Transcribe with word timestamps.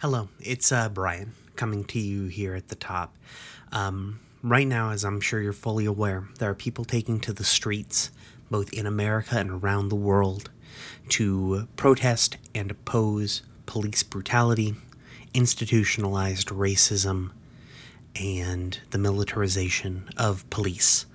Hello, 0.00 0.28
it's 0.40 0.72
uh, 0.72 0.88
Brian 0.88 1.32
coming 1.54 1.84
to 1.84 2.00
you 2.00 2.26
here 2.26 2.54
at 2.54 2.68
the 2.68 2.74
top. 2.74 3.16
Um, 3.72 4.18
right 4.42 4.66
now, 4.66 4.90
as 4.90 5.04
I'm 5.04 5.20
sure 5.20 5.40
you're 5.40 5.52
fully 5.52 5.86
aware, 5.86 6.24
there 6.38 6.50
are 6.50 6.54
people 6.54 6.84
taking 6.84 7.20
to 7.20 7.32
the 7.32 7.44
streets, 7.44 8.10
both 8.50 8.72
in 8.72 8.86
America 8.86 9.38
and 9.38 9.50
around 9.50 9.88
the 9.88 9.96
world, 9.96 10.50
to 11.10 11.68
protest 11.76 12.36
and 12.54 12.72
oppose 12.72 13.42
police 13.66 14.02
brutality, 14.02 14.74
institutionalized 15.32 16.48
racism, 16.48 17.30
and 18.20 18.80
the 18.90 18.98
militarization 18.98 20.08
of 20.16 20.48
police. 20.50 21.06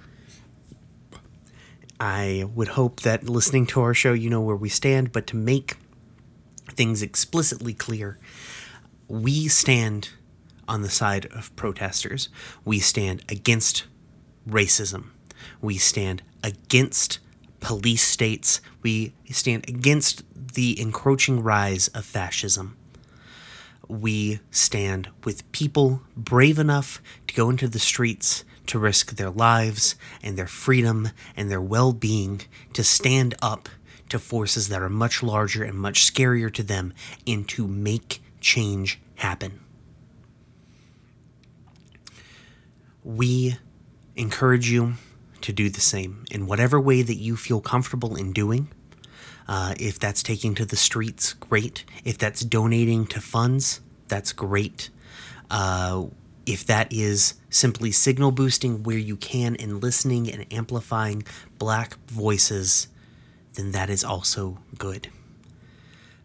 I 2.00 2.46
would 2.55 2.70
hope 2.70 3.02
that 3.02 3.30
listening 3.30 3.66
to 3.68 3.82
our 3.82 3.93
show, 3.93 4.14
you 4.14 4.30
know 4.30 4.41
where 4.41 4.55
we 4.55 4.70
stand, 4.70 5.11
but 5.11 5.27
to 5.27 5.36
make 5.36 5.75
things 6.70 7.02
explicitly 7.02 7.73
clear, 7.73 8.18
we 9.10 9.48
stand 9.48 10.10
on 10.68 10.83
the 10.83 10.89
side 10.89 11.25
of 11.28 11.54
protesters. 11.56 12.29
We 12.64 12.79
stand 12.79 13.24
against 13.28 13.86
racism. 14.47 15.07
We 15.61 15.78
stand 15.78 16.21
against 16.43 17.19
police 17.60 18.04
states. 18.04 18.61
We 18.83 19.14
stand 19.32 19.68
against 19.68 20.24
the 20.54 20.80
encroaching 20.80 21.42
rise 21.42 21.88
of 21.89 22.06
fascism. 22.06 22.78
We 23.88 24.39
stand 24.52 25.10
with 25.24 25.52
people 25.52 26.04
brave 26.16 26.60
enough 26.60 27.02
to 27.28 27.33
go 27.33 27.50
into 27.50 27.68
the 27.68 27.80
streets 27.80 28.46
to 28.68 28.78
risk 28.78 29.16
their 29.16 29.32
lives 29.32 29.96
and 30.21 30.38
their 30.38 30.47
freedom 30.47 31.10
and 31.36 31.50
their 31.50 31.61
well 31.61 31.91
being 31.91 32.41
to 32.73 32.83
stand 32.83 33.33
up 33.41 33.67
to 34.09 34.19
forces 34.19 34.69
that 34.69 34.83
are 34.83 34.89
much 34.89 35.23
larger 35.23 35.64
and 35.64 35.75
much 35.75 36.11
scarier 36.11 36.53
to 36.53 36.61
them 36.61 36.94
and 37.25 37.50
to 37.50 37.67
make 37.67 38.22
change 38.39 39.00
happen. 39.19 39.59
We 43.03 43.57
encourage 44.16 44.69
you 44.69 44.94
to 45.41 45.53
do 45.53 45.69
the 45.69 45.81
same 45.81 46.25
in 46.31 46.45
whatever 46.45 46.80
way 46.80 47.02
that 47.02 47.16
you 47.16 47.35
feel 47.35 47.61
comfortable 47.61 48.16
in 48.16 48.33
doing. 48.33 48.69
Uh, 49.47 49.73
if 49.79 49.97
that's 49.97 50.21
taking 50.21 50.53
to 50.55 50.66
the 50.66 50.75
streets, 50.75 51.33
great. 51.33 51.85
If 52.03 52.17
that's 52.17 52.41
donating 52.41 53.07
to 53.07 53.21
funds, 53.21 53.81
that's 54.07 54.31
great. 54.31 54.89
Uh, 55.49 56.07
if 56.45 56.66
that 56.66 56.91
is 56.91 57.35
simply 57.49 57.91
signal 57.91 58.31
boosting 58.31 58.83
where 58.83 58.97
you 58.97 59.16
can 59.16 59.55
and 59.55 59.81
listening 59.81 60.31
and 60.31 60.45
amplifying 60.51 61.23
black 61.57 61.97
voices, 62.07 62.88
then 63.53 63.72
that 63.72 63.89
is 63.89 64.03
also 64.03 64.59
good. 64.77 65.09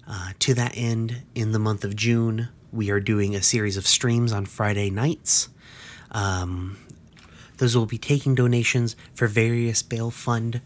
Uh, 0.06 0.32
to 0.38 0.52
that 0.54 0.72
end, 0.76 1.22
in 1.34 1.52
the 1.52 1.58
month 1.58 1.82
of 1.82 1.96
June, 1.96 2.48
we 2.74 2.90
are 2.90 3.00
doing 3.00 3.34
a 3.34 3.42
series 3.42 3.76
of 3.76 3.86
streams 3.86 4.32
on 4.32 4.44
Friday 4.44 4.90
nights. 4.90 5.48
Um, 6.10 6.76
those 7.58 7.76
will 7.76 7.86
be 7.86 7.98
taking 7.98 8.34
donations 8.34 8.96
for 9.14 9.28
various 9.28 9.82
bail 9.82 10.10
fund 10.10 10.60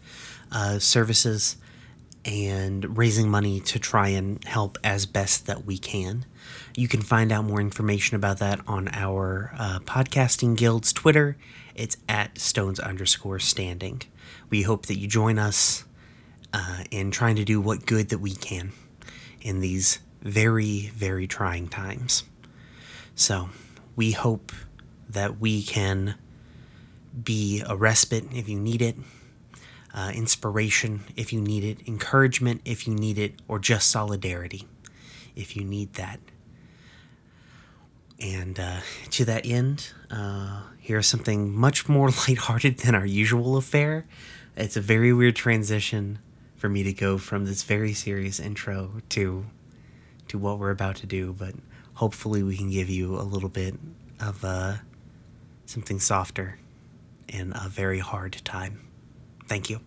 uh, 0.51 0.79
services 0.79 1.57
and 2.25 2.97
raising 2.97 3.29
money 3.29 3.59
to 3.59 3.79
try 3.79 4.09
and 4.09 4.43
help 4.43 4.77
as 4.83 5.05
best 5.05 5.45
that 5.45 5.65
we 5.65 5.77
can. 5.77 6.25
You 6.75 6.87
can 6.87 7.01
find 7.01 7.31
out 7.31 7.45
more 7.45 7.61
information 7.61 8.15
about 8.15 8.39
that 8.39 8.59
on 8.67 8.89
our 8.91 9.53
uh, 9.57 9.79
podcasting 9.79 10.57
guild's 10.57 10.91
Twitter. 10.91 11.37
It's 11.75 11.95
at 12.09 12.39
stones 12.39 12.79
underscore 12.79 13.39
standing. 13.39 14.01
We 14.49 14.63
hope 14.63 14.87
that 14.87 14.97
you 14.97 15.07
join 15.07 15.37
us 15.37 15.85
uh, 16.53 16.83
in 16.89 17.11
trying 17.11 17.35
to 17.35 17.45
do 17.45 17.61
what 17.61 17.85
good 17.85 18.09
that 18.09 18.19
we 18.19 18.33
can 18.33 18.71
in 19.41 19.59
these 19.59 19.99
very, 20.21 20.91
very 20.93 21.27
trying 21.27 21.67
times. 21.67 22.23
So, 23.15 23.49
we 23.95 24.11
hope 24.11 24.51
that 25.09 25.39
we 25.39 25.63
can 25.63 26.15
be 27.23 27.63
a 27.65 27.75
respite 27.75 28.25
if 28.33 28.47
you 28.47 28.59
need 28.59 28.81
it, 28.81 28.95
uh, 29.93 30.11
inspiration 30.13 31.01
if 31.15 31.33
you 31.33 31.41
need 31.41 31.63
it, 31.63 31.87
encouragement 31.87 32.61
if 32.65 32.87
you 32.87 32.93
need 32.93 33.17
it, 33.17 33.33
or 33.47 33.59
just 33.59 33.89
solidarity 33.89 34.67
if 35.35 35.55
you 35.55 35.63
need 35.63 35.93
that. 35.93 36.19
And 38.19 38.59
uh, 38.59 38.79
to 39.11 39.25
that 39.25 39.45
end, 39.45 39.91
uh, 40.11 40.63
here's 40.79 41.07
something 41.07 41.55
much 41.55 41.87
more 41.87 42.07
lighthearted 42.27 42.79
than 42.79 42.95
our 42.95 43.05
usual 43.05 43.57
affair. 43.57 44.05
It's 44.55 44.75
a 44.75 44.81
very 44.81 45.13
weird 45.13 45.35
transition 45.35 46.19
for 46.57 46.67
me 46.67 46.83
to 46.83 46.91
go 46.91 47.17
from 47.17 47.45
this 47.45 47.63
very 47.63 47.93
serious 47.93 48.39
intro 48.39 49.01
to 49.09 49.45
to 50.29 50.37
what 50.37 50.59
we're 50.59 50.71
about 50.71 50.95
to 50.97 51.05
do, 51.05 51.33
but 51.33 51.53
hopefully 51.95 52.43
we 52.43 52.57
can 52.57 52.69
give 52.69 52.89
you 52.89 53.15
a 53.15 53.23
little 53.23 53.49
bit 53.49 53.75
of 54.19 54.43
uh, 54.43 54.75
something 55.65 55.99
softer 55.99 56.57
in 57.27 57.53
a 57.55 57.69
very 57.69 57.99
hard 57.99 58.41
time. 58.43 58.81
Thank 59.47 59.69
you. 59.69 59.79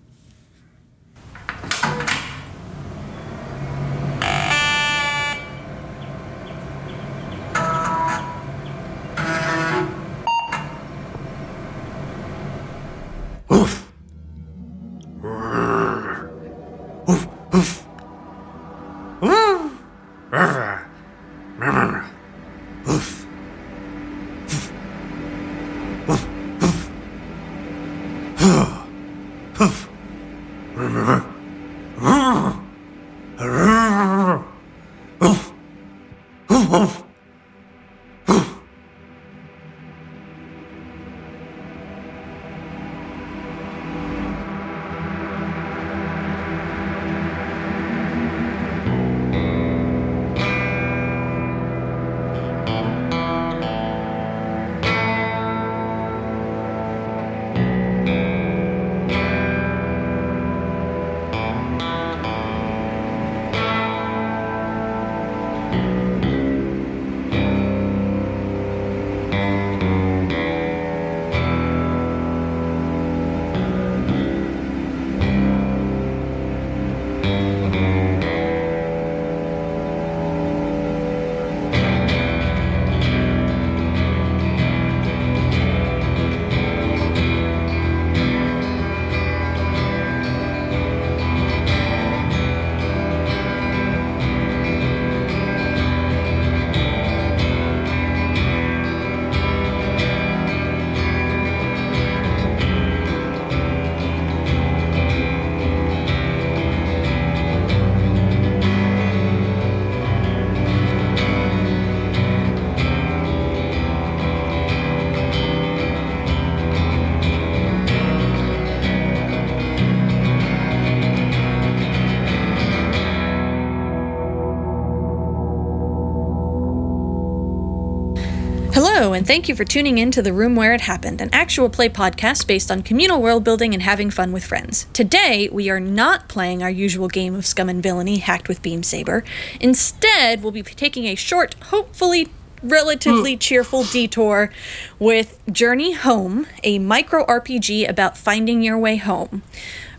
And 129.22 129.26
thank 129.28 129.48
you 129.48 129.54
for 129.54 129.64
tuning 129.64 129.98
in 129.98 130.10
to 130.10 130.20
The 130.20 130.32
Room 130.32 130.56
Where 130.56 130.74
It 130.74 130.80
Happened, 130.80 131.20
an 131.20 131.30
actual 131.32 131.70
play 131.70 131.88
podcast 131.88 132.48
based 132.48 132.72
on 132.72 132.82
communal 132.82 133.22
world 133.22 133.44
building 133.44 133.72
and 133.72 133.80
having 133.80 134.10
fun 134.10 134.32
with 134.32 134.44
friends. 134.44 134.88
Today, 134.92 135.48
we 135.52 135.70
are 135.70 135.78
not 135.78 136.26
playing 136.26 136.60
our 136.60 136.68
usual 136.68 137.06
game 137.06 137.36
of 137.36 137.46
Scum 137.46 137.68
and 137.68 137.80
Villainy 137.80 138.18
hacked 138.18 138.48
with 138.48 138.62
Beam 138.62 138.82
Saber. 138.82 139.22
Instead, 139.60 140.42
we'll 140.42 140.50
be 140.50 140.64
taking 140.64 141.04
a 141.04 141.14
short, 141.14 141.54
hopefully 141.66 142.30
relatively 142.64 143.36
cheerful 143.36 143.84
detour 143.84 144.50
with 144.98 145.40
Journey 145.52 145.92
Home, 145.92 146.48
a 146.64 146.80
micro 146.80 147.24
RPG 147.26 147.88
about 147.88 148.18
finding 148.18 148.60
your 148.60 148.76
way 148.76 148.96
home. 148.96 149.44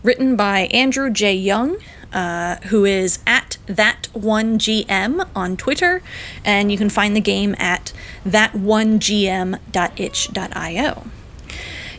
Written 0.02 0.36
by 0.36 0.68
Andrew 0.70 1.08
J. 1.08 1.32
Young, 1.32 1.78
uh, 2.14 2.56
who 2.66 2.84
is 2.84 3.18
at 3.26 3.58
that1gm 3.66 5.28
on 5.34 5.56
Twitter, 5.56 6.02
and 6.44 6.70
you 6.70 6.78
can 6.78 6.88
find 6.88 7.16
the 7.16 7.20
game 7.20 7.56
at 7.58 7.83
that1gm.itch.io. 8.24 11.04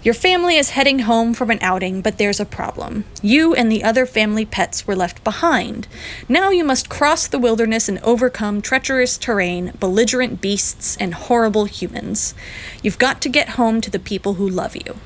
Your 0.06 0.14
family 0.14 0.58
is 0.58 0.70
heading 0.70 1.00
home 1.00 1.34
from 1.34 1.50
an 1.50 1.58
outing, 1.64 2.02
but 2.02 2.20
there's 2.20 2.40
a 2.40 2.46
problem. 2.46 3.06
You 3.24 3.56
and 3.56 3.72
the 3.72 3.84
other 3.84 4.06
family 4.06 4.46
pets 4.46 4.86
were 4.86 4.96
left 4.96 5.24
behind. 5.24 5.88
Now 6.30 6.52
you 6.52 6.64
must 6.64 6.90
cross 6.90 7.28
the 7.28 7.40
wilderness 7.40 7.90
and 7.90 7.98
overcome 8.04 8.62
treacherous 8.62 9.18
terrain, 9.18 9.74
belligerent 9.80 10.42
beasts, 10.42 10.96
and 10.98 11.16
horrible 11.16 11.66
humans. 11.66 12.36
You've 12.84 13.00
got 13.00 13.20
to 13.22 13.30
get 13.30 13.58
home 13.58 13.82
to 13.82 13.90
the 13.90 13.98
people 13.98 14.36
who 14.36 14.48
love 14.48 14.76
you. 14.76 14.98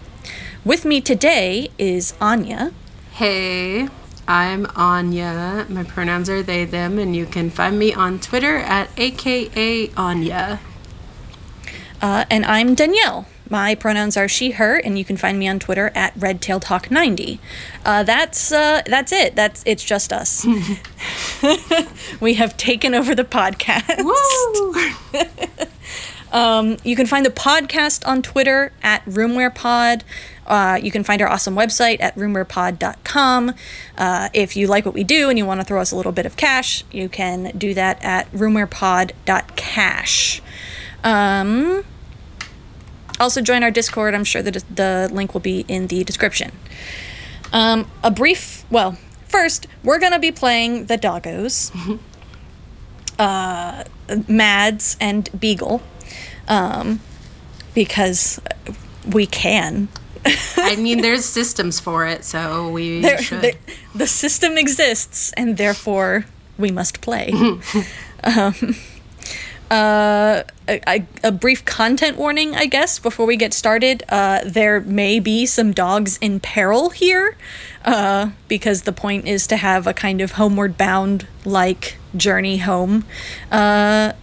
With 0.66 0.84
me 0.84 1.00
today 1.00 1.70
is 1.78 2.14
Anya. 2.20 2.74
Hey, 3.14 3.88
I'm 4.28 4.68
Anya. 4.76 5.66
My 5.70 5.86
pronouns 5.86 6.30
are 6.30 6.44
they, 6.44 6.66
them, 6.66 7.00
and 7.00 7.16
you 7.16 7.26
can 7.26 7.50
find 7.50 7.80
me 7.80 7.94
on 7.94 8.20
Twitter 8.20 8.58
at 8.58 8.90
AKA 8.98 9.92
Anya. 9.96 10.60
Uh, 12.02 12.26
and 12.30 12.46
I'm 12.46 12.76
Danielle. 12.76 13.26
My 13.50 13.74
pronouns 13.74 14.16
are 14.16 14.28
she, 14.28 14.52
her, 14.52 14.78
and 14.78 14.98
you 14.98 15.04
can 15.04 15.18
find 15.18 15.40
me 15.40 15.48
on 15.48 15.58
Twitter 15.58 15.92
at 15.96 16.14
redtailtalk90. 16.16 17.40
Uh, 17.84 18.04
that's 18.04 18.52
uh, 18.52 18.84
that's 18.86 19.12
it. 19.12 19.36
That's 19.36 19.64
it's 19.66 19.84
just 19.84 20.14
us. 20.14 20.46
we 22.22 22.36
have 22.36 22.56
taken 22.58 22.94
over 22.94 23.16
the 23.16 23.24
podcast. 23.24 24.06
um, 26.32 26.78
you 26.84 26.96
can 26.96 27.08
find 27.08 27.26
the 27.26 27.32
podcast 27.32 28.08
on 28.08 28.22
Twitter 28.22 28.72
at 28.84 29.04
RoomwherePod. 29.06 30.04
Uh, 30.46 30.80
you 30.82 30.92
can 30.92 31.04
find 31.04 31.22
our 31.22 31.28
awesome 31.28 31.56
website 31.56 32.02
at 32.02 32.16
roomwherepod.com. 32.16 33.54
Uh, 33.98 34.30
if 34.34 34.56
you 34.56 34.68
like 34.68 34.86
what 34.86 34.94
we 34.94 35.04
do 35.04 35.30
and 35.30 35.38
you 35.38 35.46
want 35.46 35.60
to 35.60 35.66
throw 35.66 35.82
us 35.82 35.92
a 35.92 35.96
little 35.96 36.12
bit 36.12 36.26
of 36.26 36.36
cash, 36.36 36.84
you 36.92 37.10
can 37.10 37.52
do 37.58 37.74
that 37.74 38.04
at 38.04 38.32
roomwherepod.cash. 38.32 40.42
Um, 41.04 41.84
also, 43.20 43.42
join 43.42 43.64
our 43.64 43.72
Discord. 43.72 44.16
I'm 44.16 44.24
sure 44.24 44.42
that 44.42 44.64
the 44.74 45.10
link 45.12 45.34
will 45.34 45.42
be 45.42 45.66
in 45.68 45.88
the 45.88 46.04
description. 46.04 46.52
Um, 47.52 47.90
a 48.04 48.12
brief, 48.12 48.66
well, 48.70 48.98
first, 49.28 49.68
we're 49.84 50.00
going 50.00 50.14
to 50.14 50.20
be 50.20 50.32
playing 50.32 50.86
the 50.86 50.98
doggos, 50.98 52.00
uh, 53.20 53.84
Mads, 54.28 54.98
and 55.02 55.30
Beagle, 55.38 55.82
um, 56.48 57.02
because 57.74 58.40
we 59.06 59.26
can. 59.26 59.90
I 60.58 60.76
mean, 60.76 61.02
there's 61.02 61.26
systems 61.26 61.80
for 61.80 62.06
it, 62.06 62.24
so 62.24 62.70
we 62.70 63.02
there, 63.02 63.22
should. 63.22 63.42
There, 63.42 63.54
the 63.96 64.08
system 64.08 64.58
exists, 64.58 65.32
and 65.34 65.58
therefore 65.58 66.26
we 66.58 66.72
must 66.72 67.02
play. 67.02 67.32
um, 68.24 68.76
uh, 69.72 70.44
a, 70.70 71.06
a, 71.24 71.32
brief 71.32 71.66
content 71.66 72.18
warning, 72.18 72.56
I 72.56 72.66
guess, 72.66 73.00
before 73.00 73.26
we 73.26 73.36
get 73.36 73.54
started. 73.54 74.04
Uh, 74.10 74.42
there 74.46 74.82
may 74.82 75.20
be 75.20 75.46
some 75.46 75.72
dogs 75.72 76.18
in 76.18 76.40
peril 76.40 76.90
here, 76.90 77.36
uh, 77.86 78.32
because 78.48 78.84
the 78.84 78.92
point 78.92 79.28
is 79.28 79.48
to 79.48 79.58
have 79.58 79.88
a 79.88 79.94
kind 79.94 80.22
of 80.22 80.34
homeward 80.34 80.78
bound 80.78 81.28
like 81.46 81.98
journey 82.16 82.58
home. 82.58 83.06
Uh, 83.52 84.14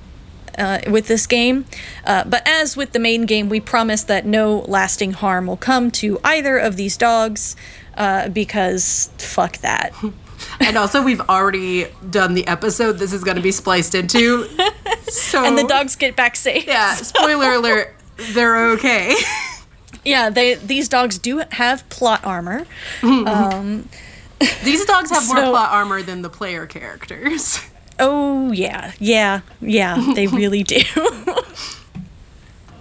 uh, 0.59 0.81
with 0.89 1.07
this 1.07 1.27
game. 1.27 1.67
Uh, 2.07 2.25
but 2.25 2.43
as 2.49 2.79
with 2.79 2.93
the 2.93 2.99
main 2.99 3.27
game, 3.27 3.51
we 3.51 3.61
promise 3.61 4.03
that 4.05 4.25
no 4.25 4.65
lasting 4.67 5.13
harm 5.13 5.47
will 5.47 5.57
come 5.59 5.91
to 5.91 6.19
either 6.25 6.57
of 6.57 6.77
these 6.77 6.97
dogs 6.97 7.57
uh, 7.95 8.31
because 8.31 9.11
fuck 9.19 9.59
that. 9.59 9.93
and 10.61 10.77
also, 10.77 11.03
we've 11.03 11.21
already 11.23 11.87
done 12.11 12.35
the 12.35 12.47
episode 12.47 12.93
this 12.95 13.13
is 13.13 13.25
going 13.25 13.37
to 13.37 13.43
be 13.43 13.53
spliced 13.53 13.95
into. 13.95 14.49
So 15.09 15.45
and 15.45 15.57
the 15.57 15.63
dogs 15.63 15.95
get 15.95 16.17
back 16.17 16.35
safe. 16.35 16.67
Yeah. 16.67 16.95
Spoiler 16.97 17.53
alert: 17.53 17.95
they're 18.33 18.71
okay. 18.73 19.15
yeah, 20.05 20.31
they 20.31 20.55
these 20.55 20.89
dogs 20.89 21.17
do 21.17 21.43
have 21.53 21.89
plot 21.91 22.25
armor. 22.25 22.67
Um, 23.03 23.89
these 24.65 24.85
dogs 24.85 25.11
have 25.11 25.23
so, 25.23 25.35
more 25.35 25.45
plot 25.45 25.71
armor 25.71 26.03
than 26.03 26.23
the 26.23 26.29
player 26.29 26.67
characters. 26.67 27.61
Oh 28.01 28.51
yeah, 28.51 28.93
yeah, 28.99 29.43
yeah. 29.61 30.13
They 30.15 30.27
really 30.27 30.65
do. 30.65 30.83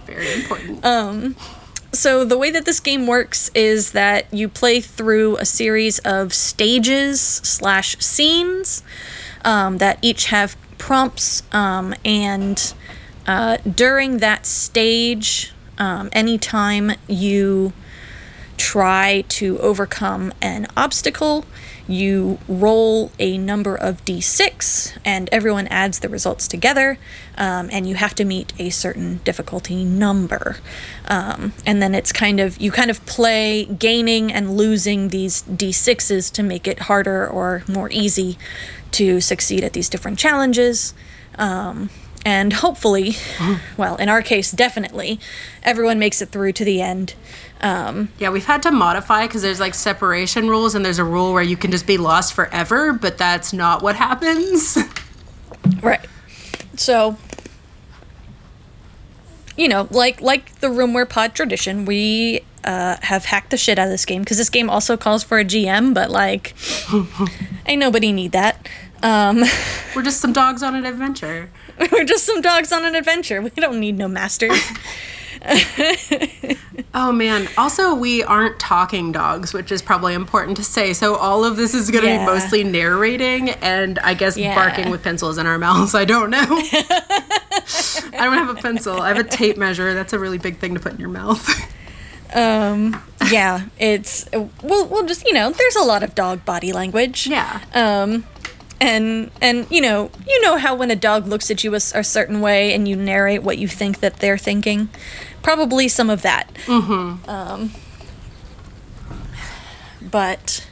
Very 0.04 0.32
important. 0.34 0.84
Um, 0.84 1.36
so 1.96 2.24
the 2.24 2.38
way 2.38 2.50
that 2.50 2.64
this 2.64 2.80
game 2.80 3.06
works 3.06 3.50
is 3.54 3.92
that 3.92 4.32
you 4.32 4.48
play 4.48 4.80
through 4.80 5.36
a 5.38 5.44
series 5.44 5.98
of 6.00 6.32
stages 6.34 7.20
slash 7.20 7.98
scenes 7.98 8.82
um, 9.44 9.78
that 9.78 9.98
each 10.02 10.26
have 10.26 10.56
prompts, 10.78 11.42
um, 11.52 11.94
and 12.04 12.74
uh, 13.26 13.56
during 13.58 14.18
that 14.18 14.46
stage, 14.46 15.52
um, 15.78 16.08
anytime 16.12 16.92
you 17.08 17.72
try 18.56 19.24
to 19.28 19.58
overcome 19.58 20.32
an 20.40 20.66
obstacle, 20.76 21.44
you 21.88 22.38
roll 22.48 23.12
a 23.18 23.38
number 23.38 23.76
of 23.76 24.04
d6 24.04 24.96
and 25.04 25.28
everyone 25.30 25.66
adds 25.68 26.00
the 26.00 26.08
results 26.08 26.48
together 26.48 26.98
um, 27.36 27.68
and 27.70 27.88
you 27.88 27.94
have 27.94 28.14
to 28.14 28.24
meet 28.24 28.52
a 28.58 28.70
certain 28.70 29.20
difficulty 29.24 29.84
number. 29.84 30.56
Um, 31.08 31.52
and 31.64 31.82
then 31.82 31.94
it's 31.94 32.12
kind 32.12 32.40
of 32.40 32.58
you 32.58 32.70
kind 32.70 32.90
of 32.90 33.04
play 33.06 33.64
gaining 33.64 34.32
and 34.32 34.56
losing 34.56 35.08
these 35.08 35.42
d6s 35.42 36.32
to 36.32 36.42
make 36.42 36.66
it 36.66 36.80
harder 36.80 37.26
or 37.26 37.62
more 37.68 37.90
easy 37.90 38.38
to 38.92 39.20
succeed 39.20 39.62
at 39.62 39.72
these 39.72 39.88
different 39.88 40.18
challenges. 40.18 40.94
Um, 41.38 41.90
and 42.24 42.54
hopefully, 42.54 43.14
well, 43.76 43.94
in 43.96 44.08
our 44.08 44.20
case, 44.20 44.50
definitely, 44.50 45.20
everyone 45.62 45.98
makes 45.98 46.20
it 46.20 46.30
through 46.30 46.52
to 46.54 46.64
the 46.64 46.82
end. 46.82 47.14
Um, 47.60 48.10
yeah, 48.18 48.30
we've 48.30 48.44
had 48.44 48.62
to 48.64 48.70
modify 48.70 49.26
because 49.26 49.42
there's 49.42 49.60
like 49.60 49.74
separation 49.74 50.48
rules, 50.48 50.74
and 50.74 50.84
there's 50.84 50.98
a 50.98 51.04
rule 51.04 51.32
where 51.32 51.42
you 51.42 51.56
can 51.56 51.70
just 51.70 51.86
be 51.86 51.96
lost 51.96 52.34
forever, 52.34 52.92
but 52.92 53.18
that's 53.18 53.52
not 53.52 53.82
what 53.82 53.96
happens. 53.96 54.76
right. 55.82 56.06
So, 56.76 57.16
you 59.56 59.68
know, 59.68 59.88
like 59.90 60.20
like 60.20 60.60
the 60.60 60.68
roomwhere 60.68 61.08
pod 61.08 61.34
tradition, 61.34 61.86
we 61.86 62.42
uh, 62.66 62.96
have 63.02 63.24
hacked 63.24 63.50
the 63.50 63.56
shit 63.56 63.78
out 63.78 63.84
of 63.84 63.90
this 63.90 64.04
game 64.04 64.22
because 64.22 64.36
this 64.36 64.50
game 64.50 64.68
also 64.68 64.96
calls 64.96 65.24
for 65.24 65.38
a 65.38 65.44
GM, 65.44 65.94
but 65.94 66.10
like, 66.10 66.54
ain't 67.66 67.80
nobody 67.80 68.12
need 68.12 68.32
that. 68.32 68.68
Um, 69.02 69.44
We're 69.94 70.02
just 70.02 70.20
some 70.20 70.32
dogs 70.32 70.62
on 70.62 70.74
an 70.74 70.84
adventure. 70.84 71.50
We're 71.92 72.04
just 72.04 72.24
some 72.24 72.40
dogs 72.40 72.72
on 72.72 72.84
an 72.84 72.94
adventure. 72.94 73.40
We 73.40 73.50
don't 73.50 73.80
need 73.80 73.96
no 73.96 74.08
master. 74.08 74.50
oh 76.94 77.12
man. 77.12 77.48
Also, 77.56 77.94
we 77.94 78.22
aren't 78.22 78.58
talking 78.58 79.12
dogs, 79.12 79.52
which 79.52 79.70
is 79.70 79.82
probably 79.82 80.14
important 80.14 80.56
to 80.56 80.64
say. 80.64 80.92
So 80.92 81.16
all 81.16 81.44
of 81.44 81.56
this 81.56 81.74
is 81.74 81.90
going 81.90 82.04
to 82.04 82.10
yeah. 82.10 82.18
be 82.20 82.26
mostly 82.26 82.64
narrating 82.64 83.50
and 83.50 83.98
I 84.00 84.14
guess 84.14 84.36
yeah. 84.36 84.54
barking 84.54 84.90
with 84.90 85.02
pencils 85.02 85.38
in 85.38 85.46
our 85.46 85.58
mouths. 85.58 85.94
I 85.94 86.04
don't 86.04 86.30
know. 86.30 86.38
I 86.48 88.24
don't 88.24 88.34
have 88.34 88.56
a 88.56 88.60
pencil. 88.60 89.00
I 89.00 89.08
have 89.08 89.18
a 89.18 89.28
tape 89.28 89.56
measure. 89.56 89.94
That's 89.94 90.12
a 90.12 90.18
really 90.18 90.38
big 90.38 90.58
thing 90.58 90.74
to 90.74 90.80
put 90.80 90.92
in 90.92 90.98
your 90.98 91.08
mouth. 91.08 91.48
um 92.34 93.00
yeah 93.30 93.66
it's 93.78 94.28
we'll, 94.32 94.88
we'll 94.88 95.06
just 95.06 95.24
you 95.24 95.32
know 95.32 95.52
there's 95.52 95.76
a 95.76 95.84
lot 95.84 96.02
of 96.02 96.12
dog 96.16 96.44
body 96.44 96.72
language 96.72 97.28
yeah 97.28 97.60
um 97.72 98.24
and 98.80 99.30
and 99.40 99.66
you 99.70 99.80
know 99.80 100.10
you 100.26 100.40
know 100.42 100.56
how 100.56 100.74
when 100.74 100.90
a 100.90 100.96
dog 100.96 101.26
looks 101.26 101.50
at 101.50 101.64
you 101.64 101.72
a, 101.72 101.76
a, 101.76 102.04
certain 102.04 102.40
way 102.40 102.74
and 102.74 102.86
you 102.86 102.96
narrate 102.96 103.42
what 103.42 103.58
you 103.58 103.68
think 103.68 104.00
that 104.00 104.16
they're 104.16 104.38
thinking 104.38 104.88
probably 105.46 105.86
some 105.86 106.10
of 106.10 106.22
that. 106.22 106.52
Mm-hmm. 106.66 107.30
um, 107.30 107.70
but 110.10 110.66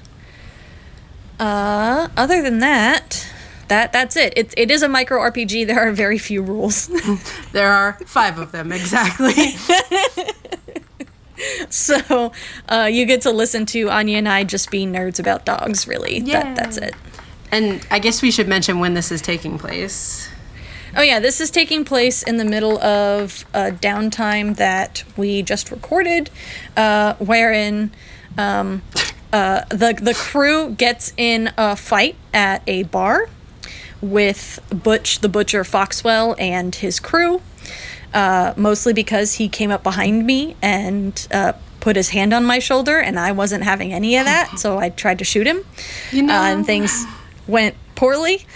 uh, 1.38 2.08
other 2.16 2.42
than 2.42 2.58
that 2.58 3.30
that 3.68 3.92
that's 3.92 4.16
it. 4.16 4.32
it 4.36 4.52
it 4.56 4.72
is 4.72 4.82
a 4.82 4.88
micro 4.88 5.20
rpg 5.30 5.64
there 5.68 5.78
are 5.78 5.92
very 5.92 6.18
few 6.18 6.42
rules. 6.42 6.90
There 7.52 7.70
are 7.70 7.92
five 8.04 8.36
of 8.40 8.50
them 8.50 8.72
exactly. 8.72 9.32
So 11.68 12.32
uh, 12.68 12.88
you 12.90 13.06
get 13.06 13.20
to 13.22 13.30
listen 13.30 13.66
to 13.66 13.90
anya 13.90 14.18
and 14.18 14.28
i 14.28 14.44
just 14.44 14.70
be 14.70 14.86
nerds 14.86 15.20
about 15.20 15.44
dogs 15.44 15.86
really. 15.86 16.20
That, 16.20 16.56
that's 16.56 16.78
it. 16.78 16.94
And 17.52 17.86
I 17.90 17.98
guess 18.00 18.22
we 18.22 18.30
should 18.30 18.48
mention 18.48 18.80
when 18.80 18.94
this 18.94 19.12
is 19.12 19.20
taking 19.22 19.58
place. 19.58 20.28
Oh 20.96 21.02
yeah, 21.02 21.18
this 21.18 21.40
is 21.40 21.50
taking 21.50 21.84
place 21.84 22.22
in 22.22 22.36
the 22.36 22.44
middle 22.44 22.78
of 22.82 23.44
a 23.52 23.72
downtime 23.72 24.56
that 24.56 25.02
we 25.16 25.42
just 25.42 25.70
recorded, 25.70 26.30
uh, 26.76 27.14
wherein 27.14 27.90
um, 28.38 28.82
uh, 29.32 29.62
the 29.70 29.98
the 30.00 30.14
crew 30.14 30.70
gets 30.70 31.12
in 31.16 31.50
a 31.58 31.74
fight 31.74 32.16
at 32.32 32.62
a 32.68 32.84
bar 32.84 33.28
with 34.00 34.60
Butch 34.70 35.20
the 35.20 35.28
Butcher 35.28 35.64
Foxwell 35.64 36.36
and 36.38 36.74
his 36.74 37.00
crew. 37.00 37.42
Uh, 38.12 38.54
mostly 38.56 38.92
because 38.92 39.34
he 39.34 39.48
came 39.48 39.72
up 39.72 39.82
behind 39.82 40.24
me 40.24 40.54
and 40.62 41.26
uh, 41.32 41.52
put 41.80 41.96
his 41.96 42.10
hand 42.10 42.32
on 42.32 42.44
my 42.44 42.60
shoulder, 42.60 43.00
and 43.00 43.18
I 43.18 43.32
wasn't 43.32 43.64
having 43.64 43.92
any 43.92 44.16
of 44.16 44.24
that, 44.26 44.56
so 44.60 44.78
I 44.78 44.90
tried 44.90 45.18
to 45.18 45.24
shoot 45.24 45.48
him. 45.48 45.64
You 46.12 46.22
know, 46.22 46.34
uh, 46.34 46.44
and 46.44 46.64
things 46.64 47.04
went 47.48 47.74
poorly. 47.96 48.46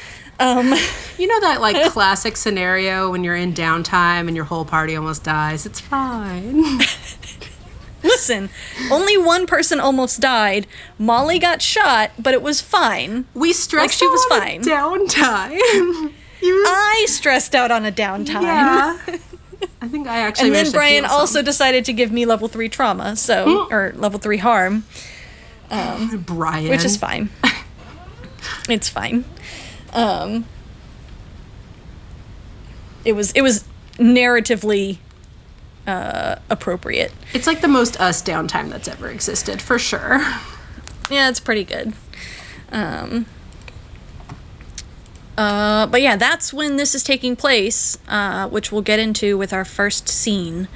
Um, 0.40 0.72
you 1.18 1.26
know 1.26 1.40
that 1.40 1.60
like 1.60 1.90
classic 1.92 2.36
scenario 2.36 3.10
when 3.10 3.24
you're 3.24 3.36
in 3.36 3.52
downtime 3.52 4.28
and 4.28 4.36
your 4.36 4.44
whole 4.44 4.64
party 4.64 4.94
almost 4.94 5.24
dies. 5.24 5.66
It's 5.66 5.80
fine. 5.80 6.78
Listen, 8.02 8.48
only 8.90 9.16
one 9.18 9.46
person 9.46 9.80
almost 9.80 10.20
died. 10.20 10.66
Molly 10.98 11.38
got 11.38 11.60
shot, 11.60 12.12
but 12.18 12.32
it 12.32 12.42
was 12.42 12.60
fine. 12.60 13.26
We 13.34 13.52
stressed 13.52 13.84
like 13.84 13.90
she 13.90 14.06
was 14.06 14.24
fine. 14.26 14.62
downtime. 14.62 16.12
I 16.42 17.06
stressed 17.08 17.54
out 17.56 17.72
on 17.72 17.84
a 17.84 17.90
downtime. 17.90 18.42
Yeah. 18.42 18.98
I 19.82 19.88
think 19.88 20.06
I 20.06 20.18
actually. 20.18 20.48
And 20.48 20.54
then 20.54 20.70
Brian 20.70 21.04
also 21.04 21.42
decided 21.42 21.84
to 21.86 21.92
give 21.92 22.12
me 22.12 22.26
level 22.26 22.46
three 22.46 22.68
trauma, 22.68 23.16
so 23.16 23.66
hmm. 23.66 23.74
or 23.74 23.92
level 23.96 24.20
three 24.20 24.36
harm. 24.36 24.84
Um, 25.70 26.22
Brian, 26.24 26.70
which 26.70 26.84
is 26.84 26.96
fine. 26.96 27.30
it's 28.68 28.88
fine. 28.88 29.24
Um, 29.92 30.44
it 33.04 33.12
was 33.12 33.32
it 33.32 33.42
was 33.42 33.64
narratively 33.94 34.98
uh, 35.86 36.36
appropriate. 36.50 37.12
It's 37.32 37.46
like 37.46 37.60
the 37.60 37.68
most 37.68 38.00
us 38.00 38.22
downtime 38.22 38.68
that's 38.70 38.88
ever 38.88 39.08
existed, 39.08 39.60
for 39.62 39.78
sure. 39.78 40.20
Yeah, 41.10 41.30
it's 41.30 41.40
pretty 41.40 41.64
good. 41.64 41.94
Um, 42.70 43.24
uh, 45.38 45.86
but 45.86 46.02
yeah, 46.02 46.16
that's 46.16 46.52
when 46.52 46.76
this 46.76 46.94
is 46.94 47.02
taking 47.02 47.34
place, 47.34 47.96
uh, 48.08 48.46
which 48.48 48.70
we'll 48.70 48.82
get 48.82 48.98
into 48.98 49.38
with 49.38 49.52
our 49.54 49.64
first 49.64 50.06
scene. 50.08 50.68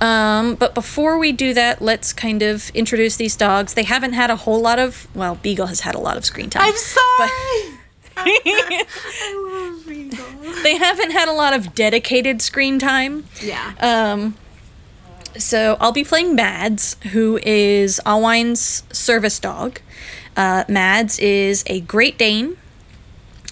Um, 0.00 0.54
but 0.54 0.74
before 0.74 1.18
we 1.18 1.32
do 1.32 1.54
that, 1.54 1.80
let's 1.80 2.12
kind 2.12 2.42
of 2.42 2.70
introduce 2.74 3.16
these 3.16 3.34
dogs. 3.34 3.74
They 3.74 3.84
haven't 3.84 4.12
had 4.12 4.30
a 4.30 4.36
whole 4.36 4.60
lot 4.60 4.78
of, 4.78 5.08
well, 5.16 5.36
Beagle 5.36 5.66
has 5.66 5.80
had 5.80 5.94
a 5.94 5.98
lot 5.98 6.16
of 6.16 6.24
screen 6.24 6.50
time. 6.50 6.62
I'm 6.64 6.76
sorry! 6.76 7.78
I 8.18 9.44
love. 9.48 10.62
They 10.62 10.76
haven't 10.76 11.12
had 11.12 11.28
a 11.28 11.32
lot 11.32 11.52
of 11.52 11.74
dedicated 11.74 12.40
screen 12.42 12.78
time. 12.78 13.24
Yeah. 13.42 13.72
Um, 13.80 14.36
so 15.38 15.76
I'll 15.80 15.92
be 15.92 16.04
playing 16.04 16.34
Mads, 16.34 16.96
who 17.12 17.38
is 17.42 18.00
Alwine's 18.06 18.82
service 18.92 19.38
dog. 19.38 19.80
Uh, 20.36 20.64
Mads 20.68 21.18
is 21.18 21.62
a 21.66 21.80
Great 21.82 22.18
Dane. 22.18 22.56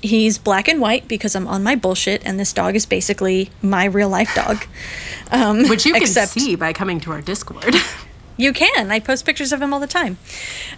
He's 0.03 0.37
black 0.37 0.69
and 0.69 0.81
white 0.81 1.09
because 1.09 1.35
I'm 1.35 1.47
on 1.47 1.63
my 1.63 1.77
bullshit, 1.77 2.23
and 2.27 2.39
this 2.39 2.53
dog 2.53 2.77
is 2.77 2.85
basically 2.85 3.51
my 3.63 3.85
real 3.87 4.09
life 4.09 4.35
dog. 4.35 4.67
Um, 5.31 5.69
Which 5.69 5.87
you 5.87 5.95
can 5.95 6.07
see 6.07 6.57
by 6.57 6.73
coming 6.73 7.01
to 7.01 7.13
our 7.13 7.23
Discord. 7.23 7.75
you 8.37 8.53
can. 8.53 8.91
I 8.91 9.01
post 9.01 9.25
pictures 9.25 9.53
of 9.53 9.63
him 9.63 9.73
all 9.73 9.81
the 9.81 9.87
time. 9.87 10.19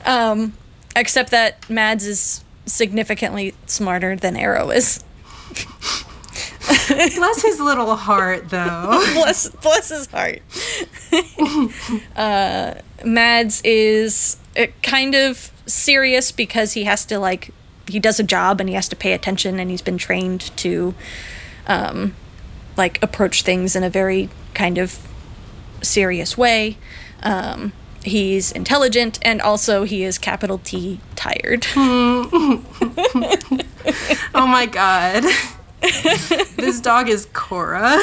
Um, 0.04 0.52
except 0.94 1.30
that 1.30 1.68
Mads 1.68 2.06
is 2.06 2.44
significantly 2.66 3.54
smarter 3.66 4.16
than 4.16 4.36
Arrow 4.36 4.70
is. 4.70 5.02
bless 6.88 7.42
his 7.42 7.60
little 7.60 7.96
heart, 7.96 8.50
though. 8.50 9.02
bless, 9.14 9.48
bless 9.48 9.88
his 9.88 10.06
heart. 10.08 10.42
uh, 12.16 12.74
Mads 13.04 13.62
is 13.62 14.36
uh, 14.58 14.66
kind 14.82 15.14
of 15.14 15.50
serious 15.66 16.32
because 16.32 16.72
he 16.72 16.84
has 16.84 17.04
to 17.06 17.18
like 17.18 17.50
he 17.88 18.00
does 18.00 18.18
a 18.18 18.24
job 18.24 18.60
and 18.60 18.68
he 18.68 18.74
has 18.74 18.88
to 18.88 18.96
pay 18.96 19.12
attention 19.12 19.60
and 19.60 19.70
he's 19.70 19.82
been 19.82 19.98
trained 19.98 20.40
to 20.56 20.94
um, 21.68 22.14
like 22.76 23.02
approach 23.02 23.42
things 23.42 23.76
in 23.76 23.84
a 23.84 23.90
very 23.90 24.28
kind 24.54 24.78
of 24.78 25.06
serious 25.82 26.36
way. 26.36 26.78
Um, 27.22 27.72
he's 28.06 28.52
intelligent 28.52 29.18
and 29.22 29.40
also 29.40 29.84
he 29.84 30.04
is 30.04 30.18
capital 30.18 30.58
T 30.58 31.00
tired. 31.14 31.66
oh 31.76 32.62
my 34.34 34.66
god. 34.66 35.24
this 36.56 36.80
dog 36.80 37.08
is 37.08 37.26
Cora. 37.32 37.98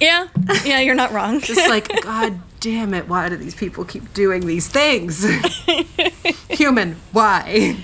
Yeah, 0.00 0.28
yeah, 0.64 0.80
you're 0.80 0.94
not 0.94 1.12
wrong. 1.12 1.40
Just 1.40 1.68
like, 1.68 1.88
God 2.02 2.40
damn 2.60 2.92
it, 2.92 3.08
why 3.08 3.28
do 3.28 3.36
these 3.36 3.54
people 3.54 3.84
keep 3.84 4.12
doing 4.12 4.46
these 4.46 4.68
things? 4.68 5.24
Human, 6.50 6.96
why? 7.12 7.78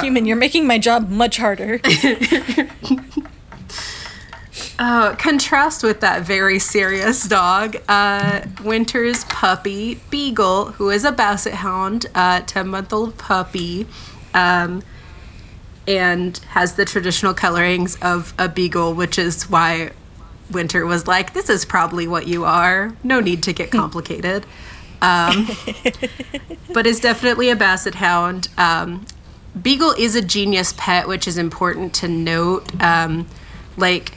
Human, 0.00 0.24
you're 0.24 0.36
making 0.36 0.66
my 0.66 0.78
job 0.78 1.08
much 1.08 1.36
harder. 1.36 1.80
Uh, 4.84 5.14
contrast 5.14 5.84
with 5.84 6.00
that 6.00 6.22
very 6.22 6.58
serious 6.58 7.28
dog, 7.28 7.76
uh, 7.86 8.40
Winter's 8.64 9.24
puppy, 9.26 10.00
Beagle, 10.10 10.72
who 10.72 10.90
is 10.90 11.04
a 11.04 11.12
basset 11.12 11.54
hound, 11.54 12.06
uh, 12.16 12.40
10 12.40 12.66
month 12.66 12.92
old 12.92 13.16
puppy, 13.16 13.86
um, 14.34 14.82
and 15.86 16.38
has 16.48 16.74
the 16.74 16.84
traditional 16.84 17.32
colorings 17.32 17.94
of 18.02 18.34
a 18.36 18.48
beagle, 18.48 18.92
which 18.92 19.20
is 19.20 19.48
why 19.48 19.92
Winter 20.50 20.84
was 20.84 21.06
like, 21.06 21.32
This 21.32 21.48
is 21.48 21.64
probably 21.64 22.08
what 22.08 22.26
you 22.26 22.44
are. 22.44 22.96
No 23.04 23.20
need 23.20 23.44
to 23.44 23.52
get 23.52 23.70
complicated. 23.70 24.44
Um, 25.00 25.46
but 26.74 26.88
is 26.88 26.98
definitely 26.98 27.50
a 27.50 27.56
basset 27.56 27.94
hound. 27.94 28.48
Um, 28.58 29.06
Beagle 29.62 29.92
is 29.92 30.16
a 30.16 30.22
genius 30.22 30.74
pet, 30.76 31.06
which 31.06 31.28
is 31.28 31.38
important 31.38 31.94
to 31.94 32.08
note. 32.08 32.82
Um, 32.82 33.28
like, 33.76 34.14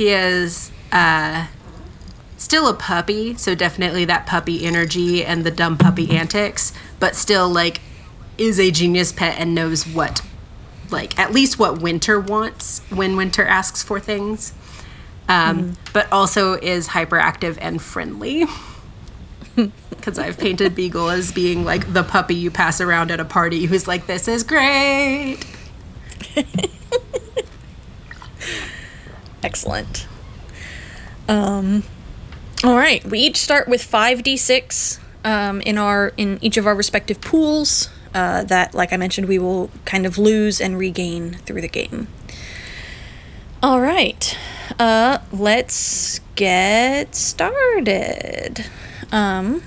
he 0.00 0.08
is 0.08 0.72
uh, 0.92 1.46
still 2.38 2.68
a 2.68 2.72
puppy, 2.72 3.36
so 3.36 3.54
definitely 3.54 4.06
that 4.06 4.26
puppy 4.26 4.64
energy 4.64 5.22
and 5.22 5.44
the 5.44 5.50
dumb 5.50 5.76
puppy 5.76 6.16
antics, 6.16 6.72
but 6.98 7.14
still 7.14 7.50
like 7.50 7.82
is 8.38 8.58
a 8.58 8.70
genius 8.70 9.12
pet 9.12 9.38
and 9.38 9.54
knows 9.54 9.86
what, 9.86 10.22
like 10.90 11.18
at 11.18 11.34
least 11.34 11.58
what 11.58 11.82
Winter 11.82 12.18
wants 12.18 12.80
when 12.88 13.14
Winter 13.14 13.44
asks 13.44 13.82
for 13.82 14.00
things. 14.00 14.54
Um, 15.28 15.72
mm. 15.72 15.76
But 15.92 16.10
also 16.10 16.54
is 16.54 16.88
hyperactive 16.88 17.58
and 17.60 17.82
friendly. 17.82 18.46
Because 19.90 20.18
I've 20.18 20.38
painted 20.38 20.74
Beagle 20.74 21.10
as 21.10 21.30
being 21.30 21.62
like 21.62 21.92
the 21.92 22.02
puppy 22.02 22.34
you 22.34 22.50
pass 22.50 22.80
around 22.80 23.10
at 23.10 23.20
a 23.20 23.24
party 23.26 23.66
who's 23.66 23.86
like, 23.86 24.06
this 24.06 24.28
is 24.28 24.44
great. 24.44 25.44
Excellent. 29.42 30.06
Um, 31.28 31.84
all 32.62 32.76
right, 32.76 33.04
we 33.04 33.20
each 33.20 33.36
start 33.36 33.68
with 33.68 33.82
five 33.82 34.18
d6 34.18 34.98
um, 35.24 35.60
in 35.62 35.78
our 35.78 36.12
in 36.16 36.38
each 36.42 36.56
of 36.56 36.66
our 36.66 36.74
respective 36.74 37.20
pools. 37.20 37.88
Uh, 38.12 38.42
that, 38.42 38.74
like 38.74 38.92
I 38.92 38.96
mentioned, 38.96 39.28
we 39.28 39.38
will 39.38 39.70
kind 39.84 40.04
of 40.04 40.18
lose 40.18 40.60
and 40.60 40.76
regain 40.76 41.34
through 41.34 41.60
the 41.60 41.68
game. 41.68 42.08
All 43.62 43.80
right, 43.80 44.36
uh, 44.78 45.18
let's 45.30 46.20
get 46.34 47.14
started. 47.14 48.66
Um, 49.12 49.62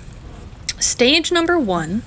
stage 0.79 1.31
number 1.31 1.57
one 1.57 2.03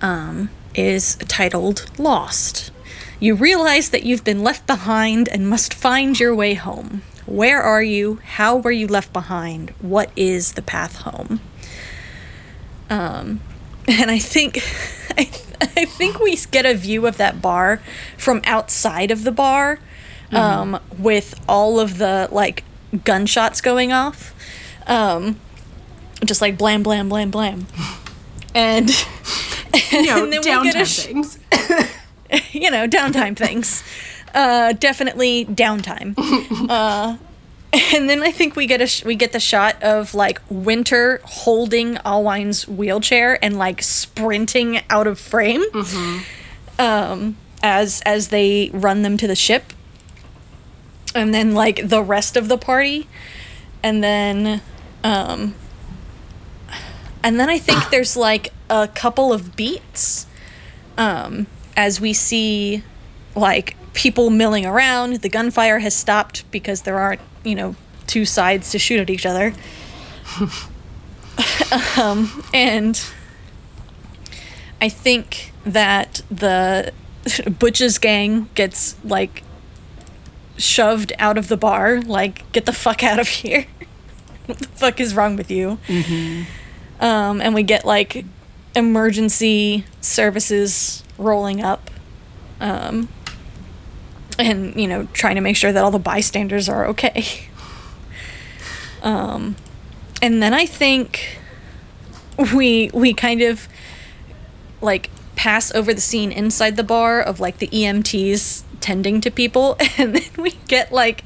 um, 0.00 0.50
is 0.74 1.16
titled 1.26 1.90
Lost. 1.98 2.70
You 3.20 3.34
realize 3.34 3.90
that 3.90 4.04
you've 4.04 4.24
been 4.24 4.42
left 4.44 4.66
behind 4.66 5.28
and 5.28 5.48
must 5.48 5.74
find 5.74 6.18
your 6.18 6.34
way 6.34 6.54
home. 6.54 7.02
Where 7.26 7.60
are 7.60 7.82
you? 7.82 8.20
How 8.24 8.56
were 8.56 8.70
you 8.70 8.86
left 8.86 9.12
behind? 9.12 9.70
What 9.80 10.10
is 10.16 10.52
the 10.52 10.62
path 10.62 10.96
home? 10.96 11.40
Um, 12.88 13.40
and 13.88 14.10
I 14.10 14.18
think, 14.18 14.58
I, 15.18 15.30
I 15.60 15.84
think 15.84 16.20
we 16.20 16.36
get 16.50 16.64
a 16.64 16.74
view 16.74 17.06
of 17.06 17.16
that 17.16 17.42
bar 17.42 17.82
from 18.16 18.40
outside 18.44 19.10
of 19.10 19.24
the 19.24 19.32
bar, 19.32 19.80
mm-hmm. 20.30 20.36
um, 20.36 20.80
with 20.96 21.34
all 21.48 21.80
of 21.80 21.98
the 21.98 22.28
like 22.30 22.64
gunshots 23.04 23.60
going 23.60 23.92
off, 23.92 24.34
um, 24.86 25.38
just 26.24 26.40
like 26.40 26.56
blam 26.56 26.82
blam 26.82 27.08
blam 27.08 27.30
blam, 27.30 27.66
and, 28.54 28.90
you 29.92 30.06
know, 30.06 30.24
and 30.24 30.32
then 30.32 30.40
we 30.40 30.70
get 30.70 30.80
a 30.80 30.84
sh- 30.84 31.04
things. 31.04 31.38
you 32.52 32.70
know, 32.70 32.86
downtime 32.86 33.36
things. 33.36 33.82
Uh, 34.34 34.72
definitely 34.72 35.46
downtime. 35.46 36.14
Uh, 36.68 37.16
and 37.94 38.08
then 38.08 38.22
I 38.22 38.30
think 38.30 38.56
we 38.56 38.66
get 38.66 38.80
a 38.80 38.86
sh- 38.86 39.04
we 39.04 39.14
get 39.14 39.32
the 39.32 39.40
shot 39.40 39.82
of 39.82 40.14
like 40.14 40.40
Winter 40.48 41.20
holding 41.24 41.96
Alwine's 41.96 42.66
wheelchair 42.66 43.42
and 43.44 43.58
like 43.58 43.82
sprinting 43.82 44.80
out 44.88 45.06
of 45.06 45.18
frame. 45.18 45.64
Mm-hmm. 45.70 46.80
um, 46.80 47.36
as 47.62 48.00
as 48.02 48.28
they 48.28 48.70
run 48.72 49.02
them 49.02 49.16
to 49.18 49.26
the 49.26 49.34
ship, 49.34 49.72
and 51.14 51.34
then 51.34 51.52
like 51.52 51.88
the 51.88 52.02
rest 52.02 52.36
of 52.36 52.48
the 52.48 52.58
party, 52.58 53.08
and 53.82 54.02
then, 54.02 54.60
um, 55.02 55.54
and 57.22 57.38
then 57.38 57.48
I 57.48 57.58
think 57.58 57.90
there's 57.90 58.16
like 58.16 58.52
a 58.70 58.88
couple 58.88 59.32
of 59.32 59.56
beats, 59.56 60.26
um, 60.96 61.46
as 61.78 62.00
we 62.00 62.12
see, 62.12 62.82
like 63.36 63.76
people 63.94 64.30
milling 64.30 64.66
around. 64.66 65.22
The 65.22 65.28
gunfire 65.28 65.78
has 65.78 65.94
stopped 65.94 66.50
because 66.50 66.82
there 66.82 66.98
aren't 66.98 67.20
you 67.44 67.54
know 67.54 67.76
two 68.06 68.24
sides 68.24 68.70
to 68.72 68.78
shoot 68.78 69.00
at 69.00 69.08
each 69.08 69.24
other. 69.24 69.54
um, 71.96 72.44
and 72.52 73.00
I 74.82 74.88
think 74.88 75.52
that 75.64 76.20
the 76.30 76.92
Butch's 77.58 77.98
gang 77.98 78.48
gets 78.54 78.96
like 79.04 79.44
shoved 80.56 81.12
out 81.20 81.38
of 81.38 81.46
the 81.46 81.56
bar. 81.56 82.00
Like, 82.00 82.50
get 82.50 82.66
the 82.66 82.72
fuck 82.72 83.04
out 83.04 83.20
of 83.20 83.28
here. 83.40 83.66
what 84.46 84.58
the 84.58 84.66
fuck 84.68 85.00
is 85.00 85.14
wrong 85.14 85.36
with 85.36 85.50
you? 85.50 85.78
Mm-hmm. 85.86 87.04
Um, 87.04 87.40
and 87.40 87.54
we 87.54 87.62
get 87.62 87.84
like 87.84 88.24
emergency 88.74 89.84
services 90.00 91.04
rolling 91.18 91.62
up. 91.62 91.90
Um, 92.60 93.08
and, 94.38 94.74
you 94.80 94.86
know, 94.86 95.08
trying 95.12 95.34
to 95.34 95.40
make 95.40 95.56
sure 95.56 95.72
that 95.72 95.82
all 95.84 95.90
the 95.90 95.98
bystanders 95.98 96.68
are 96.68 96.86
okay. 96.86 97.48
Um, 99.02 99.56
and 100.20 100.42
then 100.42 100.52
I 100.52 100.66
think 100.66 101.38
we 102.54 102.90
we 102.92 103.14
kind 103.14 103.42
of 103.42 103.68
like 104.80 105.10
pass 105.36 105.72
over 105.74 105.94
the 105.94 106.00
scene 106.00 106.32
inside 106.32 106.76
the 106.76 106.84
bar 106.84 107.20
of 107.20 107.40
like 107.40 107.58
the 107.58 107.68
EMTs 107.68 108.62
tending 108.80 109.20
to 109.20 109.30
people, 109.30 109.76
and 109.98 110.16
then 110.16 110.30
we 110.36 110.52
get 110.66 110.92
like 110.92 111.24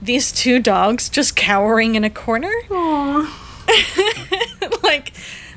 these 0.00 0.32
two 0.32 0.58
dogs 0.60 1.08
just 1.08 1.36
cowering 1.36 1.94
in 1.94 2.04
a 2.04 2.10
corner. 2.10 2.52
like 4.82 5.12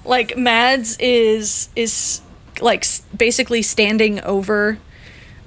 like 0.06 0.38
Mads 0.38 0.98
is 0.98 1.70
is 1.76 2.22
like 2.62 2.86
basically 3.18 3.62
standing 3.62 4.22
over 4.22 4.78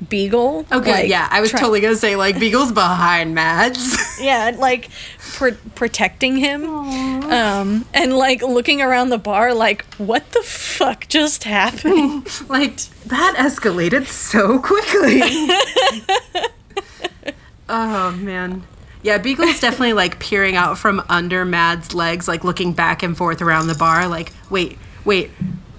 Beagle. 0.09 0.67
Okay, 0.71 0.91
like, 0.91 1.09
yeah, 1.09 1.27
I 1.31 1.41
was 1.41 1.51
try- 1.51 1.61
totally 1.61 1.81
gonna 1.81 1.97
say 1.97 2.17
like 2.17 2.39
Beagle's 2.39 2.71
behind 2.71 3.35
Mads. 3.35 3.97
yeah, 4.21 4.53
like 4.57 4.91
pr- 5.19 5.51
protecting 5.75 6.37
him, 6.37 6.65
um, 6.65 7.87
and 7.95 8.15
like 8.15 8.43
looking 8.43 8.83
around 8.83 9.09
the 9.09 9.19
bar, 9.19 9.55
like 9.55 9.85
what 9.95 10.31
the 10.33 10.43
fuck 10.43 11.09
just 11.09 11.45
happened? 11.45 12.29
like 12.49 12.77
that 13.07 13.35
escalated 13.39 14.07
so 14.07 14.59
quickly. 14.59 15.21
oh 17.69 18.13
man. 18.13 18.65
Yeah, 19.03 19.19
Beagle's 19.19 19.61
definitely 19.61 19.93
like 19.93 20.19
peering 20.19 20.57
out 20.57 20.79
from 20.79 21.03
under 21.09 21.45
Mad's 21.45 21.95
legs, 21.95 22.27
like 22.27 22.43
looking 22.45 22.73
back 22.73 23.05
and 23.05 23.17
forth 23.17 23.41
around 23.41 23.69
the 23.69 23.77
bar, 23.77 24.09
like, 24.09 24.33
wait, 24.51 24.79
wait, 25.05 25.31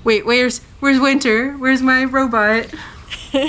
wait, 0.08 0.26
where's 0.26 0.60
where's 0.80 1.00
Winter? 1.02 1.52
Where's 1.58 1.82
my 1.82 2.06
robot? 2.06 2.74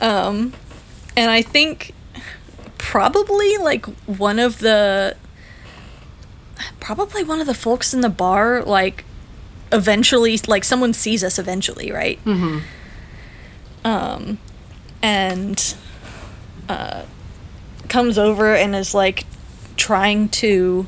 um, 0.00 0.54
and 1.14 1.30
I 1.30 1.42
think 1.42 1.92
probably 2.78 3.58
like 3.58 3.84
one 4.06 4.38
of 4.38 4.60
the 4.60 5.18
probably 6.80 7.22
one 7.22 7.42
of 7.42 7.46
the 7.46 7.54
folks 7.54 7.92
in 7.92 8.00
the 8.00 8.08
bar 8.08 8.62
like 8.62 9.04
eventually 9.70 10.38
like 10.48 10.64
someone 10.64 10.92
sees 10.94 11.22
us 11.22 11.38
eventually 11.38 11.92
right 11.92 12.18
mm-hmm. 12.24 12.58
um 13.84 14.38
and 15.02 15.76
uh 16.68 17.04
comes 17.88 18.18
over 18.18 18.54
and 18.54 18.74
is 18.74 18.94
like 18.94 19.24
trying 19.76 20.28
to 20.28 20.86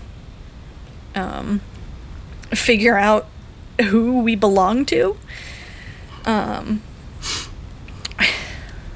um 1.15 1.61
figure 2.53 2.97
out 2.97 3.29
who 3.81 4.21
we 4.23 4.35
belong 4.37 4.85
to 4.87 5.17
um, 6.25 6.83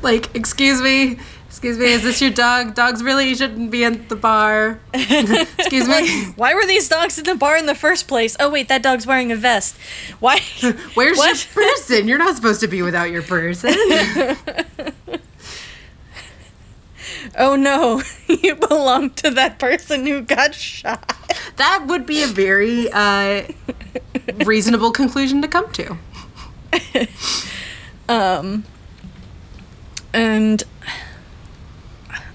like, 0.02 0.34
excuse 0.34 0.80
me, 0.80 1.18
excuse 1.48 1.78
me, 1.78 1.86
is 1.86 2.02
this 2.02 2.20
your 2.20 2.30
dog? 2.30 2.74
Dogs 2.74 3.02
really 3.02 3.34
shouldn't 3.34 3.70
be 3.70 3.82
in 3.82 4.06
the 4.08 4.16
bar. 4.16 4.78
excuse 4.94 5.88
me. 5.88 6.26
Why 6.36 6.54
were 6.54 6.66
these 6.66 6.88
dogs 6.88 7.18
in 7.18 7.24
the 7.24 7.34
bar 7.34 7.56
in 7.56 7.66
the 7.66 7.74
first 7.74 8.06
place? 8.08 8.36
Oh 8.38 8.50
wait, 8.50 8.68
that 8.68 8.82
dog's 8.82 9.06
wearing 9.06 9.32
a 9.32 9.36
vest. 9.36 9.76
Why? 10.20 10.40
Where's 10.94 11.18
what? 11.18 11.54
your 11.54 11.64
person? 11.64 12.08
You're 12.08 12.18
not 12.18 12.36
supposed 12.36 12.60
to 12.60 12.68
be 12.68 12.82
without 12.82 13.10
your 13.10 13.22
person. 13.22 13.74
oh 17.36 17.56
no, 17.56 18.02
you 18.28 18.54
belong 18.54 19.10
to 19.10 19.30
that 19.30 19.58
person 19.58 20.06
who 20.06 20.20
got 20.20 20.54
shot. 20.54 21.14
That 21.56 21.86
would 21.86 22.06
be 22.06 22.22
a 22.22 22.26
very 22.26 22.90
uh, 22.92 23.44
reasonable 24.44 24.92
conclusion 24.92 25.42
to 25.42 25.48
come 25.48 25.70
to. 25.72 25.98
um, 28.08 28.64
and 30.12 30.62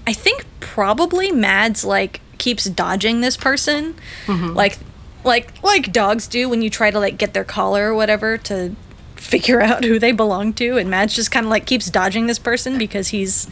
I 0.06 0.12
think 0.12 0.46
probably 0.60 1.30
Mads 1.32 1.84
like 1.84 2.20
keeps 2.38 2.64
dodging 2.64 3.20
this 3.20 3.36
person, 3.36 3.94
mm-hmm. 4.26 4.54
like 4.54 4.78
like 5.24 5.62
like 5.62 5.92
dogs 5.92 6.26
do 6.26 6.48
when 6.48 6.62
you 6.62 6.70
try 6.70 6.90
to 6.90 6.98
like 6.98 7.18
get 7.18 7.34
their 7.34 7.44
collar 7.44 7.90
or 7.90 7.94
whatever 7.94 8.36
to 8.38 8.74
figure 9.14 9.60
out 9.62 9.84
who 9.84 9.98
they 9.98 10.12
belong 10.12 10.52
to, 10.54 10.78
and 10.78 10.90
Mads 10.90 11.14
just 11.14 11.30
kind 11.30 11.46
of 11.46 11.50
like 11.50 11.66
keeps 11.66 11.90
dodging 11.90 12.26
this 12.26 12.38
person 12.38 12.78
because 12.78 13.08
he's 13.08 13.48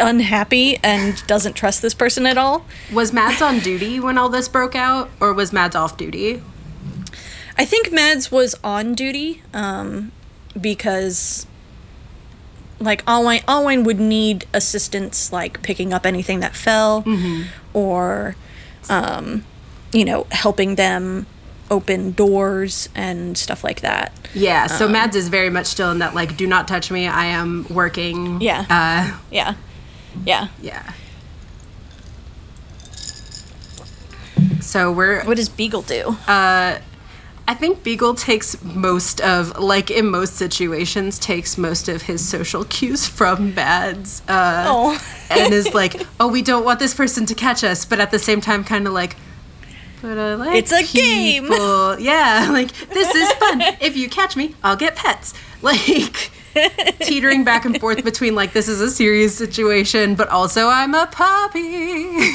unhappy 0.00 0.78
and 0.82 1.24
doesn't 1.26 1.54
trust 1.54 1.82
this 1.82 1.94
person 1.94 2.26
at 2.26 2.38
all. 2.38 2.64
Was 2.92 3.12
Mads 3.12 3.42
on 3.42 3.58
duty 3.60 4.00
when 4.00 4.18
all 4.18 4.28
this 4.28 4.48
broke 4.48 4.74
out, 4.74 5.10
or 5.20 5.32
was 5.32 5.52
Mads 5.52 5.76
off 5.76 5.96
duty? 5.96 6.42
I 7.58 7.64
think 7.64 7.92
Mads 7.92 8.32
was 8.32 8.54
on 8.64 8.94
duty 8.94 9.42
um, 9.52 10.12
because, 10.58 11.46
like, 12.80 13.02
Alwyn, 13.06 13.40
Alwyn 13.46 13.84
would 13.84 14.00
need 14.00 14.46
assistance, 14.54 15.32
like 15.32 15.62
picking 15.62 15.92
up 15.92 16.06
anything 16.06 16.40
that 16.40 16.56
fell, 16.56 17.02
mm-hmm. 17.02 17.42
or, 17.74 18.36
um, 18.88 19.44
you 19.92 20.04
know, 20.04 20.26
helping 20.30 20.76
them 20.76 21.26
open 21.70 22.12
doors 22.12 22.88
and 22.94 23.36
stuff 23.36 23.64
like 23.64 23.80
that. 23.80 24.12
Yeah, 24.34 24.66
so 24.66 24.86
um, 24.86 24.92
Mads 24.92 25.16
is 25.16 25.28
very 25.28 25.50
much 25.50 25.66
still 25.66 25.90
in 25.90 25.98
that 25.98 26.14
like, 26.14 26.36
do 26.36 26.46
not 26.46 26.68
touch 26.68 26.90
me. 26.90 27.06
I 27.06 27.26
am 27.26 27.66
working. 27.68 28.40
Yeah. 28.40 28.66
Uh, 28.68 29.18
yeah. 29.30 29.54
Yeah. 30.24 30.48
Yeah. 30.60 30.92
So 34.60 34.92
we're. 34.92 35.24
What 35.24 35.36
does 35.36 35.48
Beagle 35.48 35.82
do? 35.82 36.16
Uh, 36.26 36.78
I 37.48 37.54
think 37.54 37.82
Beagle 37.82 38.14
takes 38.14 38.62
most 38.62 39.20
of, 39.20 39.58
like 39.58 39.90
in 39.90 40.06
most 40.06 40.36
situations, 40.36 41.18
takes 41.18 41.58
most 41.58 41.88
of 41.88 42.02
his 42.02 42.26
social 42.26 42.64
cues 42.64 43.06
from 43.06 43.54
Mads. 43.54 44.22
Uh, 44.28 44.64
oh. 44.68 45.04
and 45.28 45.52
is 45.52 45.74
like, 45.74 46.00
oh, 46.20 46.28
we 46.28 46.40
don't 46.40 46.64
want 46.64 46.78
this 46.78 46.94
person 46.94 47.26
to 47.26 47.34
catch 47.34 47.64
us, 47.64 47.84
but 47.84 47.98
at 48.00 48.10
the 48.12 48.18
same 48.18 48.40
time, 48.40 48.62
kind 48.62 48.86
of 48.86 48.92
like, 48.92 49.16
but 50.00 50.18
I 50.18 50.34
like 50.34 50.56
It's 50.56 50.72
a 50.72 50.82
people. 50.82 51.96
game. 51.96 52.04
Yeah, 52.04 52.48
like, 52.52 52.72
this 52.88 53.14
is 53.14 53.32
fun. 53.34 53.60
if 53.80 53.96
you 53.96 54.08
catch 54.08 54.36
me, 54.36 54.54
I'll 54.62 54.76
get 54.76 54.96
pets. 54.96 55.34
Like, 55.62 56.32
teetering 57.00 57.44
back 57.44 57.64
and 57.64 57.78
forth 57.80 58.02
between, 58.04 58.34
like, 58.34 58.52
this 58.52 58.68
is 58.68 58.80
a 58.80 58.90
serious 58.90 59.36
situation, 59.36 60.14
but 60.14 60.28
also 60.28 60.68
I'm 60.68 60.94
a 60.94 61.06
puppy. 61.06 62.32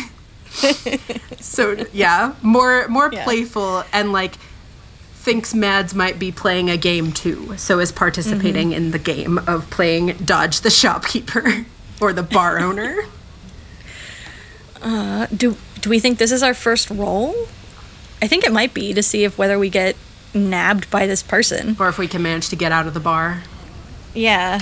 so, 1.39 1.85
yeah, 1.93 2.33
more, 2.41 2.87
more 2.87 3.09
yeah. 3.11 3.23
playful 3.23 3.83
and, 3.93 4.11
like, 4.11 4.35
thinks 5.27 5.53
Mads 5.53 5.93
might 5.93 6.17
be 6.17 6.31
playing 6.31 6.69
a 6.69 6.77
game 6.77 7.11
too, 7.11 7.57
so 7.57 7.79
is 7.79 7.91
participating 7.91 8.69
mm-hmm. 8.69 8.77
in 8.77 8.91
the 8.91 8.99
game 8.99 9.37
of 9.39 9.69
playing 9.69 10.13
Dodge 10.23 10.61
the 10.61 10.69
shopkeeper 10.69 11.65
or 12.01 12.13
the 12.13 12.23
bar 12.23 12.59
owner. 12.59 13.03
Uh, 14.81 15.25
do 15.35 15.57
do 15.81 15.89
we 15.89 15.99
think 15.99 16.17
this 16.17 16.31
is 16.31 16.43
our 16.43 16.53
first 16.53 16.89
roll? 16.89 17.35
I 18.21 18.27
think 18.27 18.45
it 18.45 18.53
might 18.53 18.73
be 18.73 18.93
to 18.93 19.03
see 19.03 19.25
if 19.25 19.37
whether 19.37 19.59
we 19.59 19.69
get 19.69 19.97
nabbed 20.33 20.89
by 20.89 21.05
this 21.07 21.21
person 21.21 21.75
or 21.77 21.89
if 21.89 21.97
we 21.97 22.07
can 22.07 22.21
manage 22.21 22.47
to 22.49 22.55
get 22.55 22.71
out 22.71 22.87
of 22.87 22.93
the 22.93 22.99
bar. 23.01 23.43
Yeah. 24.17 24.61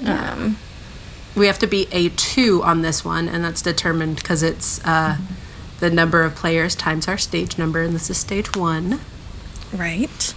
yeah. 0.00 0.32
Um, 0.32 0.58
we 1.36 1.46
have 1.46 1.58
to 1.60 1.66
be 1.66 1.88
a 1.92 2.10
two 2.10 2.62
on 2.62 2.82
this 2.82 3.04
one, 3.04 3.28
and 3.28 3.44
that's 3.44 3.62
determined 3.62 4.16
because 4.16 4.42
it's 4.42 4.84
uh, 4.84 5.18
the 5.80 5.90
number 5.90 6.22
of 6.22 6.34
players 6.34 6.74
times 6.74 7.08
our 7.08 7.18
stage 7.18 7.58
number, 7.58 7.82
and 7.82 7.94
this 7.94 8.10
is 8.10 8.18
stage 8.18 8.54
one. 8.56 9.00
Right. 9.72 10.34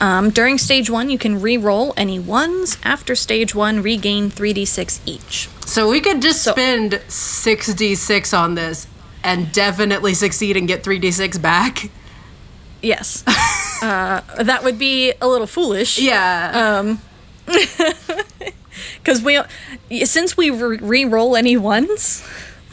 Um, 0.00 0.30
during 0.30 0.58
stage 0.58 0.88
one, 0.88 1.10
you 1.10 1.18
can 1.18 1.40
re-roll 1.40 1.92
any 1.96 2.18
ones. 2.18 2.78
After 2.82 3.14
stage 3.14 3.54
one, 3.54 3.82
regain 3.82 4.30
3d6 4.30 5.00
each. 5.04 5.48
So 5.66 5.90
we 5.90 6.00
could 6.00 6.22
just 6.22 6.42
so, 6.42 6.52
spend 6.52 6.92
6d6 6.92 8.36
on 8.36 8.54
this 8.54 8.86
and 9.22 9.52
definitely 9.52 10.14
succeed 10.14 10.56
and 10.56 10.66
get 10.66 10.82
3d6 10.82 11.42
back. 11.42 11.90
Yes. 12.80 13.24
uh, 13.82 14.20
that 14.42 14.64
would 14.64 14.78
be 14.78 15.12
a 15.20 15.28
little 15.28 15.46
foolish. 15.46 15.98
Yeah. 15.98 16.78
Um, 16.78 17.00
because 18.98 19.22
we 19.22 19.40
since 20.04 20.36
we 20.36 20.50
re-roll 20.50 21.36
any 21.36 21.56
ones 21.56 22.26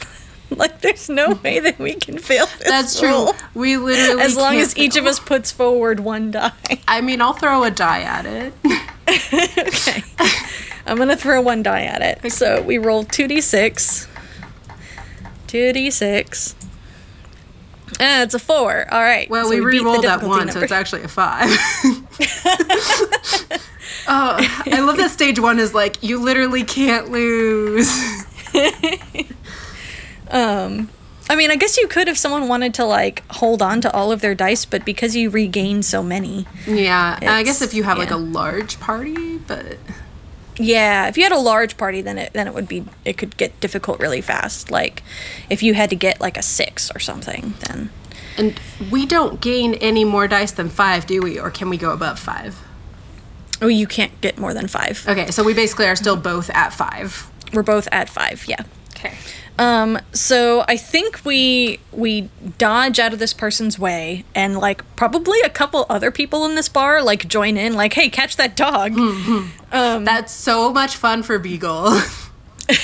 like 0.50 0.80
there's 0.80 1.08
no 1.08 1.34
way 1.44 1.60
that 1.60 1.78
we 1.78 1.94
can 1.94 2.18
fail 2.18 2.46
this 2.46 2.68
That's 2.68 3.02
roll. 3.02 3.32
true. 3.32 3.48
We 3.54 3.76
literally 3.76 4.22
as 4.22 4.36
long 4.36 4.56
as 4.56 4.76
each 4.76 4.96
of 4.96 5.06
us 5.06 5.18
puts 5.20 5.50
forward 5.52 6.00
one 6.00 6.30
die 6.30 6.52
I 6.86 7.00
mean, 7.00 7.20
I'll 7.20 7.32
throw 7.34 7.64
a 7.64 7.70
die 7.70 8.02
at 8.02 8.26
it. 8.26 8.54
okay 9.08 10.02
i'm 10.86 10.96
gonna 10.98 11.16
throw 11.16 11.40
one 11.40 11.62
die 11.62 11.82
at 11.84 12.02
it 12.02 12.30
so 12.30 12.60
we 12.62 12.76
roll 12.78 13.04
2d6 13.04 14.06
2d6 15.46 16.54
Ah, 18.00 18.22
it's 18.22 18.34
a 18.34 18.38
four. 18.38 18.86
All 18.92 19.00
right. 19.00 19.28
Well, 19.28 19.44
so 19.46 19.50
we 19.50 19.56
the 19.56 19.64
re-rolled 19.64 20.04
that 20.04 20.22
one, 20.22 20.50
so 20.52 20.60
it's 20.60 20.70
actually 20.70 21.02
a 21.02 21.08
five. 21.08 21.48
Oh, 24.06 24.36
I 24.66 24.80
love 24.80 24.96
that 24.98 25.10
stage 25.10 25.38
one 25.38 25.58
is 25.58 25.74
like 25.74 26.02
you 26.02 26.18
literally 26.22 26.64
can't 26.64 27.10
lose. 27.10 27.90
Um, 30.30 30.90
I 31.30 31.36
mean, 31.36 31.50
I 31.50 31.56
guess 31.56 31.76
you 31.76 31.88
could 31.88 32.08
if 32.08 32.16
someone 32.16 32.48
wanted 32.48 32.74
to 32.74 32.84
like 32.84 33.22
hold 33.32 33.60
on 33.62 33.80
to 33.82 33.92
all 33.92 34.12
of 34.12 34.20
their 34.20 34.34
dice, 34.34 34.64
but 34.64 34.84
because 34.84 35.14
you 35.16 35.30
regain 35.30 35.82
so 35.82 36.02
many, 36.02 36.46
Yeah, 36.66 37.18
I 37.22 37.42
guess 37.42 37.60
if 37.62 37.74
you 37.74 37.82
have 37.84 37.98
like 37.98 38.10
a 38.10 38.16
large 38.16 38.80
party, 38.80 39.38
but 39.38 39.78
yeah, 40.56 41.08
if 41.08 41.16
you 41.16 41.22
had 41.22 41.32
a 41.32 41.38
large 41.38 41.76
party, 41.76 42.00
then 42.00 42.18
it 42.18 42.32
then 42.32 42.46
it 42.46 42.54
would 42.54 42.68
be 42.68 42.84
it 43.04 43.18
could 43.18 43.36
get 43.36 43.58
difficult 43.60 44.00
really 44.00 44.20
fast. 44.20 44.70
Like 44.70 45.02
if 45.50 45.62
you 45.62 45.74
had 45.74 45.90
to 45.90 45.96
get 45.96 46.20
like 46.20 46.36
a 46.36 46.42
six 46.42 46.90
or 46.94 46.98
something, 46.98 47.54
then 47.60 47.90
and 48.36 48.60
we 48.90 49.04
don't 49.04 49.40
gain 49.40 49.74
any 49.74 50.04
more 50.04 50.28
dice 50.28 50.52
than 50.52 50.68
five, 50.68 51.06
do 51.06 51.20
we? 51.20 51.38
Or 51.38 51.50
can 51.50 51.68
we 51.68 51.76
go 51.76 51.90
above 51.90 52.18
five? 52.18 52.58
Oh, 53.60 53.68
you 53.68 53.86
can't 53.86 54.18
get 54.20 54.38
more 54.38 54.54
than 54.54 54.68
five. 54.68 55.04
Okay, 55.08 55.30
so 55.30 55.42
we 55.42 55.54
basically 55.54 55.86
are 55.86 55.96
still 55.96 56.16
both 56.16 56.50
at 56.50 56.72
five. 56.72 57.30
We're 57.52 57.62
both 57.62 57.88
at 57.92 58.08
five. 58.08 58.44
Yeah. 58.46 58.62
Okay. 58.96 59.14
Um, 59.58 59.98
so 60.12 60.64
I 60.68 60.76
think 60.76 61.24
we 61.24 61.80
we 61.90 62.30
dodge 62.58 63.00
out 63.00 63.12
of 63.12 63.18
this 63.18 63.32
person's 63.32 63.78
way, 63.78 64.24
and 64.34 64.56
like 64.56 64.84
probably 64.94 65.40
a 65.40 65.50
couple 65.50 65.84
other 65.90 66.12
people 66.12 66.44
in 66.44 66.54
this 66.54 66.68
bar 66.68 67.02
like 67.02 67.26
join 67.26 67.56
in, 67.56 67.74
like, 67.74 67.94
"Hey, 67.94 68.08
catch 68.08 68.36
that 68.36 68.56
dog!" 68.56 68.94
That's 69.70 70.32
so 70.32 70.72
much 70.72 70.96
fun 70.96 71.24
for 71.24 71.40
Beagle. 71.40 72.00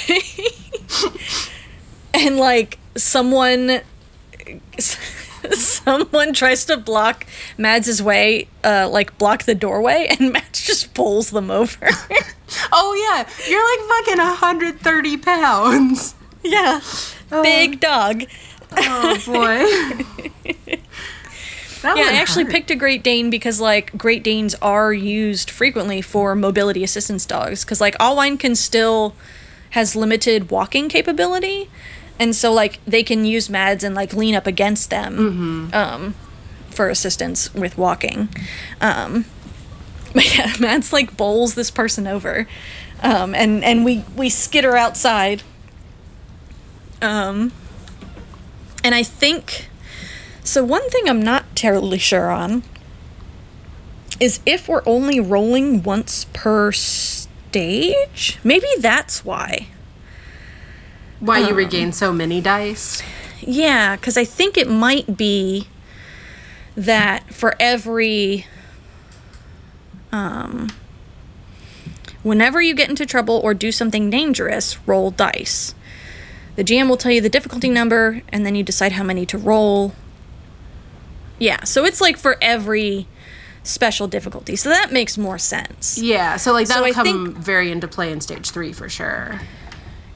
and 2.15 2.39
like 2.39 2.79
someone 2.97 3.83
someone 5.53 6.33
tries 6.33 6.65
to 6.67 6.77
block 6.77 7.27
Mads' 7.59 8.03
way, 8.03 8.49
uh, 8.63 8.89
like 8.91 9.17
block 9.19 9.45
the 9.45 9.55
doorway, 9.55 10.07
and 10.19 10.33
Mads 10.33 10.63
just 10.63 10.95
pulls 10.95 11.31
them 11.31 11.51
over. 11.51 11.89
oh 12.73 12.95
yeah, 12.95 13.29
you're 13.49 13.63
like 13.63 14.07
fucking 14.07 14.19
130 14.19 15.17
pounds. 15.19 16.15
yeah, 16.43 16.81
big 17.43 17.81
dog. 17.81 18.25
Oh 18.77 19.19
boy. 19.27 20.35
That 21.83 21.99
Yeah, 21.99 22.05
I 22.05 22.13
actually 22.15 22.45
hurt. 22.45 22.53
picked 22.53 22.71
a 22.71 22.77
Great 22.77 23.03
Dane 23.03 23.29
because 23.29 23.61
like 23.61 23.97
Great 23.99 24.23
Danes 24.23 24.55
are 24.63 24.93
used 24.93 25.51
frequently 25.51 26.01
for 26.01 26.35
mobility 26.35 26.83
assistance 26.83 27.27
dogs 27.27 27.63
because 27.63 27.79
like 27.81 27.95
Alwine 28.01 28.39
can 28.39 28.55
still 28.55 29.15
has 29.71 29.95
limited 29.95 30.51
walking 30.51 30.89
capability, 30.89 31.69
and 32.19 32.35
so 32.35 32.53
like 32.53 32.81
they 32.85 33.03
can 33.03 33.25
use 33.25 33.51
Mads 33.51 33.85
and 33.85 33.95
like 33.95 34.13
lean 34.13 34.35
up 34.35 34.47
against 34.47 34.91
them 34.91 35.71
um, 35.73 36.15
for 36.71 36.89
assistance 36.89 37.53
with 37.55 37.77
walking. 37.77 38.29
Um, 38.81 39.25
but 40.15 40.37
yeah, 40.37 40.53
Mads 40.61 40.93
like 40.93 41.17
bowls 41.17 41.55
this 41.55 41.71
person 41.71 42.07
over, 42.07 42.47
um, 43.03 43.35
and 43.35 43.65
and 43.65 43.85
we 43.85 44.05
we 44.17 44.29
skitter 44.29 44.77
outside. 44.77 45.43
Um, 47.03 47.53
and 48.83 48.95
I 48.95 49.03
think. 49.03 49.69
So 50.47 50.63
one 50.63 50.87
thing 50.91 51.09
I'm 51.09 51.23
not 51.23 51.57
terribly 51.57 51.97
sure 51.97 52.31
on 52.31 52.65
is 54.21 54.41
if 54.45 54.69
we're 54.69 54.83
only 54.85 55.19
rolling 55.19 55.83
once 55.83 56.27
per 56.35 56.71
stage. 56.71 58.39
Maybe 58.45 58.67
that's 58.79 59.25
why. 59.25 59.69
Why 61.25 61.39
you 61.49 61.55
regain 61.55 61.93
so 61.93 62.13
many 62.13 62.41
dice? 62.41 63.03
Yeah, 63.41 63.97
because 63.97 64.17
I 64.17 64.25
think 64.25 64.57
it 64.57 64.69
might 64.69 65.17
be 65.17 65.69
that 66.77 67.33
for 67.35 67.55
every. 67.59 68.47
Um, 70.13 70.69
whenever 72.23 72.61
you 72.63 72.75
get 72.75 72.89
into 72.89 73.05
trouble 73.07 73.41
or 73.43 73.55
do 73.55 73.73
something 73.73 74.11
dangerous, 74.11 74.79
roll 74.87 75.11
dice. 75.11 75.75
The 76.57 76.63
GM 76.63 76.89
will 76.89 76.97
tell 76.97 77.11
you 77.11 77.21
the 77.21 77.29
difficulty 77.29 77.69
number, 77.69 78.23
and 78.29 78.47
then 78.47 78.55
you 78.55 78.63
decide 78.63 78.93
how 78.93 79.03
many 79.03 79.27
to 79.27 79.39
roll. 79.39 79.95
Yeah, 81.39 81.65
so 81.65 81.85
it's 81.85 82.01
like 82.01 82.17
for 82.17 82.37
every 82.41 83.09
special 83.65 84.07
difficulty. 84.07 84.55
So 84.55 84.69
that 84.69 84.93
makes 84.93 85.19
more 85.19 85.39
sense. 85.39 85.99
Yeah, 85.99 86.37
so 86.37 86.53
like 86.53 86.69
that'll 86.69 86.85
I 86.85 86.93
come 86.93 87.07
think- 87.35 87.39
very 87.45 87.73
into 87.73 87.89
play 87.89 88.13
in 88.13 88.21
stage 88.21 88.51
three 88.51 88.73
for 88.73 88.89
sure. 88.89 89.41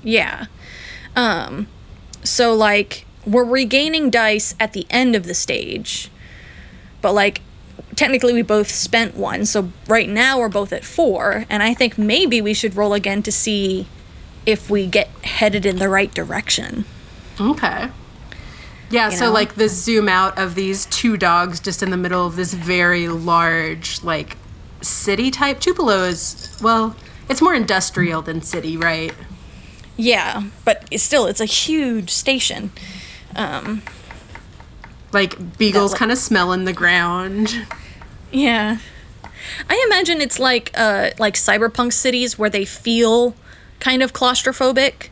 Yeah. 0.03 0.47
Um 1.17 1.67
so 2.25 2.55
like 2.55 3.05
we're 3.27 3.45
regaining 3.45 4.11
dice 4.11 4.55
at 4.59 4.73
the 4.73 4.87
end 4.91 5.15
of 5.15 5.25
the 5.25 5.35
stage. 5.35 6.11
But 7.03 7.13
like 7.13 7.43
technically 7.97 8.33
we 8.33 8.43
both 8.43 8.71
spent 8.71 9.17
one. 9.17 9.45
So 9.47 9.71
right 9.87 10.09
now 10.09 10.39
we're 10.39 10.49
both 10.49 10.73
at 10.73 10.85
4 10.85 11.47
and 11.51 11.63
I 11.63 11.75
think 11.75 11.99
maybe 11.99 12.41
we 12.41 12.55
should 12.55 12.75
roll 12.77 12.95
again 12.95 13.23
to 13.25 13.33
see 13.33 13.87
if 14.47 14.71
we 14.71 14.87
get 14.87 15.09
headed 15.25 15.67
in 15.67 15.77
the 15.77 15.89
right 15.89 16.13
direction. 16.15 16.85
Okay. 17.41 17.91
Yeah, 18.91 19.11
You 19.11 19.17
so 19.17 19.27
know? 19.27 19.33
like 19.33 19.55
the 19.57 19.69
zoom 19.69 20.09
out 20.09 20.39
of 20.39 20.55
these 20.55 20.87
two 20.87 21.17
dogs 21.17 21.61
just 21.61 21.83
in 21.83 21.91
the 21.91 21.97
middle 21.97 22.27
of 22.27 22.37
this 22.37 22.55
very 22.55 23.09
large, 23.09 24.03
like 24.03 24.37
city 24.81 25.31
type. 25.31 25.61
Tupelo 25.61 26.05
is 26.05 26.57
well, 26.63 26.97
it's 27.29 27.43
more 27.43 27.55
industrial 27.55 28.23
than 28.23 28.41
city, 28.41 28.77
right? 28.77 29.13
Yeah, 30.01 30.45
but 30.65 30.87
it's 30.91 31.03
still 31.03 31.27
it's 31.27 31.41
a 31.41 31.45
huge 31.45 32.11
station. 32.11 32.71
Um 33.37 33.83
Like 35.13 35.59
Beagle's 35.59 35.91
like- 35.93 35.99
kind 35.99 36.13
of 36.13 36.19
smelling 36.19 36.65
the 36.65 36.73
ground. 36.73 37.67
Yeah. 38.33 38.79
I 39.69 39.85
imagine 39.91 40.21
it's 40.21 40.39
like 40.39 40.71
uh 40.75 41.11
like 41.19 41.35
cyberpunk 41.35 41.93
cities 41.93 42.39
where 42.39 42.51
they 42.51 42.65
feel 42.65 43.35
kind 43.81 44.03
of 44.03 44.13
claustrophobic. 44.13 45.09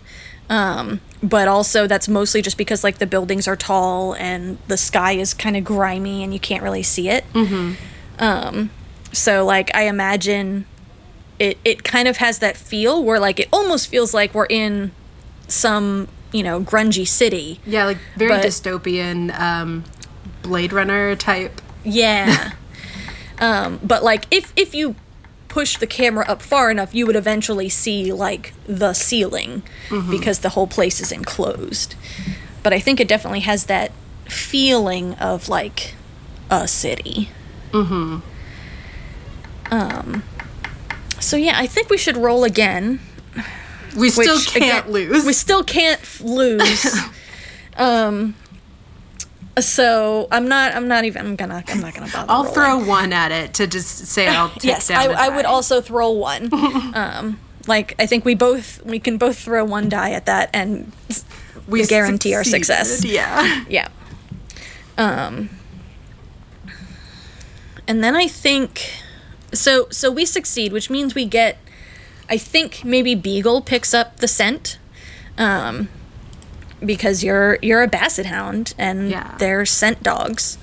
Um 0.48 1.00
but 1.22 1.48
also 1.48 1.86
that's 1.88 2.06
mostly 2.08 2.40
just 2.42 2.56
because 2.58 2.84
like 2.84 2.98
the 2.98 3.06
buildings 3.06 3.48
are 3.48 3.56
tall 3.56 4.14
and 4.14 4.58
the 4.68 4.76
sky 4.76 5.12
is 5.12 5.34
kind 5.34 5.56
of 5.56 5.64
grimy 5.64 6.22
and 6.22 6.32
you 6.32 6.38
can't 6.38 6.62
really 6.62 6.82
see 6.84 7.08
it. 7.08 7.24
Mm-hmm. 7.32 7.72
Um 8.22 8.70
so 9.12 9.44
like 9.44 9.74
I 9.74 9.82
imagine 9.88 10.66
it 11.38 11.58
it 11.64 11.84
kind 11.84 12.08
of 12.08 12.16
has 12.18 12.38
that 12.40 12.56
feel 12.56 13.02
where 13.02 13.20
like 13.20 13.38
it 13.40 13.48
almost 13.52 13.88
feels 13.88 14.14
like 14.14 14.34
we're 14.34 14.46
in 14.46 14.92
some, 15.48 16.08
you 16.32 16.42
know, 16.42 16.60
grungy 16.60 17.06
city. 17.06 17.60
Yeah, 17.66 17.84
like 17.84 17.98
very 18.16 18.30
But- 18.30 18.44
dystopian 18.44 19.38
um 19.38 19.84
Blade 20.42 20.72
Runner 20.72 21.16
type. 21.16 21.60
Yeah. 21.84 22.52
um, 23.38 23.80
but 23.82 24.02
like 24.04 24.26
if 24.30 24.52
if 24.56 24.74
you 24.74 24.94
push 25.48 25.78
the 25.78 25.86
camera 25.86 26.24
up 26.28 26.42
far 26.42 26.70
enough, 26.70 26.94
you 26.94 27.06
would 27.06 27.16
eventually 27.16 27.68
see 27.68 28.12
like 28.12 28.52
the 28.66 28.92
ceiling 28.92 29.62
because 30.10 30.40
the 30.40 30.50
whole 30.50 30.66
place 30.66 31.00
is 31.00 31.10
enclosed. 31.10 31.94
But 32.62 32.72
I 32.74 32.78
think 32.80 33.00
it 33.00 33.08
definitely 33.08 33.40
has 33.40 33.64
that 33.66 33.90
feeling 34.26 35.14
of 35.14 35.48
like 35.48 35.94
a 36.50 36.68
city. 36.68 37.30
Mm-hmm. 37.72 38.18
Um 39.70 40.22
so 41.26 41.36
yeah, 41.36 41.54
I 41.56 41.66
think 41.66 41.90
we 41.90 41.98
should 41.98 42.16
roll 42.16 42.44
again. 42.44 43.00
We 43.96 44.10
still 44.10 44.36
which, 44.36 44.48
can't 44.48 44.86
again, 44.86 44.92
lose. 44.92 45.26
We 45.26 45.32
still 45.32 45.64
can't 45.64 46.00
lose. 46.20 46.86
um 47.76 48.34
so 49.58 50.28
I'm 50.30 50.48
not 50.48 50.74
I'm 50.74 50.86
not 50.86 51.04
even 51.04 51.26
I'm 51.26 51.36
gonna 51.36 51.64
I'm 51.66 51.80
not 51.80 51.94
gonna 51.94 52.10
bother. 52.12 52.30
I'll 52.30 52.44
rolling. 52.44 52.54
throw 52.54 52.84
one 52.84 53.12
at 53.12 53.32
it 53.32 53.54
to 53.54 53.66
just 53.66 54.06
say 54.06 54.28
I'll 54.28 54.48
take 54.54 54.64
Yes, 54.64 54.88
down 54.88 55.10
I, 55.10 55.26
I 55.26 55.28
would 55.30 55.46
also 55.46 55.80
throw 55.80 56.10
one. 56.10 56.50
um, 56.94 57.40
like 57.66 57.94
I 57.98 58.06
think 58.06 58.24
we 58.24 58.34
both 58.34 58.84
we 58.84 59.00
can 59.00 59.18
both 59.18 59.38
throw 59.38 59.64
one 59.64 59.88
die 59.88 60.10
at 60.12 60.26
that, 60.26 60.50
and 60.52 60.92
we 61.66 61.84
guarantee 61.86 62.34
our 62.34 62.44
success. 62.44 63.04
Yeah. 63.04 63.64
yeah. 63.68 63.88
Um, 64.98 65.50
and 67.88 68.02
then 68.04 68.14
I 68.14 68.28
think 68.28 68.92
so. 69.56 69.86
So 69.90 70.10
we 70.10 70.24
succeed, 70.24 70.72
which 70.72 70.90
means 70.90 71.14
we 71.14 71.24
get. 71.26 71.58
I 72.28 72.38
think 72.38 72.84
maybe 72.84 73.14
Beagle 73.14 73.60
picks 73.60 73.94
up 73.94 74.16
the 74.18 74.26
scent, 74.28 74.78
um, 75.38 75.88
because 76.84 77.22
you're 77.24 77.58
you're 77.62 77.82
a 77.82 77.88
basset 77.88 78.26
hound 78.26 78.74
and 78.76 79.10
Yeah. 79.10 79.34
they're 79.38 79.64
scent 79.66 80.02
dogs. 80.02 80.58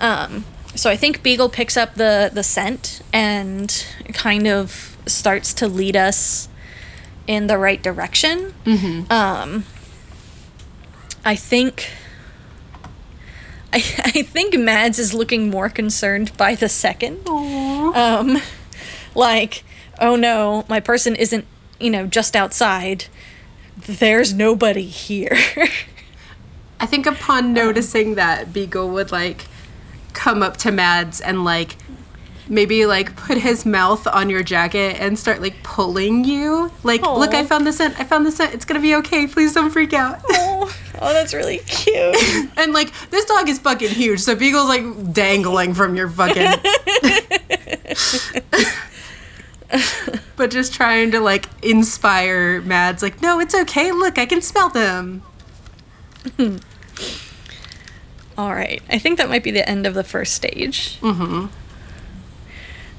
Um, 0.00 0.44
so 0.74 0.90
I 0.90 0.96
think 0.96 1.22
Beagle 1.22 1.48
picks 1.48 1.76
up 1.76 1.94
the 1.94 2.30
the 2.32 2.42
scent 2.42 3.00
and 3.12 3.86
kind 4.12 4.46
of 4.46 4.96
starts 5.06 5.54
to 5.54 5.68
lead 5.68 5.96
us 5.96 6.48
in 7.26 7.46
the 7.46 7.56
right 7.58 7.82
direction. 7.82 8.52
Mm-hmm. 8.64 9.10
Um, 9.12 9.64
I 11.24 11.34
think. 11.36 11.90
I, 13.76 13.78
I 14.04 14.22
think 14.22 14.58
Mads 14.58 14.98
is 14.98 15.12
looking 15.14 15.50
more 15.50 15.68
concerned 15.68 16.36
by 16.36 16.54
the 16.54 16.68
second. 16.68 17.26
Um, 17.28 18.40
like, 19.14 19.64
oh 20.00 20.16
no, 20.16 20.64
my 20.68 20.80
person 20.80 21.14
isn't, 21.14 21.44
you 21.78 21.90
know, 21.90 22.06
just 22.06 22.34
outside. 22.34 23.06
There's 23.76 24.32
nobody 24.32 24.86
here. 24.86 25.36
I 26.80 26.86
think 26.86 27.06
upon 27.06 27.52
noticing 27.52 28.14
that, 28.14 28.52
Beagle 28.52 28.88
would 28.90 29.12
like 29.12 29.46
come 30.12 30.42
up 30.42 30.56
to 30.58 30.72
Mads 30.72 31.20
and 31.20 31.44
like 31.44 31.76
maybe 32.48 32.86
like 32.86 33.16
put 33.16 33.38
his 33.38 33.66
mouth 33.66 34.06
on 34.06 34.30
your 34.30 34.42
jacket 34.42 34.96
and 35.00 35.18
start 35.18 35.40
like 35.40 35.62
pulling 35.62 36.24
you. 36.24 36.70
Like, 36.82 37.02
Aw. 37.02 37.16
look, 37.16 37.34
I 37.34 37.44
found 37.44 37.66
the 37.66 37.72
scent. 37.72 37.98
I 37.98 38.04
found 38.04 38.26
the 38.26 38.32
scent. 38.32 38.54
It's 38.54 38.64
gonna 38.64 38.80
be 38.80 38.94
okay. 38.96 39.26
Please 39.26 39.54
don't 39.54 39.70
freak 39.70 39.92
out. 39.92 40.20
oh, 40.30 40.74
oh, 41.00 41.12
that's 41.12 41.34
really 41.34 41.58
cute. 41.58 42.16
and 42.56 42.72
like, 42.72 42.92
this 43.10 43.24
dog 43.24 43.48
is 43.48 43.58
fucking 43.58 43.90
huge, 43.90 44.20
so 44.20 44.34
Beagle's 44.34 44.68
like 44.68 45.12
dangling 45.12 45.74
from 45.74 45.96
your 45.96 46.08
fucking. 46.08 46.52
but 50.36 50.50
just 50.50 50.72
trying 50.74 51.10
to 51.10 51.20
like 51.20 51.46
inspire 51.62 52.60
Mads, 52.62 53.02
like, 53.02 53.20
no, 53.20 53.40
it's 53.40 53.54
okay. 53.54 53.92
Look, 53.92 54.18
I 54.18 54.26
can 54.26 54.40
smell 54.40 54.68
them. 54.68 55.22
All 58.38 58.54
right, 58.54 58.82
I 58.90 58.98
think 58.98 59.16
that 59.16 59.30
might 59.30 59.42
be 59.42 59.50
the 59.50 59.66
end 59.66 59.86
of 59.86 59.94
the 59.94 60.04
first 60.04 60.34
stage. 60.34 61.00
Mm-hmm. 61.00 61.46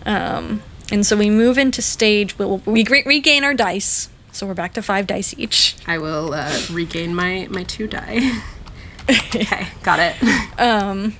Um, 0.08 0.63
and 0.91 1.06
so 1.06 1.17
we 1.17 1.30
move 1.30 1.58
into 1.58 1.82
stage. 1.82 2.39
We'll, 2.39 2.60
we 2.65 2.84
re- 2.86 3.04
regain 3.06 3.43
our 3.43 3.54
dice, 3.54 4.10
so 4.32 4.48
we're 4.48 4.54
back 4.54 4.74
to 4.74 4.82
five 4.82 5.06
dice 5.06 5.36
each. 5.38 5.76
I 5.86 5.98
will 5.98 6.34
uh, 6.34 6.60
regain 6.72 7.13
my 7.13 7.48
my 7.52 7.63
two 7.63 7.88
die. 7.88 8.41
okay, 9.10 9.67
got 9.84 10.00
it. 10.00 10.15
Um, 10.58 11.17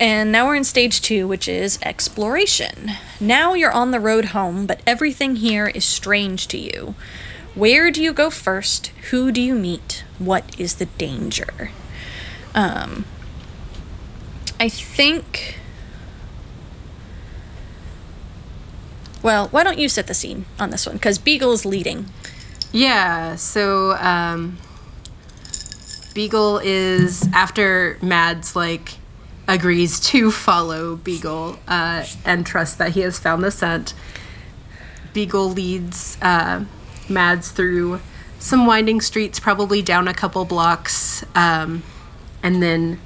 and 0.00 0.30
now 0.30 0.46
we're 0.46 0.54
in 0.54 0.64
stage 0.64 1.00
two, 1.00 1.26
which 1.26 1.48
is 1.48 1.78
exploration. 1.82 2.92
Now 3.20 3.54
you're 3.54 3.72
on 3.72 3.90
the 3.90 3.98
road 3.98 4.26
home, 4.26 4.64
but 4.64 4.80
everything 4.86 5.36
here 5.36 5.66
is 5.66 5.84
strange 5.84 6.46
to 6.48 6.58
you. 6.58 6.94
Where 7.56 7.90
do 7.90 8.00
you 8.00 8.12
go 8.12 8.30
first? 8.30 8.88
Who 9.10 9.32
do 9.32 9.40
you 9.42 9.56
meet? 9.56 10.04
What 10.20 10.58
is 10.58 10.76
the 10.76 10.86
danger? 10.86 11.72
Um, 12.54 13.06
I 14.60 14.68
think. 14.68 15.58
Well, 19.22 19.48
why 19.48 19.64
don't 19.64 19.78
you 19.78 19.88
set 19.88 20.06
the 20.06 20.14
scene 20.14 20.46
on 20.58 20.70
this 20.70 20.86
one? 20.86 20.96
Because 20.96 21.18
Beagle 21.18 21.52
is 21.52 21.64
leading. 21.64 22.06
Yeah, 22.72 23.36
so 23.36 23.92
um, 23.96 24.58
Beagle 26.14 26.58
is 26.58 27.28
after 27.32 27.98
Mads 28.02 28.54
like 28.54 28.96
agrees 29.46 29.98
to 30.00 30.30
follow 30.30 30.96
Beagle 30.96 31.58
uh, 31.66 32.04
and 32.24 32.44
trust 32.46 32.78
that 32.78 32.92
he 32.92 33.00
has 33.00 33.18
found 33.18 33.42
the 33.42 33.50
scent. 33.50 33.94
Beagle 35.12 35.50
leads 35.50 36.18
uh, 36.20 36.64
Mads 37.08 37.50
through 37.50 38.00
some 38.38 38.66
winding 38.66 39.00
streets, 39.00 39.40
probably 39.40 39.82
down 39.82 40.06
a 40.06 40.14
couple 40.14 40.44
blocks, 40.44 41.24
um, 41.34 41.82
and 42.42 42.62
then 42.62 43.00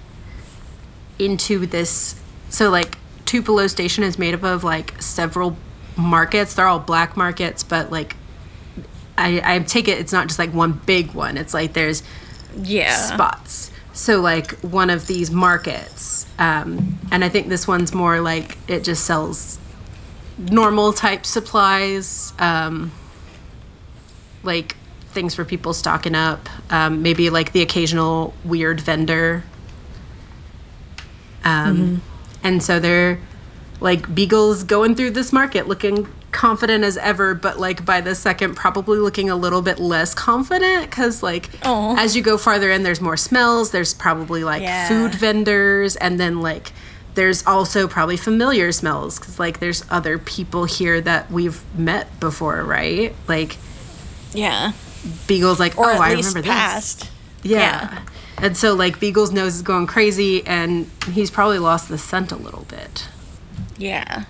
into 1.18 1.64
this. 1.66 2.20
So 2.50 2.68
like 2.70 2.98
Tupelo 3.24 3.66
Station 3.66 4.04
is 4.04 4.18
made 4.18 4.34
up 4.34 4.42
of 4.42 4.64
like 4.64 5.00
several 5.00 5.56
markets. 5.96 6.54
They're 6.54 6.66
all 6.66 6.78
black 6.78 7.16
markets, 7.16 7.62
but 7.62 7.90
like 7.90 8.16
I, 9.18 9.40
I 9.44 9.58
take 9.60 9.88
it 9.88 9.98
it's 9.98 10.12
not 10.12 10.26
just 10.28 10.38
like 10.38 10.52
one 10.52 10.80
big 10.86 11.12
one. 11.12 11.36
It's 11.36 11.52
like 11.54 11.72
there's 11.74 12.02
Yeah. 12.56 12.94
spots. 12.96 13.70
So 13.92 14.20
like 14.20 14.52
one 14.60 14.88
of 14.88 15.06
these 15.06 15.30
markets, 15.30 16.26
um, 16.38 16.98
and 17.10 17.22
I 17.22 17.28
think 17.28 17.48
this 17.48 17.68
one's 17.68 17.92
more 17.94 18.20
like 18.20 18.56
it 18.66 18.84
just 18.84 19.04
sells 19.04 19.58
normal 20.38 20.94
type 20.94 21.26
supplies, 21.26 22.32
um, 22.38 22.90
like 24.42 24.76
things 25.10 25.34
for 25.34 25.44
people 25.44 25.74
stocking 25.74 26.14
up. 26.14 26.48
Um, 26.70 27.02
maybe 27.02 27.28
like 27.28 27.52
the 27.52 27.60
occasional 27.60 28.32
weird 28.44 28.80
vendor. 28.80 29.44
Um, 31.44 32.00
And 32.44 32.62
so 32.62 32.80
they're 32.80 33.18
like 33.82 34.14
Beagle's 34.14 34.64
going 34.64 34.94
through 34.94 35.10
this 35.10 35.32
market 35.32 35.68
looking 35.68 36.08
confident 36.30 36.82
as 36.84 36.96
ever, 36.96 37.34
but 37.34 37.58
like 37.60 37.84
by 37.84 38.00
the 38.00 38.14
second, 38.14 38.54
probably 38.56 38.98
looking 38.98 39.28
a 39.28 39.36
little 39.36 39.60
bit 39.60 39.78
less 39.78 40.14
confident 40.14 40.88
because 40.88 41.22
like 41.22 41.50
Aw. 41.64 41.96
as 41.98 42.16
you 42.16 42.22
go 42.22 42.38
farther 42.38 42.70
in, 42.70 42.82
there's 42.84 43.00
more 43.00 43.16
smells. 43.18 43.70
There's 43.70 43.92
probably 43.92 44.42
like 44.44 44.62
Yeah. 44.62 44.88
food 44.88 45.14
vendors, 45.14 45.96
and 45.96 46.18
then 46.18 46.40
like 46.40 46.72
there's 47.14 47.46
also 47.46 47.86
probably 47.86 48.16
familiar 48.16 48.72
smells 48.72 49.18
because 49.18 49.38
like 49.38 49.60
there's 49.60 49.84
other 49.90 50.16
people 50.18 50.64
here 50.64 51.00
that 51.02 51.30
we've 51.30 51.62
met 51.78 52.18
before, 52.20 52.62
right? 52.62 53.14
Like 53.28 53.58
Yeah. 54.32 54.72
Beagle's 55.26 55.58
like, 55.60 55.76
Or 55.76 55.90
oh, 55.90 55.98
I 55.98 56.12
remember 56.12 56.42
past. 56.42 57.00
this. 57.00 57.10
Yeah. 57.42 57.98
And 58.38 58.56
so 58.56 58.74
like 58.74 58.98
Beagle's 59.00 59.32
nose 59.32 59.56
is 59.56 59.62
going 59.62 59.86
crazy, 59.86 60.46
and 60.46 60.88
he's 61.10 61.30
probably 61.30 61.58
lost 61.58 61.88
the 61.88 61.98
scent 61.98 62.32
a 62.32 62.36
little 62.36 62.64
bit. 62.68 63.08
Yeah. 63.82 64.26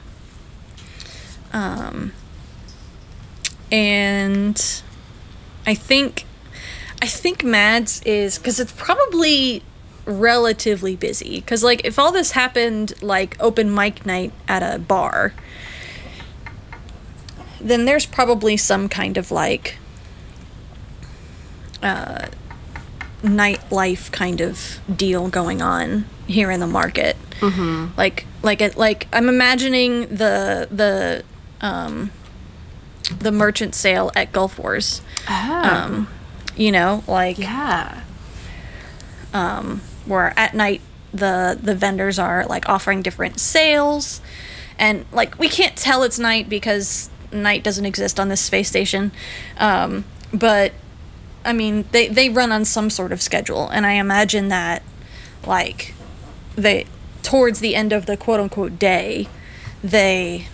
Um 1.53 2.12
and 3.71 4.83
I 5.67 5.75
think 5.75 6.25
I 7.03 7.07
think 7.07 7.45
Mads 7.45 8.01
is 8.05 8.38
cuz 8.38 8.59
it's 8.59 8.73
probably 8.73 9.62
relatively 10.07 10.97
busy 10.97 11.43
cuz 11.43 11.62
like 11.62 11.83
if 11.85 11.99
all 11.99 12.11
this 12.12 12.31
happened 12.31 12.95
like 13.03 13.37
open 13.41 13.73
mic 13.75 14.07
night 14.07 14.33
at 14.49 14.62
a 14.62 14.79
bar 14.79 15.35
then 17.61 17.85
there's 17.85 18.07
probably 18.07 18.57
some 18.57 18.88
kind 18.88 19.19
of 19.19 19.31
like 19.31 19.77
uh 21.83 22.27
nightlife 23.22 24.11
kind 24.12 24.40
of 24.40 24.80
deal 24.94 25.28
going 25.28 25.62
on 25.62 26.04
here 26.26 26.50
in 26.50 26.61
the 26.61 26.66
market. 26.66 27.16
Mm-hmm. 27.40 27.96
Like, 27.96 28.26
like 28.42 28.61
it, 28.61 28.76
like 28.76 29.06
I'm 29.12 29.28
imagining 29.28 30.02
the 30.08 30.68
the 30.70 31.24
um, 31.61 32.11
the 33.18 33.32
merchant 33.32 33.74
sale 33.74 34.11
at 34.14 34.32
Gulf 34.32 34.58
Wars. 34.58 35.02
Um, 35.28 36.08
you 36.56 36.72
know, 36.72 37.02
like 37.06 37.38
Yeah. 37.38 38.02
where 40.06 40.32
at 40.37 40.54
night 40.54 40.80
the 41.12 41.58
the 41.61 41.74
vendors 41.74 42.18
are 42.18 42.44
like 42.46 42.68
offering 42.68 43.02
different 43.02 43.38
sales, 43.38 44.20
and 44.78 45.04
like 45.12 45.38
we 45.38 45.48
can't 45.48 45.76
tell 45.76 46.02
it's 46.02 46.18
night 46.18 46.48
because 46.48 47.11
night 47.32 47.62
doesn't 47.62 47.87
exist 47.87 48.18
on 48.20 48.28
this 48.28 48.40
space 48.40 48.68
station. 48.68 49.12
Um, 49.58 50.04
but 50.32 50.72
I 51.44 51.52
mean, 51.52 51.85
they 51.92 52.09
they 52.09 52.28
run 52.28 52.52
on 52.52 52.64
some 52.64 52.90
sort 52.90 53.12
of 53.12 53.20
schedule, 53.20 53.68
and 53.68 53.87
I 53.87 53.92
imagine 53.92 54.48
that 54.48 54.83
like 55.46 55.94
they 56.57 56.87
towards 57.22 57.61
the 57.61 57.74
end 57.74 57.92
of 57.92 58.07
the 58.07 58.16
quote 58.16 58.40
unquote 58.40 58.78
day, 58.78 59.28
they 59.83 60.46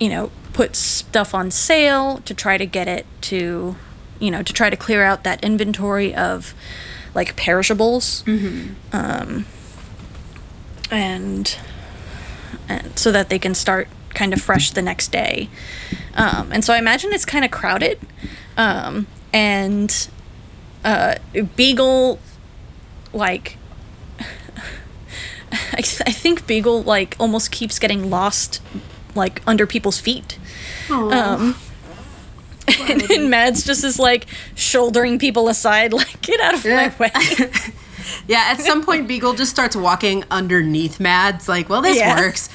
you 0.00 0.08
know 0.08 0.30
put 0.52 0.76
stuff 0.76 1.34
on 1.34 1.50
sale 1.50 2.18
to 2.18 2.34
try 2.34 2.58
to 2.58 2.66
get 2.66 2.86
it 2.86 3.06
to 3.22 3.76
you 4.18 4.30
know 4.30 4.42
to 4.42 4.52
try 4.52 4.68
to 4.70 4.76
clear 4.76 5.02
out 5.02 5.24
that 5.24 5.42
inventory 5.42 6.14
of 6.14 6.54
like 7.14 7.36
perishables. 7.36 8.24
Um, 8.92 9.46
and 10.90 11.56
and 12.68 12.98
so 12.98 13.12
that 13.12 13.28
they 13.28 13.38
can 13.38 13.54
start 13.54 13.88
kind 14.10 14.32
of 14.32 14.40
fresh 14.40 14.70
the 14.70 14.82
next 14.82 15.10
day. 15.10 15.48
Um, 16.14 16.52
and 16.52 16.64
so 16.64 16.74
i 16.74 16.78
imagine 16.78 17.12
it's 17.12 17.24
kind 17.24 17.44
of 17.44 17.50
crowded. 17.50 17.98
Um, 18.56 19.06
and 19.32 20.08
uh, 20.84 21.14
beagle 21.56 22.18
like 23.12 23.56
I, 25.72 25.82
th- 25.82 26.02
I 26.06 26.12
think 26.12 26.46
beagle 26.46 26.82
like 26.82 27.16
almost 27.20 27.50
keeps 27.50 27.78
getting 27.78 28.08
lost 28.10 28.60
like 29.14 29.42
under 29.46 29.66
people's 29.66 30.00
feet 30.00 30.38
um, 30.90 31.56
and 32.90 33.00
then 33.02 33.30
Mads 33.30 33.64
just 33.64 33.84
is 33.84 33.98
like 33.98 34.26
shouldering 34.54 35.18
people 35.18 35.48
aside, 35.48 35.92
like, 36.00 36.20
get 36.22 36.38
out 36.40 36.54
of 36.54 36.64
Yeah. 36.64 36.92
my 36.98 37.08
way. 37.08 37.50
Yeah, 38.28 38.44
at 38.48 38.60
some 38.60 38.84
point 38.84 39.08
Beagle 39.08 39.32
just 39.34 39.50
starts 39.50 39.74
walking 39.74 40.24
underneath 40.30 41.00
Mads, 41.00 41.48
like, 41.48 41.68
well, 41.68 41.80
this 41.82 41.96
Yeah. 41.96 42.18
works. 42.18 42.50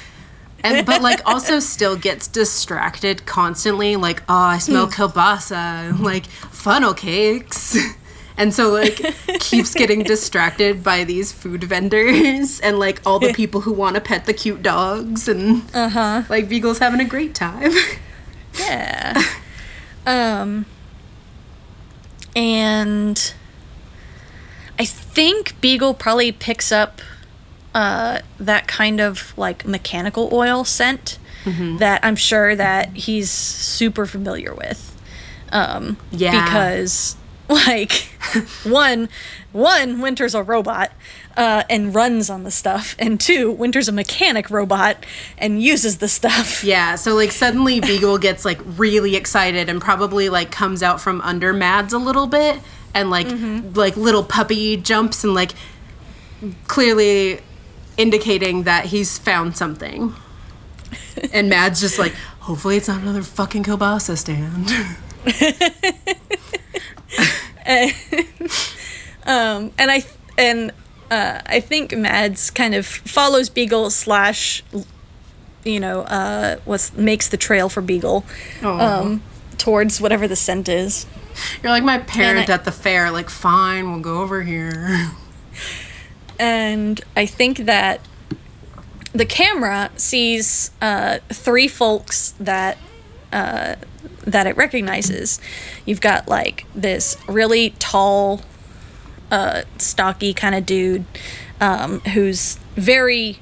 And 0.62 0.86
but 0.86 1.02
like 1.02 1.20
also 1.26 1.58
still 1.60 1.96
gets 1.96 2.26
distracted 2.28 3.26
constantly, 3.26 3.96
like, 3.96 4.22
oh, 4.28 4.34
I 4.34 4.58
smell 4.58 4.86
Hmm. 4.86 5.02
kielbasa, 5.02 5.98
like 6.00 6.26
funnel 6.26 6.94
cakes. 6.94 7.76
And 8.38 8.54
so 8.54 8.70
like 8.70 8.96
keeps 9.40 9.74
getting 9.74 10.02
distracted 10.02 10.82
by 10.82 11.04
these 11.04 11.32
food 11.32 11.64
vendors 11.64 12.58
and 12.60 12.78
like 12.78 13.02
all 13.04 13.18
the 13.18 13.32
people 13.34 13.60
who 13.62 13.72
want 13.72 13.96
to 13.96 14.00
pet 14.00 14.24
the 14.24 14.32
cute 14.32 14.62
dogs 14.62 15.28
and 15.28 15.62
uh-huh. 15.74 16.22
like 16.30 16.48
Beagle's 16.48 16.78
having 16.78 17.00
a 17.00 17.04
great 17.04 17.34
time. 17.34 17.72
yeah. 18.58 19.22
Um 20.06 20.64
and 22.34 23.34
I 24.78 24.84
think 24.84 25.60
Beagle 25.60 25.92
probably 25.92 26.30
picks 26.30 26.70
up 26.70 27.00
uh, 27.74 28.20
that 28.38 28.68
kind 28.68 29.00
of 29.00 29.36
like 29.36 29.66
mechanical 29.66 30.30
oil 30.32 30.64
scent 30.64 31.18
mm-hmm. 31.44 31.78
that 31.78 32.04
I'm 32.04 32.16
sure 32.16 32.54
that 32.54 32.90
he's 32.96 33.30
super 33.30 34.06
familiar 34.06 34.54
with. 34.54 34.96
Um, 35.50 35.96
yeah. 36.12 36.44
Because 36.44 37.16
like 37.66 38.08
one, 38.64 39.08
one 39.52 40.00
Winter's 40.00 40.34
a 40.34 40.42
robot 40.42 40.92
uh, 41.36 41.62
and 41.70 41.94
runs 41.94 42.28
on 42.28 42.42
the 42.42 42.50
stuff, 42.50 42.94
and 42.98 43.18
two 43.20 43.50
Winter's 43.50 43.88
a 43.88 43.92
mechanic 43.92 44.50
robot 44.50 45.06
and 45.38 45.62
uses 45.62 45.98
the 45.98 46.08
stuff. 46.08 46.62
Yeah. 46.68 46.96
So 46.96 47.14
like 47.14 47.30
suddenly 47.30 47.80
Beagle 47.80 48.18
gets 48.18 48.44
like 48.44 48.60
really 48.64 49.16
excited 49.16 49.68
and 49.70 49.80
probably 49.80 50.28
like 50.28 50.50
comes 50.50 50.82
out 50.82 51.00
from 51.00 51.20
under 51.22 51.52
Mads 51.52 51.92
a 51.92 51.98
little 51.98 52.26
bit 52.26 52.60
and 52.94 53.10
like 53.10 53.28
mm-hmm. 53.28 53.72
like 53.74 53.96
little 53.96 54.24
puppy 54.24 54.76
jumps 54.76 55.24
and 55.24 55.34
like 55.34 55.52
clearly 56.66 57.40
indicating 57.96 58.64
that 58.64 58.86
he's 58.86 59.18
found 59.18 59.56
something. 59.56 60.14
and 61.32 61.48
Mads 61.48 61.80
just 61.80 61.98
like, 61.98 62.12
hopefully 62.40 62.76
it's 62.76 62.88
not 62.88 63.00
another 63.00 63.22
fucking 63.22 63.64
kielbasa 63.64 64.18
stand. 64.18 64.68
And, 67.64 67.92
um, 69.26 69.72
and 69.78 69.90
I 69.90 70.04
and 70.36 70.72
uh, 71.10 71.40
I 71.46 71.60
think 71.60 71.96
Mads 71.96 72.50
kind 72.50 72.74
of 72.74 72.86
follows 72.86 73.48
Beagle 73.48 73.90
slash, 73.90 74.62
you 75.64 75.80
know, 75.80 76.02
uh, 76.02 76.56
what 76.64 76.90
makes 76.96 77.28
the 77.28 77.36
trail 77.36 77.68
for 77.68 77.80
Beagle, 77.80 78.24
um, 78.62 79.22
towards 79.56 80.00
whatever 80.00 80.28
the 80.28 80.36
scent 80.36 80.68
is. 80.68 81.06
You're 81.62 81.72
like 81.72 81.84
my 81.84 81.98
parent 81.98 82.50
I, 82.50 82.54
at 82.54 82.64
the 82.64 82.72
fair. 82.72 83.10
Like, 83.10 83.30
fine, 83.30 83.90
we'll 83.90 84.00
go 84.00 84.20
over 84.20 84.42
here. 84.42 85.10
And 86.38 87.00
I 87.16 87.26
think 87.26 87.58
that 87.58 88.00
the 89.12 89.26
camera 89.26 89.90
sees 89.96 90.70
uh, 90.80 91.18
three 91.28 91.68
folks 91.68 92.34
that 92.38 92.78
that 93.30 94.46
it 94.46 94.56
recognizes. 94.56 95.40
You've 95.84 96.00
got 96.00 96.28
like 96.28 96.64
this 96.74 97.16
really 97.28 97.70
tall, 97.78 98.42
uh, 99.30 99.62
stocky 99.78 100.32
kind 100.32 100.54
of 100.54 100.66
dude 100.66 101.04
um, 101.60 102.00
who's 102.00 102.56
very 102.74 103.40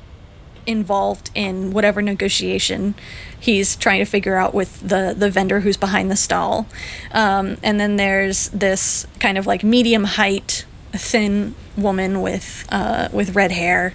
involved 0.67 1.31
in 1.35 1.73
whatever 1.73 2.03
negotiation 2.03 2.95
he's 3.39 3.77
trying 3.77 4.01
to 4.01 4.05
figure 4.05 4.37
out 4.37 4.53
with 4.53 4.81
the 4.81 5.15
the 5.17 5.31
vendor 5.31 5.61
who's 5.61 5.77
behind 5.77 6.11
the 6.11 6.17
stall. 6.17 6.67
Um, 7.13 7.59
and 7.63 7.79
then 7.79 7.97
there's 7.97 8.49
this 8.51 9.07
kind 9.21 9.39
of 9.39 9.47
like 9.47 9.63
medium 9.63 10.05
height, 10.05 10.65
thin 10.93 11.55
woman 11.77 12.21
with 12.21 12.67
uh, 12.71 13.09
with 13.13 13.35
red 13.37 13.53
hair, 13.53 13.95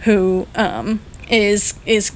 who 0.00 0.48
um, 0.54 1.00
is 1.28 1.74
is 1.84 2.12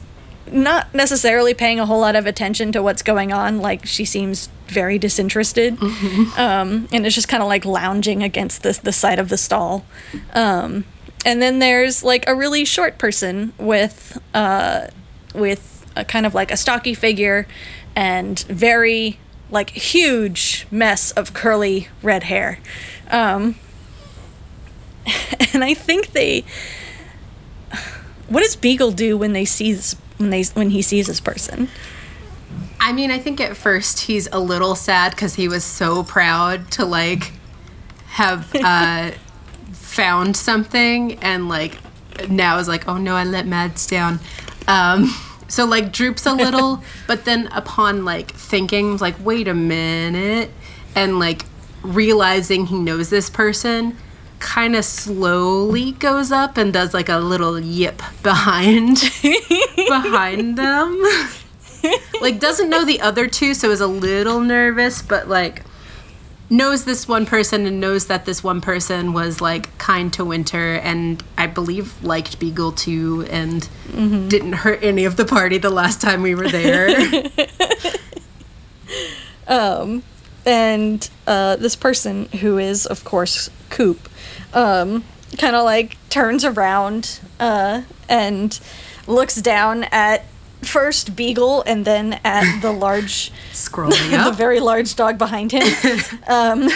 not 0.52 0.94
necessarily 0.94 1.54
paying 1.54 1.80
a 1.80 1.86
whole 1.86 2.00
lot 2.00 2.16
of 2.16 2.26
attention 2.26 2.72
to 2.72 2.82
what's 2.82 3.02
going 3.02 3.32
on. 3.32 3.58
Like 3.58 3.86
she 3.86 4.04
seems 4.04 4.48
very 4.66 4.98
disinterested, 4.98 5.76
mm-hmm. 5.76 6.40
um, 6.40 6.88
and 6.92 7.06
it's 7.06 7.14
just 7.14 7.28
kind 7.28 7.42
of 7.42 7.48
like 7.48 7.64
lounging 7.64 8.22
against 8.22 8.62
the 8.62 8.78
the 8.82 8.92
side 8.92 9.18
of 9.18 9.28
the 9.28 9.36
stall. 9.36 9.84
Um, 10.34 10.84
and 11.24 11.42
then 11.42 11.58
there's 11.58 12.02
like 12.02 12.26
a 12.28 12.34
really 12.34 12.64
short 12.64 12.98
person 12.98 13.52
with 13.58 14.20
uh, 14.34 14.88
with 15.34 15.86
a 15.96 16.04
kind 16.04 16.26
of 16.26 16.34
like 16.34 16.50
a 16.50 16.56
stocky 16.56 16.94
figure 16.94 17.46
and 17.96 18.40
very 18.40 19.18
like 19.50 19.70
huge 19.70 20.66
mess 20.70 21.10
of 21.12 21.34
curly 21.34 21.88
red 22.02 22.24
hair. 22.24 22.58
Um, 23.10 23.56
and 25.54 25.64
I 25.64 25.74
think 25.74 26.12
they. 26.12 26.44
What 28.28 28.42
does 28.42 28.54
Beagle 28.54 28.92
do 28.92 29.18
when 29.18 29.32
they 29.32 29.44
sees 29.44 29.96
when 30.20 30.30
they 30.30 30.44
when 30.54 30.70
he 30.70 30.82
sees 30.82 31.06
this 31.06 31.20
person? 31.20 31.68
I 32.78 32.92
mean, 32.92 33.10
I 33.10 33.18
think 33.18 33.40
at 33.40 33.56
first 33.56 34.00
he's 34.00 34.28
a 34.30 34.38
little 34.38 34.74
sad 34.74 35.12
because 35.12 35.34
he 35.34 35.48
was 35.48 35.64
so 35.64 36.04
proud 36.04 36.70
to 36.72 36.84
like 36.84 37.32
have 38.06 38.54
uh, 38.64 39.12
found 39.72 40.36
something, 40.36 41.14
and 41.20 41.48
like 41.48 41.78
now 42.28 42.58
is 42.58 42.68
like, 42.68 42.86
oh 42.86 42.98
no, 42.98 43.16
I 43.16 43.24
let 43.24 43.46
Mads 43.46 43.86
down. 43.86 44.20
Um, 44.68 45.14
so 45.48 45.64
like 45.64 45.92
droops 45.92 46.26
a 46.26 46.32
little, 46.32 46.82
but 47.06 47.24
then 47.24 47.48
upon 47.48 48.04
like 48.04 48.30
thinking, 48.32 48.98
like, 48.98 49.16
wait 49.24 49.48
a 49.48 49.54
minute, 49.54 50.50
and 50.94 51.18
like 51.18 51.42
realizing 51.82 52.66
he 52.66 52.78
knows 52.78 53.08
this 53.08 53.30
person, 53.30 53.96
kind 54.40 54.74
of 54.74 54.84
slowly 54.84 55.92
goes 55.92 56.32
up 56.32 56.56
and 56.56 56.72
does 56.72 56.92
like 56.92 57.08
a 57.08 57.18
little 57.18 57.60
yip 57.60 58.02
behind 58.22 59.00
behind 59.76 60.58
them. 60.58 61.02
like 62.20 62.40
doesn't 62.40 62.68
know 62.68 62.84
the 62.84 63.00
other 63.00 63.26
two, 63.26 63.54
so 63.54 63.70
is 63.70 63.80
a 63.80 63.86
little 63.86 64.40
nervous, 64.40 65.02
but 65.02 65.28
like 65.28 65.62
knows 66.50 66.84
this 66.84 67.06
one 67.06 67.24
person 67.24 67.64
and 67.64 67.80
knows 67.80 68.06
that 68.06 68.24
this 68.24 68.42
one 68.42 68.60
person 68.60 69.12
was 69.12 69.40
like 69.40 69.78
kind 69.78 70.12
to 70.12 70.24
Winter 70.24 70.74
and 70.74 71.22
I 71.38 71.46
believe 71.46 72.02
liked 72.02 72.40
Beagle 72.40 72.72
too 72.72 73.24
and 73.30 73.62
mm-hmm. 73.86 74.28
didn't 74.28 74.54
hurt 74.54 74.82
any 74.82 75.04
of 75.04 75.16
the 75.16 75.24
party 75.24 75.58
the 75.58 75.70
last 75.70 76.00
time 76.00 76.22
we 76.22 76.34
were 76.34 76.48
there. 76.48 76.88
um 79.46 80.02
and 80.44 81.08
uh, 81.26 81.54
this 81.56 81.76
person 81.76 82.26
who 82.40 82.58
is 82.58 82.84
of 82.86 83.04
course 83.04 83.48
Coop 83.68 84.08
um, 84.52 85.04
kind 85.38 85.56
of 85.56 85.64
like 85.64 85.96
turns 86.08 86.44
around 86.44 87.20
uh, 87.38 87.82
and 88.08 88.60
looks 89.06 89.36
down 89.36 89.84
at 89.84 90.24
first 90.62 91.16
Beagle 91.16 91.62
and 91.62 91.84
then 91.84 92.20
at 92.24 92.60
the 92.60 92.72
large, 92.86 93.32
scrolling 93.52 94.24
the 94.24 94.32
very 94.32 94.60
large 94.60 94.94
dog 94.96 95.18
behind 95.18 95.52
him, 95.52 95.62
um, 96.28 96.68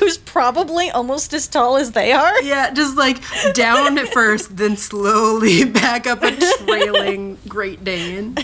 who's 0.00 0.18
probably 0.18 0.90
almost 0.90 1.32
as 1.34 1.46
tall 1.48 1.76
as 1.76 1.92
they 1.92 2.12
are. 2.12 2.42
Yeah, 2.42 2.70
just 2.70 2.96
like 2.96 3.18
down 3.54 3.98
at 3.98 4.08
first, 4.08 4.56
then 4.56 4.76
slowly 4.76 5.64
back 5.64 6.06
up 6.06 6.22
a 6.22 6.34
trailing 6.64 7.38
Great 7.48 7.84
Dane. 7.84 8.36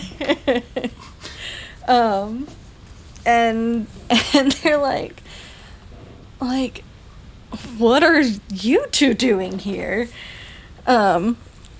um, 1.87 2.47
and 3.25 3.87
and 4.33 4.51
they're 4.51 4.77
like, 4.77 5.21
like 6.39 6.83
what 7.77 8.03
are 8.03 8.21
you 8.21 8.85
two 8.91 9.13
doing 9.13 9.59
here? 9.59 10.09
Um, 10.85 11.37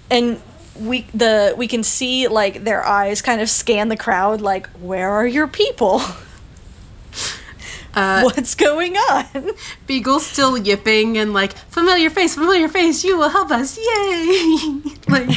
and 0.09 0.41
we 0.79 1.01
the 1.13 1.53
we 1.57 1.67
can 1.67 1.83
see 1.83 2.27
like 2.27 2.63
their 2.63 2.85
eyes 2.85 3.21
kind 3.21 3.41
of 3.41 3.49
scan 3.49 3.89
the 3.89 3.97
crowd 3.97 4.41
like 4.41 4.67
where 4.79 5.09
are 5.09 5.27
your 5.27 5.47
people? 5.47 6.01
Uh, 7.93 8.21
what's 8.23 8.55
going 8.55 8.95
on? 8.95 9.51
Beagle's 9.87 10.25
still 10.25 10.57
yipping 10.57 11.17
and 11.17 11.33
like 11.33 11.53
familiar 11.53 12.09
face 12.09 12.35
familiar 12.35 12.67
face 12.67 13.03
you 13.03 13.17
will 13.17 13.29
help 13.29 13.51
us 13.51 13.77
yay! 13.77 14.81
Like 15.07 15.29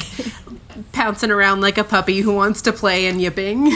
pouncing 0.93 1.31
around 1.31 1.63
like 1.63 1.79
a 1.79 1.85
puppy 1.85 2.21
who 2.21 2.35
wants 2.35 2.61
to 2.63 2.73
play 2.73 3.07
and 3.07 3.21
yipping. 3.21 3.73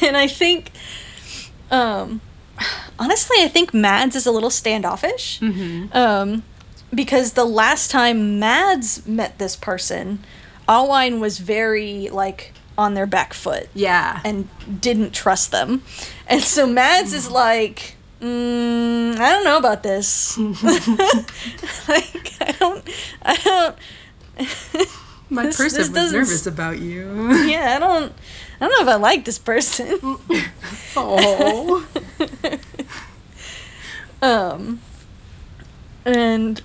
And 0.00 0.16
i 0.16 0.28
think 0.28 0.70
um 1.70 2.20
honestly, 2.98 3.36
I 3.40 3.48
think 3.48 3.72
Mads 3.72 4.16
is 4.16 4.26
a 4.26 4.30
little 4.30 4.50
standoffish. 4.50 5.40
Mm-hmm. 5.40 5.96
Um, 5.96 6.42
because 6.94 7.32
the 7.32 7.44
last 7.44 7.90
time 7.90 8.38
Mads 8.38 9.06
met 9.06 9.38
this 9.38 9.56
person, 9.56 10.20
Alwine 10.68 11.20
was 11.20 11.38
very 11.38 12.08
like 12.10 12.52
on 12.76 12.94
their 12.94 13.06
back 13.06 13.34
foot. 13.34 13.68
Yeah. 13.74 14.20
And 14.24 14.48
didn't 14.80 15.12
trust 15.12 15.50
them. 15.50 15.82
And 16.26 16.42
so 16.42 16.66
Mads 16.66 17.12
is 17.12 17.30
like, 17.30 17.96
mm, 18.20 19.16
I 19.16 19.30
don't 19.30 19.44
know 19.44 19.58
about 19.58 19.82
this. 19.82 20.38
like, 21.88 22.32
I 22.40 22.54
don't, 22.58 22.88
I 23.22 23.36
don't. 23.36 23.76
My 25.30 25.42
this, 25.46 25.56
person 25.56 25.78
this 25.78 25.90
was 25.90 26.12
nervous 26.12 26.46
about 26.46 26.78
you. 26.78 27.32
Yeah, 27.46 27.74
I 27.76 27.78
don't, 27.78 28.12
I 28.62 28.68
don't 28.68 28.86
know 28.86 28.90
if 28.92 28.96
I 28.96 29.00
like 29.00 29.24
this 29.24 29.38
person. 29.38 29.98
oh. 30.96 31.86
Um, 34.22 34.80
and 36.04 36.62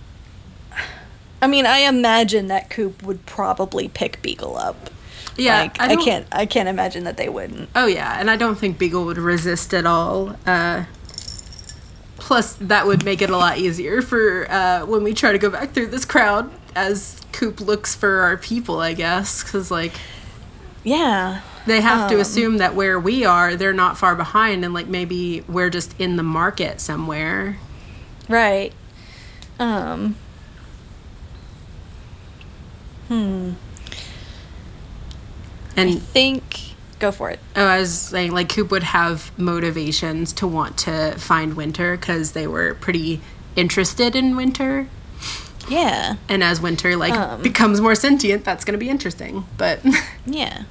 I 1.42 1.48
mean, 1.48 1.66
I 1.66 1.80
imagine 1.80 2.48
that 2.48 2.70
Coop 2.70 3.02
would 3.02 3.26
probably 3.26 3.88
pick 3.88 4.22
Beagle 4.22 4.56
up. 4.58 4.92
Yeah, 5.36 5.62
like, 5.62 5.82
I, 5.82 5.94
I, 5.94 5.96
can't. 5.96 6.28
I 6.32 6.46
can't 6.46 6.70
imagine 6.70 7.04
that 7.04 7.18
they 7.18 7.30
wouldn't. 7.30 7.70
Oh 7.76 7.88
yeah, 7.88 8.20
and 8.20 8.30
I 8.30 8.36
don't 8.36 8.58
think 8.58 8.78
Beagle 8.78 9.06
would 9.06 9.18
resist 9.18 9.74
at 9.74 9.86
all. 9.86 10.36
Uh, 10.46 10.86
plus 12.18 12.54
that 12.56 12.86
would 12.86 13.04
make 13.04 13.22
it 13.22 13.30
a 13.30 13.38
lot 13.38 13.58
easier 13.58 14.02
for 14.02 14.50
uh, 14.52 14.86
when 14.86 15.04
we 15.04 15.14
try 15.14 15.32
to 15.32 15.40
go 15.40 15.50
back 15.50 15.74
through 15.74 15.88
this 15.88 16.06
crowd 16.06 16.52
as 16.76 17.22
Coop 17.32 17.60
looks 17.60 17.96
for 17.96 18.22
our 18.22 18.38
people, 18.38 18.80
I 18.80 18.94
guess, 18.94 19.44
because 19.44 19.72
like 19.72 19.94
yeah, 20.84 21.42
they 21.68 21.82
have 21.82 22.04
um, 22.04 22.10
to 22.10 22.20
assume 22.20 22.58
that 22.58 22.74
where 22.76 23.00
we 23.00 23.24
are, 23.26 23.56
they're 23.56 23.74
not 23.74 23.98
far 23.98 24.16
behind, 24.16 24.66
and 24.66 24.74
like 24.74 24.88
maybe 24.88 25.42
we're 25.48 25.70
just 25.70 25.94
in 26.00 26.16
the 26.16 26.24
market 26.24 26.82
somewhere. 26.82 27.60
Right. 28.28 28.74
Um. 29.60 30.16
Hmm. 33.08 33.52
And 35.76 35.90
I 35.92 35.96
think 35.96 36.68
go 37.00 37.12
for 37.12 37.30
it. 37.30 37.40
Oh, 37.56 37.66
I 37.66 37.80
was 37.80 37.94
saying 37.94 38.32
like 38.32 38.50
Coop 38.50 38.72
would 38.72 38.84
have 38.84 39.38
motivations 39.38 40.34
to 40.34 40.48
want 40.48 40.78
to 40.80 41.16
find 41.18 41.54
Winter 41.54 41.96
because 41.96 42.32
they 42.32 42.48
were 42.48 42.74
pretty 42.76 43.22
interested 43.56 44.16
in 44.16 44.36
Winter. 44.36 44.88
Yeah. 45.70 46.16
And 46.28 46.44
as 46.44 46.62
Winter 46.62 46.96
like 46.96 47.14
um, 47.14 47.42
becomes 47.42 47.82
more 47.82 47.96
sentient, 47.96 48.44
that's 48.44 48.66
going 48.66 48.74
to 48.74 48.84
be 48.84 48.90
interesting. 48.90 49.46
But 49.58 49.82
yeah. 50.26 50.64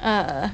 Uh 0.00 0.50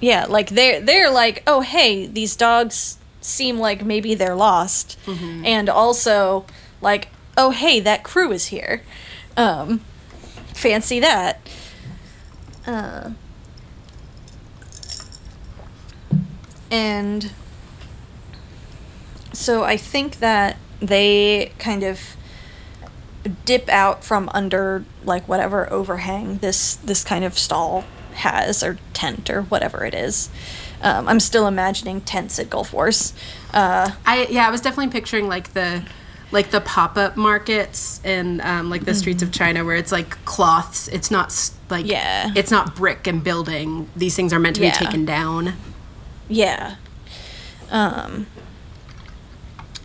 yeah, 0.00 0.26
like 0.26 0.50
they're 0.50 0.80
they're 0.80 1.10
like, 1.10 1.42
"Oh, 1.46 1.60
hey, 1.60 2.06
these 2.06 2.36
dogs 2.36 2.98
seem 3.20 3.58
like 3.58 3.84
maybe 3.84 4.14
they're 4.14 4.36
lost." 4.36 4.98
Mm-hmm. 5.06 5.44
And 5.44 5.68
also 5.68 6.46
like, 6.80 7.08
"Oh, 7.36 7.50
hey, 7.50 7.80
that 7.80 8.04
crew 8.04 8.30
is 8.32 8.46
here." 8.46 8.82
Um 9.36 9.80
fancy 10.54 11.00
that. 11.00 11.40
Uh 12.66 13.10
and 16.70 17.32
so 19.32 19.64
I 19.64 19.76
think 19.76 20.18
that 20.18 20.58
they 20.80 21.52
kind 21.58 21.82
of 21.82 22.16
dip 23.44 23.68
out 23.68 24.04
from 24.04 24.30
under 24.32 24.84
like 25.04 25.26
whatever 25.28 25.70
overhang 25.72 26.38
this 26.38 26.76
this 26.76 27.02
kind 27.04 27.24
of 27.24 27.38
stall 27.38 27.84
has 28.18 28.62
or 28.62 28.78
tent 28.92 29.30
or 29.30 29.42
whatever 29.42 29.84
it 29.84 29.94
is. 29.94 30.28
Um, 30.80 31.08
I'm 31.08 31.20
still 31.20 31.46
imagining 31.46 32.00
tents 32.02 32.38
at 32.38 32.50
Gulf 32.50 32.72
Wars. 32.72 33.12
Uh, 33.52 33.92
I 34.06 34.26
yeah, 34.30 34.46
I 34.46 34.50
was 34.50 34.60
definitely 34.60 34.92
picturing 34.92 35.28
like 35.28 35.52
the 35.52 35.84
like 36.30 36.50
the 36.50 36.60
pop 36.60 36.96
up 36.96 37.16
markets 37.16 38.00
and 38.04 38.40
um, 38.42 38.70
like 38.70 38.84
the 38.84 38.94
streets 38.94 39.22
of 39.22 39.32
China 39.32 39.64
where 39.64 39.76
it's 39.76 39.90
like 39.90 40.22
cloths. 40.24 40.88
It's 40.88 41.10
not 41.10 41.50
like 41.70 41.86
yeah, 41.86 42.32
it's 42.36 42.50
not 42.50 42.76
brick 42.76 43.06
and 43.06 43.24
building. 43.24 43.88
These 43.96 44.14
things 44.14 44.32
are 44.32 44.38
meant 44.38 44.56
to 44.56 44.62
yeah. 44.62 44.78
be 44.78 44.84
taken 44.84 45.04
down. 45.04 45.54
Yeah. 46.28 46.76
Um 47.70 48.26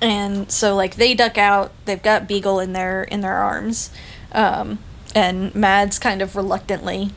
and 0.02 0.52
so 0.52 0.76
like 0.76 0.96
they 0.96 1.14
duck 1.14 1.38
out, 1.38 1.72
they've 1.86 2.02
got 2.02 2.28
Beagle 2.28 2.60
in 2.60 2.74
their 2.74 3.04
in 3.04 3.22
their 3.22 3.36
arms. 3.38 3.90
Um 4.32 4.80
and 5.16 5.54
Mads 5.56 6.00
kind 6.00 6.22
of 6.22 6.36
reluctantly 6.36 7.12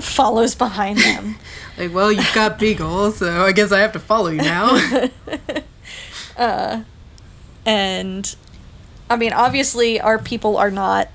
follows 0.00 0.54
behind 0.54 0.98
them. 0.98 1.36
like, 1.78 1.92
well, 1.92 2.12
you've 2.12 2.32
got 2.34 2.58
Beagle, 2.58 3.12
so 3.12 3.44
I 3.44 3.52
guess 3.52 3.72
I 3.72 3.80
have 3.80 3.92
to 3.92 3.98
follow 3.98 4.28
you 4.28 4.38
now. 4.38 4.76
uh 6.36 6.82
and 7.64 8.36
I 9.08 9.16
mean, 9.16 9.32
obviously 9.32 10.00
our 10.00 10.18
people 10.18 10.56
are 10.56 10.70
not 10.70 11.08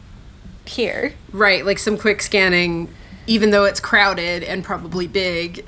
here. 0.66 1.14
Right, 1.32 1.66
like 1.66 1.80
some 1.80 1.98
quick 1.98 2.22
scanning 2.22 2.90
even 3.28 3.52
though 3.52 3.66
it's 3.66 3.80
crowded 3.80 4.44
and 4.44 4.64
probably 4.64 5.08
big, 5.08 5.66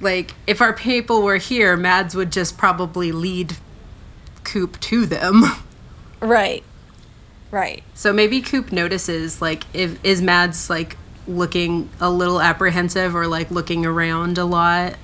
like 0.00 0.34
if 0.46 0.60
our 0.60 0.72
people 0.72 1.22
were 1.22 1.38
here, 1.38 1.76
Mads 1.76 2.14
would 2.14 2.30
just 2.30 2.56
probably 2.56 3.12
lead 3.12 3.56
Coop 4.44 4.78
to 4.80 5.06
them. 5.06 5.44
Right. 6.20 6.64
Right. 7.54 7.84
So 7.94 8.12
maybe 8.12 8.40
Coop 8.40 8.72
notices 8.72 9.40
like 9.40 9.62
if 9.72 10.04
is 10.04 10.20
Mads 10.20 10.68
like 10.68 10.96
looking 11.28 11.88
a 12.00 12.10
little 12.10 12.40
apprehensive 12.40 13.14
or 13.14 13.28
like 13.28 13.48
looking 13.52 13.86
around 13.86 14.38
a 14.38 14.44
lot. 14.44 14.96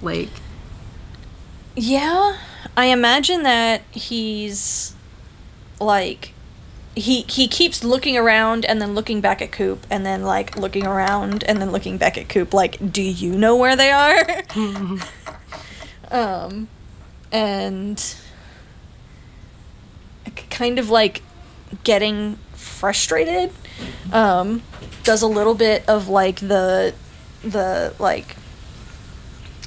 Like 0.00 0.30
Yeah. 1.76 2.38
I 2.74 2.86
imagine 2.86 3.42
that 3.42 3.82
he's 3.90 4.94
like 5.78 6.32
he 6.96 7.26
he 7.28 7.46
keeps 7.46 7.84
looking 7.84 8.16
around 8.16 8.64
and 8.64 8.80
then 8.80 8.94
looking 8.94 9.20
back 9.20 9.42
at 9.42 9.52
Coop 9.52 9.86
and 9.90 10.06
then 10.06 10.22
like 10.22 10.56
looking 10.56 10.86
around 10.86 11.44
and 11.44 11.60
then 11.60 11.70
looking 11.70 11.98
back 11.98 12.16
at 12.16 12.30
Coop 12.30 12.54
like 12.54 12.92
do 12.94 13.02
you 13.02 13.36
know 13.36 13.56
where 13.56 13.76
they 13.76 13.90
are? 13.90 14.42
um 16.10 16.66
and 17.30 18.16
kind 20.48 20.78
of 20.78 20.88
like 20.88 21.20
getting 21.82 22.36
frustrated 22.52 23.50
um 24.12 24.62
does 25.02 25.22
a 25.22 25.26
little 25.26 25.54
bit 25.54 25.86
of 25.88 26.08
like 26.08 26.36
the 26.40 26.94
the 27.42 27.92
like 27.98 28.36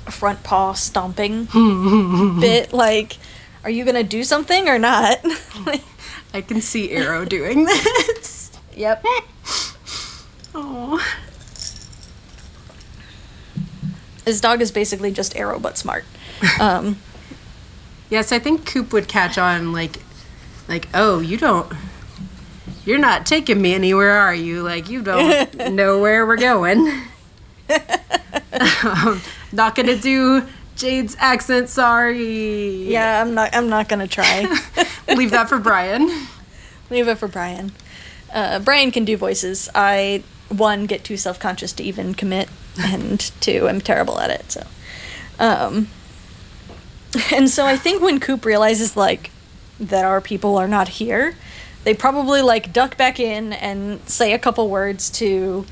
front 0.09 0.41
paw 0.43 0.73
stomping 0.73 1.45
bit 2.39 2.71
like 2.71 3.17
are 3.67 3.69
you 3.69 3.83
to 3.95 4.03
do 4.03 4.23
something 4.23 4.69
or 4.69 4.79
not? 4.79 5.19
I 6.33 6.39
can 6.39 6.61
see 6.61 6.91
Arrow 6.91 7.25
doing 7.25 7.65
this. 7.65 8.51
Yep. 8.77 9.03
Oh. 10.53 11.03
His 14.23 14.39
dog 14.39 14.61
is 14.61 14.71
basically 14.71 15.11
just 15.11 15.35
Arrow 15.35 15.59
but 15.59 15.79
smart. 15.79 16.05
Um, 16.59 16.99
yes, 18.11 18.31
I 18.31 18.37
think 18.37 18.67
Coop 18.67 18.93
would 18.93 19.07
catch 19.07 19.39
on 19.39 19.73
like, 19.73 20.03
like, 20.69 20.87
oh, 20.93 21.19
you 21.21 21.37
don't, 21.37 21.73
you're 22.87 22.97
not 22.97 23.25
taking 23.25 23.61
me 23.61 23.73
anywhere, 23.73 24.13
are 24.13 24.33
you? 24.33 24.63
Like, 24.63 24.89
you 24.89 25.01
don't 25.01 25.53
know 25.75 25.99
where 25.99 26.25
we're 26.25 26.37
going. 26.37 26.87
um, 28.83 29.21
not 29.51 29.75
gonna 29.75 29.97
do 29.97 30.47
Jade's 30.77 31.15
accent. 31.19 31.67
Sorry. 31.67 32.85
Yeah, 32.85 33.21
I'm 33.21 33.33
not. 33.33 33.53
I'm 33.53 33.67
not 33.67 33.89
gonna 33.89 34.07
try. 34.07 34.47
Leave 35.09 35.31
that 35.31 35.49
for 35.49 35.59
Brian. 35.59 36.27
Leave 36.89 37.09
it 37.09 37.17
for 37.17 37.27
Brian. 37.27 37.73
Uh, 38.33 38.59
Brian 38.59 38.91
can 38.91 39.03
do 39.03 39.17
voices. 39.17 39.69
I 39.75 40.23
one 40.47 40.85
get 40.85 41.03
too 41.03 41.17
self 41.17 41.39
conscious 41.39 41.73
to 41.73 41.83
even 41.83 42.13
commit, 42.13 42.47
and 42.79 43.19
two 43.41 43.67
I'm 43.67 43.81
terrible 43.81 44.17
at 44.19 44.29
it. 44.29 44.49
So, 44.49 44.65
um, 45.39 45.89
and 47.33 47.49
so 47.49 47.65
I 47.65 47.75
think 47.75 48.01
when 48.01 48.21
Coop 48.21 48.45
realizes 48.45 48.95
like 48.95 49.31
that 49.77 50.05
our 50.05 50.21
people 50.21 50.55
are 50.55 50.69
not 50.69 50.87
here, 50.87 51.35
they 51.87 51.93
probably 51.93 52.41
like 52.41 52.73
duck 52.73 52.97
back 52.97 53.17
in 53.17 53.53
and 53.53 54.01
say 54.09 54.33
a 54.33 54.37
couple 54.37 54.69
words 54.69 55.09
to 55.09 55.65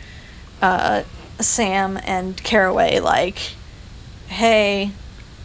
uh, 0.62 1.04
Sam 1.42 2.00
and 2.06 2.42
Caraway, 2.42 3.02
like 3.02 3.38
hey, 4.30 4.92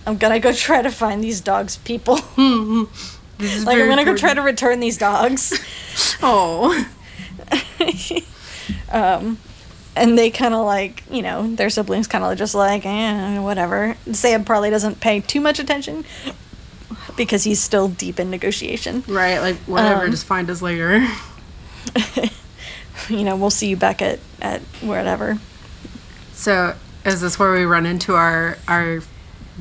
I'm 0.06 0.16
gonna 0.16 0.38
go 0.38 0.52
try 0.68 0.80
to 0.80 0.92
find 0.92 1.24
these 1.24 1.40
dogs, 1.40 1.76
people. 1.78 2.14
like 2.36 2.38
I'm 2.38 2.86
gonna 3.66 3.80
important. 3.80 4.06
go 4.06 4.16
try 4.16 4.32
to 4.32 4.42
return 4.42 4.78
these 4.78 4.96
dogs. 4.96 5.58
oh. 6.22 6.86
um, 8.92 9.38
and 9.96 10.16
they 10.16 10.30
kind 10.30 10.54
of 10.54 10.64
like 10.64 11.02
you 11.10 11.22
know 11.22 11.52
their 11.52 11.68
siblings 11.68 12.06
kind 12.06 12.22
of 12.22 12.38
just 12.38 12.54
like 12.54 12.86
eh, 12.86 13.40
whatever. 13.40 13.96
Sam 14.12 14.44
probably 14.44 14.70
doesn't 14.70 15.00
pay 15.00 15.18
too 15.18 15.40
much 15.40 15.58
attention 15.58 16.04
because 17.20 17.44
he's 17.44 17.60
still 17.60 17.86
deep 17.86 18.18
in 18.18 18.30
negotiation. 18.30 19.04
Right, 19.06 19.40
like 19.40 19.56
whatever. 19.66 20.06
Um, 20.06 20.10
just 20.10 20.24
find 20.24 20.48
us 20.48 20.62
later. 20.62 21.06
you 23.10 23.24
know, 23.24 23.36
we'll 23.36 23.50
see 23.50 23.68
you 23.68 23.76
back 23.76 24.00
at 24.00 24.20
at 24.40 24.62
whatever. 24.80 25.38
So 26.32 26.76
is 27.04 27.20
this 27.20 27.38
where 27.38 27.52
we 27.52 27.66
run 27.66 27.84
into 27.84 28.14
our 28.14 28.56
our 28.66 29.02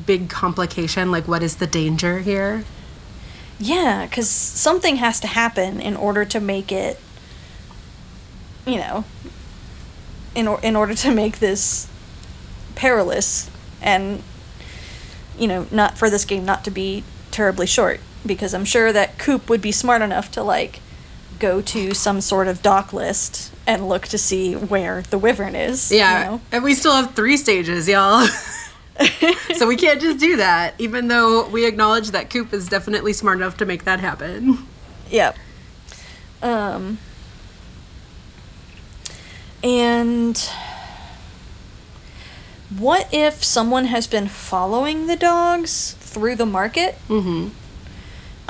big 0.06 0.30
complication? 0.30 1.12
Like, 1.12 1.28
what 1.28 1.42
is 1.42 1.56
the 1.56 1.66
danger 1.66 2.20
here? 2.20 2.64
Yeah, 3.58 4.06
because 4.06 4.30
something 4.30 4.96
has 4.96 5.20
to 5.20 5.26
happen 5.26 5.82
in 5.82 5.96
order 5.96 6.24
to 6.24 6.40
make 6.40 6.72
it, 6.72 6.98
you 8.66 8.76
know, 8.78 9.04
in 10.34 10.48
or- 10.48 10.60
in 10.62 10.76
order 10.76 10.94
to 10.94 11.14
make 11.14 11.40
this 11.40 11.88
perilous 12.74 13.50
and 13.82 14.22
you 15.38 15.46
know 15.46 15.66
not 15.70 15.98
for 15.98 16.08
this 16.08 16.24
game 16.24 16.46
not 16.46 16.64
to 16.64 16.70
be 16.70 17.04
terribly 17.40 17.66
short 17.66 18.00
because 18.26 18.52
I'm 18.52 18.66
sure 18.66 18.92
that 18.92 19.16
Coop 19.16 19.48
would 19.48 19.62
be 19.62 19.72
smart 19.72 20.02
enough 20.02 20.30
to 20.32 20.42
like 20.42 20.80
go 21.38 21.62
to 21.62 21.94
some 21.94 22.20
sort 22.20 22.48
of 22.48 22.60
dock 22.60 22.92
list 22.92 23.50
and 23.66 23.88
look 23.88 24.06
to 24.08 24.18
see 24.18 24.52
where 24.52 25.00
the 25.08 25.16
wyvern 25.16 25.54
is. 25.54 25.90
Yeah. 25.90 26.18
You 26.18 26.30
know? 26.32 26.40
And 26.52 26.62
we 26.62 26.74
still 26.74 26.92
have 26.92 27.14
three 27.14 27.38
stages, 27.38 27.88
y'all. 27.88 28.26
so 29.54 29.66
we 29.66 29.76
can't 29.76 30.02
just 30.02 30.20
do 30.20 30.36
that, 30.36 30.74
even 30.78 31.08
though 31.08 31.48
we 31.48 31.64
acknowledge 31.64 32.10
that 32.10 32.28
Coop 32.28 32.52
is 32.52 32.68
definitely 32.68 33.14
smart 33.14 33.38
enough 33.38 33.56
to 33.56 33.64
make 33.64 33.84
that 33.84 34.00
happen. 34.00 34.66
Yep. 35.10 35.38
Um, 36.42 36.98
and 39.64 40.36
what 42.78 43.08
if 43.10 43.42
someone 43.42 43.86
has 43.86 44.06
been 44.06 44.28
following 44.28 45.06
the 45.06 45.16
dogs 45.16 45.96
through 46.10 46.36
the 46.36 46.46
market? 46.46 46.96
Mm-hmm. 47.08 47.48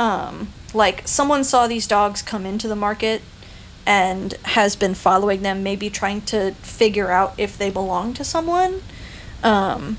Um, 0.01 0.49
like 0.73 1.07
someone 1.07 1.45
saw 1.45 1.67
these 1.67 1.87
dogs 1.87 2.23
come 2.23 2.47
into 2.47 2.69
the 2.69 2.77
market 2.77 3.23
and 3.87 4.33
has 4.45 4.77
been 4.77 4.95
following 4.95 5.43
them, 5.43 5.63
maybe 5.63 5.91
trying 5.91 6.23
to 6.23 6.53
figure 6.63 7.11
out 7.11 7.35
if 7.39 7.59
they 7.59 7.71
belong 7.71 8.15
to 8.15 8.25
someone. 8.25 8.83
Um, 9.43 9.99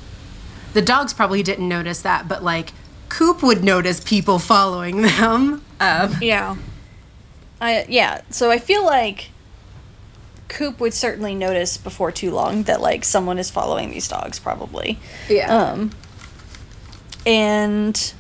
the 0.74 0.82
dogs 0.82 1.14
probably 1.14 1.44
didn't 1.44 1.68
notice 1.68 2.02
that, 2.02 2.28
but 2.28 2.44
like 2.44 2.72
Coop 3.10 3.44
would 3.44 3.64
notice 3.64 4.00
people 4.00 4.40
following 4.40 5.02
them. 5.02 5.64
Um, 5.82 6.18
yeah. 6.22 6.58
I 7.60 7.88
yeah. 7.90 8.22
So 8.30 8.52
I 8.52 8.60
feel 8.60 8.86
like 8.86 9.32
Coop 10.48 10.80
would 10.80 10.94
certainly 10.94 11.34
notice 11.34 11.76
before 11.76 12.12
too 12.12 12.30
long 12.30 12.64
that 12.64 12.82
like 12.82 13.04
someone 13.04 13.40
is 13.40 13.50
following 13.50 13.90
these 13.90 14.08
dogs, 14.08 14.38
probably. 14.38 15.00
Yeah. 15.28 15.52
Um. 15.52 15.90
And 17.26 18.14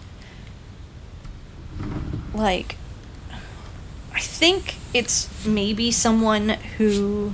like, 2.34 2.78
I 4.14 4.20
think 4.20 4.76
it's 4.94 5.46
maybe 5.46 5.92
someone 5.92 6.50
who 6.78 7.34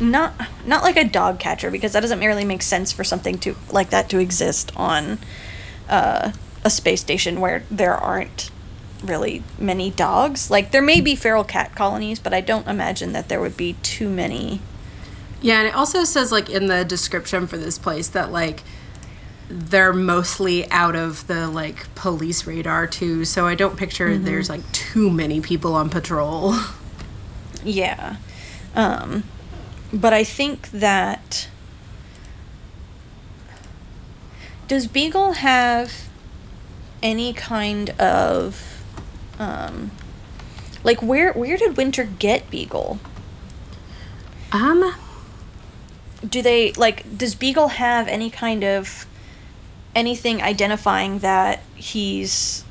not 0.00 0.34
not 0.66 0.82
like 0.82 0.96
a 0.96 1.04
dog 1.04 1.38
catcher 1.38 1.70
because 1.70 1.92
that 1.92 2.00
doesn't 2.00 2.18
really 2.18 2.44
make 2.44 2.62
sense 2.62 2.92
for 2.92 3.04
something 3.04 3.38
to 3.38 3.54
like 3.70 3.90
that 3.90 4.08
to 4.10 4.18
exist 4.18 4.72
on 4.76 5.18
uh, 5.88 6.32
a 6.64 6.70
space 6.70 7.00
station 7.00 7.40
where 7.40 7.64
there 7.70 7.94
aren't 7.94 8.50
really 9.04 9.42
many 9.58 9.90
dogs. 9.90 10.50
Like 10.50 10.70
there 10.70 10.82
may 10.82 11.00
be 11.00 11.14
feral 11.14 11.44
cat 11.44 11.74
colonies, 11.74 12.18
but 12.18 12.34
I 12.34 12.40
don't 12.40 12.66
imagine 12.66 13.12
that 13.12 13.28
there 13.28 13.40
would 13.40 13.56
be 13.56 13.74
too 13.82 14.08
many. 14.08 14.60
Yeah, 15.42 15.58
and 15.58 15.68
it 15.68 15.74
also 15.74 16.04
says 16.04 16.30
like 16.30 16.48
in 16.48 16.68
the 16.68 16.84
description 16.84 17.48
for 17.48 17.58
this 17.58 17.76
place 17.76 18.08
that 18.08 18.30
like 18.30 18.62
they're 19.48 19.92
mostly 19.92 20.70
out 20.70 20.96
of 20.96 21.26
the 21.26 21.48
like 21.48 21.92
police 21.94 22.46
radar 22.46 22.86
too. 22.86 23.24
So 23.24 23.46
I 23.46 23.54
don't 23.56 23.76
picture 23.76 24.08
mm-hmm. 24.08 24.24
there's 24.24 24.48
like 24.48 24.70
too 24.72 25.10
many 25.10 25.40
people 25.40 25.74
on 25.74 25.90
patrol. 25.90 26.54
Yeah. 27.64 28.16
Um 28.74 29.24
but 29.92 30.12
I 30.14 30.24
think 30.24 30.70
that 30.70 31.48
does 34.68 34.86
Beagle 34.86 35.32
have 35.32 36.08
any 37.02 37.32
kind 37.32 37.90
of 38.00 38.82
um 39.38 39.90
like 40.82 41.02
where 41.02 41.32
where 41.34 41.56
did 41.56 41.76
Winter 41.76 42.04
get 42.04 42.50
Beagle? 42.50 42.98
Um 44.50 44.94
do 46.28 46.42
they 46.42 46.72
like 46.72 47.16
does 47.16 47.34
Beagle 47.34 47.68
have 47.68 48.08
any 48.08 48.30
kind 48.30 48.64
of 48.64 49.06
anything 49.94 50.42
identifying 50.42 51.18
that 51.18 51.62
he's 51.74 52.64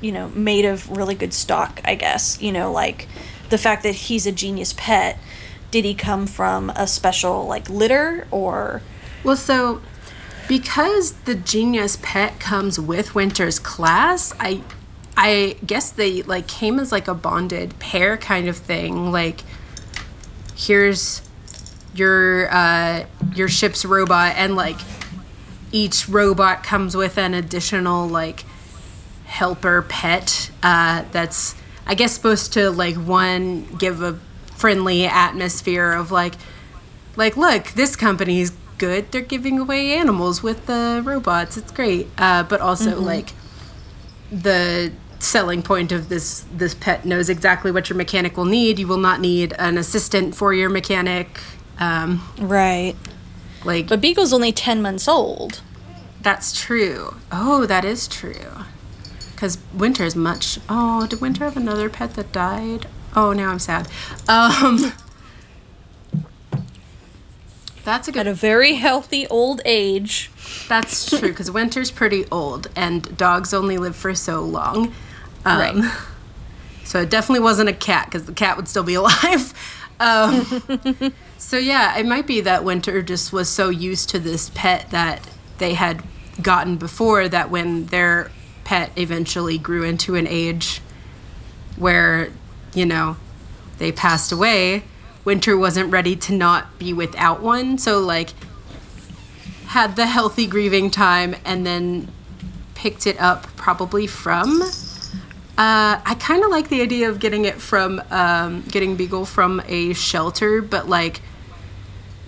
you 0.00 0.12
know 0.12 0.28
made 0.30 0.64
of 0.64 0.90
really 0.90 1.14
good 1.14 1.34
stock, 1.34 1.80
I 1.84 1.94
guess. 1.94 2.40
You 2.40 2.52
know, 2.52 2.72
like 2.72 3.08
the 3.50 3.58
fact 3.58 3.82
that 3.82 3.94
he's 3.94 4.26
a 4.26 4.32
genius 4.32 4.74
pet 4.76 5.18
did 5.70 5.84
he 5.84 5.94
come 5.94 6.26
from 6.26 6.70
a 6.70 6.86
special 6.86 7.46
like 7.46 7.68
litter 7.68 8.26
or 8.30 8.82
well 9.24 9.36
so 9.36 9.80
because 10.48 11.12
the 11.24 11.34
genius 11.34 11.98
pet 12.00 12.40
comes 12.40 12.80
with 12.80 13.14
winter's 13.14 13.58
class 13.58 14.32
i 14.40 14.62
i 15.16 15.56
guess 15.66 15.90
they 15.90 16.22
like 16.22 16.46
came 16.46 16.78
as 16.78 16.90
like 16.90 17.06
a 17.06 17.14
bonded 17.14 17.78
pair 17.78 18.16
kind 18.16 18.48
of 18.48 18.56
thing 18.56 19.12
like 19.12 19.42
here's 20.56 21.27
your 21.98 22.48
uh 22.52 23.04
your 23.34 23.48
ship's 23.48 23.84
robot 23.84 24.34
and 24.36 24.56
like 24.56 24.78
each 25.72 26.08
robot 26.08 26.62
comes 26.62 26.96
with 26.96 27.18
an 27.18 27.34
additional 27.34 28.06
like 28.06 28.44
helper 29.26 29.82
pet 29.82 30.50
uh 30.62 31.04
that's 31.12 31.54
i 31.86 31.94
guess 31.94 32.12
supposed 32.12 32.52
to 32.52 32.70
like 32.70 32.96
one 32.96 33.64
give 33.76 34.02
a 34.02 34.18
friendly 34.56 35.04
atmosphere 35.06 35.92
of 35.92 36.10
like 36.10 36.34
like 37.16 37.36
look 37.36 37.66
this 37.72 37.96
company's 37.96 38.52
good. 38.78 39.10
They're 39.12 39.20
giving 39.20 39.58
away 39.58 39.92
animals 39.92 40.42
with 40.42 40.66
the 40.66 41.02
robots. 41.04 41.56
It's 41.56 41.72
great. 41.72 42.08
Uh, 42.16 42.44
but 42.44 42.60
also 42.60 42.92
mm-hmm. 42.92 43.04
like 43.04 43.32
the 44.30 44.92
selling 45.18 45.62
point 45.62 45.90
of 45.90 46.08
this 46.08 46.44
this 46.52 46.74
pet 46.74 47.04
knows 47.04 47.28
exactly 47.28 47.72
what 47.72 47.90
your 47.90 47.96
mechanic 47.96 48.36
will 48.36 48.44
need. 48.44 48.78
You 48.78 48.86
will 48.86 48.96
not 48.96 49.20
need 49.20 49.52
an 49.58 49.76
assistant 49.76 50.34
for 50.34 50.54
your 50.54 50.70
mechanic 50.70 51.40
um, 51.78 52.26
right 52.38 52.94
like 53.64 53.88
but 53.88 54.00
beagle's 54.00 54.32
only 54.32 54.52
10 54.52 54.80
months 54.82 55.08
old 55.08 55.60
that's 56.22 56.58
true 56.58 57.16
oh 57.30 57.66
that 57.66 57.84
is 57.84 58.08
true 58.08 58.64
because 59.32 59.58
winter 59.72 60.04
is 60.04 60.16
much 60.16 60.58
oh 60.68 61.06
did 61.06 61.20
winter 61.20 61.44
have 61.44 61.56
another 61.56 61.88
pet 61.88 62.14
that 62.14 62.32
died 62.32 62.86
Oh, 63.16 63.32
now 63.32 63.50
I'm 63.50 63.58
sad. 63.58 63.88
Um, 64.28 64.92
that's 67.84 68.08
a 68.08 68.12
good. 68.12 68.20
At 68.20 68.26
a 68.28 68.34
very 68.34 68.74
healthy 68.74 69.26
old 69.28 69.60
age. 69.64 70.30
That's 70.68 71.08
true 71.08 71.30
because 71.30 71.50
winter's 71.50 71.90
pretty 71.90 72.26
old 72.30 72.68
and 72.76 73.16
dogs 73.16 73.54
only 73.54 73.78
live 73.78 73.96
for 73.96 74.14
so 74.14 74.42
long. 74.42 74.92
Um, 75.44 75.80
right. 75.80 75.94
So 76.84 77.02
it 77.02 77.10
definitely 77.10 77.40
wasn't 77.40 77.68
a 77.68 77.74
cat 77.74 78.06
because 78.06 78.24
the 78.24 78.32
cat 78.32 78.56
would 78.56 78.66
still 78.66 78.82
be 78.82 78.94
alive. 79.02 79.52
Um, 80.00 81.12
so 81.38 81.58
yeah, 81.58 81.96
it 81.98 82.06
might 82.06 82.26
be 82.26 82.40
that 82.42 82.64
Winter 82.64 83.02
just 83.02 83.32
was 83.32 83.48
so 83.48 83.68
used 83.68 84.08
to 84.10 84.18
this 84.18 84.50
pet 84.54 84.90
that 84.90 85.28
they 85.58 85.74
had 85.74 86.02
gotten 86.40 86.76
before 86.76 87.28
that 87.28 87.50
when 87.50 87.86
their 87.86 88.30
pet 88.64 88.92
eventually 88.96 89.58
grew 89.58 89.82
into 89.82 90.14
an 90.14 90.26
age 90.26 90.80
where 91.76 92.30
you 92.74 92.86
know, 92.86 93.16
they 93.78 93.92
passed 93.92 94.32
away, 94.32 94.84
Winter 95.24 95.56
wasn't 95.56 95.90
ready 95.90 96.16
to 96.16 96.32
not 96.32 96.78
be 96.78 96.92
without 96.92 97.40
one. 97.42 97.78
So, 97.78 97.98
like, 97.98 98.30
had 99.66 99.96
the 99.96 100.06
healthy 100.06 100.46
grieving 100.46 100.90
time 100.90 101.36
and 101.44 101.66
then 101.66 102.08
picked 102.74 103.06
it 103.06 103.20
up 103.20 103.44
probably 103.56 104.06
from. 104.06 104.62
Uh, 105.58 106.00
I 106.06 106.14
kind 106.20 106.44
of 106.44 106.50
like 106.52 106.68
the 106.68 106.80
idea 106.82 107.08
of 107.10 107.18
getting 107.18 107.44
it 107.44 107.60
from, 107.60 108.00
um, 108.10 108.62
getting 108.70 108.94
Beagle 108.94 109.24
from 109.24 109.60
a 109.66 109.92
shelter, 109.92 110.62
but 110.62 110.88
like, 110.88 111.20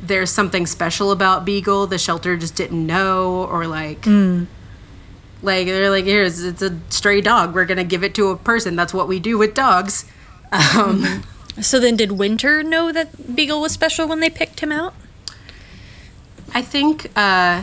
there's 0.03 0.31
something 0.31 0.66
special 0.66 1.12
about 1.12 1.45
Beagle. 1.45 1.87
The 1.87 1.97
shelter 1.97 2.37
just 2.37 2.57
didn't 2.57 2.85
know, 2.85 3.45
or 3.45 3.68
like, 3.68 4.01
mm. 4.03 4.49
like 5.43 5.68
they're 5.68 5.91
like, 5.91 6.07
here's 6.07 6.43
it's 6.43 6.61
a 6.61 6.76
stray 6.89 7.20
dog. 7.20 7.55
We're 7.55 7.66
gonna 7.66 7.85
give 7.85 8.03
it 8.03 8.14
to 8.16 8.31
a 8.31 8.37
person. 8.37 8.74
That's 8.74 8.93
what 8.93 9.07
we 9.07 9.20
do 9.20 9.39
with 9.39 9.55
dogs. 9.55 10.11
Um, 10.51 11.22
so 11.61 11.78
then, 11.78 11.95
did 11.95 12.12
Winter 12.12 12.64
know 12.64 12.91
that 12.91 13.37
Beagle 13.37 13.61
was 13.61 13.70
special 13.70 14.09
when 14.09 14.18
they 14.18 14.31
picked 14.31 14.59
him 14.59 14.72
out? 14.72 14.95
I 16.53 16.62
think, 16.62 17.12
uh, 17.14 17.62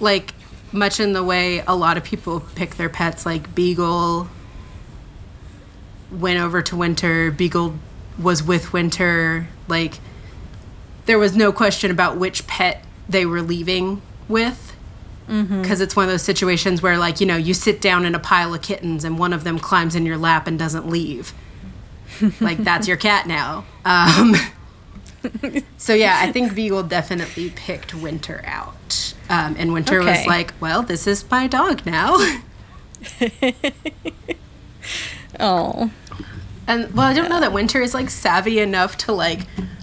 like, 0.00 0.34
much 0.72 1.00
in 1.00 1.12
the 1.12 1.24
way 1.24 1.60
a 1.60 1.74
lot 1.74 1.96
of 1.96 2.04
people 2.04 2.40
pick 2.40 2.76
their 2.76 2.88
pets, 2.88 3.26
like 3.26 3.54
Beagle 3.54 4.28
went 6.10 6.40
over 6.40 6.62
to 6.62 6.76
Winter, 6.76 7.30
Beagle 7.30 7.74
was 8.18 8.42
with 8.42 8.72
Winter. 8.72 9.48
Like, 9.68 9.98
there 11.06 11.18
was 11.18 11.36
no 11.36 11.52
question 11.52 11.90
about 11.90 12.16
which 12.16 12.46
pet 12.46 12.84
they 13.08 13.26
were 13.26 13.42
leaving 13.42 14.02
with. 14.28 14.76
Because 15.26 15.48
mm-hmm. 15.48 15.82
it's 15.82 15.96
one 15.96 16.04
of 16.04 16.10
those 16.10 16.22
situations 16.22 16.82
where, 16.82 16.98
like, 16.98 17.20
you 17.20 17.26
know, 17.26 17.36
you 17.36 17.54
sit 17.54 17.80
down 17.80 18.04
in 18.04 18.14
a 18.14 18.18
pile 18.18 18.52
of 18.52 18.60
kittens 18.60 19.04
and 19.04 19.18
one 19.18 19.32
of 19.32 19.44
them 19.44 19.58
climbs 19.58 19.94
in 19.94 20.04
your 20.04 20.18
lap 20.18 20.46
and 20.46 20.58
doesn't 20.58 20.88
leave 20.88 21.32
like 22.40 22.58
that's 22.58 22.88
your 22.88 22.96
cat 22.96 23.26
now. 23.26 23.64
Um, 23.84 24.34
so 25.76 25.94
yeah, 25.94 26.18
I 26.20 26.32
think 26.32 26.54
Beagle 26.54 26.82
definitely 26.84 27.50
picked 27.50 27.94
Winter 27.94 28.42
out, 28.44 29.01
um, 29.32 29.56
and 29.58 29.72
Winter 29.72 30.00
okay. 30.00 30.18
was 30.18 30.26
like, 30.26 30.54
"Well, 30.60 30.82
this 30.82 31.06
is 31.06 31.28
my 31.30 31.46
dog 31.46 31.84
now." 31.84 32.14
oh. 35.40 35.90
And 36.68 36.94
well, 36.94 37.06
I 37.06 37.14
don't 37.14 37.28
know 37.28 37.40
that 37.40 37.52
Winter 37.52 37.80
is 37.80 37.94
like 37.94 38.10
savvy 38.10 38.60
enough 38.60 38.96
to 38.98 39.12
like 39.12 39.40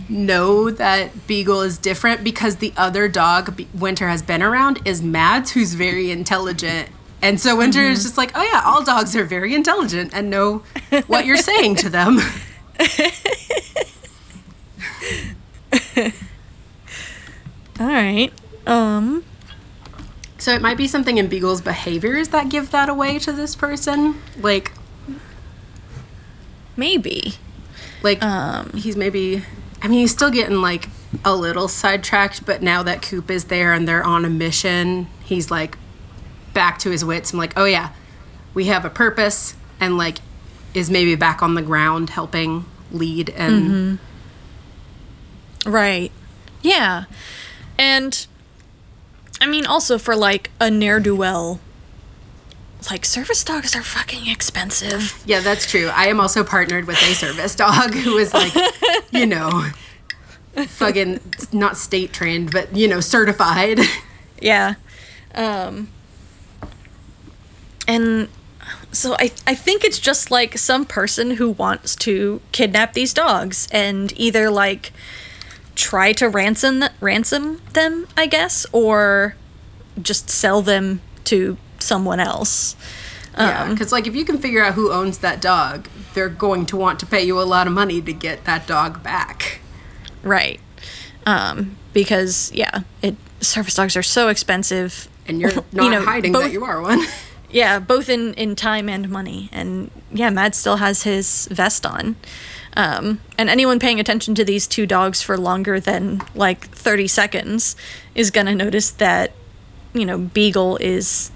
know 0.07 0.71
that 0.71 1.27
Beagle 1.27 1.61
is 1.61 1.77
different 1.77 2.23
because 2.23 2.57
the 2.57 2.73
other 2.77 3.09
dog 3.09 3.61
Winter 3.73 4.07
has 4.07 4.21
been 4.21 4.41
around 4.41 4.79
is 4.85 5.01
Mads, 5.01 5.51
who's 5.51 5.73
very 5.73 6.09
intelligent 6.09 6.89
and 7.21 7.39
so 7.39 7.55
Winter 7.55 7.79
mm-hmm. 7.79 7.93
is 7.93 8.03
just 8.03 8.17
like, 8.17 8.31
oh 8.35 8.43
yeah, 8.43 8.61
all 8.65 8.83
dogs 8.83 9.15
are 9.15 9.25
very 9.25 9.53
intelligent 9.53 10.13
and 10.13 10.29
know 10.29 10.63
what 11.07 11.25
you're 11.25 11.37
saying 11.37 11.75
to 11.75 11.89
them. 11.89 12.19
all 17.79 17.87
right. 17.87 18.31
Um 18.65 19.23
so 20.39 20.53
it 20.53 20.61
might 20.61 20.77
be 20.77 20.87
something 20.87 21.17
in 21.17 21.27
Beagle's 21.27 21.61
behaviors 21.61 22.29
that 22.29 22.49
give 22.49 22.71
that 22.71 22.89
away 22.89 23.19
to 23.19 23.31
this 23.31 23.55
person. 23.55 24.21
Like 24.37 24.71
maybe. 26.75 27.33
Like 28.01 28.23
um 28.23 28.71
he's 28.73 28.95
maybe 28.95 29.43
I 29.81 29.87
mean, 29.87 29.99
he's 29.99 30.11
still 30.11 30.31
getting 30.31 30.61
like 30.61 30.89
a 31.23 31.35
little 31.35 31.67
sidetracked, 31.67 32.45
but 32.45 32.61
now 32.61 32.83
that 32.83 33.01
Coop 33.01 33.31
is 33.31 33.45
there 33.45 33.73
and 33.73 33.87
they're 33.87 34.03
on 34.03 34.25
a 34.25 34.29
mission, 34.29 35.07
he's 35.23 35.49
like 35.49 35.77
back 36.53 36.79
to 36.79 36.91
his 36.91 37.03
wits. 37.05 37.33
I'm 37.33 37.39
like, 37.39 37.53
oh 37.57 37.65
yeah, 37.65 37.91
we 38.53 38.65
have 38.65 38.85
a 38.85 38.89
purpose, 38.89 39.55
and 39.79 39.97
like 39.97 40.19
is 40.73 40.89
maybe 40.89 41.15
back 41.15 41.41
on 41.41 41.55
the 41.55 41.61
ground 41.61 42.11
helping 42.11 42.65
lead 42.91 43.29
and. 43.31 43.69
Mm-hmm. 43.69 43.95
Right. 45.69 46.11
Yeah. 46.61 47.05
And 47.77 48.27
I 49.41 49.47
mean, 49.47 49.65
also 49.65 49.97
for 49.97 50.15
like 50.15 50.51
a 50.59 50.69
ne'er 50.69 50.99
do 50.99 51.15
well, 51.15 51.59
like 52.89 53.05
service 53.05 53.43
dogs 53.43 53.75
are 53.75 53.83
fucking 53.83 54.27
expensive. 54.27 55.21
Yeah, 55.25 55.39
that's 55.41 55.69
true. 55.69 55.89
I 55.93 56.07
am 56.07 56.19
also 56.19 56.43
partnered 56.43 56.87
with 56.87 56.97
a 57.01 57.13
service 57.13 57.55
dog 57.55 57.93
who 57.93 58.17
is 58.17 58.33
like, 58.33 58.53
you 59.11 59.25
know, 59.25 59.69
fucking 60.67 61.19
not 61.51 61.77
state 61.77 62.13
trained, 62.13 62.51
but 62.51 62.75
you 62.75 62.87
know, 62.87 62.99
certified. 62.99 63.79
Yeah. 64.41 64.75
Um, 65.35 65.89
and 67.87 68.29
so 68.91 69.15
I 69.19 69.31
I 69.45 69.55
think 69.55 69.83
it's 69.83 69.99
just 69.99 70.31
like 70.31 70.57
some 70.57 70.85
person 70.85 71.31
who 71.31 71.51
wants 71.51 71.95
to 71.97 72.41
kidnap 72.51 72.93
these 72.93 73.13
dogs 73.13 73.67
and 73.71 74.17
either 74.17 74.49
like 74.49 74.91
try 75.79 76.11
to 76.13 76.27
ransom 76.27 76.81
th- 76.81 76.91
ransom 76.99 77.61
them, 77.73 78.07
I 78.17 78.27
guess, 78.27 78.65
or 78.71 79.35
just 80.01 80.29
sell 80.29 80.61
them 80.61 81.01
to 81.25 81.57
someone 81.79 82.19
else. 82.19 82.75
Yeah, 83.37 83.69
because 83.69 83.93
um, 83.93 83.97
like 83.97 84.07
if 84.07 84.15
you 84.15 84.25
can 84.25 84.37
figure 84.37 84.63
out 84.63 84.73
who 84.73 84.91
owns 84.91 85.19
that 85.19 85.41
dog, 85.41 85.87
they're 86.13 86.29
going 86.29 86.65
to 86.67 86.77
want 86.77 86.99
to 86.99 87.05
pay 87.05 87.23
you 87.23 87.39
a 87.39 87.43
lot 87.43 87.67
of 87.67 87.73
money 87.73 88.01
to 88.01 88.11
get 88.11 88.43
that 88.43 88.67
dog 88.67 89.01
back. 89.01 89.61
Right. 90.21 90.59
Um, 91.25 91.77
because 91.93 92.51
yeah, 92.53 92.81
it 93.01 93.15
service 93.39 93.75
dogs 93.75 93.95
are 93.95 94.03
so 94.03 94.27
expensive, 94.27 95.07
and 95.27 95.39
you're 95.39 95.51
not 95.71 95.85
you 95.85 95.89
know, 95.89 96.03
hiding 96.03 96.33
both, 96.33 96.43
that 96.43 96.51
you 96.51 96.65
are 96.65 96.81
one. 96.81 97.01
yeah, 97.49 97.79
both 97.79 98.09
in 98.09 98.33
in 98.33 98.55
time 98.55 98.89
and 98.89 99.09
money, 99.09 99.49
and 99.53 99.91
yeah, 100.11 100.29
Mads 100.29 100.57
still 100.57 100.77
has 100.77 101.03
his 101.03 101.47
vest 101.49 101.85
on. 101.85 102.17
Um, 102.75 103.19
and 103.37 103.49
anyone 103.49 103.79
paying 103.79 103.99
attention 103.99 104.35
to 104.35 104.45
these 104.45 104.67
two 104.67 104.85
dogs 104.85 105.21
for 105.21 105.37
longer 105.37 105.79
than 105.79 106.21
like 106.35 106.69
30 106.69 107.07
seconds 107.07 107.75
is 108.15 108.31
going 108.31 108.47
to 108.47 108.55
notice 108.55 108.91
that, 108.91 109.33
you 109.93 110.05
know, 110.05 110.17
Beagle 110.17 110.77
is 110.77 111.31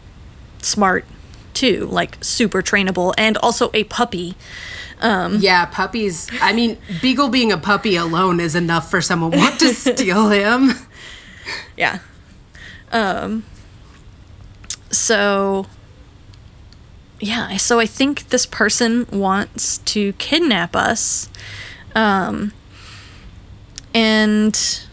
smart 0.59 1.05
too, 1.53 1.87
like 1.87 2.17
super 2.23 2.61
trainable, 2.61 3.13
and 3.17 3.37
also 3.37 3.69
a 3.73 3.83
puppy. 3.85 4.35
Um, 5.01 5.37
yeah, 5.39 5.65
puppies. 5.65 6.29
I 6.41 6.53
mean, 6.53 6.77
Beagle 7.01 7.29
being 7.29 7.51
a 7.51 7.57
puppy 7.57 7.95
alone 7.95 8.39
is 8.39 8.55
enough 8.55 8.89
for 8.89 9.01
someone 9.01 9.31
want 9.31 9.59
to 9.59 9.73
steal 9.73 10.29
him. 10.29 10.71
Yeah. 11.75 11.99
Um, 12.91 13.43
so 14.91 15.65
yeah, 17.23 17.55
so 17.55 17.79
I 17.79 17.85
think 17.85 18.29
this 18.29 18.45
person 18.45 19.07
wants 19.09 19.77
to 19.77 20.11
kidnap 20.13 20.75
us. 20.75 21.29
Um, 21.95 22.51
and 23.93 24.85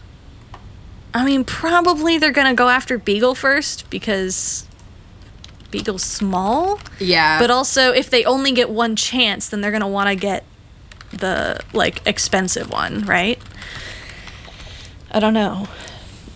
I 1.13 1.25
mean, 1.25 1.43
probably 1.43 2.17
they're 2.17 2.31
going 2.31 2.47
to 2.47 2.53
go 2.53 2.69
after 2.69 2.97
Beagle 2.97 3.35
first 3.35 3.89
because 3.89 4.65
Beagle's 5.71 6.03
small. 6.03 6.79
Yeah. 6.99 7.37
But 7.37 7.51
also, 7.51 7.91
if 7.91 8.09
they 8.09 8.23
only 8.23 8.53
get 8.53 8.69
one 8.69 8.95
chance, 8.95 9.49
then 9.49 9.59
they're 9.59 9.71
going 9.71 9.81
to 9.81 9.87
want 9.87 10.07
to 10.07 10.15
get 10.15 10.45
the, 11.11 11.59
like, 11.73 12.01
expensive 12.07 12.69
one, 12.69 13.01
right? 13.01 13.41
I 15.11 15.19
don't 15.19 15.33
know. 15.33 15.67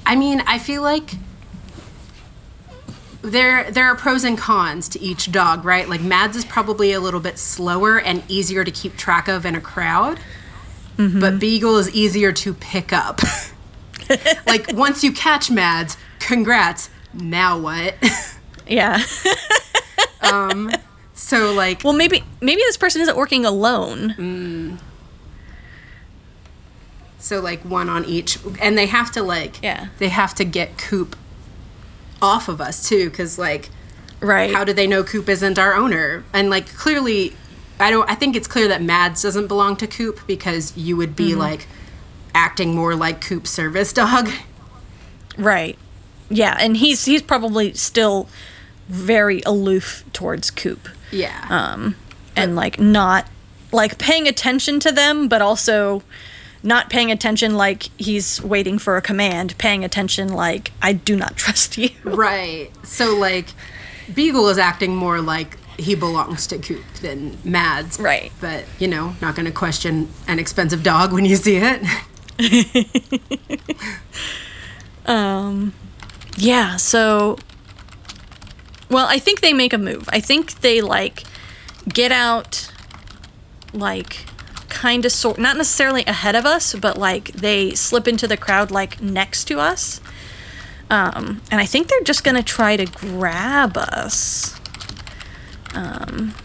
I 0.05 0.17
mean, 0.17 0.41
I 0.45 0.59
feel 0.59 0.81
like 0.81 1.11
there 3.25 3.69
there 3.71 3.85
are 3.85 3.95
pros 3.95 4.23
and 4.23 4.37
cons 4.37 4.87
to 4.89 5.01
each 5.01 5.31
dog, 5.31 5.65
right? 5.65 5.87
Like 5.87 6.01
Mads 6.01 6.35
is 6.35 6.45
probably 6.45 6.91
a 6.91 6.99
little 6.99 7.19
bit 7.19 7.37
slower 7.37 7.99
and 7.99 8.23
easier 8.29 8.63
to 8.63 8.71
keep 8.71 8.95
track 8.95 9.27
of 9.27 9.45
in 9.45 9.55
a 9.55 9.61
crowd, 9.61 10.19
mm-hmm. 10.97 11.19
but 11.19 11.39
Beagle 11.39 11.77
is 11.77 11.89
easier 11.91 12.31
to 12.31 12.53
pick 12.53 12.93
up. 12.93 13.21
like 14.47 14.71
once 14.73 15.03
you 15.03 15.11
catch 15.11 15.49
Mads, 15.49 15.97
congrats. 16.19 16.89
Now 17.13 17.57
what? 17.57 17.95
yeah. 18.67 19.01
um. 20.21 20.71
So 21.13 21.53
like. 21.53 21.83
Well, 21.83 21.93
maybe 21.93 22.23
maybe 22.41 22.61
this 22.61 22.77
person 22.77 23.01
isn't 23.01 23.17
working 23.17 23.45
alone. 23.45 24.15
Mm. 24.17 24.79
So 27.19 27.41
like 27.41 27.61
one 27.61 27.89
on 27.89 28.05
each, 28.05 28.37
and 28.61 28.77
they 28.77 28.85
have 28.85 29.11
to 29.13 29.23
like. 29.23 29.63
Yeah. 29.63 29.87
They 29.97 30.09
have 30.09 30.35
to 30.35 30.43
get 30.43 30.77
Coop 30.77 31.15
off 32.25 32.47
of 32.49 32.59
us 32.59 32.87
too 32.87 33.09
because 33.09 33.37
like 33.37 33.69
right. 34.19 34.53
how 34.53 34.63
do 34.63 34.73
they 34.73 34.87
know 34.87 35.03
coop 35.03 35.29
isn't 35.29 35.57
our 35.57 35.73
owner? 35.73 36.23
And 36.33 36.49
like 36.49 36.67
clearly 36.75 37.35
i 37.77 37.91
don't 37.91 38.09
i 38.09 38.15
think 38.15 38.37
it's 38.37 38.47
clear 38.47 38.69
that 38.69 38.81
mads 38.81 39.21
doesn't 39.21 39.47
belong 39.47 39.75
to 39.75 39.85
coop 39.85 40.21
because 40.25 40.75
you 40.77 40.95
would 40.95 41.13
be 41.13 41.31
mm-hmm. 41.31 41.39
like 41.39 41.67
acting 42.33 42.73
more 42.73 42.95
like 42.95 43.21
coop's 43.21 43.49
service 43.49 43.93
dog. 43.93 44.29
Right. 45.37 45.77
Yeah 46.29 46.57
and 46.59 46.77
he's 46.77 47.05
he's 47.05 47.21
probably 47.21 47.73
still 47.73 48.27
very 48.87 49.41
aloof 49.45 50.03
towards 50.13 50.51
coop. 50.51 50.87
Yeah. 51.11 51.45
Um 51.49 51.95
and 52.35 52.55
like 52.55 52.79
not 52.79 53.27
like 53.71 53.97
paying 53.97 54.27
attention 54.27 54.79
to 54.81 54.91
them 54.91 55.27
but 55.27 55.41
also 55.41 56.03
not 56.65 56.89
paying 56.89 57.11
attention 57.11 57.55
like 57.55 57.83
he's 57.97 58.41
waiting 58.41 58.79
for 58.79 58.97
a 58.97 59.01
command, 59.01 59.57
paying 59.57 59.85
attention 59.85 60.29
like 60.29 60.71
I 60.81 60.93
do 60.93 61.15
not 61.15 61.37
trust 61.37 61.77
you. 61.77 61.89
Right. 62.03 62.71
So 62.83 63.15
like 63.15 63.49
Beagle 64.13 64.49
is 64.49 64.57
acting 64.57 64.95
more 64.95 65.21
like 65.21 65.57
he 65.77 65.93
belongs 65.93 66.47
to 66.47 66.57
Coop 66.57 66.85
than 67.01 67.37
Mads. 67.43 67.99
Right. 67.99 68.31
But, 68.41 68.65
you 68.79 68.87
know, 68.87 69.15
not 69.21 69.35
going 69.35 69.45
to 69.45 69.51
question 69.51 70.09
an 70.27 70.39
expensive 70.39 70.83
dog 70.83 71.13
when 71.13 71.25
you 71.25 71.35
see 71.35 71.57
it. 71.57 71.81
um 75.05 75.73
yeah, 76.37 76.75
so 76.75 77.37
well, 78.89 79.07
I 79.07 79.19
think 79.19 79.41
they 79.41 79.53
make 79.53 79.73
a 79.73 79.77
move. 79.77 80.07
I 80.11 80.19
think 80.19 80.59
they 80.61 80.81
like 80.81 81.23
get 81.87 82.11
out 82.11 82.71
like 83.73 84.25
kind 84.75 85.05
of 85.05 85.11
sort 85.11 85.39
not 85.39 85.55
necessarily 85.55 86.03
ahead 86.05 86.35
of 86.35 86.45
us, 86.45 86.75
but 86.75 86.97
like 86.97 87.31
they 87.31 87.73
slip 87.73 88.07
into 88.07 88.27
the 88.27 88.35
crowd 88.35 88.69
like 88.71 89.01
next 89.01 89.45
to 89.45 89.59
us. 89.59 90.01
Um, 90.89 91.41
and 91.49 91.61
I 91.61 91.65
think 91.65 91.87
they're 91.87 92.01
just 92.01 92.23
gonna 92.23 92.43
try 92.43 92.75
to 92.75 92.85
grab 92.85 93.77
us. 93.77 94.59
Um, 95.73 96.35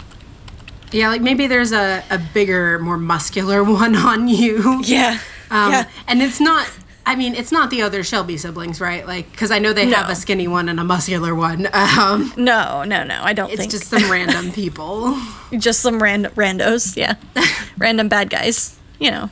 yeah, 0.93 1.09
like 1.09 1.21
maybe 1.23 1.49
there's 1.49 1.73
a, 1.73 2.03
a 2.11 2.19
bigger, 2.19 2.79
more 2.79 2.97
muscular 2.97 3.63
one 3.83 3.97
on 3.97 4.29
you. 4.29 4.81
Yeah. 4.85 5.19
Um, 5.51 5.73
yeah. 5.73 5.89
And 6.07 6.23
it's 6.23 6.41
not 6.41 6.71
I 7.11 7.17
mean, 7.17 7.35
it's 7.35 7.51
not 7.51 7.71
the 7.71 7.83
other 7.83 8.05
Shelby 8.05 8.37
siblings, 8.37 8.81
right? 8.81 9.05
Like, 9.05 9.33
because 9.33 9.51
I 9.51 9.59
know 9.59 9.73
they 9.73 9.85
no. 9.85 9.97
have 9.97 10.11
a 10.11 10.15
skinny 10.15 10.47
one 10.47 10.69
and 10.69 10.79
a 10.79 10.85
muscular 10.85 11.35
one. 11.35 11.69
Um, 11.81 12.33
no, 12.37 12.85
no, 12.85 13.03
no. 13.03 13.21
I 13.21 13.33
don't 13.33 13.51
it's 13.51 13.59
think. 13.59 13.73
just 13.73 13.87
some 13.87 14.09
random 14.11 14.53
people. 14.53 15.19
just 15.59 15.81
some 15.81 16.01
random 16.01 16.33
randos, 16.35 16.97
yeah. 16.97 17.15
random 17.79 18.09
bad 18.09 18.31
guys, 18.31 18.79
you 19.01 19.11
know. 19.11 19.31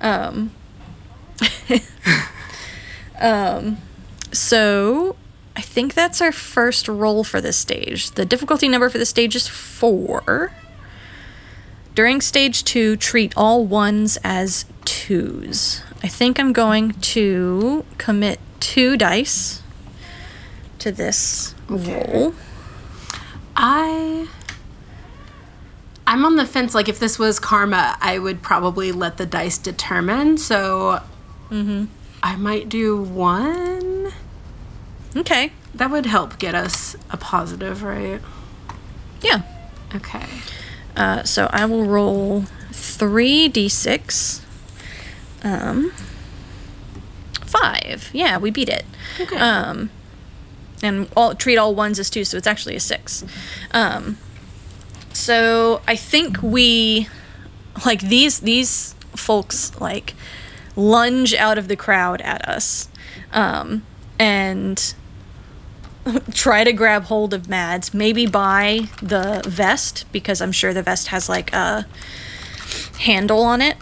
Um, 0.00 0.50
um, 3.20 3.76
so 4.32 5.16
I 5.54 5.60
think 5.60 5.92
that's 5.92 6.22
our 6.22 6.32
first 6.32 6.88
roll 6.88 7.22
for 7.22 7.42
this 7.42 7.58
stage. 7.58 8.12
The 8.12 8.24
difficulty 8.24 8.68
number 8.68 8.88
for 8.88 8.96
this 8.96 9.10
stage 9.10 9.36
is 9.36 9.46
four. 9.46 10.52
During 11.94 12.22
stage 12.22 12.64
two, 12.64 12.96
treat 12.96 13.34
all 13.36 13.66
ones 13.66 14.16
as 14.24 14.64
twos. 14.86 15.82
I 16.02 16.08
think 16.08 16.40
I'm 16.40 16.52
going 16.52 16.92
to 16.92 17.84
commit 17.98 18.40
two 18.58 18.96
dice 18.96 19.62
to 20.80 20.90
this 20.90 21.54
roll. 21.68 22.34
I 23.54 24.26
I'm 26.06 26.24
on 26.24 26.36
the 26.36 26.44
fence. 26.44 26.74
Like 26.74 26.88
if 26.88 26.98
this 26.98 27.18
was 27.18 27.38
karma, 27.38 27.96
I 28.00 28.18
would 28.18 28.42
probably 28.42 28.90
let 28.90 29.16
the 29.16 29.26
dice 29.26 29.58
determine. 29.58 30.38
So 30.38 31.00
mm-hmm. 31.50 31.84
I 32.22 32.36
might 32.36 32.68
do 32.68 33.00
one. 33.00 34.12
Okay. 35.16 35.52
That 35.74 35.90
would 35.90 36.06
help 36.06 36.38
get 36.38 36.54
us 36.54 36.96
a 37.10 37.16
positive, 37.16 37.82
right? 37.82 38.20
Yeah. 39.20 39.42
Okay. 39.94 40.26
Uh, 40.96 41.22
so 41.22 41.48
I 41.52 41.64
will 41.64 41.84
roll 41.84 42.42
three 42.72 43.48
d6 43.48 44.41
um, 45.42 45.92
five. 47.40 48.10
Yeah, 48.12 48.38
we 48.38 48.50
beat 48.50 48.68
it. 48.68 48.84
Okay. 49.20 49.36
Um, 49.36 49.90
and 50.82 51.08
all 51.16 51.34
treat 51.34 51.56
all 51.56 51.74
ones 51.74 51.98
as 51.98 52.10
two, 52.10 52.24
so 52.24 52.36
it's 52.36 52.46
actually 52.46 52.76
a 52.76 52.80
six. 52.80 53.24
Um, 53.72 54.18
so 55.12 55.82
I 55.86 55.96
think 55.96 56.42
we 56.42 57.08
like 57.84 58.00
these 58.00 58.40
these 58.40 58.94
folks 59.14 59.78
like 59.80 60.14
lunge 60.74 61.34
out 61.34 61.58
of 61.58 61.68
the 61.68 61.76
crowd 61.76 62.20
at 62.22 62.48
us 62.48 62.88
um, 63.32 63.84
and 64.18 64.94
try 66.32 66.64
to 66.64 66.72
grab 66.72 67.04
hold 67.04 67.34
of 67.34 67.48
Mads, 67.48 67.94
maybe 67.94 68.26
by 68.26 68.88
the 69.00 69.42
vest 69.46 70.06
because 70.12 70.40
I'm 70.40 70.52
sure 70.52 70.72
the 70.72 70.82
vest 70.82 71.08
has 71.08 71.28
like 71.28 71.52
a 71.52 71.86
handle 73.00 73.42
on 73.42 73.60
it. 73.60 73.76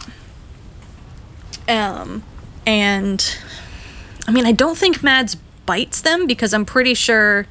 Um, 1.71 2.23
and 2.65 3.37
I 4.27 4.31
mean, 4.31 4.45
I 4.45 4.51
don't 4.51 4.77
think 4.77 5.01
Mads 5.01 5.35
bites 5.65 6.01
them 6.01 6.27
because 6.27 6.53
I'm 6.53 6.65
pretty 6.65 6.93
sure 6.93 7.47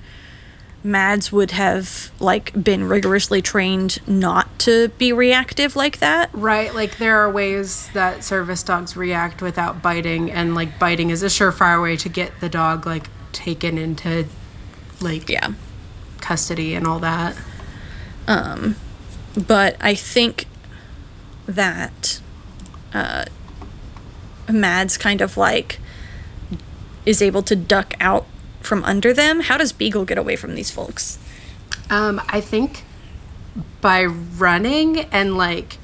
Mads 0.83 1.33
would 1.33 1.53
have 1.53 2.11
like 2.21 2.53
been 2.63 2.85
rigorously 2.85 3.43
trained 3.43 3.99
not 4.07 4.59
to 4.61 4.89
be 4.99 5.13
reactive 5.13 5.75
like 5.75 5.99
that. 5.99 6.31
Right, 6.33 6.75
like 6.75 6.99
there 6.99 7.19
are 7.19 7.31
ways 7.31 7.91
that 7.95 8.25
service 8.25 8.63
dogs 8.63 8.97
react 8.97 9.43
without 9.43 9.83
biting 9.83 10.31
and 10.31 10.55
like 10.55 10.79
biting 10.79 11.11
is 11.11 11.23
a 11.23 11.27
surefire 11.27 11.83
way 11.83 11.97
to 11.97 12.09
get 12.09 12.33
the 12.41 12.49
dog 12.49 12.87
like 12.87 13.09
taken 13.33 13.79
into 13.79 14.27
like 15.01 15.29
yeah, 15.29 15.53
custody 16.21 16.75
and 16.75 16.87
all 16.87 16.99
that. 17.01 17.37
Um 18.27 18.77
but 19.47 19.77
I 19.81 19.95
think 19.95 20.47
that 21.47 22.21
uh 22.95 23.25
Mads 24.53 24.97
kind 24.99 25.21
of 25.21 25.37
like 25.37 25.79
is 27.07 27.23
able 27.23 27.43
to 27.43 27.57
duck 27.57 27.95
out 28.01 28.27
from 28.61 28.85
under 28.85 29.13
them. 29.13 29.41
How 29.41 29.57
does 29.57 29.73
Beagle 29.73 30.05
get 30.05 30.19
away 30.19 30.37
from 30.37 30.55
these 30.55 30.71
folks? 30.71 31.19
Um, 31.89 32.21
I 32.29 32.41
think 32.41 32.85
by 33.81 34.05
running 34.05 35.01
and 35.07 35.37
like 35.37 35.79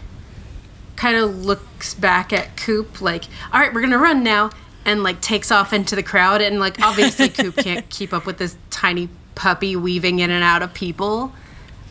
kind 0.94 1.16
of 1.16 1.44
looks 1.44 1.94
back 1.94 2.32
at 2.32 2.56
Coop 2.56 3.00
like, 3.00 3.24
all 3.52 3.60
right, 3.60 3.72
we're 3.72 3.80
gonna 3.80 3.98
run 3.98 4.22
now, 4.22 4.50
and 4.84 5.02
like 5.02 5.20
takes 5.20 5.50
off 5.50 5.72
into 5.72 5.96
the 5.96 6.02
crowd. 6.02 6.40
And 6.40 6.60
like 6.60 6.80
obviously 6.80 7.28
Coop 7.28 7.56
can't 7.64 7.88
keep 7.88 8.12
up 8.12 8.26
with 8.26 8.38
this 8.38 8.56
tiny 8.70 9.08
puppy 9.34 9.76
weaving 9.76 10.18
in 10.18 10.30
and 10.30 10.44
out 10.44 10.62
of 10.62 10.72
people. 10.74 11.32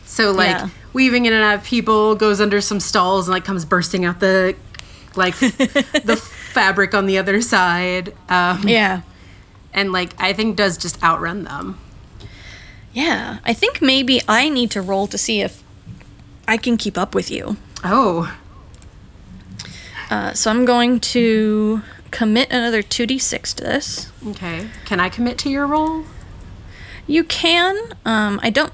So 0.04 0.32
like 0.32 0.48
yeah. 0.48 0.68
weaving 0.92 1.26
in 1.26 1.32
and 1.32 1.42
out 1.42 1.56
of 1.56 1.64
people 1.64 2.14
goes 2.14 2.40
under 2.40 2.60
some 2.60 2.80
stalls 2.80 3.26
and 3.26 3.32
like 3.32 3.44
comes 3.44 3.64
bursting 3.64 4.04
out 4.04 4.20
the 4.20 4.56
like 5.14 5.36
the 5.38 6.22
fabric 6.56 6.94
on 6.94 7.06
the 7.06 7.18
other 7.18 7.40
side. 7.40 8.14
Um, 8.28 8.66
yeah 8.66 9.02
and 9.76 9.92
like 9.92 10.14
I 10.18 10.32
think 10.32 10.56
does 10.56 10.76
just 10.76 11.00
outrun 11.04 11.44
them. 11.44 11.78
Yeah, 12.92 13.38
I 13.44 13.52
think 13.52 13.82
maybe 13.82 14.22
I 14.26 14.48
need 14.48 14.70
to 14.72 14.80
roll 14.80 15.06
to 15.08 15.18
see 15.18 15.42
if 15.42 15.62
I 16.48 16.56
can 16.56 16.78
keep 16.78 16.96
up 16.96 17.14
with 17.14 17.30
you. 17.30 17.58
Oh. 17.84 18.34
Uh, 20.10 20.32
so 20.32 20.50
I'm 20.50 20.64
going 20.64 20.98
to 21.00 21.82
commit 22.10 22.50
another 22.50 22.82
2d6 22.82 23.54
to 23.56 23.64
this. 23.64 24.10
Okay. 24.26 24.68
Can 24.86 24.98
I 24.98 25.10
commit 25.10 25.36
to 25.38 25.50
your 25.50 25.66
roll? 25.66 26.04
You 27.06 27.22
can. 27.22 27.76
Um, 28.06 28.40
I 28.42 28.50
don't. 28.50 28.72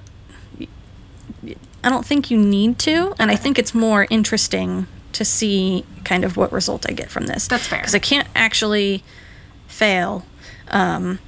I 1.85 1.91
don't 1.91 2.07
think 2.07 2.31
you 2.31 2.39
need 2.39 2.79
to, 2.81 3.13
and 3.19 3.29
I 3.29 3.35
think 3.35 3.59
it's 3.59 3.75
more 3.75 4.07
interesting 4.09 4.87
to 5.13 5.25
see 5.25 5.85
kind 6.05 6.25
of 6.25 6.37
what 6.37 6.53
result 6.53 6.87
I 6.89 6.93
get 6.93 7.11
from 7.11 7.27
this. 7.27 7.49
That's 7.49 7.67
fair. 7.67 7.81
Because 7.81 7.95
I 7.95 7.99
can't 7.99 8.29
actually 8.35 9.03
fail 9.67 10.25
um, 10.69 11.19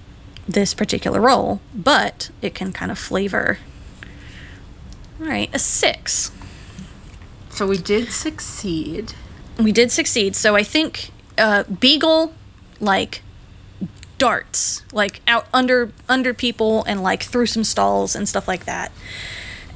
this 0.48 0.74
particular 0.74 1.20
roll, 1.20 1.60
but 1.74 2.30
it 2.42 2.54
can 2.54 2.72
kind 2.72 2.90
of 2.90 2.98
flavor. 2.98 3.58
All 5.20 5.26
right, 5.26 5.50
a 5.54 5.58
six. 5.58 6.32
So 7.50 7.66
we 7.66 7.78
did 7.78 8.10
succeed. 8.10 9.14
We 9.58 9.70
did 9.70 9.92
succeed. 9.92 10.34
So 10.34 10.56
I 10.56 10.62
think 10.62 11.10
uh, 11.38 11.64
Beagle, 11.64 12.34
like, 12.80 13.22
darts 14.16 14.82
like 14.92 15.20
out 15.26 15.46
under 15.52 15.92
under 16.08 16.32
people 16.32 16.84
and 16.84 17.02
like 17.02 17.22
through 17.22 17.46
some 17.46 17.64
stalls 17.64 18.14
and 18.14 18.28
stuff 18.28 18.46
like 18.46 18.64
that 18.64 18.92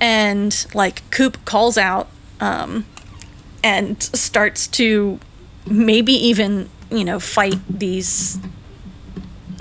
and 0.01 0.67
like 0.75 1.03
coop 1.11 1.45
calls 1.45 1.77
out 1.77 2.09
um 2.41 2.87
and 3.63 4.03
starts 4.03 4.67
to 4.69 5.19
maybe 5.67 6.13
even 6.13 6.69
you 6.91 7.05
know 7.05 7.21
fight 7.21 7.59
these 7.69 8.39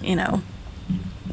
you 0.07 0.15
know, 0.15 0.41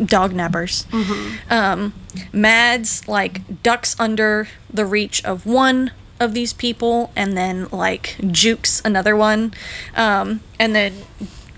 dog 0.04 0.32
nappers. 0.32 0.86
Mm-hmm. 0.86 1.52
Um, 1.52 1.94
Mads 2.32 3.06
like 3.08 3.62
ducks 3.62 3.96
under 3.98 4.48
the 4.72 4.84
reach 4.84 5.24
of 5.24 5.46
one 5.46 5.92
of 6.20 6.34
these 6.34 6.52
people 6.52 7.12
and 7.16 7.36
then 7.36 7.68
like 7.70 8.16
jukes 8.30 8.80
another 8.84 9.16
one, 9.16 9.54
um, 9.96 10.40
and 10.58 10.74
then 10.74 10.94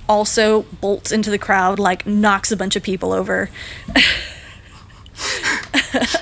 also 0.09 0.63
bolts 0.81 1.11
into 1.11 1.31
the 1.31 1.39
crowd, 1.39 1.79
like 1.79 2.07
knocks 2.07 2.53
a 2.53 2.57
bunch 2.57 2.77
of 2.77 2.83
people 2.83 3.13
over. 3.13 3.51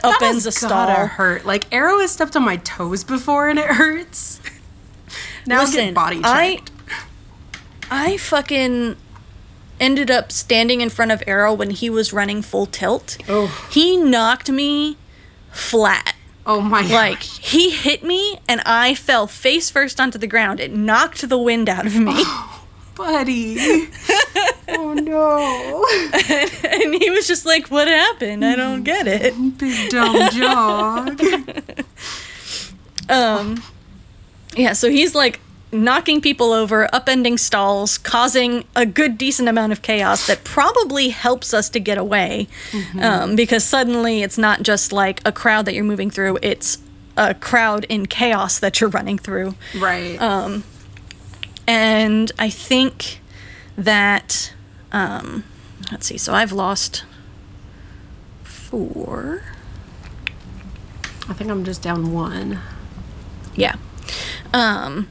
Upends 0.05 0.47
a 0.47 0.53
stall. 0.53 1.07
Hurt. 1.07 1.45
Like 1.45 1.73
Arrow 1.73 1.99
has 1.99 2.13
stepped 2.13 2.37
on 2.37 2.45
my 2.45 2.57
toes 2.59 3.03
before 3.03 3.49
and 3.49 3.59
it 3.59 3.67
hurts. 3.67 4.41
Now 5.47 5.61
Listen, 5.61 5.87
get 5.87 5.95
body 5.95 6.17
checked. 6.17 6.71
I, 7.91 8.13
I 8.13 8.17
fucking 8.17 8.97
ended 9.81 10.11
up 10.11 10.33
standing 10.33 10.81
in 10.81 10.91
front 10.91 11.13
of 11.13 11.23
Arrow 11.27 11.53
when 11.53 11.71
he 11.71 11.91
was 11.91 12.13
running 12.13 12.43
full 12.43 12.67
tilt. 12.67 13.19
Oh. 13.29 13.69
He 13.71 13.97
knocked 13.97 14.51
me 14.51 14.97
flat. 15.51 16.15
Oh 16.47 16.61
my 16.61 16.83
god. 16.83 16.91
Like 16.91 17.23
he 17.23 17.71
hit 17.71 18.05
me 18.05 18.39
and 18.49 18.61
I 18.67 18.95
fell 18.95 19.27
face 19.27 19.71
first 19.71 20.01
onto 20.01 20.19
the 20.19 20.27
ground. 20.27 20.61
It 20.61 20.73
knocked 20.73 21.29
the 21.29 21.39
wind 21.39 21.69
out 21.69 21.87
of 21.87 21.97
me. 21.97 22.13
Oh, 22.17 22.67
buddy. 22.95 23.57
oh 24.69 24.93
no. 24.93 25.87
and 26.69 26.95
he 26.95 27.11
was 27.11 27.27
just 27.27 27.47
like, 27.47 27.69
What 27.69 27.89
happened? 27.89 28.45
I 28.45 28.57
don't 28.57 28.83
get 28.83 29.07
it. 29.07 29.35
Big 29.59 29.91
dumb 29.91 30.31
jog. 30.31 31.21
um 33.09 33.63
yeah, 34.57 34.73
so 34.73 34.91
he's 34.91 35.15
like 35.15 35.41
knocking 35.73 36.21
people 36.21 36.53
over, 36.53 36.89
upending 36.93 37.39
stalls, 37.39 37.99
causing 37.99 38.65
a 38.77 38.87
good 38.87 39.19
decent 39.19 39.49
amount 39.49 39.73
of 39.73 39.83
chaos 39.83 40.27
that 40.29 40.45
probably 40.45 41.09
helps 41.09 41.53
us 41.53 41.69
to 41.69 41.81
get 41.81 41.99
away. 41.99 42.47
Mm-hmm. 42.71 43.01
Um, 43.01 43.37
because 43.37 43.65
suddenly 43.65 44.23
it's 44.23 44.39
not 44.39 44.63
just 44.63 44.93
like 44.93 45.21
a 45.25 45.33
crowd 45.33 45.67
that 45.67 45.75
you're 45.75 45.85
moving 45.85 46.11
through, 46.11 46.39
it's 46.43 46.79
a 47.17 47.35
crowd 47.35 47.85
in 47.89 48.07
chaos 48.07 48.59
that 48.61 48.81
you're 48.81 48.91
running 48.91 49.19
through. 49.19 49.55
Right. 49.77 50.21
Um, 50.21 50.65
and 51.67 52.31
I 52.39 52.51
think 52.51 53.21
that, 53.77 54.53
um, 54.93 55.45
let's 55.91 56.07
see, 56.07 56.19
so 56.19 56.35
I've 56.35 56.53
lost 56.53 57.05
four. 58.43 59.43
I 61.29 61.33
think 61.33 61.51
I'm 61.51 61.65
just 61.65 61.83
down 61.83 62.13
one. 62.13 62.61
Yeah. 63.57 63.77
Um, 64.55 65.09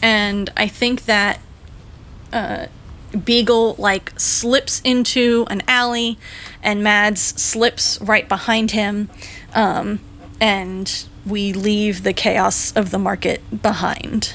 and 0.00 0.50
I 0.56 0.68
think 0.68 1.04
that 1.04 1.40
uh, 2.32 2.66
Beagle 3.24 3.76
like 3.78 4.18
slips 4.18 4.80
into 4.82 5.46
an 5.50 5.62
alley, 5.68 6.18
and 6.62 6.82
Mads 6.82 7.20
slips 7.20 8.00
right 8.00 8.28
behind 8.28 8.72
him, 8.72 9.10
um, 9.54 10.00
and 10.40 11.04
we 11.26 11.52
leave 11.52 12.02
the 12.02 12.12
chaos 12.12 12.72
of 12.72 12.90
the 12.90 12.98
market 12.98 13.62
behind. 13.62 14.32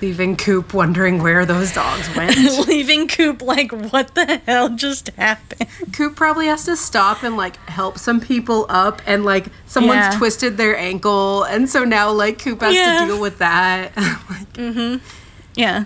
Leaving 0.00 0.36
Coop 0.36 0.72
wondering 0.74 1.22
where 1.22 1.44
those 1.44 1.72
dogs 1.72 2.08
went. 2.16 2.36
Leaving 2.68 3.08
Coop 3.08 3.42
like, 3.42 3.72
what 3.72 4.14
the 4.14 4.40
hell 4.46 4.70
just 4.70 5.08
happened? 5.10 5.68
Coop 5.92 6.16
probably 6.16 6.46
has 6.46 6.64
to 6.64 6.76
stop 6.76 7.22
and 7.22 7.36
like 7.36 7.56
help 7.68 7.98
some 7.98 8.20
people 8.20 8.66
up, 8.68 9.02
and 9.06 9.24
like 9.24 9.46
someone's 9.66 10.06
yeah. 10.06 10.18
twisted 10.18 10.56
their 10.56 10.76
ankle, 10.76 11.42
and 11.44 11.68
so 11.68 11.84
now 11.84 12.10
like 12.10 12.38
Coop 12.38 12.60
has 12.60 12.74
yeah. 12.74 13.00
to 13.00 13.06
deal 13.06 13.20
with 13.20 13.38
that. 13.38 13.96
like, 13.96 14.06
mm-hmm. 14.54 15.04
Yeah. 15.54 15.84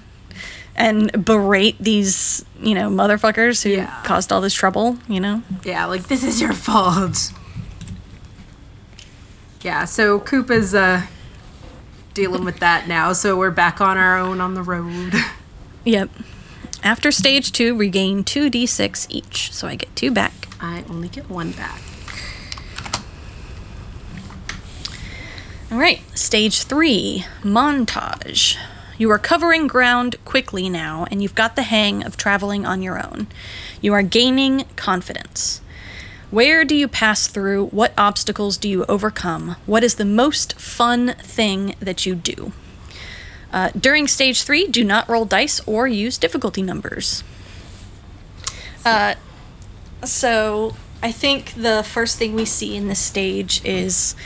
And 0.74 1.24
berate 1.24 1.76
these, 1.78 2.44
you 2.60 2.74
know, 2.74 2.88
motherfuckers 2.90 3.62
who 3.62 3.70
yeah. 3.70 4.02
caused 4.04 4.32
all 4.32 4.40
this 4.40 4.54
trouble, 4.54 4.98
you 5.06 5.20
know? 5.20 5.42
Yeah, 5.64 5.84
like 5.86 6.04
this 6.04 6.24
is 6.24 6.40
your 6.40 6.52
fault. 6.52 7.32
Yeah, 9.62 9.84
so 9.84 10.18
Coop 10.18 10.50
is 10.50 10.74
uh 10.74 11.06
dealing 12.14 12.44
with 12.44 12.58
that 12.60 12.86
now, 12.88 13.12
so 13.12 13.36
we're 13.36 13.50
back 13.50 13.80
on 13.80 13.96
our 13.96 14.16
own 14.18 14.40
on 14.40 14.54
the 14.54 14.62
road. 14.62 15.14
Yep. 15.84 16.10
After 16.84 17.10
stage 17.10 17.52
two, 17.52 17.76
regain 17.76 18.22
2d6 18.24 19.06
each, 19.08 19.52
so 19.52 19.66
I 19.66 19.74
get 19.74 19.94
two 19.96 20.10
back. 20.10 20.32
I 20.60 20.84
only 20.88 21.08
get 21.08 21.28
one 21.28 21.52
back. 21.52 21.80
All 25.72 25.78
right, 25.78 26.02
stage 26.16 26.64
three 26.64 27.24
montage. 27.42 28.58
You 28.98 29.10
are 29.10 29.18
covering 29.18 29.66
ground 29.66 30.16
quickly 30.24 30.68
now, 30.68 31.06
and 31.10 31.22
you've 31.22 31.34
got 31.34 31.56
the 31.56 31.62
hang 31.62 32.04
of 32.04 32.16
traveling 32.16 32.66
on 32.66 32.82
your 32.82 33.04
own. 33.04 33.26
You 33.80 33.94
are 33.94 34.02
gaining 34.02 34.66
confidence. 34.76 35.61
Where 36.32 36.64
do 36.64 36.74
you 36.74 36.88
pass 36.88 37.26
through? 37.26 37.66
What 37.66 37.92
obstacles 37.98 38.56
do 38.56 38.66
you 38.66 38.86
overcome? 38.86 39.56
What 39.66 39.84
is 39.84 39.96
the 39.96 40.06
most 40.06 40.58
fun 40.58 41.12
thing 41.18 41.74
that 41.78 42.06
you 42.06 42.14
do? 42.14 42.52
Uh, 43.52 43.68
during 43.78 44.08
stage 44.08 44.42
three, 44.42 44.66
do 44.66 44.82
not 44.82 45.06
roll 45.10 45.26
dice 45.26 45.60
or 45.66 45.86
use 45.86 46.16
difficulty 46.16 46.62
numbers. 46.62 47.22
Uh, 48.82 49.16
so 50.04 50.74
I 51.02 51.12
think 51.12 51.52
the 51.52 51.82
first 51.86 52.16
thing 52.16 52.32
we 52.32 52.46
see 52.46 52.76
in 52.76 52.88
this 52.88 52.98
stage 52.98 53.62
is 53.62 54.16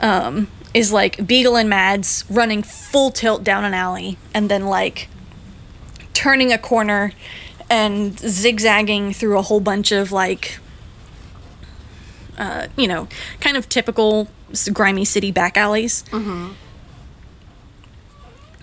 um, 0.00 0.48
is 0.72 0.90
like 0.90 1.26
Beagle 1.26 1.56
and 1.56 1.68
Mads 1.68 2.24
running 2.30 2.62
full 2.62 3.10
tilt 3.10 3.44
down 3.44 3.62
an 3.62 3.74
alley 3.74 4.16
and 4.32 4.50
then 4.50 4.64
like 4.64 5.10
turning 6.14 6.50
a 6.50 6.56
corner 6.56 7.12
and 7.68 8.18
zigzagging 8.18 9.12
through 9.12 9.36
a 9.36 9.42
whole 9.42 9.60
bunch 9.60 9.92
of 9.92 10.10
like 10.10 10.60
uh, 12.36 12.68
you 12.76 12.88
know, 12.88 13.08
kind 13.40 13.56
of 13.56 13.68
typical 13.68 14.28
grimy 14.72 15.04
city 15.04 15.30
back 15.30 15.56
alleys. 15.56 16.04
Mm-hmm. 16.10 16.52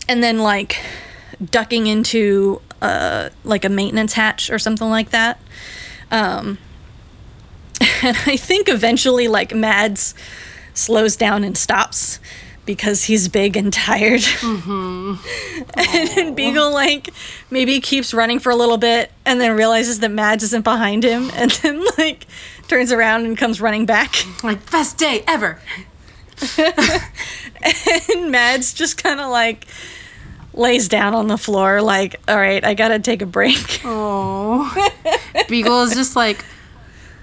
And 0.07 0.24
then 0.24 0.39
like 0.39 0.78
ducking 1.43 1.88
into 1.88 2.61
uh, 2.82 3.30
like 3.43 3.65
a 3.65 3.69
maintenance 3.69 4.13
hatch 4.13 4.49
or 4.49 4.59
something 4.59 4.89
like 4.89 5.11
that. 5.11 5.39
Um, 6.11 6.57
and 8.03 8.17
I 8.26 8.38
think 8.38 8.69
eventually 8.69 9.28
like 9.28 9.53
Mads 9.53 10.13
slows 10.74 11.15
down 11.15 11.43
and 11.43 11.57
stops 11.57 12.19
because 12.65 13.05
he's 13.05 13.28
big 13.28 13.57
and 13.57 13.71
tired. 13.71 14.21
Mm-hmm. 14.43 15.15
and 15.76 16.09
then 16.09 16.36
Beagle 16.36 16.71
like 16.71 17.09
maybe 17.49 17.80
keeps 17.80 18.13
running 18.13 18.39
for 18.39 18.51
a 18.51 18.55
little 18.55 18.78
bit 18.78 19.11
and 19.26 19.39
then 19.39 19.55
realizes 19.55 19.99
that 19.99 20.11
Mads 20.11 20.43
isn't 20.43 20.63
behind 20.63 21.03
him 21.03 21.32
and 21.36 21.51
then 21.51 21.84
like 21.97 22.28
turns 22.68 22.91
around 22.91 23.26
and 23.26 23.38
comes 23.38 23.59
running 23.61 23.86
back. 23.86 24.16
Like 24.43 24.70
best 24.72 24.97
day 24.97 25.24
ever. 25.28 25.59
and 28.16 28.32
Mads 28.32 28.74
just 28.74 29.01
kind 29.01 29.20
of 29.22 29.30
like 29.30 29.66
lays 30.53 30.88
down 30.89 31.14
on 31.14 31.28
the 31.28 31.38
floor 31.38 31.82
like, 31.82 32.16
"All 32.28 32.36
right, 32.38 32.64
I 32.64 32.74
got 32.74 32.89
to 32.89 32.99
take 32.99 33.22
a 33.22 33.26
break." 33.26 33.82
Oh. 33.86 34.70
Beagle 35.49 35.82
is 35.84 35.93
just 35.95 36.16
like 36.16 36.43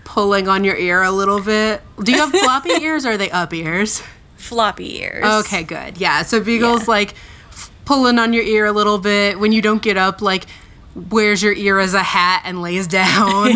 pulling 0.04 0.48
on 0.48 0.64
your 0.64 0.76
ear 0.76 1.02
a 1.02 1.10
little 1.10 1.40
bit. 1.42 1.82
Do 2.02 2.10
you 2.12 2.18
have 2.18 2.30
floppy 2.30 2.70
ears 2.82 3.04
or 3.06 3.10
are 3.12 3.16
they 3.18 3.30
up 3.30 3.52
ears? 3.54 4.02
Floppy 4.36 5.00
ears. 5.02 5.24
Okay, 5.24 5.62
good. 5.62 5.98
Yeah, 5.98 6.22
so 6.22 6.40
Beagle's 6.40 6.82
Yeah. 6.82 6.86
like 6.88 7.14
f- 7.50 7.70
pulling 7.84 8.18
on 8.18 8.32
your 8.32 8.42
ear 8.44 8.66
a 8.66 8.72
little 8.72 8.98
bit 8.98 9.38
when 9.38 9.52
you 9.52 9.60
don't 9.62 9.82
get 9.82 9.96
up 9.96 10.20
like 10.22 10.46
wears 10.94 11.42
your 11.42 11.52
ear 11.52 11.78
as 11.78 11.94
a 11.94 12.02
hat 12.02 12.42
and 12.44 12.60
lays 12.62 12.86
down. 12.86 13.52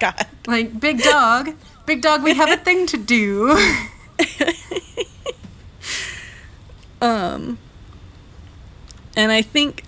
God. 0.00 0.26
like 0.46 0.80
big 0.80 1.02
dog, 1.02 1.54
big 1.86 2.02
dog, 2.02 2.22
we 2.22 2.34
have 2.34 2.50
a 2.50 2.56
thing 2.56 2.86
to 2.86 2.96
do. 2.96 3.58
Um 7.00 7.58
and 9.16 9.32
I 9.32 9.42
think 9.42 9.84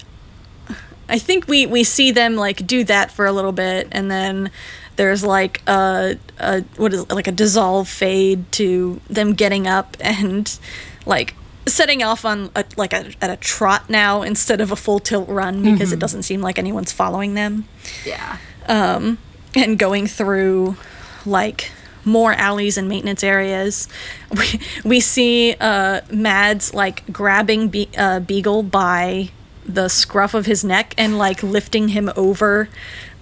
I 1.09 1.19
think 1.19 1.47
we 1.47 1.67
we 1.67 1.85
see 1.85 2.11
them 2.11 2.37
like 2.37 2.67
do 2.67 2.85
that 2.85 3.11
for 3.11 3.27
a 3.27 3.33
little 3.33 3.53
bit 3.53 3.89
and 3.93 4.11
then 4.11 4.51
there's 4.97 5.25
like 5.25 5.63
a, 5.69 6.19
a 6.39 6.63
what 6.77 6.93
is 6.93 7.03
it, 7.03 7.11
like 7.11 7.27
a 7.27 7.33
dissolve 7.33 7.89
fade 7.89 8.51
to 8.53 9.01
them 9.09 9.35
getting 9.35 9.67
up 9.67 9.97
and 10.01 10.59
like 11.07 11.35
setting 11.67 12.03
off 12.03 12.25
on 12.25 12.51
a, 12.57 12.65
like 12.77 12.93
a, 12.93 13.13
at 13.21 13.31
a 13.31 13.37
trot 13.37 13.89
now 13.89 14.23
instead 14.23 14.61
of 14.61 14.71
a 14.71 14.77
full 14.77 14.99
tilt 14.99 15.29
run 15.29 15.63
because 15.63 15.93
it 15.93 15.99
doesn't 15.99 16.23
seem 16.25 16.41
like 16.41 16.59
anyone's 16.59 16.93
following 16.93 17.35
them 17.35 17.67
yeah. 18.05 18.39
um, 18.67 19.19
and 19.55 19.79
going 19.79 20.07
through 20.07 20.77
like 21.25 21.71
more 22.05 22.33
alleys 22.33 22.77
and 22.77 22.89
maintenance 22.89 23.23
areas. 23.23 23.89
We, 24.33 24.61
we 24.83 25.01
see 25.01 25.55
uh, 25.61 26.01
Mads 26.11 26.73
like 26.73 27.13
grabbing 27.13 27.69
Be- 27.69 27.91
uh, 27.99 28.21
Beagle 28.21 28.63
by 28.63 29.29
the 29.67 29.89
scruff 29.89 30.33
of 30.33 30.47
his 30.47 30.65
neck 30.65 30.95
and 30.97 31.19
like 31.19 31.43
lifting 31.43 31.89
him 31.89 32.11
over 32.17 32.71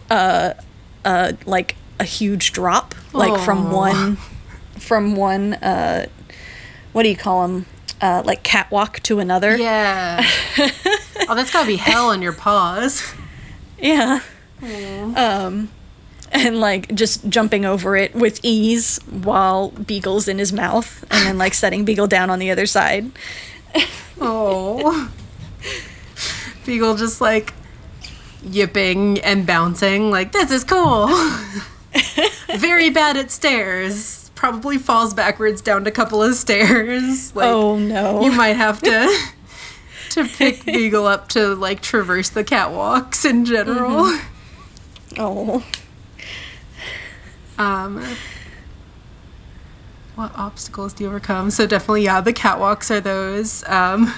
uh, 0.09 0.55
uh, 1.05 1.33
like 1.47 1.75
a 1.99 2.05
huge 2.05 2.53
drop, 2.53 2.95
like 3.13 3.41
from 3.41 3.73
one 3.73 4.17
from 4.79 5.17
one 5.17 5.55
uh, 5.55 6.07
what 6.93 7.03
do 7.03 7.09
you 7.09 7.17
call 7.17 7.47
them? 7.47 7.67
Uh, 8.01 8.23
like 8.25 8.43
catwalk 8.43 9.01
to 9.01 9.19
another. 9.19 9.57
Yeah. 9.57 10.25
oh, 10.59 11.35
that's 11.35 11.53
gotta 11.53 11.67
be 11.67 11.77
hell 11.77 12.11
on 12.11 12.23
your 12.23 12.33
paws. 12.33 13.15
Yeah. 13.79 14.21
Um, 14.63 15.71
and 16.33 16.61
like 16.61 16.95
just 16.95 17.29
jumping 17.29 17.65
over 17.65 17.97
it 17.97 18.15
with 18.15 18.41
ease 18.43 18.99
while 19.09 19.71
Beagle's 19.71 20.29
in 20.29 20.39
his 20.39 20.53
mouth, 20.53 21.05
and 21.11 21.27
then 21.27 21.39
like 21.39 21.55
setting 21.55 21.85
Beagle 21.85 22.07
down 22.07 22.31
on 22.31 22.39
the 22.39 22.51
other 22.51 22.67
side. 22.67 23.11
Oh. 24.23 25.11
Beagle 26.67 26.95
just 26.97 27.23
like 27.23 27.55
yipping 28.43 29.19
and 29.21 29.47
bouncing, 29.47 30.11
like, 30.11 30.33
this 30.33 30.51
is 30.51 30.65
cool. 30.65 31.09
Very 32.57 32.91
bad 32.91 33.17
at 33.17 33.31
stairs. 33.31 34.31
Probably 34.35 34.79
falls 34.79 35.15
backwards 35.15 35.61
down 35.61 35.87
a 35.87 35.91
couple 35.91 36.23
of 36.23 36.35
stairs. 36.35 37.35
Like, 37.35 37.49
oh 37.49 37.79
no! 37.79 38.23
you 38.23 38.33
might 38.33 38.57
have 38.57 38.81
to 38.83 39.19
to 40.11 40.25
pick 40.25 40.65
Beagle 40.65 41.07
up 41.07 41.29
to 41.31 41.55
like 41.55 41.83
traverse 41.83 42.31
the 42.31 42.45
catwalks 42.45 43.29
in 43.29 43.45
general. 43.45 44.05
Mm-hmm. 44.05 45.15
oh, 45.19 45.65
Um, 47.61 48.03
what 50.15 50.33
obstacles 50.35 50.95
do 50.95 51.05
you 51.05 51.11
overcome? 51.11 51.51
So 51.51 51.67
definitely, 51.67 52.05
yeah, 52.05 52.23
the 52.23 52.33
catwalks 52.33 52.91
are 52.91 53.03
those. 53.03 53.63
Um, 53.69 54.15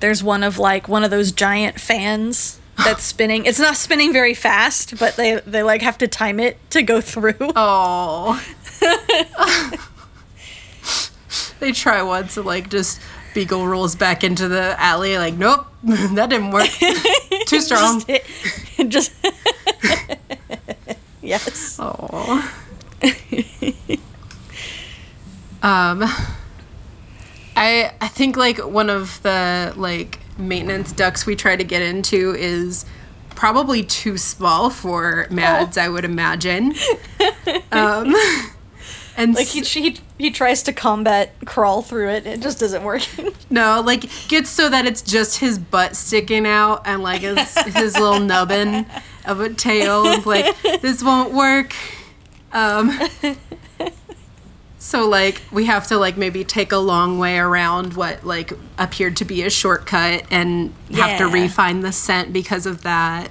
there's 0.00 0.22
one 0.22 0.42
of 0.42 0.58
like 0.58 0.88
one 0.88 1.04
of 1.04 1.12
those 1.12 1.30
giant 1.30 1.80
fans 1.80 2.58
that's 2.76 3.04
spinning. 3.04 3.46
It's 3.46 3.60
not 3.60 3.76
spinning 3.76 4.12
very 4.12 4.34
fast, 4.34 4.98
but 4.98 5.14
they 5.14 5.36
they 5.46 5.62
like 5.62 5.80
have 5.82 5.96
to 5.98 6.08
time 6.08 6.40
it 6.40 6.58
to 6.70 6.82
go 6.82 7.00
through. 7.00 7.36
oh, 7.40 8.44
they 11.60 11.70
try 11.70 12.02
once 12.02 12.36
and 12.36 12.44
like 12.44 12.68
just 12.68 13.00
Beagle 13.32 13.68
rolls 13.68 13.94
back 13.94 14.24
into 14.24 14.48
the 14.48 14.74
alley. 14.80 15.18
Like, 15.18 15.34
nope, 15.34 15.68
that 15.84 16.30
didn't 16.30 16.50
work. 16.50 16.68
Too 17.46 17.60
strong. 17.60 18.02
Just, 18.88 18.88
just 18.88 19.12
yes. 21.22 21.76
Oh. 21.80 22.52
um 25.62 26.02
I 27.56 27.92
I 28.00 28.08
think 28.08 28.36
like 28.36 28.58
one 28.58 28.90
of 28.90 29.22
the 29.22 29.72
like 29.76 30.18
maintenance 30.38 30.92
ducts 30.92 31.26
we 31.26 31.36
try 31.36 31.56
to 31.56 31.64
get 31.64 31.82
into 31.82 32.34
is 32.36 32.84
probably 33.30 33.82
too 33.82 34.16
small 34.18 34.70
for 34.70 35.26
Mads, 35.30 35.76
I 35.78 35.88
would 35.88 36.04
imagine. 36.04 36.74
Um 37.72 38.14
and 39.16 39.34
Like 39.34 39.46
he, 39.46 39.60
he 39.60 39.96
he 40.18 40.30
tries 40.30 40.62
to 40.64 40.72
combat 40.72 41.34
crawl 41.44 41.82
through 41.82 42.10
it, 42.10 42.26
it 42.26 42.40
just 42.40 42.62
isn't 42.62 42.82
working. 42.82 43.32
no, 43.50 43.82
like 43.84 44.04
gets 44.28 44.50
so 44.50 44.68
that 44.68 44.86
it's 44.86 45.02
just 45.02 45.38
his 45.38 45.58
butt 45.58 45.96
sticking 45.96 46.46
out 46.46 46.82
and 46.86 47.02
like 47.02 47.22
his 47.22 47.54
his 47.74 47.98
little 47.98 48.20
nubbin 48.20 48.86
of 49.24 49.40
a 49.40 49.52
tail. 49.52 50.06
and, 50.06 50.24
Like 50.26 50.60
this 50.80 51.02
won't 51.02 51.32
work. 51.32 51.74
Um, 52.52 52.98
so 54.78 55.08
like 55.08 55.40
we 55.52 55.66
have 55.66 55.86
to 55.88 55.96
like 55.96 56.16
maybe 56.16 56.44
take 56.44 56.72
a 56.72 56.78
long 56.78 57.18
way 57.18 57.38
around 57.38 57.94
what 57.94 58.24
like 58.24 58.52
appeared 58.78 59.16
to 59.18 59.24
be 59.24 59.42
a 59.42 59.50
shortcut 59.50 60.24
and 60.30 60.74
have 60.92 61.18
to 61.18 61.28
refine 61.28 61.80
the 61.80 61.92
scent 61.92 62.32
because 62.32 62.66
of 62.66 62.82
that. 62.82 63.30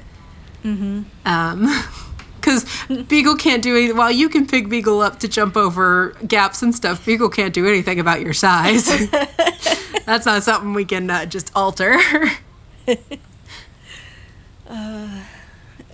Mm-hmm. 0.64 1.02
Um, 1.26 1.84
because 2.42 2.66
Beagle 3.04 3.36
can't 3.36 3.62
do 3.62 3.78
anything. 3.78 3.98
While 3.98 4.12
you 4.12 4.28
can 4.28 4.48
pick 4.48 4.68
Beagle 4.68 5.02
up 5.02 5.20
to 5.20 5.28
jump 5.28 5.56
over 5.56 6.16
gaps 6.28 6.64
and 6.64 6.74
stuff, 6.74 7.06
Beagle 7.06 7.30
can't 7.30 7.54
do 7.54 7.68
anything 7.68 8.00
about 8.00 8.22
your 8.22 8.34
size. 8.34 8.88
That's 10.06 10.26
not 10.26 10.42
something 10.44 10.74
we 10.74 10.86
can 10.86 11.10
uh, 11.10 11.26
just 11.28 11.52
alter. 11.56 12.00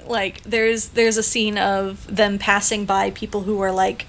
Like 0.10 0.44
there's 0.44 0.90
there's 0.90 1.18
a 1.18 1.24
scene 1.24 1.58
of 1.58 2.06
them 2.14 2.38
passing 2.40 2.86
by 2.86 3.12
people 3.12 3.42
who 3.42 3.60
are 3.62 3.72
like 3.72 4.06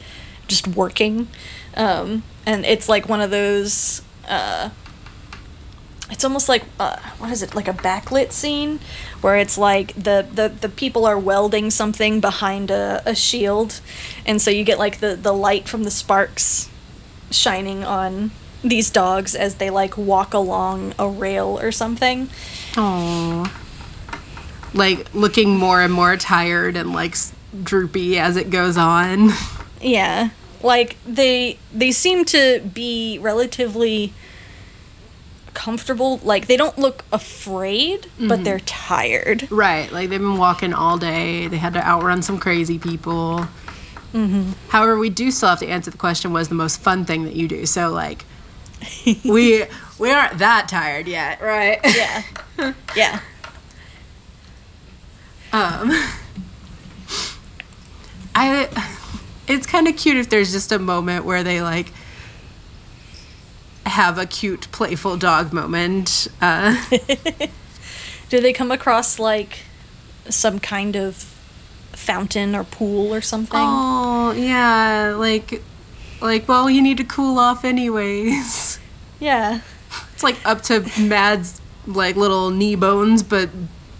just 0.46 0.66
working. 0.68 1.28
Um 1.76 2.22
and 2.46 2.64
it's 2.64 2.88
like 2.88 3.08
one 3.08 3.20
of 3.20 3.30
those 3.30 4.02
uh 4.28 4.70
it's 6.10 6.24
almost 6.24 6.48
like 6.48 6.64
uh, 6.80 6.96
what 7.18 7.30
is 7.30 7.42
it? 7.42 7.54
Like 7.54 7.68
a 7.68 7.72
backlit 7.72 8.32
scene 8.32 8.80
where 9.20 9.36
it's 9.36 9.58
like 9.58 9.92
the 9.94 10.26
the, 10.32 10.48
the 10.48 10.68
people 10.68 11.06
are 11.06 11.18
welding 11.18 11.70
something 11.70 12.20
behind 12.20 12.70
a, 12.70 13.02
a 13.04 13.14
shield. 13.14 13.80
And 14.24 14.40
so 14.40 14.50
you 14.50 14.64
get 14.64 14.78
like 14.78 15.00
the 15.00 15.16
the 15.16 15.32
light 15.32 15.68
from 15.68 15.84
the 15.84 15.90
sparks 15.90 16.70
shining 17.30 17.84
on 17.84 18.30
these 18.62 18.90
dogs 18.90 19.34
as 19.34 19.56
they 19.56 19.70
like 19.70 19.96
walk 19.96 20.34
along 20.34 20.94
a 20.98 21.08
rail 21.08 21.58
or 21.60 21.70
something. 21.70 22.28
Oh. 22.76 23.52
Like 24.78 25.12
looking 25.14 25.56
more 25.56 25.82
and 25.82 25.92
more 25.92 26.16
tired 26.16 26.76
and 26.76 26.92
like 26.92 27.16
droopy 27.62 28.18
as 28.18 28.36
it 28.36 28.50
goes 28.50 28.76
on. 28.76 29.30
Yeah. 29.80 30.30
Like 30.62 30.96
they 31.06 31.58
they 31.72 31.92
seem 31.92 32.24
to 32.26 32.60
be 32.74 33.18
relatively 33.20 34.12
comfortable. 35.54 36.18
Like 36.18 36.46
they 36.46 36.56
don't 36.56 36.78
look 36.78 37.04
afraid, 37.12 38.02
mm-hmm. 38.02 38.28
but 38.28 38.44
they're 38.44 38.60
tired. 38.60 39.50
Right. 39.50 39.90
Like 39.92 40.08
they've 40.10 40.20
been 40.20 40.36
walking 40.36 40.72
all 40.72 40.98
day. 40.98 41.46
They 41.46 41.58
had 41.58 41.74
to 41.74 41.86
outrun 41.86 42.22
some 42.22 42.38
crazy 42.38 42.78
people. 42.78 43.46
Mm-hmm. 44.12 44.52
However, 44.68 44.98
we 44.98 45.10
do 45.10 45.30
still 45.30 45.50
have 45.50 45.58
to 45.60 45.66
answer 45.66 45.90
the 45.90 45.98
question: 45.98 46.32
Was 46.32 46.48
the 46.48 46.54
most 46.54 46.80
fun 46.80 47.04
thing 47.04 47.24
that 47.24 47.34
you 47.34 47.46
do? 47.46 47.66
So 47.66 47.90
like, 47.90 48.24
we 49.24 49.64
we 49.98 50.10
aren't 50.10 50.38
that 50.38 50.68
tired 50.68 51.06
yet, 51.06 51.40
right? 51.40 51.78
Yeah. 51.84 52.22
yeah. 52.96 53.20
Um. 55.52 55.90
I. 58.34 58.68
It's 59.46 59.66
kind 59.66 59.88
of 59.88 59.96
cute 59.96 60.18
if 60.18 60.28
there's 60.28 60.52
just 60.52 60.72
a 60.72 60.78
moment 60.78 61.24
where 61.24 61.42
they 61.42 61.62
like 61.62 61.92
have 63.86 64.18
a 64.18 64.26
cute, 64.26 64.70
playful 64.72 65.16
dog 65.16 65.52
moment. 65.52 66.28
Uh, 66.40 66.76
Do 68.28 68.40
they 68.40 68.52
come 68.52 68.70
across 68.70 69.18
like 69.18 69.60
some 70.28 70.58
kind 70.58 70.96
of 70.96 71.16
fountain 71.92 72.54
or 72.54 72.64
pool 72.64 73.14
or 73.14 73.20
something? 73.20 73.58
Oh 73.60 74.32
yeah, 74.32 75.14
like 75.16 75.62
like 76.20 76.46
well, 76.46 76.68
you 76.68 76.82
need 76.82 76.98
to 76.98 77.04
cool 77.04 77.38
off 77.38 77.64
anyways. 77.64 78.78
Yeah. 79.20 79.60
It's 80.12 80.22
like 80.22 80.36
up 80.44 80.62
to 80.62 80.86
Mad's 81.00 81.60
like 81.86 82.16
little 82.16 82.50
knee 82.50 82.76
bones, 82.76 83.22
but 83.22 83.48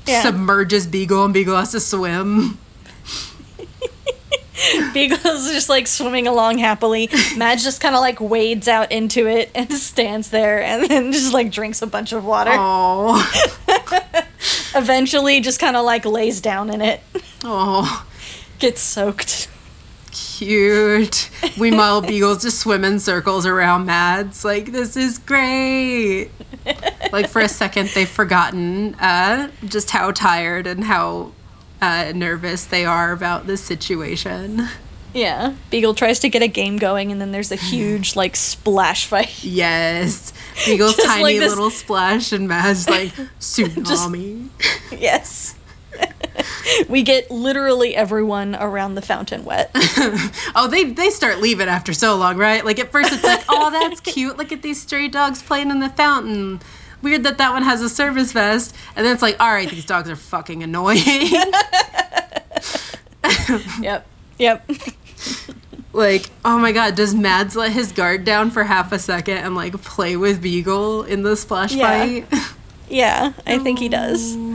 yeah. 0.09 0.22
submerges 0.22 0.86
Beagle 0.86 1.24
and 1.24 1.34
Beagle 1.34 1.56
has 1.56 1.72
to 1.72 1.80
swim. 1.80 2.59
Beagle's 4.92 5.50
just 5.52 5.68
like 5.68 5.86
swimming 5.86 6.26
along 6.26 6.59
happily. 6.59 7.09
Mads 7.36 7.62
just 7.62 7.80
kind 7.80 7.94
of 7.94 8.00
like 8.00 8.20
wades 8.20 8.66
out 8.66 8.90
into 8.90 9.26
it 9.28 9.50
and 9.54 9.72
stands 9.72 10.30
there 10.30 10.62
and 10.62 10.84
then 10.84 11.12
just 11.12 11.32
like 11.32 11.50
drinks 11.50 11.80
a 11.80 11.86
bunch 11.86 12.12
of 12.12 12.24
water. 12.24 12.50
Oh. 12.54 13.22
Eventually, 14.74 15.40
just 15.40 15.61
kind 15.61 15.76
of 15.76 15.84
like 15.84 16.04
lays 16.04 16.40
down 16.40 16.70
in 16.70 16.80
it. 16.80 17.00
Oh. 17.44 18.06
Gets 18.59 18.80
soaked. 18.80 19.48
Cute. 20.39 21.30
Meanwhile, 21.59 22.03
Beagle's 22.03 22.43
just 22.43 22.61
swim 22.61 22.84
in 22.84 23.01
circles 23.01 23.45
around 23.45 23.86
Mads. 23.86 24.45
Like, 24.45 24.70
this 24.70 24.97
is 24.97 25.18
great. 25.18 26.30
like, 27.12 27.28
for 27.28 27.41
a 27.41 27.49
second, 27.49 27.89
they've 27.89 28.09
forgotten 28.09 28.95
uh, 29.01 29.51
just 29.64 29.91
how 29.91 30.12
tired 30.12 30.68
and 30.68 30.84
how 30.84 31.32
uh, 31.82 32.12
nervous 32.14 32.64
they 32.66 32.84
are 32.84 33.11
about 33.11 33.49
this 33.49 33.61
situation. 33.61 34.68
Yeah. 35.12 35.57
Beagle 35.70 35.95
tries 35.95 36.20
to 36.20 36.28
get 36.28 36.41
a 36.41 36.47
game 36.47 36.76
going, 36.76 37.11
and 37.11 37.20
then 37.20 37.32
there's 37.32 37.51
a 37.51 37.57
huge, 37.57 38.14
like, 38.14 38.36
splash 38.36 39.07
fight. 39.07 39.43
Yes. 39.43 40.32
Beagle's 40.66 40.97
tiny 40.99 41.41
like 41.41 41.49
little 41.49 41.70
splash, 41.70 42.30
and 42.30 42.47
Mad's 42.47 42.89
like, 42.89 43.12
tsunami. 43.41 44.51
Just, 44.57 45.03
yes. 45.03 45.57
we 46.88 47.03
get 47.03 47.30
literally 47.30 47.94
everyone 47.94 48.55
around 48.55 48.94
the 48.94 49.03
fountain 49.03 49.44
wet. 49.44 49.70
oh, 50.55 50.68
they 50.70 50.84
they 50.84 51.11
start 51.11 51.38
leaving 51.38 51.68
after 51.68 51.92
so 51.92 52.16
long, 52.16 52.36
right? 52.36 52.64
Like 52.64 52.78
at 52.78 52.92
first 52.92 53.12
it's 53.12 53.24
like, 53.24 53.44
oh, 53.49 53.70
that's 53.88 54.01
cute. 54.01 54.36
Look 54.36 54.53
at 54.53 54.62
these 54.62 54.80
stray 54.80 55.09
dogs 55.09 55.42
playing 55.42 55.70
in 55.70 55.80
the 55.80 55.90
fountain 55.90 56.61
weird 57.03 57.22
that 57.22 57.38
that 57.38 57.53
one 57.53 57.62
has 57.62 57.80
a 57.82 57.88
service 57.88 58.32
vest. 58.32 58.74
And 58.96 59.07
then 59.07 59.12
it's 59.12 59.22
like, 59.22 59.40
all 59.40 59.53
right, 59.53 59.68
these 59.68 59.84
dogs 59.84 60.11
are 60.11 60.16
fucking 60.16 60.62
annoying. 60.62 60.99
yep. 63.80 64.07
Yep. 64.38 64.70
like, 65.92 66.30
oh 66.44 66.59
my 66.59 66.72
god, 66.72 66.94
does 66.96 67.14
Mads 67.14 67.57
let 67.57 67.72
his 67.72 67.92
guard 67.92 68.24
down 68.24 68.51
for 68.51 68.64
half 68.64 68.92
a 68.92 68.99
second 68.99 69.38
and 69.38 69.55
like 69.55 69.80
play 69.82 70.16
with 70.16 70.42
Beagle 70.42 71.05
in 71.05 71.22
the 71.22 71.36
splash 71.36 71.72
yeah. 71.74 72.24
fight? 72.24 72.26
Yeah, 72.90 73.32
I 73.46 73.59
think 73.59 73.78
he 73.78 73.88
does. 73.88 74.34
Oh. 74.34 74.47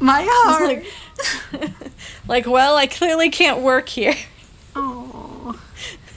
My 0.00 0.26
heart. 0.28 0.84
Like, 1.52 1.72
like, 2.28 2.46
well, 2.46 2.76
I 2.76 2.86
clearly 2.86 3.30
can't 3.30 3.60
work 3.60 3.88
here. 3.88 4.14
Oh. 4.74 5.60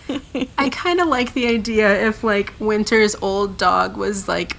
I 0.58 0.70
kind 0.70 1.00
of 1.00 1.08
like 1.08 1.34
the 1.34 1.48
idea 1.48 2.08
if 2.08 2.24
like 2.24 2.54
Winter's 2.60 3.16
old 3.22 3.58
dog 3.58 3.98
was 3.98 4.28
like, 4.28 4.58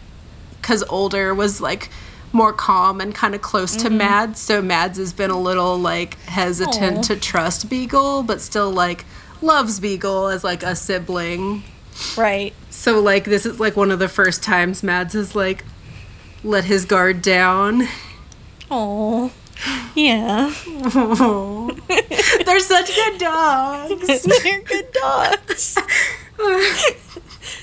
because 0.60 0.82
older 0.84 1.34
was 1.34 1.60
like 1.60 1.90
more 2.32 2.52
calm 2.52 3.00
and 3.00 3.14
kind 3.14 3.34
of 3.34 3.42
close 3.42 3.76
mm-hmm. 3.76 3.88
to 3.88 3.90
Mads. 3.90 4.40
So 4.40 4.60
Mads 4.60 4.98
has 4.98 5.12
been 5.12 5.30
a 5.30 5.40
little 5.40 5.78
like 5.78 6.18
hesitant 6.22 6.98
Aww. 6.98 7.06
to 7.06 7.16
trust 7.16 7.70
Beagle, 7.70 8.22
but 8.22 8.40
still 8.40 8.70
like 8.70 9.04
loves 9.40 9.80
Beagle 9.80 10.28
as 10.28 10.44
like 10.44 10.62
a 10.62 10.74
sibling. 10.74 11.62
Right. 12.16 12.52
So 12.70 13.00
like 13.00 13.24
this 13.24 13.46
is 13.46 13.60
like 13.60 13.76
one 13.76 13.90
of 13.90 13.98
the 13.98 14.08
first 14.08 14.42
times 14.42 14.82
Mads 14.82 15.14
has 15.14 15.36
like 15.36 15.64
let 16.42 16.64
his 16.64 16.84
guard 16.84 17.22
down. 17.22 17.88
Oh. 18.76 19.30
Yeah. 19.94 20.52
They're 22.44 22.58
such 22.58 22.92
good 22.92 23.18
dogs. 23.18 24.22
They're 24.42 24.62
good 24.62 24.90
dogs. 24.92 25.78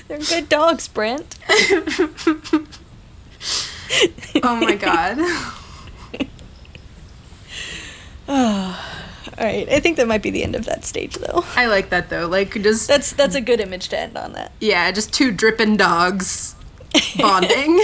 They're 0.08 0.18
good 0.18 0.48
dogs, 0.48 0.88
Brent. 0.88 1.38
oh 4.42 4.56
my 4.56 4.74
god. 4.76 5.18
Oh. 8.26 8.88
All 9.38 9.46
right, 9.46 9.68
I 9.68 9.80
think 9.80 9.98
that 9.98 10.08
might 10.08 10.22
be 10.22 10.30
the 10.30 10.42
end 10.42 10.54
of 10.54 10.64
that 10.64 10.84
stage, 10.86 11.16
though. 11.16 11.44
I 11.56 11.66
like 11.66 11.90
that 11.90 12.08
though. 12.08 12.26
Like 12.26 12.54
just 12.62 12.88
that's 12.88 13.12
that's 13.12 13.34
a 13.34 13.40
good 13.40 13.60
image 13.60 13.88
to 13.88 13.98
end 13.98 14.16
on. 14.16 14.32
That. 14.32 14.52
Yeah, 14.60 14.90
just 14.92 15.12
two 15.12 15.30
dripping 15.30 15.76
dogs 15.76 16.54
bonding. 17.18 17.80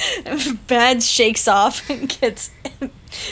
Bad 0.66 1.02
shakes 1.02 1.48
off 1.48 1.88
and 1.90 2.08
gets 2.08 2.50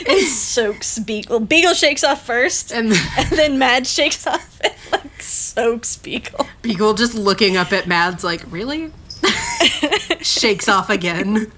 and 0.07 0.21
soaks 0.21 0.99
Beagle. 0.99 1.39
Beagle 1.41 1.73
shakes 1.73 2.03
off 2.03 2.25
first, 2.25 2.71
and, 2.71 2.93
and 3.17 3.29
then 3.31 3.57
Mads 3.57 3.91
shakes 3.91 4.27
off 4.27 4.59
and 4.63 4.73
like 4.91 5.21
soaks 5.21 5.97
Beagle. 5.97 6.47
Beagle 6.61 6.93
just 6.93 7.15
looking 7.15 7.57
up 7.57 7.71
at 7.73 7.87
Mads 7.87 8.23
like, 8.23 8.43
really? 8.51 8.91
shakes 10.21 10.67
off 10.67 10.89
again. 10.89 11.51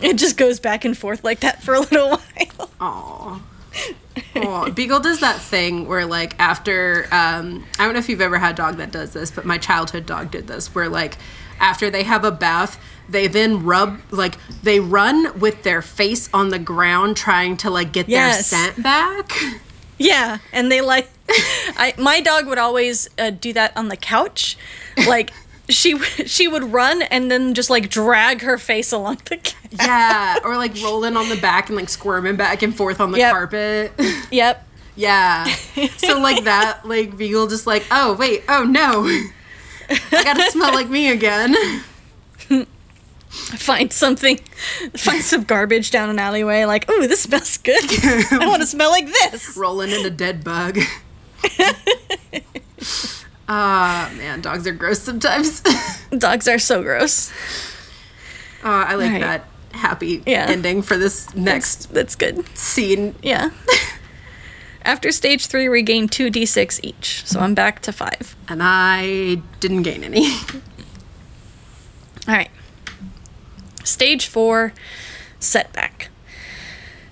it 0.00 0.14
just 0.14 0.36
goes 0.36 0.60
back 0.60 0.84
and 0.84 0.96
forth 0.96 1.24
like 1.24 1.40
that 1.40 1.62
for 1.62 1.74
a 1.74 1.80
little 1.80 2.08
while. 2.10 2.70
Aww. 2.80 3.40
Oh, 4.36 4.70
Beagle 4.70 5.00
does 5.00 5.20
that 5.20 5.40
thing 5.40 5.86
where, 5.86 6.06
like, 6.06 6.38
after 6.38 7.06
um, 7.10 7.64
I 7.78 7.84
don't 7.84 7.94
know 7.94 7.98
if 7.98 8.08
you've 8.08 8.20
ever 8.20 8.38
had 8.38 8.54
a 8.54 8.56
dog 8.56 8.76
that 8.76 8.92
does 8.92 9.12
this, 9.12 9.30
but 9.30 9.44
my 9.44 9.58
childhood 9.58 10.06
dog 10.06 10.30
did 10.30 10.46
this, 10.46 10.74
where 10.74 10.88
like 10.88 11.18
after 11.60 11.90
they 11.90 12.02
have 12.02 12.24
a 12.24 12.30
bath, 12.30 12.80
they 13.08 13.26
then 13.26 13.64
rub 13.64 14.00
like 14.10 14.36
they 14.62 14.80
run 14.80 15.38
with 15.38 15.62
their 15.62 15.82
face 15.82 16.28
on 16.34 16.50
the 16.50 16.58
ground 16.58 17.16
trying 17.16 17.56
to 17.58 17.70
like 17.70 17.92
get 17.92 18.08
yes. 18.08 18.50
their 18.50 18.60
scent 18.60 18.82
back. 18.82 19.32
Yeah, 19.98 20.38
and 20.52 20.70
they 20.70 20.80
like 20.80 21.08
I 21.28 21.94
my 21.98 22.20
dog 22.20 22.46
would 22.46 22.58
always 22.58 23.08
uh, 23.18 23.30
do 23.30 23.52
that 23.52 23.76
on 23.76 23.88
the 23.88 23.96
couch. 23.96 24.56
Like 25.06 25.30
she 25.68 25.98
she 26.26 26.48
would 26.48 26.64
run 26.72 27.02
and 27.02 27.30
then 27.30 27.54
just 27.54 27.70
like 27.70 27.88
drag 27.90 28.42
her 28.42 28.58
face 28.58 28.92
along 28.92 29.20
the 29.26 29.36
couch. 29.36 29.54
Yeah, 29.72 30.38
or 30.44 30.56
like 30.56 30.74
rolling 30.82 31.16
on 31.16 31.28
the 31.28 31.36
back 31.36 31.68
and 31.68 31.76
like 31.76 31.88
squirming 31.88 32.36
back 32.36 32.62
and 32.62 32.74
forth 32.76 33.00
on 33.00 33.12
the 33.12 33.18
yep. 33.18 33.32
carpet. 33.32 33.92
Yep. 34.30 34.62
Yeah. 34.96 35.44
So 35.98 36.18
like 36.18 36.44
that, 36.44 36.86
like 36.86 37.16
Beagle 37.18 37.48
just 37.48 37.66
like, 37.66 37.84
oh 37.90 38.14
wait, 38.14 38.44
oh 38.48 38.64
no. 38.64 39.06
I 39.90 40.24
gotta 40.24 40.50
smell 40.50 40.74
like 40.74 40.88
me 40.88 41.10
again. 41.10 41.54
find 43.28 43.92
something, 43.92 44.38
find 44.96 45.22
some 45.22 45.44
garbage 45.44 45.90
down 45.90 46.10
an 46.10 46.18
alleyway. 46.18 46.64
Like, 46.64 46.90
ooh, 46.90 47.06
this 47.06 47.22
smells 47.22 47.58
good. 47.58 47.84
I 48.32 48.46
want 48.46 48.62
to 48.62 48.66
smell 48.66 48.90
like 48.90 49.06
this. 49.06 49.56
Rolling 49.56 49.90
in 49.90 50.04
a 50.04 50.10
dead 50.10 50.42
bug. 50.44 50.78
Ah, 53.48 54.10
uh, 54.10 54.14
man, 54.14 54.40
dogs 54.40 54.66
are 54.66 54.72
gross 54.72 55.00
sometimes. 55.00 55.62
dogs 56.18 56.48
are 56.48 56.58
so 56.58 56.82
gross. 56.82 57.30
Uh, 58.64 58.84
I 58.88 58.94
like 58.96 59.12
right. 59.12 59.20
that 59.20 59.44
happy 59.70 60.22
yeah. 60.26 60.46
ending 60.48 60.82
for 60.82 60.96
this 60.96 61.32
next. 61.36 61.92
That's, 61.92 62.16
that's 62.16 62.16
good 62.16 62.58
scene. 62.58 63.14
Yeah. 63.22 63.50
After 64.86 65.10
stage 65.10 65.46
three, 65.46 65.68
we 65.68 65.82
gain 65.82 66.06
two 66.06 66.30
d6 66.30 66.78
each, 66.84 67.26
so 67.26 67.40
I'm 67.40 67.54
back 67.54 67.82
to 67.82 67.92
five. 67.92 68.36
And 68.48 68.62
I 68.62 69.42
didn't 69.58 69.82
gain 69.82 70.04
any. 70.04 70.28
All 72.28 72.34
right. 72.34 72.50
Stage 73.82 74.26
4 74.26 74.72
Setback. 75.40 76.08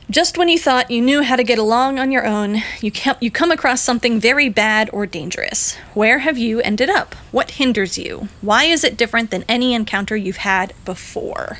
Just 0.08 0.38
when 0.38 0.48
you 0.48 0.58
thought 0.58 0.90
you 0.90 1.02
knew 1.02 1.22
how 1.22 1.34
to 1.34 1.42
get 1.42 1.58
along 1.58 1.98
on 1.98 2.12
your 2.12 2.24
own, 2.24 2.62
you, 2.80 2.92
you 3.20 3.30
come 3.30 3.50
across 3.50 3.80
something 3.80 4.20
very 4.20 4.48
bad 4.48 4.88
or 4.92 5.04
dangerous. 5.04 5.74
Where 5.94 6.20
have 6.20 6.38
you 6.38 6.60
ended 6.60 6.90
up? 6.90 7.16
What 7.32 7.52
hinders 7.52 7.98
you? 7.98 8.28
Why 8.40 8.64
is 8.64 8.84
it 8.84 8.96
different 8.96 9.32
than 9.32 9.44
any 9.48 9.74
encounter 9.74 10.16
you've 10.16 10.38
had 10.38 10.74
before? 10.84 11.58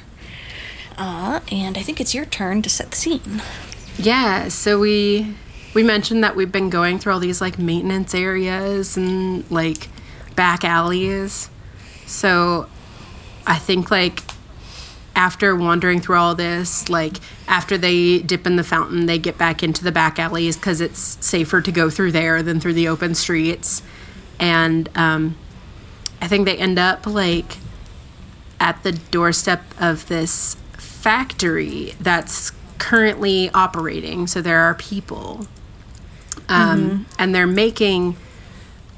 Uh, 0.97 1.41
and 1.51 1.77
I 1.77 1.83
think 1.83 2.01
it's 2.01 2.15
your 2.15 2.25
turn 2.25 2.63
to 2.63 2.71
set 2.71 2.93
the 2.93 2.97
scene. 2.97 3.43
Yeah, 3.99 4.49
so 4.49 4.79
we 4.79 5.35
we 5.75 5.83
mentioned 5.83 6.23
that 6.23 6.37
we've 6.37 6.53
been 6.53 6.71
going 6.71 6.99
through 6.99 7.13
all 7.13 7.21
these 7.21 7.41
like 7.41 7.59
maintenance 7.59 8.15
areas 8.15 8.97
and 8.97 9.49
like 9.51 9.89
back 10.37 10.65
alleys. 10.65 11.51
So 12.07 12.69
I 13.47 13.57
think 13.57 13.91
like 13.91 14.23
after 15.17 15.55
wandering 15.55 16.01
through 16.01 16.17
all 16.17 16.35
this, 16.35 16.89
like 16.89 17.19
after 17.47 17.77
they 17.77 18.21
dip 18.21 18.47
in 18.47 18.57
the 18.57 18.65
fountain, 18.65 19.07
they 19.07 19.19
get 19.19 19.39
back 19.39 19.63
into 19.63 19.85
the 19.85 19.93
back 19.93 20.19
alleys 20.19 20.57
because 20.57 20.81
it's 20.81 21.19
safer 21.25 21.61
to 21.61 21.73
go 21.73 21.91
through 21.91 22.13
there 22.13 22.43
than 22.43 22.61
through 22.61 22.75
the 22.75 22.89
open 22.89 23.15
streets. 23.15 23.83
And 24.39 24.89
um, 24.97 25.37
I 26.21 26.29
think 26.29 26.47
they 26.47 26.57
end 26.57 26.79
up 26.79 27.07
like 27.07 27.59
at 28.61 28.83
the 28.83 28.93
doorstep 28.93 29.63
of 29.79 30.09
this 30.09 30.57
factory 30.73 31.95
that's 32.01 32.53
currently 32.79 33.51
operating. 33.51 34.27
So 34.27 34.41
there 34.41 34.61
are 34.61 34.75
people. 34.75 35.47
Um, 36.49 36.91
mm-hmm. 36.91 37.03
And 37.19 37.35
they're 37.35 37.47
making. 37.47 38.17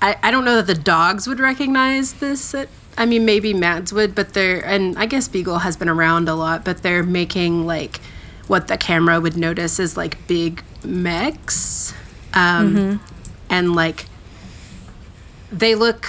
I, 0.02 0.16
I 0.22 0.30
don't 0.30 0.44
know 0.44 0.56
that 0.56 0.66
the 0.66 0.80
dogs 0.80 1.26
would 1.26 1.40
recognize 1.40 2.14
this 2.14 2.54
at 2.54 2.68
I 2.98 3.04
mean, 3.04 3.24
maybe 3.24 3.52
Mads 3.52 3.92
would, 3.92 4.14
but 4.14 4.32
they're, 4.32 4.64
and 4.64 4.98
I 4.98 5.06
guess 5.06 5.28
Beagle 5.28 5.58
has 5.58 5.76
been 5.76 5.88
around 5.88 6.28
a 6.28 6.34
lot, 6.34 6.64
but 6.64 6.82
they're 6.82 7.02
making 7.02 7.66
like 7.66 8.00
what 8.46 8.68
the 8.68 8.76
camera 8.76 9.20
would 9.20 9.36
notice 9.36 9.78
is 9.78 9.96
like 9.96 10.26
big 10.26 10.62
mechs. 10.82 11.92
Um, 12.32 12.74
mm-hmm. 12.74 13.06
And 13.50 13.76
like, 13.76 14.06
they 15.52 15.74
look 15.74 16.06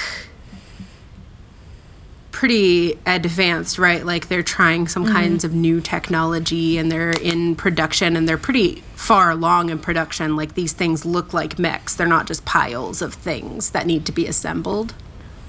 pretty 2.38 2.96
advanced, 3.08 3.80
right? 3.80 4.06
Like 4.06 4.28
they're 4.28 4.44
trying 4.44 4.88
some 4.88 5.06
mm-hmm. 5.06 5.14
kinds 5.16 5.44
of 5.44 5.56
new 5.56 5.82
technology 5.82 6.78
and 6.78 6.92
they're 6.92 7.10
in 7.14 7.56
production 7.56 8.16
and 8.16 8.30
they're 8.30 8.38
pretty 8.38 8.84
far 8.94 9.32
along 9.32 9.72
in 9.72 9.80
production. 9.80 10.36
Like 10.36 10.54
these 10.54 10.72
things 10.72 11.04
look 11.04 11.34
like 11.34 11.58
mechs, 11.58 11.96
they're 11.96 12.06
not 12.06 12.28
just 12.28 12.46
piles 12.46 13.02
of 13.02 13.16
things 13.16 13.72
that 13.72 13.88
need 13.88 14.06
to 14.06 14.12
be 14.12 14.28
assembled. 14.28 14.94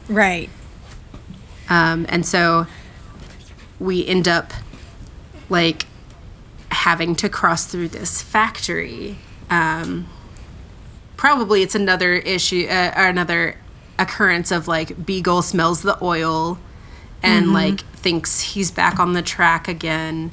Right. 0.08 0.48
Um, 1.68 2.06
and 2.08 2.24
so 2.24 2.66
we 3.78 4.06
end 4.06 4.26
up 4.26 4.54
like 5.50 5.84
having 6.70 7.14
to 7.16 7.28
cross 7.28 7.66
through 7.66 7.88
this 7.88 8.22
factory. 8.22 9.18
Um, 9.50 10.08
probably 11.18 11.60
it's 11.60 11.74
another 11.74 12.14
issue 12.14 12.66
uh, 12.66 12.94
or 12.96 13.08
another 13.08 13.58
occurrence 13.98 14.50
of 14.50 14.66
like 14.66 15.04
Beagle 15.04 15.42
smells 15.42 15.82
the 15.82 16.02
oil 16.02 16.58
and 17.22 17.46
mm-hmm. 17.46 17.54
like 17.54 17.80
thinks 17.80 18.40
he's 18.40 18.70
back 18.70 18.98
on 18.98 19.12
the 19.12 19.22
track 19.22 19.68
again 19.68 20.30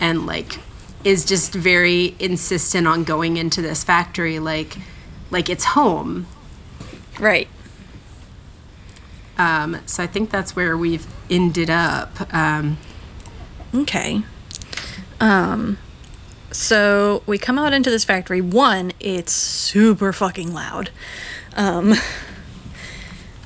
and 0.00 0.26
like 0.26 0.58
is 1.02 1.24
just 1.24 1.52
very 1.52 2.14
insistent 2.18 2.86
on 2.86 3.04
going 3.04 3.36
into 3.36 3.62
this 3.62 3.82
factory 3.84 4.38
like 4.38 4.76
like 5.30 5.48
it's 5.48 5.64
home. 5.64 6.26
Right. 7.18 7.48
Um, 9.38 9.78
so 9.86 10.02
I 10.02 10.06
think 10.06 10.30
that's 10.30 10.54
where 10.54 10.76
we've 10.76 11.06
ended 11.30 11.70
up. 11.70 12.32
Um, 12.34 12.76
okay. 13.74 14.22
Um, 15.18 15.78
so 16.50 17.22
we 17.26 17.38
come 17.38 17.58
out 17.58 17.72
into 17.72 17.90
this 17.90 18.04
factory. 18.04 18.40
One, 18.40 18.92
it's 19.00 19.32
super 19.32 20.12
fucking 20.12 20.52
loud. 20.52 20.90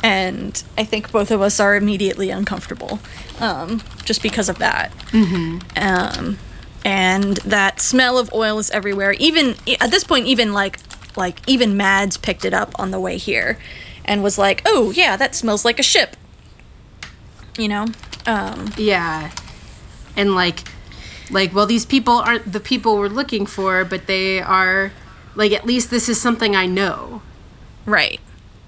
And 0.04 0.62
I 0.76 0.84
think 0.84 1.10
both 1.10 1.30
of 1.30 1.40
us 1.40 1.58
are 1.58 1.74
immediately 1.74 2.28
uncomfortable 2.28 3.00
um, 3.40 3.82
just 4.04 4.22
because 4.22 4.50
of 4.50 4.58
that. 4.58 4.92
Mm-hmm. 5.12 5.60
Um, 5.78 6.38
and 6.84 7.38
that 7.38 7.80
smell 7.80 8.18
of 8.18 8.30
oil 8.34 8.58
is 8.58 8.70
everywhere. 8.70 9.12
Even 9.12 9.56
at 9.80 9.90
this 9.90 10.04
point, 10.04 10.26
even 10.26 10.52
like 10.52 10.78
like 11.16 11.40
even 11.48 11.74
Mads 11.78 12.18
picked 12.18 12.44
it 12.44 12.52
up 12.52 12.78
on 12.78 12.90
the 12.90 13.00
way 13.00 13.16
here 13.16 13.58
and 14.04 14.22
was 14.22 14.36
like, 14.36 14.60
"Oh 14.66 14.90
yeah, 14.90 15.16
that 15.16 15.34
smells 15.34 15.64
like 15.64 15.78
a 15.78 15.82
ship." 15.82 16.16
You 17.56 17.68
know. 17.68 17.86
Um, 18.26 18.72
yeah, 18.76 19.30
and 20.18 20.34
like, 20.34 20.68
like, 21.30 21.54
well, 21.54 21.64
these 21.64 21.86
people 21.86 22.18
aren't 22.18 22.52
the 22.52 22.60
people 22.60 22.98
we're 22.98 23.08
looking 23.08 23.46
for, 23.46 23.86
but 23.86 24.06
they 24.06 24.38
are. 24.40 24.92
Like, 25.34 25.50
at 25.50 25.64
least 25.66 25.90
this 25.90 26.08
is 26.08 26.20
something 26.20 26.54
I 26.54 26.66
know. 26.66 27.22
Right. 27.86 28.20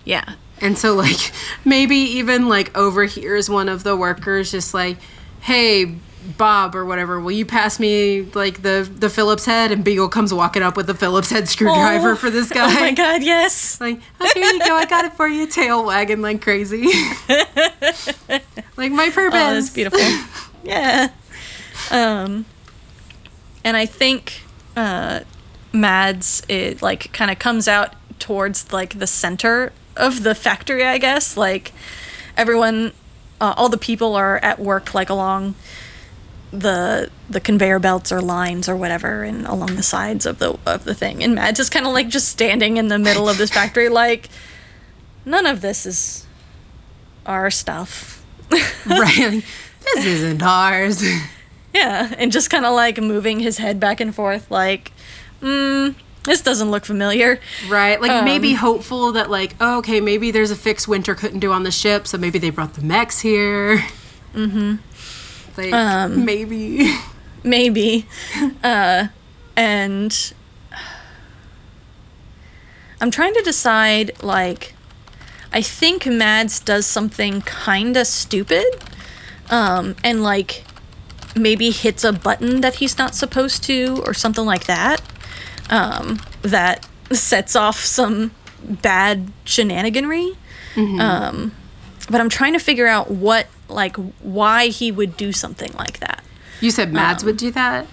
Yeah. 0.04 0.34
And 0.60 0.78
so, 0.78 0.94
like, 0.94 1.32
maybe 1.64 1.96
even 1.96 2.48
like 2.48 2.76
overhears 2.76 3.50
one 3.50 3.68
of 3.68 3.84
the 3.84 3.96
workers 3.96 4.50
just 4.50 4.72
like, 4.74 4.98
"Hey, 5.40 5.96
Bob 6.36 6.74
or 6.74 6.84
whatever, 6.84 7.20
will 7.20 7.32
you 7.32 7.46
pass 7.46 7.78
me 7.78 8.22
like 8.34 8.62
the 8.62 8.90
the 8.98 9.08
Phillips 9.08 9.44
head? 9.44 9.70
And 9.70 9.84
Beagle 9.84 10.08
comes 10.08 10.34
walking 10.34 10.62
up 10.62 10.76
with 10.76 10.86
the 10.86 10.94
Phillips 10.94 11.30
head 11.30 11.48
screwdriver 11.48 12.12
oh, 12.12 12.16
for 12.16 12.30
this 12.30 12.48
guy. 12.52 12.68
Oh 12.68 12.80
my 12.80 12.92
god, 12.92 13.22
yes. 13.22 13.80
Like, 13.86 14.00
oh, 14.20 14.30
here 14.34 14.44
you 14.44 14.58
go, 14.60 14.74
I 14.74 14.86
got 14.86 15.04
it 15.04 15.12
for 15.12 15.28
you. 15.28 15.46
Tail 15.46 15.84
wagging 15.84 16.22
like 16.22 16.42
crazy. 16.42 16.86
like 18.76 18.90
my 18.90 19.10
purpose. 19.10 19.34
Oh, 19.34 19.54
that's 19.54 19.70
beautiful. 19.70 20.00
yeah. 20.64 21.10
Um, 21.90 22.46
and 23.62 23.76
I 23.76 23.86
think 23.86 24.42
uh, 24.76 25.20
Mads 25.72 26.42
it 26.48 26.82
like 26.82 27.12
kind 27.12 27.30
of 27.30 27.38
comes 27.38 27.68
out 27.68 27.94
towards 28.18 28.72
like 28.72 28.98
the 28.98 29.06
center 29.06 29.72
of 29.96 30.22
the 30.22 30.34
factory, 30.34 30.84
I 30.84 30.98
guess. 30.98 31.36
Like 31.36 31.72
everyone, 32.36 32.92
uh, 33.40 33.54
all 33.56 33.68
the 33.68 33.78
people 33.78 34.14
are 34.14 34.38
at 34.38 34.58
work 34.58 34.94
like 34.94 35.10
along 35.10 35.54
the 36.52 37.10
the 37.28 37.40
conveyor 37.40 37.78
belts 37.78 38.12
or 38.12 38.20
lines 38.20 38.68
or 38.68 38.76
whatever 38.76 39.24
and 39.24 39.46
along 39.46 39.74
the 39.76 39.82
sides 39.82 40.26
of 40.26 40.38
the 40.38 40.58
of 40.64 40.84
the 40.84 40.94
thing. 40.94 41.22
And 41.22 41.34
Mads 41.34 41.58
just 41.58 41.72
kind 41.72 41.86
of 41.86 41.92
like 41.92 42.08
just 42.08 42.28
standing 42.28 42.76
in 42.76 42.88
the 42.88 42.98
middle 42.98 43.28
of 43.28 43.36
this 43.38 43.50
factory 43.50 43.88
like 44.04 44.28
none 45.24 45.46
of 45.46 45.60
this 45.60 45.86
is 45.86 46.26
our 47.24 47.50
stuff. 47.50 48.24
Right 48.86 49.42
this 49.94 50.04
isn't 50.04 50.42
ours. 50.42 51.02
Yeah 51.74 52.14
and 52.16 52.32
just 52.32 52.48
kind 52.48 52.64
of 52.64 52.74
like 52.74 52.98
moving 52.98 53.40
his 53.40 53.58
head 53.58 53.78
back 53.78 54.00
and 54.00 54.14
forth 54.14 54.50
like 54.50 54.92
mm 55.42 55.94
this 56.26 56.42
doesn't 56.42 56.70
look 56.70 56.84
familiar 56.84 57.40
right 57.68 58.00
like 58.00 58.10
um, 58.10 58.24
maybe 58.24 58.52
hopeful 58.52 59.12
that 59.12 59.30
like 59.30 59.54
oh, 59.60 59.78
okay 59.78 60.00
maybe 60.00 60.30
there's 60.30 60.50
a 60.50 60.56
fix 60.56 60.86
winter 60.86 61.14
couldn't 61.14 61.40
do 61.40 61.52
on 61.52 61.62
the 61.62 61.70
ship 61.70 62.06
so 62.06 62.18
maybe 62.18 62.38
they 62.38 62.50
brought 62.50 62.74
the 62.74 62.82
mechs 62.82 63.20
here 63.20 63.78
mm-hmm 64.34 64.76
like 65.56 65.72
um, 65.72 66.24
maybe. 66.24 66.94
maybe. 67.42 68.06
Uh, 68.62 69.08
and 69.56 70.34
I'm 73.00 73.10
trying 73.10 73.32
to 73.34 73.42
decide 73.42 74.22
like 74.22 74.74
I 75.52 75.62
think 75.62 76.04
Mads 76.04 76.60
does 76.60 76.84
something 76.84 77.42
kinda 77.42 78.04
stupid. 78.04 78.66
Um, 79.48 79.94
and 80.02 80.22
like 80.22 80.64
maybe 81.36 81.70
hits 81.70 82.02
a 82.02 82.12
button 82.12 82.60
that 82.60 82.76
he's 82.76 82.98
not 82.98 83.14
supposed 83.14 83.62
to 83.64 84.02
or 84.04 84.12
something 84.12 84.44
like 84.44 84.64
that. 84.64 85.00
Um, 85.70 86.20
that 86.42 86.86
sets 87.12 87.56
off 87.56 87.80
some 87.80 88.32
bad 88.62 89.32
shenaniganry. 89.44 90.36
Mm-hmm. 90.74 91.00
Um, 91.00 91.52
but 92.10 92.20
I'm 92.20 92.28
trying 92.28 92.52
to 92.52 92.58
figure 92.58 92.86
out 92.86 93.10
what 93.10 93.46
like 93.68 93.96
why 93.96 94.68
he 94.68 94.92
would 94.92 95.16
do 95.16 95.32
something 95.32 95.72
like 95.72 96.00
that. 96.00 96.22
You 96.60 96.70
said 96.70 96.92
Mads 96.92 97.22
um, 97.22 97.26
would 97.26 97.36
do 97.36 97.50
that? 97.52 97.86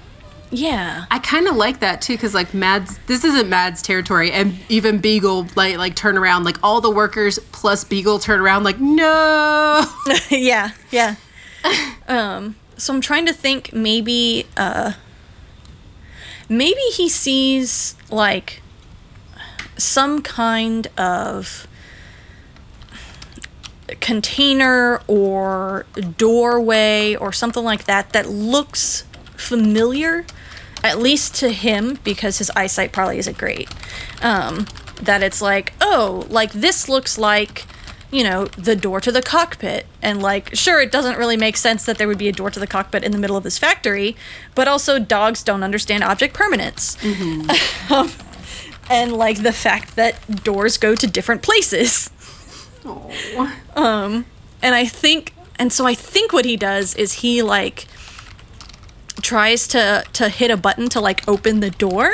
Yeah. 0.52 1.06
I 1.10 1.20
kind 1.20 1.48
of 1.48 1.56
like 1.56 1.80
that 1.80 2.02
too 2.02 2.18
cuz 2.18 2.34
like 2.34 2.54
Mads 2.54 3.00
this 3.08 3.24
isn't 3.24 3.50
Mads 3.50 3.82
territory 3.82 4.32
and 4.32 4.60
even 4.70 5.00
Beagle 5.00 5.48
like 5.56 5.78
like 5.78 5.96
turn 5.96 6.18
around 6.18 6.44
like 6.44 6.58
all 6.62 6.80
the 6.80 6.92
workers 6.92 7.40
plus 7.52 7.84
Beagle 7.84 8.20
turn 8.20 8.40
around 8.40 8.64
like 8.64 8.80
no. 8.80 9.84
yeah. 10.30 10.72
Yeah. 10.92 11.16
um 12.08 12.56
so 12.78 12.94
I'm 12.94 13.02
trying 13.02 13.26
to 13.26 13.34
think 13.34 13.74
maybe 13.74 14.46
uh 14.56 14.94
maybe 16.58 16.82
he 16.94 17.10
sees 17.10 17.96
like 18.10 18.62
some 19.78 20.22
kind 20.22 20.88
of 20.98 21.68
container 24.00 25.02
or 25.08 25.86
doorway 26.18 27.16
or 27.16 27.32
something 27.32 27.64
like 27.64 27.86
that 27.86 28.12
that 28.14 28.28
looks 28.30 29.04
familiar, 29.36 30.26
at 30.84 31.00
least 31.00 31.36
to 31.36 31.50
him, 31.50 32.00
because 32.04 32.38
his 32.38 32.50
eyesight 32.56 32.92
probably 32.92 33.18
isn't 33.18 33.38
great. 33.38 33.70
Um, 34.22 34.68
that 35.02 35.22
it's 35.22 35.42
like, 35.42 35.74
oh, 35.82 36.26
like 36.30 36.52
this 36.54 36.88
looks 36.88 37.18
like, 37.18 37.66
you 38.14 38.24
know, 38.24 38.46
the 38.46 38.76
door 38.76 39.02
to 39.02 39.12
the 39.12 39.24
cockpit. 39.24 39.88
And 40.02 40.22
like, 40.22 40.56
sure, 40.56 40.80
it 40.80 40.92
doesn't 40.92 41.18
really 41.18 41.36
make 41.36 41.58
sense 41.58 41.84
that 41.86 41.98
there 41.98 42.08
would 42.08 42.20
be 42.20 42.28
a 42.28 42.32
door 42.32 42.52
to 42.52 42.60
the 42.60 42.68
cockpit 42.68 43.04
in 43.04 43.12
the 43.12 43.18
middle 43.18 43.36
of 43.36 43.44
this 43.44 43.58
factory, 43.58 44.16
but 44.54 44.68
also 44.68 45.00
dogs 45.00 45.42
don't 45.42 45.64
understand 45.64 46.04
object 46.04 46.36
permanence. 46.36 46.96
Mm-hmm. 46.98 47.92
um, 47.94 48.12
and 48.90 49.14
like 49.14 49.42
the 49.42 49.52
fact 49.52 49.96
that 49.96 50.44
doors 50.44 50.78
go 50.78 50.96
to 50.96 51.08
different 51.08 51.42
places. 51.42 52.12
Oh. 52.86 53.52
Um, 53.76 54.26
and 54.62 54.76
I 54.76 54.86
think, 54.86 55.34
and 55.58 55.74
so 55.74 55.88
I 55.88 55.96
think 55.96 56.34
what 56.34 56.46
he 56.46 56.56
does 56.56 56.94
is 56.96 57.14
he 57.14 57.42
like 57.42 57.88
tries 59.22 59.68
to 59.70 60.04
to 60.14 60.28
hit 60.28 60.52
a 60.52 60.58
button 60.58 60.90
to 60.90 61.00
like 61.00 61.26
open 61.28 61.62
the 61.62 61.70
door 61.72 62.14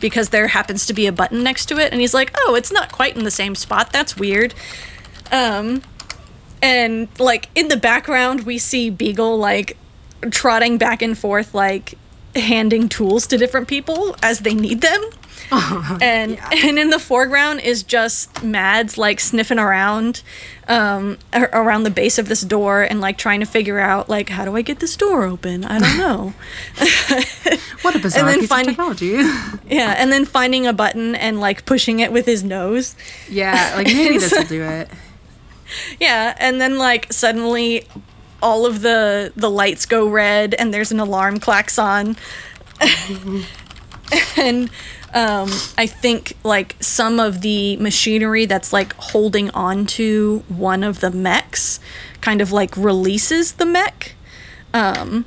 because 0.00 0.30
there 0.30 0.48
happens 0.48 0.84
to 0.86 0.92
be 0.92 1.06
a 1.06 1.12
button 1.12 1.42
next 1.42 1.66
to 1.66 1.78
it, 1.78 1.92
and 1.92 2.00
he's 2.00 2.12
like, 2.12 2.30
oh, 2.44 2.54
it's 2.54 2.70
not 2.70 2.92
quite 2.92 3.16
in 3.16 3.24
the 3.24 3.30
same 3.30 3.54
spot. 3.54 3.92
That's 3.92 4.16
weird. 4.16 4.52
Um, 5.32 5.82
and 6.62 7.08
like 7.18 7.48
in 7.54 7.68
the 7.68 7.76
background, 7.76 8.44
we 8.44 8.58
see 8.58 8.90
Beagle 8.90 9.38
like 9.38 9.76
trotting 10.30 10.78
back 10.78 11.02
and 11.02 11.16
forth, 11.16 11.54
like 11.54 11.94
handing 12.34 12.88
tools 12.88 13.26
to 13.28 13.38
different 13.38 13.68
people 13.68 14.16
as 14.22 14.40
they 14.40 14.54
need 14.54 14.80
them. 14.80 15.02
and 16.00 16.32
yeah. 16.32 16.50
and 16.64 16.78
in 16.78 16.88
the 16.88 16.98
foreground 16.98 17.60
is 17.60 17.82
just 17.82 18.42
Mads 18.42 18.96
like 18.96 19.20
sniffing 19.20 19.58
around 19.58 20.22
um, 20.68 21.18
around 21.32 21.82
the 21.82 21.90
base 21.90 22.18
of 22.18 22.28
this 22.28 22.40
door 22.40 22.82
and 22.82 23.00
like 23.00 23.18
trying 23.18 23.40
to 23.40 23.46
figure 23.46 23.78
out 23.78 24.08
like 24.08 24.30
how 24.30 24.44
do 24.44 24.56
I 24.56 24.62
get 24.62 24.80
this 24.80 24.96
door 24.96 25.24
open? 25.24 25.64
I 25.64 25.78
don't 25.78 25.98
know. 25.98 26.34
what 27.82 27.94
a 27.94 27.98
bizarre 27.98 28.20
and 28.20 28.28
then 28.28 28.40
piece 28.40 28.48
finding, 28.48 28.70
of 28.70 28.76
technology. 28.76 29.12
yeah, 29.68 29.94
and 29.98 30.10
then 30.10 30.24
finding 30.24 30.66
a 30.66 30.72
button 30.72 31.14
and 31.14 31.40
like 31.40 31.66
pushing 31.66 32.00
it 32.00 32.10
with 32.10 32.24
his 32.24 32.42
nose. 32.42 32.96
Yeah, 33.28 33.74
like 33.76 33.86
maybe 33.86 34.18
this 34.18 34.32
will 34.32 34.44
do 34.44 34.62
it. 34.62 34.88
Yeah, 36.00 36.34
and 36.38 36.60
then 36.60 36.78
like 36.78 37.12
suddenly 37.12 37.86
all 38.42 38.66
of 38.66 38.82
the 38.82 39.32
the 39.36 39.50
lights 39.50 39.86
go 39.86 40.06
red 40.06 40.54
and 40.54 40.72
there's 40.72 40.92
an 40.92 41.00
alarm 41.00 41.40
klaxon. 41.40 42.16
and 44.36 44.70
um, 45.14 45.48
I 45.78 45.86
think 45.86 46.36
like 46.42 46.76
some 46.80 47.20
of 47.20 47.40
the 47.40 47.76
machinery 47.76 48.46
that's 48.46 48.72
like 48.72 48.92
holding 48.94 49.50
on 49.50 49.86
to 49.86 50.42
one 50.48 50.82
of 50.82 51.00
the 51.00 51.10
mechs 51.10 51.78
kind 52.20 52.40
of 52.40 52.50
like 52.52 52.76
releases 52.76 53.52
the 53.52 53.64
mech. 53.64 54.14
Um, 54.72 55.24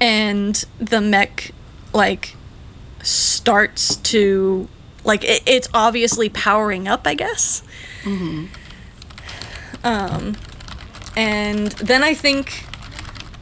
and 0.00 0.54
the 0.78 1.00
mech 1.00 1.52
like 1.94 2.36
starts 3.02 3.96
to 3.96 4.68
like 5.04 5.24
it, 5.24 5.42
it's 5.46 5.68
obviously 5.72 6.28
powering 6.28 6.86
up, 6.86 7.06
I 7.06 7.14
guess. 7.14 7.62
Mm-hmm. 8.02 8.46
Um, 9.84 10.36
and 11.16 11.72
then 11.72 12.02
I 12.02 12.14
think 12.14 12.64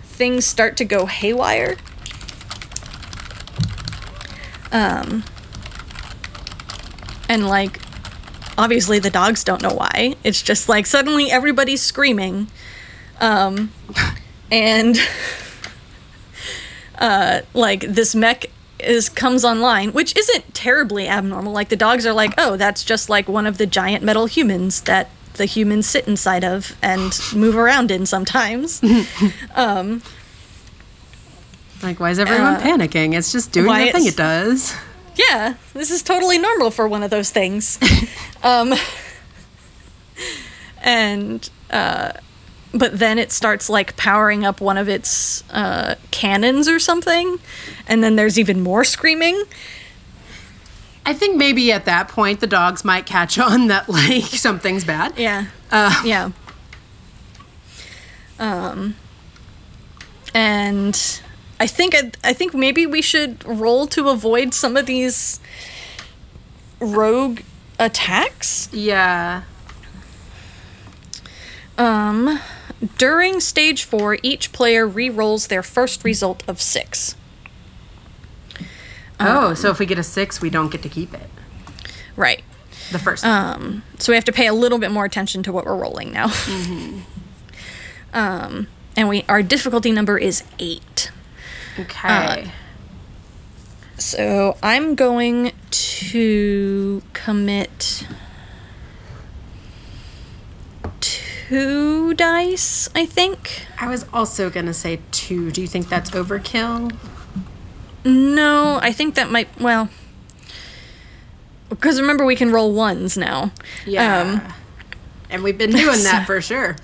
things 0.02 0.44
start 0.44 0.76
to 0.78 0.84
go 0.84 1.06
haywire. 1.06 1.76
Um, 4.72 5.24
and 7.28 7.46
like, 7.46 7.80
obviously 8.56 8.98
the 8.98 9.10
dogs 9.10 9.44
don't 9.44 9.62
know 9.62 9.72
why. 9.72 10.16
It's 10.24 10.42
just 10.42 10.68
like 10.68 10.86
suddenly 10.86 11.30
everybody's 11.30 11.82
screaming. 11.82 12.48
Um, 13.20 13.72
and 14.50 14.96
uh, 16.98 17.40
like 17.54 17.80
this 17.80 18.14
mech 18.14 18.46
is 18.78 19.08
comes 19.08 19.44
online, 19.44 19.92
which 19.92 20.16
isn't 20.16 20.54
terribly 20.54 21.08
abnormal. 21.08 21.52
Like 21.52 21.68
the 21.68 21.76
dogs 21.76 22.06
are 22.06 22.12
like, 22.12 22.34
oh, 22.38 22.56
that's 22.56 22.84
just 22.84 23.08
like 23.08 23.28
one 23.28 23.46
of 23.46 23.58
the 23.58 23.66
giant 23.66 24.02
metal 24.04 24.26
humans 24.26 24.82
that 24.82 25.10
the 25.34 25.44
humans 25.44 25.86
sit 25.86 26.06
inside 26.06 26.44
of 26.44 26.76
and 26.82 27.18
move 27.34 27.56
around 27.56 27.90
in 27.90 28.06
sometimes. 28.06 28.82
um, 29.54 30.02
like, 31.82 31.98
why 31.98 32.10
is 32.10 32.18
everyone 32.18 32.54
uh, 32.54 32.60
panicking? 32.60 33.14
It's 33.14 33.32
just 33.32 33.52
doing 33.52 33.66
the 33.66 33.92
thing 33.92 34.06
it 34.06 34.16
does. 34.16 34.74
Yeah, 35.16 35.54
this 35.74 35.90
is 35.90 36.02
totally 36.02 36.38
normal 36.38 36.70
for 36.70 36.86
one 36.86 37.02
of 37.02 37.10
those 37.10 37.30
things. 37.30 37.78
um, 38.42 38.74
and, 40.82 41.48
uh, 41.70 42.12
but 42.72 42.98
then 42.98 43.18
it 43.18 43.32
starts 43.32 43.68
like 43.68 43.96
powering 43.96 44.44
up 44.44 44.60
one 44.60 44.78
of 44.78 44.88
its 44.88 45.42
uh, 45.50 45.96
cannons 46.10 46.68
or 46.68 46.78
something, 46.78 47.38
and 47.88 48.04
then 48.04 48.16
there's 48.16 48.38
even 48.38 48.60
more 48.60 48.84
screaming. 48.84 49.42
I 51.04 51.14
think 51.14 51.36
maybe 51.36 51.72
at 51.72 51.86
that 51.86 52.08
point 52.08 52.40
the 52.40 52.46
dogs 52.46 52.84
might 52.84 53.06
catch 53.06 53.38
on 53.38 53.68
that 53.68 53.88
like 53.88 54.24
something's 54.24 54.84
bad. 54.84 55.18
Yeah. 55.18 55.46
Uh, 55.70 56.02
yeah. 56.04 56.30
Um, 58.38 58.96
and 60.34 61.20
I 61.58 61.66
think 61.66 61.94
I 62.24 62.32
think 62.32 62.54
maybe 62.54 62.86
we 62.86 63.02
should 63.02 63.44
roll 63.44 63.86
to 63.88 64.08
avoid 64.08 64.54
some 64.54 64.76
of 64.76 64.86
these 64.86 65.40
rogue 66.80 67.40
attacks. 67.78 68.68
Yeah. 68.72 69.42
Um, 71.76 72.40
during 72.98 73.40
stage 73.40 73.84
four, 73.84 74.18
each 74.22 74.52
player 74.52 74.86
re-rolls 74.86 75.48
their 75.48 75.62
first 75.62 76.04
result 76.04 76.42
of 76.46 76.60
six. 76.60 77.14
Oh, 79.20 79.48
um, 79.48 79.56
so 79.56 79.70
if 79.70 79.78
we 79.78 79.86
get 79.86 79.98
a 79.98 80.02
six, 80.02 80.40
we 80.40 80.50
don't 80.50 80.70
get 80.70 80.82
to 80.82 80.88
keep 80.88 81.12
it. 81.14 81.28
Right. 82.16 82.42
The 82.90 82.98
first. 82.98 83.24
Um, 83.24 83.84
so 83.98 84.12
we 84.12 84.16
have 84.16 84.24
to 84.24 84.32
pay 84.32 84.46
a 84.46 84.54
little 84.54 84.78
bit 84.78 84.90
more 84.90 85.04
attention 85.04 85.42
to 85.44 85.52
what 85.52 85.64
we're 85.64 85.76
rolling 85.76 86.12
now. 86.12 86.28
Mm-hmm. 86.28 87.00
um, 88.14 88.66
and 88.96 89.08
we 89.08 89.24
our 89.28 89.42
difficulty 89.42 89.92
number 89.92 90.18
is 90.18 90.42
eight. 90.58 91.12
Okay. 91.78 92.08
Uh, 92.08 92.50
so 93.96 94.56
I'm 94.62 94.94
going 94.94 95.52
to 95.70 97.02
commit 97.12 98.06
two 101.00 102.14
dice, 102.14 102.88
I 102.94 103.06
think. 103.06 103.66
I 103.78 103.88
was 103.88 104.06
also 104.12 104.50
going 104.50 104.66
to 104.66 104.74
say 104.74 105.00
two. 105.10 105.50
Do 105.50 105.60
you 105.60 105.66
think 105.66 105.88
that's 105.88 106.10
overkill? 106.10 106.96
No, 108.04 108.78
I 108.82 108.92
think 108.92 109.14
that 109.16 109.30
might, 109.30 109.48
well, 109.60 109.88
because 111.68 112.00
remember 112.00 112.24
we 112.24 112.36
can 112.36 112.50
roll 112.50 112.72
ones 112.72 113.16
now. 113.16 113.52
Yeah. 113.86 114.20
Um, 114.20 114.52
and 115.30 115.42
we've 115.42 115.56
been 115.56 115.70
doing 115.70 116.02
that 116.02 116.24
for 116.26 116.40
sure. 116.40 116.76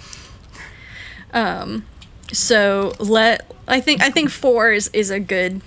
Um, 1.33 1.85
so 2.33 2.95
let 2.99 3.51
I 3.69 3.81
think 3.81 4.01
I 4.01 4.11
think 4.11 4.31
four 4.31 4.73
is 4.73 4.89
is 4.93 5.11
a 5.11 5.21
good. 5.21 5.61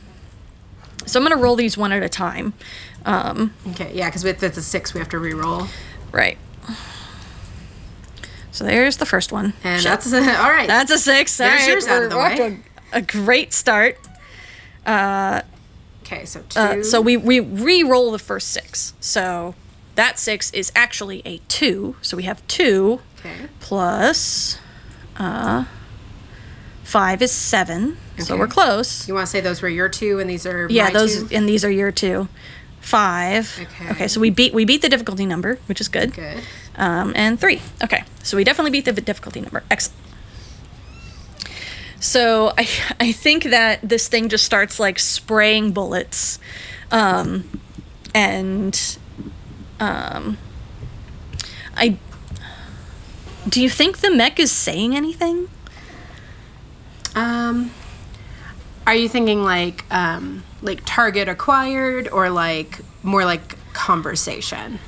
So 1.05 1.19
I'm 1.19 1.25
gonna 1.27 1.41
roll 1.41 1.55
these 1.55 1.77
one 1.77 1.91
at 1.91 2.03
a 2.03 2.09
time. 2.09 2.53
Um, 3.05 3.53
okay, 3.69 3.91
yeah, 3.93 4.09
because 4.09 4.23
if 4.23 4.41
it's 4.43 4.57
a 4.57 4.61
six, 4.61 4.93
we 4.93 4.99
have 4.99 5.09
to 5.09 5.19
re-roll. 5.19 5.67
Right. 6.11 6.37
So 8.51 8.65
there's 8.65 8.97
the 8.97 9.05
first 9.05 9.31
one. 9.31 9.53
And 9.63 9.81
Shit. 9.81 9.89
that's 9.89 10.11
a, 10.11 10.17
all 10.41 10.49
right. 10.49 10.67
That's 10.67 10.91
a 10.91 10.97
six. 10.97 11.37
There's 11.37 11.65
yours 11.65 11.87
out 11.87 12.03
of 12.03 12.09
the 12.09 12.17
way. 12.17 12.59
A, 12.91 12.97
a, 12.97 13.01
great 13.01 13.53
start. 13.53 13.97
Uh, 14.89 15.41
okay, 16.03 16.25
so 16.25 16.41
two. 16.49 16.59
Uh, 16.59 16.83
so 16.83 16.99
we 17.01 17.15
we 17.15 17.39
re-roll 17.39 18.11
the 18.11 18.19
first 18.19 18.49
six. 18.49 18.93
So 18.99 19.55
that 19.95 20.17
six 20.17 20.51
is 20.51 20.71
actually 20.75 21.21
a 21.25 21.39
two. 21.47 21.95
So 22.01 22.17
we 22.17 22.23
have 22.23 22.45
two 22.47 23.01
okay. 23.19 23.47
plus. 23.59 24.57
Uh, 25.17 25.65
Five 26.89 27.21
is 27.21 27.31
seven, 27.31 27.97
okay. 28.15 28.23
so 28.23 28.35
we're 28.35 28.47
close. 28.47 29.07
You 29.07 29.13
want 29.13 29.27
to 29.27 29.29
say 29.29 29.41
those 29.41 29.61
were 29.61 29.69
your 29.69 29.89
two, 29.89 30.17
and 30.19 30.27
these 30.27 30.47
are 30.47 30.65
yeah, 30.71 30.89
those 30.89 31.29
two? 31.29 31.35
and 31.35 31.47
these 31.47 31.63
are 31.63 31.69
your 31.69 31.91
two. 31.91 32.27
Five. 32.81 33.59
Okay. 33.61 33.91
Okay, 33.91 34.07
so 34.07 34.19
we 34.19 34.31
beat 34.31 34.55
we 34.55 34.65
beat 34.65 34.81
the 34.81 34.89
difficulty 34.89 35.27
number, 35.27 35.59
which 35.67 35.79
is 35.79 35.87
good. 35.87 36.15
Good. 36.15 36.41
Um, 36.75 37.13
and 37.15 37.39
three. 37.39 37.61
Okay, 37.83 38.05
so 38.23 38.37
we 38.37 38.43
definitely 38.43 38.71
beat 38.71 38.85
the 38.85 38.93
difficulty 38.93 39.39
number. 39.39 39.63
Excellent. 39.69 40.08
So 41.99 42.53
I 42.57 42.67
I 42.99 43.11
think 43.11 43.45
that 43.45 43.81
this 43.81 44.07
thing 44.07 44.29
just 44.29 44.45
starts 44.45 44.79
like 44.79 44.99
spraying 44.99 45.71
bullets, 45.71 46.39
um, 46.91 47.49
and 48.13 48.97
um, 49.79 50.37
I. 51.75 51.97
Do 53.47 53.61
you 53.61 53.69
think 53.69 53.99
the 53.99 54.11
mech 54.11 54.39
is 54.39 54.51
saying 54.51 54.95
anything? 54.95 55.49
Um, 57.15 57.71
are 58.85 58.93
you 58.93 59.09
thinking 59.09 59.43
like 59.43 59.85
um, 59.91 60.43
like 60.61 60.81
target 60.85 61.27
acquired 61.27 62.07
or 62.09 62.29
like 62.29 62.79
more 63.01 63.25
like 63.25 63.57
conversation? 63.73 64.79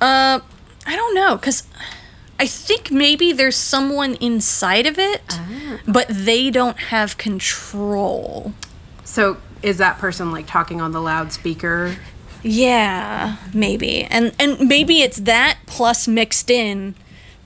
Uh, 0.00 0.40
I 0.86 0.96
don't 0.96 1.14
know 1.14 1.36
because 1.36 1.64
I 2.38 2.46
think 2.46 2.90
maybe 2.90 3.32
there's 3.32 3.56
someone 3.56 4.14
inside 4.16 4.86
of 4.86 4.98
it, 4.98 5.22
ah. 5.30 5.80
but 5.86 6.06
they 6.08 6.50
don't 6.50 6.78
have 6.78 7.18
control. 7.18 8.52
So 9.04 9.38
is 9.62 9.78
that 9.78 9.98
person 9.98 10.30
like 10.30 10.46
talking 10.46 10.80
on 10.80 10.92
the 10.92 11.00
loudspeaker? 11.00 11.96
Yeah, 12.42 13.36
maybe. 13.52 14.04
And 14.04 14.32
and 14.38 14.68
maybe 14.68 15.02
it's 15.02 15.18
that 15.18 15.58
plus 15.66 16.06
mixed 16.06 16.50
in 16.50 16.94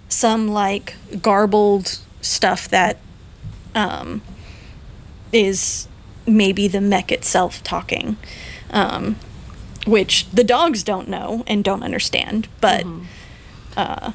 some 0.08 0.48
like 0.48 0.94
garbled 1.22 1.98
stuff 2.20 2.68
that 2.68 2.98
um, 3.74 4.20
is 5.32 5.88
maybe 6.26 6.68
the 6.68 6.80
mech 6.80 7.10
itself 7.10 7.62
talking, 7.62 8.16
um, 8.70 9.16
which 9.86 10.28
the 10.30 10.44
dogs 10.44 10.82
don't 10.82 11.08
know 11.08 11.42
and 11.46 11.64
don't 11.64 11.82
understand. 11.82 12.48
But 12.60 12.84
mm-hmm. 12.84 13.04
uh, 13.76 14.12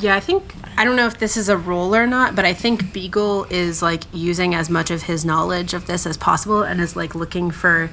yeah, 0.00 0.16
I 0.16 0.20
think 0.20 0.54
I 0.76 0.84
don't 0.84 0.96
know 0.96 1.06
if 1.06 1.18
this 1.18 1.36
is 1.36 1.48
a 1.48 1.56
role 1.56 1.94
or 1.94 2.06
not, 2.06 2.36
but 2.36 2.44
I 2.44 2.54
think 2.54 2.92
Beagle 2.92 3.44
is 3.50 3.82
like 3.82 4.04
using 4.12 4.54
as 4.54 4.70
much 4.70 4.90
of 4.90 5.02
his 5.02 5.24
knowledge 5.24 5.74
of 5.74 5.86
this 5.86 6.06
as 6.06 6.16
possible 6.16 6.62
and 6.62 6.80
is 6.80 6.96
like 6.96 7.14
looking 7.14 7.50
for 7.50 7.90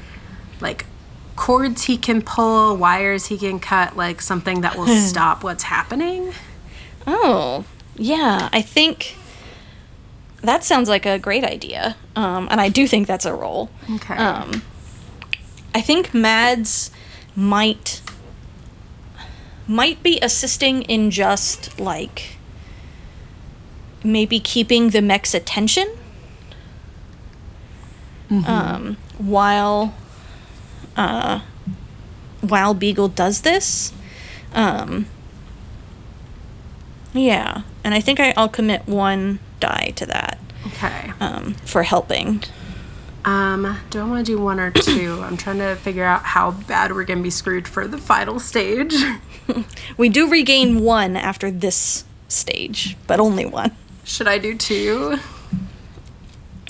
like 0.62 0.86
cords 1.36 1.84
he 1.84 1.98
can 1.98 2.22
pull, 2.22 2.78
wires 2.78 3.28
he 3.28 3.38
can 3.38 3.60
cut, 3.60 3.98
like 3.98 4.22
something 4.22 4.62
that 4.62 4.78
will 4.78 4.88
stop 5.08 5.44
what's 5.44 5.64
happening? 5.64 6.34
Oh, 7.08 7.66
yeah. 7.96 8.50
I 8.52 8.62
think 8.62 9.16
that 10.42 10.64
sounds 10.64 10.90
like 10.90 11.06
a 11.06 11.20
great 11.20 11.44
idea. 11.44 11.96
Um, 12.16 12.48
and 12.52 12.62
I 12.62 12.70
do 12.70 12.88
think 12.88 13.08
that's 13.08 13.26
a 13.26 13.34
role. 13.34 13.70
Okay. 13.96 14.16
Um, 14.16 14.64
I 15.74 15.82
think 15.82 16.14
Mads 16.14 16.92
might 17.36 18.02
might 19.68 20.02
be 20.04 20.20
assisting 20.22 20.84
in 20.84 21.12
just 21.12 21.80
like 21.80 22.38
maybe 24.04 24.40
keeping 24.40 24.92
the 24.92 25.02
mech's 25.02 25.34
attention 25.34 25.88
um, 28.48 28.98
while 29.18 29.94
uh, 30.96 31.42
while 32.42 32.74
Beagle 32.74 33.08
does 33.08 33.42
this. 33.42 33.94
Um, 34.54 35.08
yeah, 37.14 37.62
and 37.84 37.94
I 37.94 38.00
think 38.00 38.20
I, 38.20 38.34
I'll 38.38 38.50
commit 38.50 38.88
one 38.88 39.40
die 39.60 39.94
to 39.96 40.06
that 40.06 40.40
okay. 40.68 41.12
um, 41.20 41.54
for 41.66 41.84
helping. 41.84 42.44
Um, 43.26 43.78
do 43.90 44.00
I 44.00 44.04
want 44.08 44.26
to 44.26 44.32
do 44.32 44.40
one 44.40 44.60
or 44.60 44.72
two? 44.72 45.20
I'm 45.24 45.36
trying 45.36 45.58
to 45.58 45.76
figure 45.76 46.06
out 46.06 46.24
how 46.24 46.52
bad 46.52 46.94
we're 46.94 47.04
gonna 47.06 47.22
be 47.24 47.30
screwed 47.30 47.68
for 47.68 47.88
the 47.88 47.98
final 47.98 48.40
stage. 48.40 48.94
We 49.96 50.10
do 50.10 50.28
regain 50.28 50.80
one 50.80 51.16
after 51.16 51.52
this 51.52 52.04
stage, 52.28 52.98
but 53.06 53.20
only 53.20 53.46
one. 53.46 53.76
Should 54.04 54.28
I 54.28 54.40
do 54.40 54.58
two? 54.58 55.18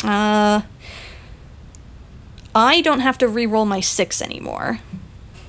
Uh, 0.04 0.62
I 2.54 2.82
don't 2.82 3.00
have 3.00 3.18
to 3.20 3.30
re-roll 3.30 3.66
my 3.66 3.80
six 3.80 4.22
anymore. 4.22 4.80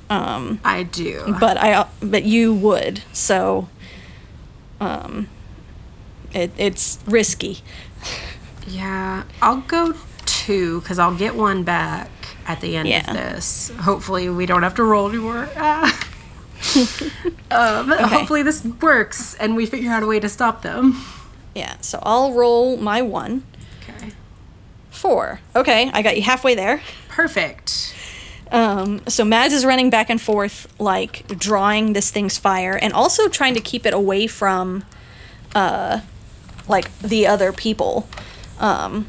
Um, 0.08 0.60
I 0.64 0.84
do. 0.84 1.36
but 1.40 1.56
I 1.58 1.88
but 2.00 2.22
you 2.22 2.54
would 2.54 3.02
so. 3.12 3.68
Um, 4.80 5.28
it, 6.32 6.52
it's 6.56 7.00
risky. 7.06 7.58
Yeah, 8.68 9.24
I'll 9.42 9.62
go 9.62 9.94
two 10.46 10.80
because 10.80 10.98
I'll 10.98 11.14
get 11.14 11.34
one 11.34 11.64
back 11.64 12.08
at 12.46 12.60
the 12.60 12.76
end 12.76 12.88
Yeah. 12.88 13.08
of 13.10 13.16
this. 13.16 13.70
Hopefully, 13.80 14.28
we 14.28 14.46
don't 14.46 14.62
have 14.62 14.74
to 14.76 14.84
roll 14.84 15.08
anymore. 15.08 15.48
Ah. 15.58 16.02
um, 17.50 17.90
Hopefully, 17.90 18.42
this 18.42 18.64
works 18.64 19.34
and 19.34 19.56
we 19.56 19.66
figure 19.66 19.90
out 19.90 20.02
a 20.02 20.06
way 20.06 20.18
to 20.18 20.28
stop 20.28 20.62
them. 20.62 21.04
Yeah, 21.54 21.76
so 21.80 21.98
I'll 22.02 22.32
roll 22.32 22.76
my 22.78 23.02
one. 23.02 23.42
Okay. 23.82 24.12
Four. 24.90 25.40
Okay, 25.54 25.90
I 25.92 26.00
got 26.02 26.16
you 26.16 26.22
halfway 26.22 26.54
there. 26.54 26.80
Perfect. 27.08 27.94
Um, 28.50 29.02
so 29.06 29.24
Mads 29.24 29.52
is 29.52 29.64
running 29.66 29.90
back 29.90 30.08
and 30.08 30.20
forth, 30.20 30.66
like 30.80 31.26
drawing 31.38 31.92
this 31.92 32.10
thing's 32.10 32.38
fire, 32.38 32.78
and 32.80 32.92
also 32.92 33.28
trying 33.28 33.54
to 33.54 33.60
keep 33.60 33.84
it 33.84 33.92
away 33.92 34.26
from, 34.26 34.84
uh, 35.54 36.00
like 36.68 36.96
the 37.00 37.26
other 37.26 37.52
people. 37.52 38.08
Um, 38.60 39.06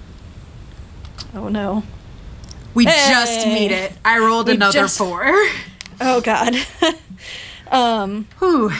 oh 1.35 1.47
no! 1.49 1.83
We 2.73 2.85
just 2.85 3.43
Hey. 3.43 3.53
made 3.53 3.71
it. 3.71 3.93
I 4.05 4.19
rolled 4.19 4.47
We 4.47 4.53
another 4.55 4.81
just- 4.81 4.97
four. 4.97 5.31
Oh 5.99 6.21
god. 6.21 6.55
um, 7.71 8.27
Whew. 8.37 8.71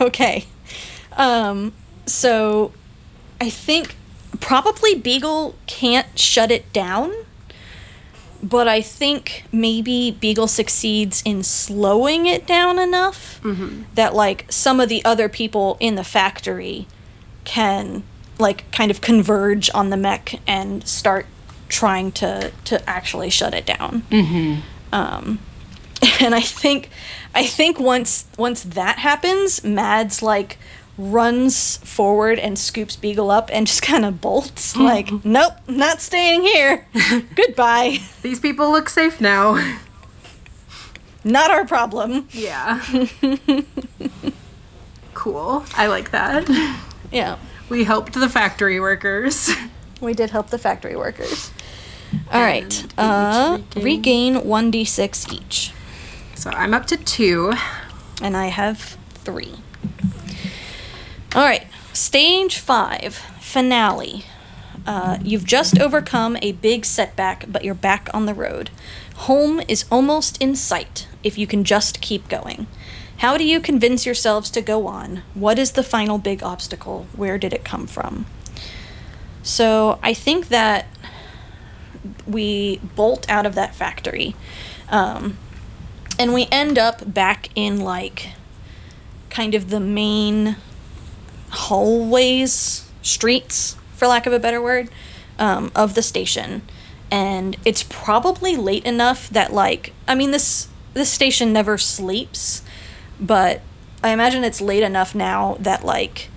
okay. 0.00 0.44
Um, 1.16 1.72
so 2.06 2.72
I 3.40 3.50
think 3.50 3.96
probably 4.38 4.94
Beagle 4.94 5.56
can't 5.66 6.16
shut 6.16 6.52
it 6.52 6.72
down, 6.72 7.12
but 8.42 8.68
I 8.68 8.80
think 8.80 9.42
maybe 9.50 10.12
Beagle 10.12 10.46
succeeds 10.46 11.20
in 11.24 11.42
slowing 11.42 12.26
it 12.26 12.46
down 12.46 12.78
enough 12.78 13.40
that 13.94 14.14
like 14.14 14.46
some 14.50 14.78
of 14.78 14.88
the 14.88 15.04
other 15.04 15.28
people 15.28 15.76
in 15.80 15.96
the 15.96 16.04
factory 16.04 16.86
can 17.44 18.04
like 18.38 18.70
kind 18.72 18.90
of 18.90 19.00
converge 19.00 19.70
on 19.74 19.90
the 19.90 19.96
mech 19.96 20.40
and 20.46 20.86
start 20.86 21.26
trying 21.68 22.12
to 22.12 22.52
to 22.64 22.88
actually 22.88 23.30
shut 23.30 23.54
it 23.54 23.66
down. 23.66 24.02
Um, 24.92 25.38
and 26.20 26.34
I 26.34 26.40
think 26.40 26.90
I 27.34 27.44
think 27.44 27.78
once 27.78 28.26
once 28.38 28.62
that 28.62 28.98
happens, 28.98 29.64
Mads 29.64 30.22
like 30.22 30.58
runs 30.98 31.76
forward 31.78 32.38
and 32.38 32.58
scoops 32.58 32.96
Beagle 32.96 33.30
up 33.30 33.50
and 33.52 33.66
just 33.66 33.82
kind 33.92 34.04
of 34.04 34.20
bolts 34.20 34.76
like, 34.76 35.12
nope, 35.24 35.54
not 35.68 36.00
staying 36.00 36.42
here. 36.42 36.86
Goodbye. 37.34 37.98
These 38.22 38.40
people 38.40 38.70
look 38.70 38.88
safe 38.88 39.20
now. 39.20 39.76
Not 41.24 41.50
our 41.50 41.66
problem. 41.66 42.28
Yeah. 42.30 42.80
cool. 45.14 45.64
I 45.74 45.88
like 45.88 46.12
that. 46.12 46.48
Yeah. 47.10 47.36
We 47.68 47.84
helped 47.84 48.12
the 48.14 48.28
factory 48.28 48.80
workers. 48.80 49.50
We 49.98 50.12
did 50.12 50.28
help 50.28 50.50
the 50.50 50.58
factory 50.58 50.94
workers. 50.94 51.50
All 52.30 52.42
right. 52.42 52.86
Uh, 52.98 53.60
regain- 53.74 53.82
regain 53.82 54.34
1d6 54.36 55.32
each. 55.32 55.72
So 56.34 56.50
I'm 56.50 56.74
up 56.74 56.84
to 56.88 56.98
two. 56.98 57.54
and 58.20 58.36
I 58.36 58.48
have 58.48 58.98
three. 59.24 59.54
All 61.34 61.42
right, 61.44 61.66
stage 61.94 62.58
five, 62.58 63.14
finale. 63.40 64.24
Uh, 64.86 65.16
you've 65.22 65.46
just 65.46 65.80
overcome 65.80 66.36
a 66.42 66.52
big 66.52 66.84
setback, 66.84 67.46
but 67.48 67.64
you're 67.64 67.74
back 67.74 68.10
on 68.12 68.26
the 68.26 68.34
road. 68.34 68.68
Home 69.24 69.62
is 69.66 69.86
almost 69.90 70.40
in 70.42 70.54
sight 70.56 71.08
if 71.24 71.38
you 71.38 71.46
can 71.46 71.64
just 71.64 72.02
keep 72.02 72.28
going. 72.28 72.66
How 73.18 73.36
do 73.36 73.44
you 73.44 73.60
convince 73.60 74.04
yourselves 74.04 74.50
to 74.50 74.60
go 74.60 74.86
on? 74.86 75.22
What 75.34 75.58
is 75.58 75.72
the 75.72 75.82
final 75.82 76.18
big 76.18 76.42
obstacle? 76.42 77.06
Where 77.14 77.38
did 77.38 77.52
it 77.52 77.64
come 77.64 77.86
from? 77.86 78.26
So 79.42 79.98
I 80.02 80.12
think 80.12 80.48
that 80.48 80.86
we 82.26 82.78
bolt 82.94 83.28
out 83.30 83.46
of 83.46 83.54
that 83.54 83.74
factory. 83.74 84.34
Um, 84.90 85.38
and 86.18 86.32
we 86.34 86.48
end 86.50 86.78
up 86.78 87.12
back 87.12 87.48
in 87.54 87.80
like 87.80 88.32
kind 89.30 89.54
of 89.54 89.70
the 89.70 89.80
main 89.80 90.56
hallways, 91.50 92.88
streets, 93.02 93.76
for 93.94 94.06
lack 94.06 94.26
of 94.26 94.32
a 94.32 94.38
better 94.38 94.60
word, 94.60 94.88
um, 95.38 95.70
of 95.74 95.94
the 95.94 96.02
station. 96.02 96.62
And 97.10 97.56
it's 97.64 97.82
probably 97.82 98.56
late 98.56 98.84
enough 98.84 99.28
that 99.30 99.52
like 99.52 99.92
I 100.08 100.14
mean 100.14 100.32
this 100.32 100.68
this 100.94 101.10
station 101.10 101.52
never 101.52 101.78
sleeps, 101.78 102.62
but 103.20 103.62
I 104.02 104.10
imagine 104.10 104.44
it's 104.44 104.60
late 104.60 104.82
enough 104.82 105.14
now 105.14 105.56
that 105.60 105.84
like 105.84 106.28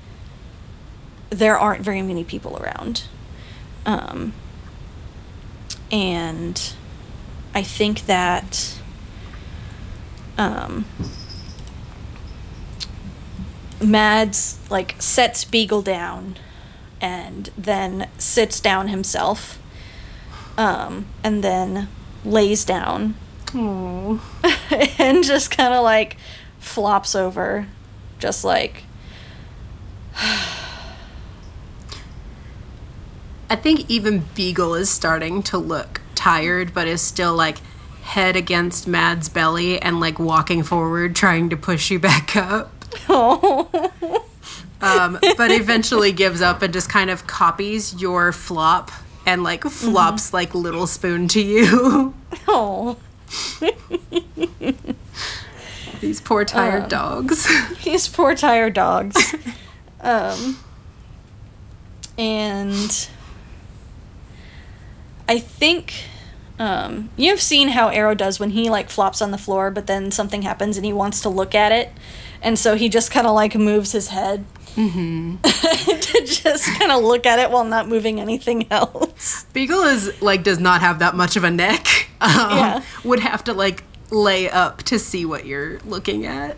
there 1.30 1.58
aren't 1.58 1.84
very 1.84 2.02
many 2.02 2.24
people 2.24 2.58
around. 2.58 3.04
Um, 3.86 4.34
and 5.92 6.74
I 7.54 7.64
think 7.64 8.06
that 8.06 8.76
um, 10.38 10.86
Mads 13.82 14.60
like 14.70 14.96
sets 15.00 15.46
Beagle 15.46 15.82
down 15.82 16.38
and 17.02 17.50
then 17.58 18.10
sits 18.18 18.60
down 18.60 18.90
himself 18.90 19.60
um, 20.58 21.06
and 21.24 21.44
then 21.44 21.88
lays 22.26 22.66
down 22.66 23.16
and 25.00 25.24
just 25.24 25.50
kind 25.50 25.74
of 25.74 25.84
like 25.84 26.18
flops 26.70 27.16
over 27.16 27.68
just 28.20 28.44
like 28.46 28.84
I 33.50 33.56
think 33.56 33.90
even 33.90 34.26
Beagle 34.36 34.76
is 34.76 34.90
starting 34.90 35.42
to 35.44 35.58
look 35.58 36.02
tired, 36.14 36.74
but 36.74 36.88
is 36.88 37.02
still 37.02 37.36
like 37.36 37.58
head 38.04 38.36
against 38.36 38.88
Mads' 38.88 39.28
belly 39.30 39.82
and 39.82 40.00
like 40.00 40.20
walking 40.20 40.62
forward, 40.62 41.16
trying 41.16 41.50
to 41.50 41.58
push 41.58 41.90
you 41.90 42.00
back 42.00 42.36
up. 42.36 42.72
oh 43.08 43.92
Um, 44.82 45.20
but 45.36 45.52
eventually 45.52 46.14
gives 46.14 46.42
up 46.42 46.62
and 46.62 46.72
just 46.72 46.90
kind 46.90 47.10
of 47.10 47.28
copies 47.28 48.02
your 48.02 48.32
flop 48.32 48.92
and 49.26 49.44
like 49.44 49.64
flops 49.64 50.32
like 50.34 50.56
little 50.56 50.88
spoon 50.88 51.28
to 51.30 51.42
you. 51.42 52.14
oh 52.48 52.98
These 56.02 56.22
poor 56.22 56.46
tired 56.46 56.90
dogs. 56.90 57.48
these 57.84 58.08
poor 58.08 58.36
tired 58.36 58.74
dogs 58.74 59.36
um 60.02 60.58
and 62.18 63.10
i 65.28 65.38
think 65.40 65.94
um 66.58 67.10
you've 67.18 67.42
seen 67.42 67.70
how 67.70 67.90
arrow 67.90 68.16
does 68.16 68.40
when 68.40 68.52
he 68.52 68.70
like 68.70 68.90
flops 68.90 69.22
on 69.22 69.32
the 69.32 69.38
floor 69.38 69.72
but 69.72 69.88
then 69.88 70.10
something 70.12 70.42
happens 70.44 70.78
and 70.78 70.86
he 70.86 70.94
wants 70.94 71.22
to 71.22 71.30
look 71.30 71.54
at 71.54 71.72
it 71.72 71.92
and 72.42 72.58
so 72.58 72.76
he 72.76 72.88
just 72.88 73.12
kind 73.12 73.28
of 73.28 73.34
like 73.36 73.56
moves 73.56 73.92
his 73.92 74.08
head 74.10 74.46
to 74.76 76.22
just 76.26 76.66
kind 76.80 76.92
of 76.92 77.04
look 77.04 77.26
at 77.26 77.40
it 77.40 77.52
while 77.52 77.66
not 77.66 77.88
moving 77.90 78.22
anything 78.22 78.66
else 78.72 79.44
Beagle 79.52 79.84
is 79.84 80.22
like 80.22 80.44
does 80.44 80.60
not 80.60 80.80
have 80.82 81.00
that 81.00 81.16
much 81.16 81.36
of 81.36 81.44
a 81.44 81.52
neck. 81.52 82.08
um, 82.22 82.32
yeah. 82.32 82.84
would 83.04 83.20
have 83.20 83.44
to 83.46 83.54
like 83.54 83.84
lay 84.12 84.50
up 84.50 84.84
to 84.84 85.00
see 85.00 85.26
what 85.26 85.46
you're 85.46 85.80
looking 85.80 86.26
at. 86.26 86.58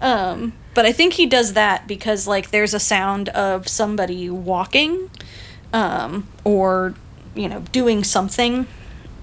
Um, 0.00 0.52
but 0.74 0.84
I 0.84 0.92
think 0.92 1.14
he 1.14 1.24
does 1.24 1.54
that 1.54 1.88
because 1.88 2.26
like 2.26 2.50
there's 2.50 2.74
a 2.74 2.80
sound 2.80 3.30
of 3.30 3.68
somebody 3.68 4.28
walking, 4.28 5.08
um, 5.72 6.28
or 6.42 6.94
you 7.34 7.48
know 7.48 7.60
doing 7.72 8.04
something, 8.04 8.66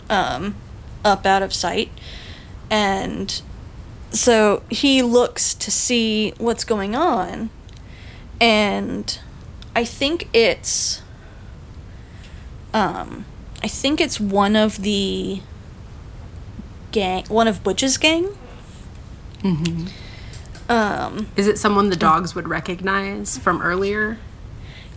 um, 0.10 0.56
up 1.06 1.26
out 1.26 1.44
of 1.44 1.54
sight, 1.54 1.92
and 2.72 3.42
so 4.10 4.64
he 4.70 5.04
looks 5.04 5.54
to 5.54 5.70
see 5.70 6.34
what's 6.40 6.64
going 6.64 6.96
on, 6.96 7.52
and 8.40 9.20
I 9.76 9.84
think 9.84 10.30
it's, 10.34 11.04
um, 12.74 13.26
I 13.62 13.68
think 13.68 14.02
it's 14.02 14.20
one 14.20 14.56
of 14.56 14.82
the 14.82 15.42
gang, 16.92 17.26
one 17.28 17.48
of 17.48 17.64
Butch's 17.64 17.98
gang. 17.98 18.30
Mm-hmm. 19.40 19.88
Um, 20.72 21.28
Is 21.36 21.48
it 21.48 21.58
someone 21.58 21.90
the 21.90 21.96
dogs 21.96 22.36
would 22.36 22.48
recognize 22.48 23.38
from 23.38 23.62
earlier? 23.62 24.20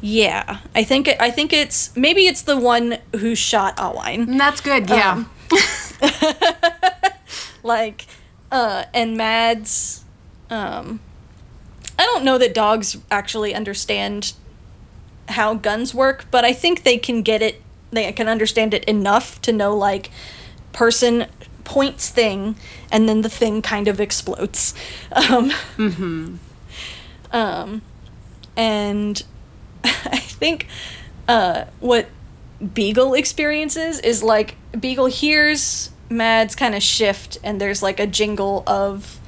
Yeah, 0.01 0.59
I 0.75 0.85
think 0.85 1.09
I 1.19 1.31
think 1.31 1.53
it's 1.53 1.97
maybe 1.97 2.27
it's 2.27 2.43
the 2.43 2.59
one 2.59 2.99
who 3.17 3.35
shot 3.35 3.79
Alwine. 3.79 4.37
That's 4.37 4.61
good. 4.61 4.89
Yeah. 4.91 5.25
Um, 5.25 5.31
like, 7.63 8.07
uh, 8.53 8.85
and 8.93 9.17
Mads. 9.17 10.05
Um, 10.51 11.01
I 11.99 12.05
don't 12.05 12.23
know 12.25 12.37
that 12.39 12.55
dogs 12.55 12.99
actually 13.11 13.55
understand 13.55 14.35
how 15.31 15.55
guns 15.55 15.95
work, 15.95 16.27
but 16.31 16.45
I 16.45 16.53
think 16.53 16.83
they 16.83 16.99
can 16.99 17.23
get 17.23 17.41
it. 17.41 17.63
They 17.91 18.13
can 18.13 18.29
understand 18.29 18.75
it 18.75 18.85
enough 18.85 19.41
to 19.43 19.53
know 19.53 19.75
like 19.75 20.11
person 20.73 21.27
points 21.65 22.11
thing, 22.11 22.57
and 22.93 23.09
then 23.09 23.23
the 23.23 23.29
thing 23.29 23.63
kind 23.63 23.89
of 23.89 24.01
explodes. 24.01 24.75
Um, 25.13 25.51
mm-hmm. 25.77 26.37
um, 27.31 27.83
and 28.57 29.23
I 29.85 30.19
think 30.19 30.67
uh, 31.29 31.65
what 31.81 32.09
Beagle 32.73 33.15
experiences 33.15 34.01
is 34.01 34.23
like 34.23 34.57
Beagle 34.79 35.07
hears 35.07 35.91
Mads 36.11 36.55
kind 36.55 36.75
of 36.75 36.83
shift, 36.83 37.39
and 37.43 37.61
there's 37.61 37.83
like 37.83 38.01
a 38.01 38.07
jingle 38.07 38.63
of. 38.67 39.21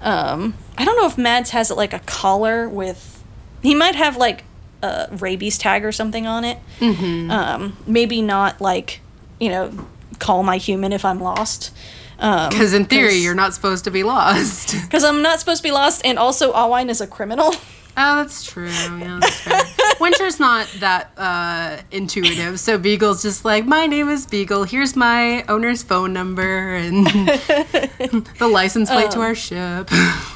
Um, 0.00 0.54
I 0.76 0.84
don't 0.84 0.96
know 0.96 1.06
if 1.06 1.18
Mads 1.18 1.50
has 1.50 1.70
like 1.70 1.92
a 1.92 1.98
collar 2.00 2.68
with. 2.68 3.22
He 3.62 3.74
might 3.74 3.96
have 3.96 4.16
like 4.16 4.44
a 4.82 5.08
rabies 5.12 5.58
tag 5.58 5.84
or 5.84 5.92
something 5.92 6.26
on 6.26 6.44
it. 6.44 6.58
Mm-hmm. 6.80 7.30
Um, 7.30 7.76
maybe 7.86 8.22
not 8.22 8.60
like, 8.60 9.00
you 9.40 9.48
know, 9.48 9.86
call 10.18 10.42
my 10.42 10.56
human 10.56 10.92
if 10.92 11.04
I'm 11.04 11.20
lost. 11.20 11.72
Because 12.16 12.74
um, 12.74 12.82
in 12.82 12.86
theory, 12.86 13.16
you're 13.16 13.34
not 13.34 13.54
supposed 13.54 13.84
to 13.84 13.90
be 13.90 14.02
lost. 14.02 14.74
Because 14.88 15.04
I'm 15.04 15.22
not 15.22 15.38
supposed 15.38 15.62
to 15.62 15.68
be 15.68 15.72
lost, 15.72 16.02
and 16.04 16.18
also 16.18 16.52
Alwine 16.52 16.88
is 16.88 17.00
a 17.00 17.06
criminal. 17.06 17.52
Oh, 18.00 18.16
that's 18.16 18.44
true. 18.44 18.68
Yeah, 18.68 19.18
that's 19.20 20.00
Winter's 20.00 20.38
not 20.38 20.68
that 20.78 21.10
uh, 21.16 21.78
intuitive, 21.90 22.60
so 22.60 22.78
Beagle's 22.78 23.22
just 23.22 23.44
like, 23.44 23.66
"My 23.66 23.86
name 23.86 24.08
is 24.08 24.24
Beagle. 24.24 24.62
Here's 24.64 24.94
my 24.94 25.42
owner's 25.48 25.82
phone 25.82 26.12
number 26.12 26.76
and 26.76 27.06
the 27.08 28.48
license 28.50 28.88
plate 28.88 29.06
um, 29.06 29.10
to 29.10 29.20
our 29.20 29.34
ship." 29.34 29.90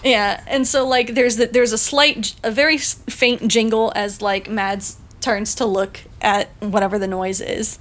Yeah, 0.05 0.43
and 0.49 0.67
so 0.67 0.87
like, 0.87 1.15
there's 1.15 1.37
the, 1.37 1.47
there's 1.47 1.73
a 1.73 1.79
slight, 1.79 2.35
a 2.43 2.51
very 2.51 2.79
faint 2.79 3.47
jingle 3.47 3.93
as 3.95 4.21
like 4.21 4.51
Mads 4.51 4.97
turns 5.21 5.55
to 5.55 5.65
look 5.65 6.01
at 6.23 6.49
whatever 6.61 6.99
the 6.99 7.07
noise 7.09 7.40
is, 7.40 7.78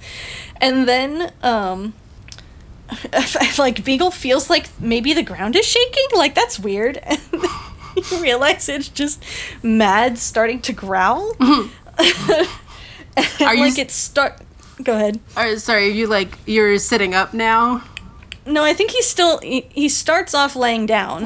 and 0.60 0.86
then 0.86 1.32
um, 1.42 1.94
like 3.58 3.84
Beagle 3.84 4.10
feels 4.10 4.50
like 4.50 4.68
maybe 4.80 5.12
the 5.14 5.22
ground 5.22 5.56
is 5.56 5.66
shaking. 5.66 6.06
Like 6.14 6.34
that's 6.34 6.58
weird. 6.58 7.00
And 7.94 8.10
you 8.10 8.22
realize 8.22 8.70
it's 8.70 8.88
just 8.88 9.22
Mads 9.62 10.22
starting 10.22 10.60
to 10.62 10.72
growl. 10.72 11.34
Mm-hmm. 11.92 13.44
are 13.44 13.54
you 13.54 13.64
like 13.64 13.78
it's 13.78 13.94
start? 13.94 14.40
Go 14.82 14.94
ahead. 14.94 15.20
Are, 15.36 15.56
sorry, 15.58 15.88
are 15.88 15.92
you 15.92 16.06
like 16.06 16.38
you're 16.46 16.78
sitting 16.78 17.14
up 17.14 17.34
now? 17.34 17.84
No, 18.46 18.64
I 18.64 18.72
think 18.72 18.90
he's 18.92 19.06
still 19.06 19.38
he, 19.40 19.68
he 19.70 19.90
starts 19.90 20.34
off 20.34 20.56
laying 20.56 20.86
down, 20.86 21.22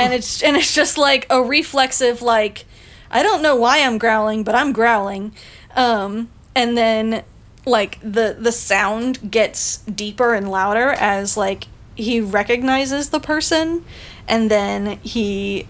and 0.00 0.12
it's 0.14 0.44
and 0.44 0.56
it's 0.56 0.72
just 0.72 0.96
like 0.96 1.26
a 1.28 1.42
reflexive 1.42 2.22
like 2.22 2.64
I 3.10 3.24
don't 3.24 3.42
know 3.42 3.56
why 3.56 3.80
I'm 3.80 3.98
growling, 3.98 4.44
but 4.44 4.54
I'm 4.54 4.72
growling, 4.72 5.32
um, 5.74 6.28
and 6.56 6.76
then 6.76 7.22
like 7.66 8.00
the 8.00 8.36
the 8.40 8.50
sound 8.50 9.30
gets 9.30 9.78
deeper 9.78 10.34
and 10.34 10.50
louder 10.50 10.90
as 10.90 11.36
like 11.36 11.68
he 11.94 12.20
recognizes 12.20 13.10
the 13.10 13.20
person 13.20 13.84
and 14.26 14.50
then 14.50 14.98
he 15.02 15.68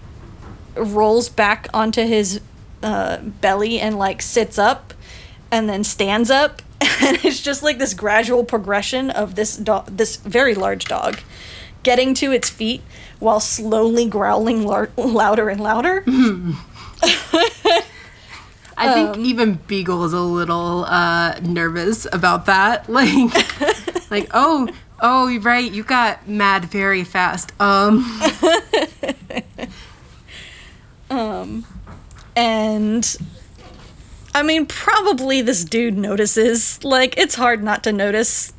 rolls 0.75 1.29
back 1.29 1.67
onto 1.73 2.01
his 2.05 2.39
uh, 2.81 3.17
belly 3.17 3.79
and 3.79 3.97
like 3.97 4.21
sits 4.21 4.57
up 4.57 4.93
and 5.51 5.69
then 5.69 5.83
stands 5.83 6.31
up. 6.31 6.61
And 6.99 7.23
it's 7.23 7.41
just 7.41 7.61
like 7.63 7.77
this 7.77 7.93
gradual 7.93 8.43
progression 8.43 9.11
of 9.11 9.35
this 9.35 9.55
dog 9.55 9.85
this 9.97 10.17
very 10.17 10.55
large 10.55 10.85
dog 10.85 11.19
getting 11.83 12.13
to 12.15 12.31
its 12.31 12.49
feet 12.49 12.81
while 13.19 13.39
slowly 13.39 14.07
growling 14.07 14.65
lar- 14.65 14.89
louder 14.97 15.47
and 15.47 15.61
louder 15.61 16.03
I 18.77 18.93
think 18.93 19.15
um, 19.15 19.25
even 19.25 19.55
Beagle 19.55 20.05
is 20.05 20.13
a 20.13 20.21
little 20.21 20.85
uh, 20.85 21.39
nervous 21.41 22.07
about 22.11 22.45
that. 22.45 22.87
Like, 22.97 24.11
like 24.11 24.29
oh, 24.33 24.67
oh, 25.01 25.39
right, 25.39 25.71
you 25.71 25.83
got 25.83 26.27
mad 26.27 26.65
very 26.65 27.03
fast. 27.03 27.51
Um, 27.59 28.05
um, 31.09 31.65
and 32.35 33.17
I 34.33 34.43
mean, 34.43 34.67
probably 34.67 35.41
this 35.41 35.65
dude 35.65 35.97
notices. 35.97 36.83
Like, 36.83 37.17
it's 37.17 37.35
hard 37.35 37.63
not 37.63 37.83
to 37.83 37.91
notice 37.91 38.53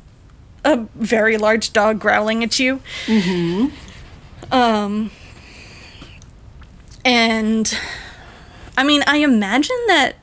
a 0.65 0.85
very 0.95 1.37
large 1.37 1.73
dog 1.73 1.99
growling 1.99 2.43
at 2.43 2.59
you. 2.59 2.81
Mm-hmm. 3.05 4.53
Um, 4.53 5.11
and 7.05 7.77
I 8.79 8.83
mean, 8.83 9.03
I 9.07 9.17
imagine 9.17 9.75
that 9.87 10.15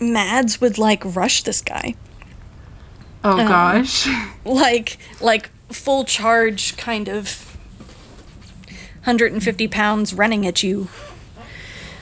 Mads 0.00 0.60
would 0.60 0.76
like 0.76 1.04
rush 1.04 1.44
this 1.44 1.60
guy. 1.62 1.94
Oh 3.22 3.38
um, 3.38 3.46
gosh. 3.46 4.08
Like 4.44 4.98
like 5.20 5.50
full 5.68 6.02
charge 6.04 6.76
kind 6.76 7.08
of 7.08 7.56
150 9.04 9.68
pounds 9.68 10.12
running 10.12 10.44
at 10.48 10.64
you. 10.64 10.88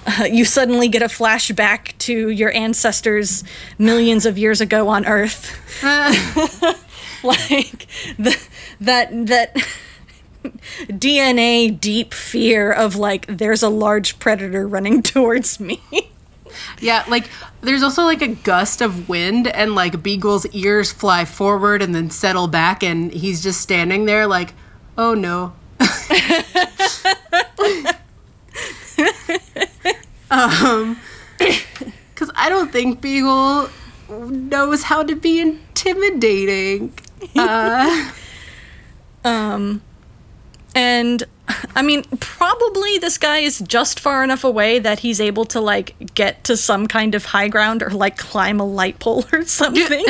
Uh, 0.07 0.25
you 0.25 0.47
suddenly 0.47 0.89
get 0.89 1.03
a 1.03 1.07
flashback 1.07 1.99
to 1.99 2.31
your 2.31 2.51
ancestors 2.53 3.45
millions 3.77 4.25
of 4.25 4.39
years 4.39 4.63
ago 4.63 4.89
on 4.89 5.05
Earth. 5.05 5.53
like 7.23 7.87
the, 8.19 8.41
that 8.81 9.27
that 9.27 9.55
DNA 10.89 11.79
deep 11.79 12.13
fear 12.15 12.73
of 12.73 12.97
like 12.97 13.27
there's 13.27 13.63
a 13.63 13.69
large 13.69 14.19
predator 14.19 14.67
running 14.67 15.03
towards 15.15 15.61
me. 15.61 15.81
yeah, 16.81 17.05
like 17.09 17.29
there's 17.61 17.83
also 17.83 18.03
like 18.05 18.23
a 18.23 18.29
gust 18.29 18.81
of 18.81 19.09
wind 19.09 19.47
and 19.49 19.75
like 19.75 20.03
Beagle's 20.03 20.47
ears 20.47 20.93
fly 20.93 21.25
forward 21.25 21.83
and 21.83 21.95
then 21.95 22.11
settle 22.11 22.49
back 22.49 22.83
and 22.83 23.13
he's 23.13 23.43
just 23.43 23.61
standing 23.61 24.05
there 24.07 24.27
like, 24.27 24.55
"Oh 24.97 25.15
no." 25.15 25.53
um 30.31 30.99
cuz 32.15 32.31
I 32.35 32.49
don't 32.49 32.71
think 32.73 33.01
Beagle 33.01 33.69
knows 34.09 34.85
how 34.85 35.03
to 35.03 35.15
be 35.15 35.41
intimidating. 35.41 36.93
Uh 37.37 38.11
um 39.25 39.83
and 40.79 41.25
I 41.75 41.83
mean, 41.83 42.05
probably 42.21 42.99
this 42.99 43.19
guy 43.19 43.39
is 43.39 43.59
just 43.59 43.99
far 43.99 44.23
enough 44.23 44.45
away 44.45 44.79
that 44.79 45.01
he's 45.01 45.21
able 45.21 45.45
to 45.47 45.61
like 45.61 46.15
get 46.15 46.45
to 46.45 46.57
some 46.57 46.87
kind 46.87 47.17
of 47.17 47.25
high 47.25 47.49
ground 47.49 47.83
or 47.83 47.91
like 47.91 48.17
climb 48.17 48.61
a 48.61 48.65
light 48.65 49.01
pole 49.01 49.25
or 49.33 49.43
something. 49.47 50.05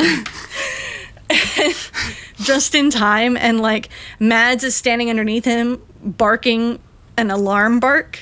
just 2.35 2.75
in 2.75 2.91
time 2.91 3.35
and 3.35 3.59
like 3.59 3.89
Mads 4.19 4.63
is 4.63 4.75
standing 4.75 5.09
underneath 5.09 5.45
him 5.45 5.81
barking 6.03 6.79
an 7.17 7.31
alarm 7.31 7.79
bark. 7.79 8.19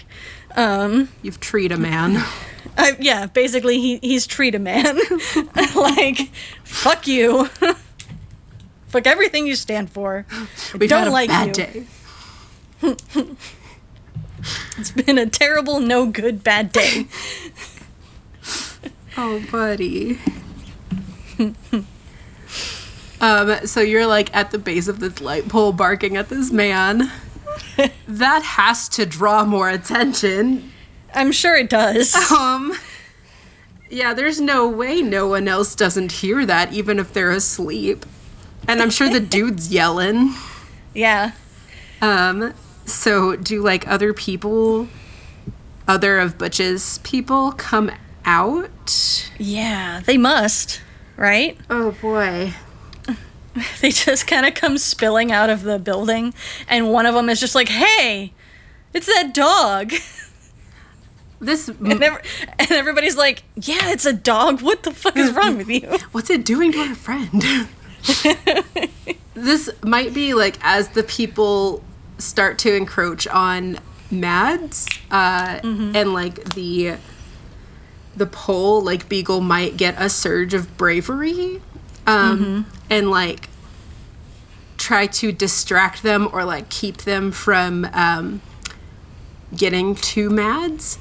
Um 0.56 1.10
You've 1.22 1.42
treed 1.42 1.74
a 1.74 1.78
man. 1.78 2.24
I, 2.78 2.96
yeah, 2.98 3.26
basically 3.26 3.82
he 3.82 3.98
he's 3.98 4.26
treat 4.26 4.56
a 4.56 4.60
man. 4.60 4.98
like 5.76 6.30
fuck 6.64 7.08
you. 7.08 7.48
fuck 8.88 9.06
everything 9.06 9.48
you 9.48 9.56
stand 9.56 9.90
for. 9.90 10.26
We've 10.78 10.90
don't 10.90 11.12
like 11.12 11.28
bad 11.28 11.48
you. 11.48 11.54
Day. 11.54 11.88
it's 14.78 14.92
been 14.92 15.18
a 15.18 15.26
terrible, 15.26 15.80
no 15.80 16.06
good, 16.06 16.44
bad 16.44 16.72
day. 16.72 17.08
oh, 19.18 19.44
buddy. 19.52 20.20
Um, 23.20 23.66
so 23.66 23.82
you're 23.82 24.06
like 24.06 24.36
at 24.36 24.52
the 24.52 24.60
base 24.60 24.88
of 24.88 25.00
this 25.00 25.22
light 25.22 25.48
pole 25.48 25.74
barking 25.74 26.18
at 26.18 26.30
this 26.30 26.52
man. 26.52 27.12
that 28.08 28.44
has 28.44 28.88
to 28.90 29.06
draw 29.06 29.44
more 29.44 29.70
attention. 29.70 30.72
I'm 31.14 31.32
sure 31.32 31.56
it 31.56 31.70
does. 31.70 32.14
Um, 32.32 32.74
yeah, 33.90 34.14
there's 34.14 34.40
no 34.40 34.68
way 34.68 35.02
no 35.02 35.28
one 35.28 35.48
else 35.48 35.74
doesn't 35.74 36.12
hear 36.14 36.46
that, 36.46 36.74
even 36.74 37.00
if 37.00 37.14
they're 37.14 37.32
asleep. 37.32 38.06
And 38.68 38.82
I'm 38.82 38.90
sure 38.90 39.10
the 39.10 39.20
dude's 39.20 39.72
yelling. 39.72 40.34
Yeah. 40.94 41.32
Um, 42.02 42.54
so 42.88 43.36
do 43.36 43.62
like 43.62 43.88
other 43.88 44.14
people, 44.14 44.88
other 45.88 46.18
of 46.18 46.38
Butch's 46.38 46.98
people 47.00 47.52
come 47.52 47.92
out? 48.26 49.30
Yeah, 49.38 50.02
they 50.06 50.18
must, 50.18 50.82
right? 51.16 51.58
Oh 51.70 51.92
boy. 51.92 52.54
They 53.82 53.90
just 53.90 54.28
kind 54.28 54.46
of 54.46 54.54
come 54.54 54.78
spilling 54.78 55.32
out 55.32 55.50
of 55.50 55.64
the 55.64 55.80
building, 55.80 56.36
and 56.68 56.92
one 56.92 57.08
of 57.08 57.16
them 57.16 57.28
is 57.28 57.40
just 57.40 57.56
like, 57.56 57.70
"Hey, 57.70 58.32
it's 58.94 59.08
that 59.08 59.34
dog." 59.34 59.94
This 61.40 61.68
and, 61.80 62.02
ev- 62.04 62.22
and 62.58 62.72
everybody's 62.72 63.16
like, 63.18 63.44
"Yeah, 63.56 63.92
it's 63.92 64.06
a 64.06 64.14
dog. 64.14 64.62
What 64.62 64.82
the 64.84 64.92
fuck 64.92 65.16
is 65.18 65.32
wrong 65.34 65.58
with 65.58 65.70
you?" 65.70 65.82
What's 66.12 66.30
it 66.32 66.44
doing 66.46 66.72
to 66.72 66.80
our 66.80 66.96
friend? 66.96 67.44
this 69.36 69.70
might 69.84 70.14
be 70.14 70.34
like 70.34 70.58
as 70.62 70.90
the 70.90 71.04
people 71.04 71.84
start 72.18 72.58
to 72.60 72.76
encroach 72.76 73.28
on 73.28 73.80
Mads, 74.10 74.88
uh, 75.12 75.60
mm-hmm. 75.60 75.96
and 75.96 76.14
like 76.14 76.54
the 76.54 76.96
the 78.16 78.26
pole, 78.26 78.82
like 78.82 79.08
Beagle 79.10 79.42
might 79.42 79.78
get 79.78 79.96
a 79.98 80.10
surge 80.10 80.54
of 80.54 80.78
bravery, 80.78 81.62
um, 82.08 82.40
mm-hmm. 82.40 82.62
and 82.90 83.12
like 83.12 83.50
try 84.78 85.08
to 85.08 85.32
distract 85.32 86.04
them 86.04 86.30
or 86.32 86.46
like 86.46 86.70
keep 86.70 86.98
them 86.98 87.32
from 87.32 87.86
um, 87.94 88.42
getting 89.56 89.96
to 89.96 90.30
Mads. 90.30 90.98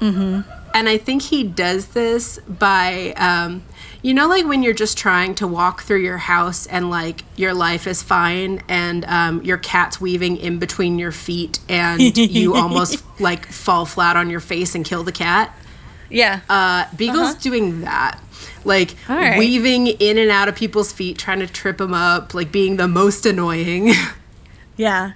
Mm-hmm. 0.00 0.50
And 0.74 0.88
I 0.88 0.98
think 0.98 1.22
he 1.22 1.44
does 1.44 1.88
this 1.88 2.38
by, 2.48 3.14
um, 3.16 3.62
you 4.04 4.12
know, 4.12 4.28
like 4.28 4.44
when 4.44 4.62
you're 4.62 4.74
just 4.74 4.98
trying 4.98 5.34
to 5.36 5.48
walk 5.48 5.82
through 5.82 6.02
your 6.02 6.18
house 6.18 6.66
and 6.66 6.90
like 6.90 7.22
your 7.36 7.54
life 7.54 7.86
is 7.86 8.02
fine 8.02 8.62
and 8.68 9.02
um, 9.06 9.42
your 9.42 9.56
cat's 9.56 9.98
weaving 9.98 10.36
in 10.36 10.58
between 10.58 10.98
your 10.98 11.10
feet 11.10 11.58
and 11.70 12.02
you 12.18 12.54
almost 12.54 13.02
like 13.18 13.46
fall 13.46 13.86
flat 13.86 14.14
on 14.14 14.28
your 14.28 14.40
face 14.40 14.74
and 14.74 14.84
kill 14.84 15.04
the 15.04 15.10
cat. 15.10 15.56
Yeah. 16.10 16.40
Uh, 16.50 16.84
Beagle's 16.94 17.30
uh-huh. 17.30 17.40
doing 17.40 17.80
that. 17.80 18.20
Like 18.62 18.94
right. 19.08 19.38
weaving 19.38 19.86
in 19.86 20.18
and 20.18 20.30
out 20.30 20.48
of 20.48 20.54
people's 20.54 20.92
feet, 20.92 21.16
trying 21.16 21.38
to 21.38 21.46
trip 21.46 21.78
them 21.78 21.94
up, 21.94 22.34
like 22.34 22.52
being 22.52 22.76
the 22.76 22.86
most 22.86 23.24
annoying. 23.24 23.94
yeah. 24.76 25.12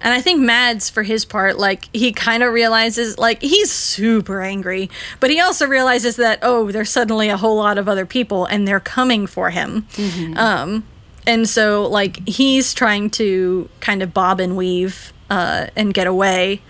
And 0.00 0.14
I 0.14 0.20
think 0.20 0.40
Mads, 0.40 0.88
for 0.88 1.02
his 1.02 1.24
part, 1.24 1.58
like 1.58 1.88
he 1.94 2.12
kind 2.12 2.42
of 2.42 2.52
realizes, 2.52 3.18
like 3.18 3.42
he's 3.42 3.70
super 3.70 4.40
angry, 4.40 4.90
but 5.20 5.30
he 5.30 5.40
also 5.40 5.66
realizes 5.66 6.16
that 6.16 6.38
oh, 6.42 6.70
there's 6.70 6.90
suddenly 6.90 7.28
a 7.28 7.36
whole 7.36 7.56
lot 7.56 7.76
of 7.76 7.88
other 7.88 8.06
people 8.06 8.46
and 8.46 8.66
they're 8.66 8.80
coming 8.80 9.26
for 9.26 9.50
him. 9.50 9.82
Mm-hmm. 9.92 10.36
Um, 10.38 10.84
and 11.26 11.48
so 11.48 11.86
like 11.86 12.26
he's 12.26 12.72
trying 12.72 13.10
to 13.10 13.68
kind 13.80 14.02
of 14.02 14.14
bob 14.14 14.40
and 14.40 14.56
weave 14.56 15.12
uh, 15.28 15.66
and 15.76 15.92
get 15.92 16.06
away. 16.06 16.62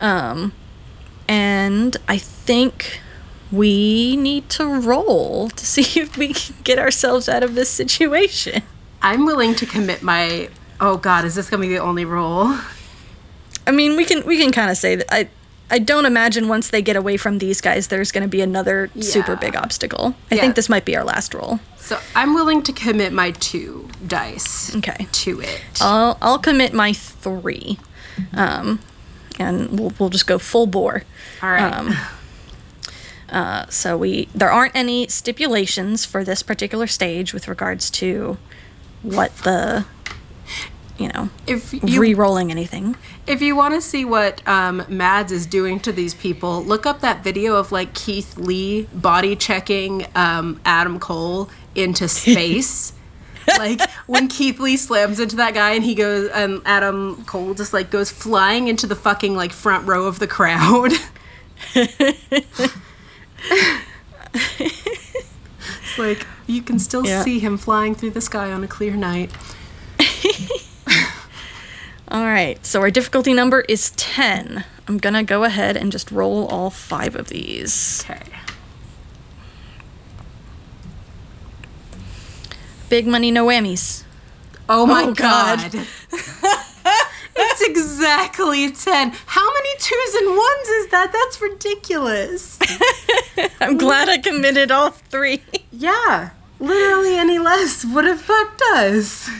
Um, 0.00 0.52
and 1.28 1.96
I 2.08 2.18
think 2.18 3.00
we 3.50 4.16
need 4.16 4.48
to 4.50 4.66
roll 4.66 5.50
to 5.50 5.66
see 5.74 6.00
if 6.00 6.16
we 6.16 6.34
can 6.34 6.56
get 6.64 6.78
ourselves 6.78 7.28
out 7.28 7.42
of 7.42 7.54
this 7.54 7.70
situation. 7.70 8.62
I'm 9.02 9.26
willing 9.26 9.56
to 9.56 9.66
commit 9.66 10.02
my 10.02 10.48
Oh 10.82 10.96
God, 10.96 11.24
is 11.24 11.36
this 11.36 11.48
gonna 11.48 11.60
be 11.60 11.68
the 11.68 11.78
only 11.78 12.04
roll? 12.04 12.54
I 13.66 13.70
mean, 13.70 13.96
we 13.96 14.04
can 14.04 14.26
we 14.26 14.36
can 14.36 14.50
kind 14.50 14.70
of 14.70 14.76
say 14.76 14.96
that 14.96 15.14
I 15.14 15.28
I 15.72 15.78
don't 15.78 16.04
imagine 16.04 16.48
once 16.48 16.68
they 16.68 16.82
get 16.82 16.96
away 16.96 17.16
from 17.16 17.38
these 17.38 17.62
guys, 17.62 17.88
there's 17.88 18.12
going 18.12 18.24
to 18.24 18.28
be 18.28 18.42
another 18.42 18.90
yeah. 18.94 19.02
super 19.04 19.36
big 19.36 19.56
obstacle. 19.56 20.14
I 20.30 20.34
yeah. 20.34 20.42
think 20.42 20.54
this 20.54 20.68
might 20.68 20.84
be 20.84 20.94
our 20.96 21.02
last 21.02 21.32
roll. 21.32 21.60
So 21.78 21.98
I'm 22.14 22.34
willing 22.34 22.62
to 22.64 22.74
commit 22.74 23.10
my 23.10 23.30
two 23.30 23.88
dice. 24.06 24.76
Okay. 24.76 25.06
To 25.10 25.40
it. 25.40 25.62
I'll 25.80 26.18
I'll 26.20 26.38
commit 26.38 26.74
my 26.74 26.92
three, 26.92 27.78
um, 28.34 28.80
and 29.38 29.80
we'll 29.80 29.94
we'll 29.98 30.10
just 30.10 30.26
go 30.26 30.38
full 30.38 30.66
bore. 30.66 31.04
All 31.42 31.50
right. 31.50 31.72
Um, 31.72 31.94
uh, 33.30 33.66
so 33.68 33.96
we 33.96 34.28
there 34.34 34.50
aren't 34.50 34.76
any 34.76 35.08
stipulations 35.08 36.04
for 36.04 36.22
this 36.22 36.42
particular 36.42 36.86
stage 36.86 37.32
with 37.32 37.48
regards 37.48 37.88
to 37.92 38.36
what 39.02 39.34
the 39.38 39.86
you 40.98 41.08
know, 41.08 41.30
if 41.46 41.72
you, 41.72 42.00
re-rolling 42.00 42.50
anything. 42.50 42.96
If 43.26 43.40
you 43.40 43.56
want 43.56 43.74
to 43.74 43.80
see 43.80 44.04
what 44.04 44.46
um, 44.46 44.84
Mads 44.88 45.32
is 45.32 45.46
doing 45.46 45.80
to 45.80 45.92
these 45.92 46.14
people, 46.14 46.62
look 46.62 46.86
up 46.86 47.00
that 47.00 47.24
video 47.24 47.56
of 47.56 47.72
like 47.72 47.94
Keith 47.94 48.36
Lee 48.36 48.88
body 48.94 49.34
checking 49.34 50.06
um, 50.14 50.60
Adam 50.64 50.98
Cole 50.98 51.48
into 51.74 52.08
space. 52.08 52.92
like 53.58 53.80
when 54.06 54.28
Keith 54.28 54.60
Lee 54.60 54.76
slams 54.76 55.18
into 55.18 55.34
that 55.36 55.54
guy 55.54 55.72
and 55.72 55.82
he 55.82 55.94
goes 55.94 56.30
and 56.30 56.62
Adam 56.64 57.24
Cole 57.24 57.54
just 57.54 57.72
like 57.72 57.90
goes 57.90 58.10
flying 58.10 58.68
into 58.68 58.86
the 58.86 58.94
fucking 58.94 59.34
like 59.34 59.52
front 59.52 59.86
row 59.86 60.06
of 60.06 60.18
the 60.18 60.28
crowd. 60.28 60.92
it's 61.74 62.72
like 65.98 66.26
you 66.46 66.62
can 66.62 66.78
still 66.78 67.04
yeah. 67.04 67.22
see 67.22 67.38
him 67.38 67.56
flying 67.56 67.94
through 67.94 68.10
the 68.10 68.20
sky 68.20 68.52
on 68.52 68.62
a 68.62 68.68
clear 68.68 68.94
night. 68.96 69.32
All 72.12 72.26
right, 72.26 72.64
so 72.66 72.82
our 72.82 72.90
difficulty 72.90 73.32
number 73.32 73.62
is 73.70 73.92
10. 73.92 74.66
I'm 74.86 74.98
gonna 74.98 75.24
go 75.24 75.44
ahead 75.44 75.78
and 75.78 75.90
just 75.90 76.10
roll 76.10 76.46
all 76.48 76.68
five 76.68 77.16
of 77.16 77.28
these. 77.28 78.04
Okay. 78.04 78.20
Big 82.90 83.06
money, 83.06 83.30
no 83.30 83.46
whammies. 83.46 84.04
Oh 84.68 84.84
my 84.84 85.04
oh, 85.04 85.14
god. 85.14 85.72
god. 85.72 85.74
it's 87.34 87.62
exactly 87.62 88.70
10. 88.70 89.12
How 89.24 89.50
many 89.50 89.70
twos 89.78 90.14
and 90.16 90.28
ones 90.36 90.68
is 90.68 90.88
that? 90.88 91.12
That's 91.14 91.40
ridiculous. 91.40 92.58
I'm 93.62 93.78
glad 93.78 94.10
I 94.10 94.18
committed 94.18 94.70
all 94.70 94.90
three. 94.90 95.42
yeah. 95.70 96.32
Literally 96.60 97.16
any 97.16 97.38
less 97.38 97.86
would 97.86 98.04
have 98.04 98.20
fucked 98.20 98.60
us. 98.74 99.30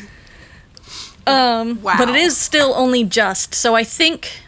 Um, 1.27 1.83
wow. 1.83 1.95
But 1.99 2.09
it 2.09 2.17
is 2.17 2.37
still 2.37 2.75
only 2.75 3.05
just. 3.05 3.55
So 3.55 3.75
I 3.75 3.85
think. 3.85 4.41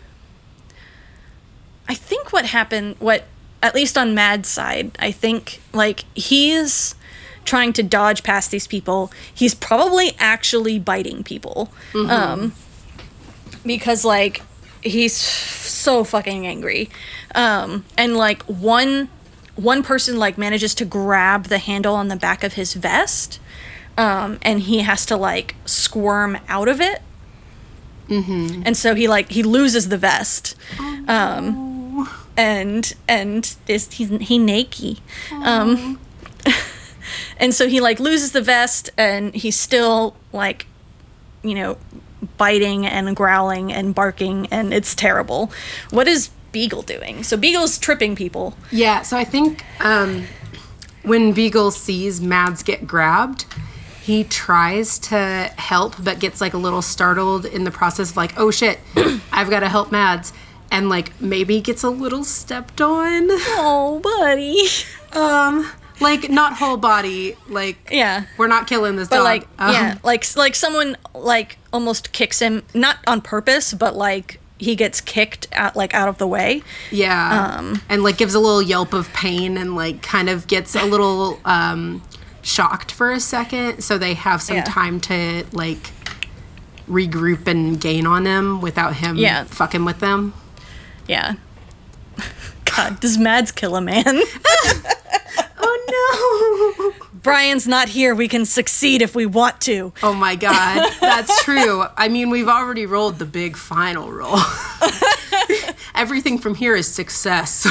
I 1.86 1.94
think 1.94 2.32
what 2.32 2.46
happened, 2.46 2.96
what 2.98 3.24
at 3.62 3.74
least 3.74 3.98
on 3.98 4.14
Mads' 4.14 4.48
side, 4.48 4.96
I 4.98 5.10
think 5.10 5.60
like 5.72 6.04
he's 6.14 6.94
trying 7.44 7.72
to 7.74 7.82
dodge 7.82 8.22
past 8.22 8.50
these 8.50 8.66
people. 8.66 9.12
He's 9.34 9.54
probably 9.54 10.12
actually 10.18 10.78
biting 10.78 11.22
people. 11.22 11.70
Mm-hmm. 11.92 12.10
Um, 12.10 12.52
because 13.66 14.04
like 14.04 14.42
he's 14.82 15.16
so 15.16 16.04
fucking 16.04 16.46
angry. 16.46 16.90
Um, 17.34 17.84
and 17.96 18.16
like 18.16 18.42
one 18.44 19.08
one 19.56 19.82
person 19.82 20.18
like 20.18 20.36
manages 20.36 20.74
to 20.74 20.84
grab 20.84 21.44
the 21.44 21.58
handle 21.58 21.94
on 21.94 22.08
the 22.08 22.16
back 22.16 22.42
of 22.42 22.54
his 22.54 22.74
vest 22.74 23.38
um, 23.96 24.38
and 24.42 24.60
he 24.60 24.80
has 24.80 25.06
to 25.06 25.16
like 25.16 25.54
squirm 25.64 26.38
out 26.48 26.68
of 26.68 26.80
it. 26.80 27.02
Mm-hmm. 28.08 28.62
And 28.66 28.76
so 28.76 28.94
he 28.94 29.08
like 29.08 29.30
he 29.30 29.42
loses 29.42 29.88
the 29.88 29.96
vest, 29.96 30.56
oh, 30.78 31.04
um, 31.08 32.10
and 32.36 32.94
and 33.08 33.56
is 33.66 33.90
he's 33.92 34.10
he 34.20 34.38
naked, 34.38 35.00
um, 35.42 35.98
and 37.38 37.54
so 37.54 37.66
he 37.66 37.80
like 37.80 37.98
loses 37.98 38.32
the 38.32 38.42
vest, 38.42 38.90
and 38.98 39.34
he's 39.34 39.58
still 39.58 40.16
like, 40.34 40.66
you 41.42 41.54
know, 41.54 41.78
biting 42.36 42.86
and 42.86 43.16
growling 43.16 43.72
and 43.72 43.94
barking, 43.94 44.48
and 44.50 44.74
it's 44.74 44.94
terrible. 44.94 45.50
What 45.88 46.06
is 46.06 46.28
Beagle 46.52 46.82
doing? 46.82 47.22
So 47.22 47.38
Beagle's 47.38 47.78
tripping 47.78 48.14
people. 48.16 48.54
Yeah. 48.70 49.00
So 49.00 49.16
I 49.16 49.24
think 49.24 49.64
um, 49.80 50.26
when 51.02 51.32
Beagle 51.32 51.70
sees 51.70 52.20
Mads 52.20 52.62
get 52.62 52.86
grabbed, 52.86 53.46
he 54.04 54.22
tries 54.22 54.98
to 54.98 55.16
help 55.56 55.94
but 56.02 56.18
gets 56.20 56.38
like 56.38 56.52
a 56.52 56.58
little 56.58 56.82
startled 56.82 57.46
in 57.46 57.64
the 57.64 57.70
process 57.70 58.10
of 58.10 58.16
like 58.18 58.34
oh 58.36 58.50
shit 58.50 58.78
i've 59.32 59.48
got 59.48 59.60
to 59.60 59.68
help 59.68 59.90
mads 59.90 60.32
and 60.70 60.90
like 60.90 61.18
maybe 61.20 61.60
gets 61.60 61.82
a 61.84 61.88
little 61.88 62.24
stepped 62.24 62.80
on. 62.80 63.28
Oh 63.30 64.00
buddy 64.02 64.60
um 65.12 65.70
like 66.00 66.28
not 66.28 66.54
whole 66.54 66.76
body 66.76 67.36
like 67.48 67.88
yeah. 67.90 68.24
we're 68.36 68.48
not 68.48 68.66
killing 68.66 68.96
this 68.96 69.08
but 69.08 69.16
dog. 69.16 69.24
like 69.24 69.48
um, 69.58 69.72
yeah 69.72 69.98
like 70.02 70.24
like 70.36 70.54
someone 70.54 70.96
like 71.14 71.56
almost 71.72 72.12
kicks 72.12 72.40
him 72.40 72.62
not 72.74 72.98
on 73.06 73.22
purpose 73.22 73.72
but 73.72 73.94
like 73.96 74.40
he 74.58 74.74
gets 74.74 75.00
kicked 75.00 75.46
out 75.52 75.76
like 75.76 75.94
out 75.94 76.08
of 76.08 76.18
the 76.18 76.26
way. 76.26 76.62
Yeah. 76.90 77.56
Um 77.58 77.80
and 77.88 78.02
like 78.02 78.18
gives 78.18 78.34
a 78.34 78.40
little 78.40 78.62
yelp 78.62 78.92
of 78.92 79.12
pain 79.12 79.56
and 79.56 79.74
like 79.76 80.02
kind 80.02 80.28
of 80.28 80.46
gets 80.46 80.74
a 80.74 80.84
little 80.84 81.40
um 81.44 82.02
shocked 82.44 82.92
for 82.92 83.10
a 83.10 83.18
second, 83.20 83.82
so 83.82 83.98
they 83.98 84.14
have 84.14 84.40
some 84.42 84.56
Yeah. 84.58 84.64
time 84.64 85.00
to 85.02 85.44
like 85.52 85.90
regroup 86.88 87.46
and 87.48 87.80
gain 87.80 88.06
on 88.06 88.26
him 88.26 88.60
without 88.60 88.96
him 88.96 89.16
Yeah. 89.16 89.44
fucking 89.44 89.84
with 89.84 90.00
them. 90.00 90.34
Yeah. 91.08 91.34
God, 92.64 93.00
does 93.00 93.16
Mads 93.18 93.50
kill 93.52 93.74
a 93.76 93.80
man? 93.80 94.20
Oh 95.66 96.92
no! 96.92 97.06
Brian's 97.22 97.66
not 97.66 97.88
here. 97.88 98.14
We 98.14 98.28
can 98.28 98.44
succeed 98.44 99.00
if 99.00 99.14
we 99.14 99.24
want 99.24 99.60
to. 99.62 99.92
Oh 100.02 100.12
my 100.12 100.34
god, 100.36 100.92
that's 101.00 101.42
true. 101.42 101.84
I 101.96 102.08
mean, 102.08 102.28
we've 102.28 102.48
already 102.48 102.84
rolled 102.84 103.18
the 103.18 103.24
big 103.24 103.56
final 103.56 104.12
roll. 104.12 104.38
Everything 105.94 106.36
from 106.38 106.54
here 106.56 106.76
is 106.76 106.86
success. 106.86 107.66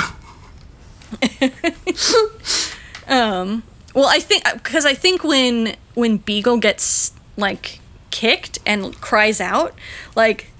Um, 3.07 3.63
Well, 3.93 4.05
I 4.07 4.19
think 4.19 4.43
because 4.53 4.85
I 4.85 4.93
think 4.93 5.23
when 5.23 5.75
when 5.93 6.17
Beagle 6.17 6.57
gets 6.57 7.13
like 7.37 7.79
kicked 8.11 8.59
and 8.65 8.99
cries 9.01 9.39
out, 9.39 9.73
like 10.15 10.51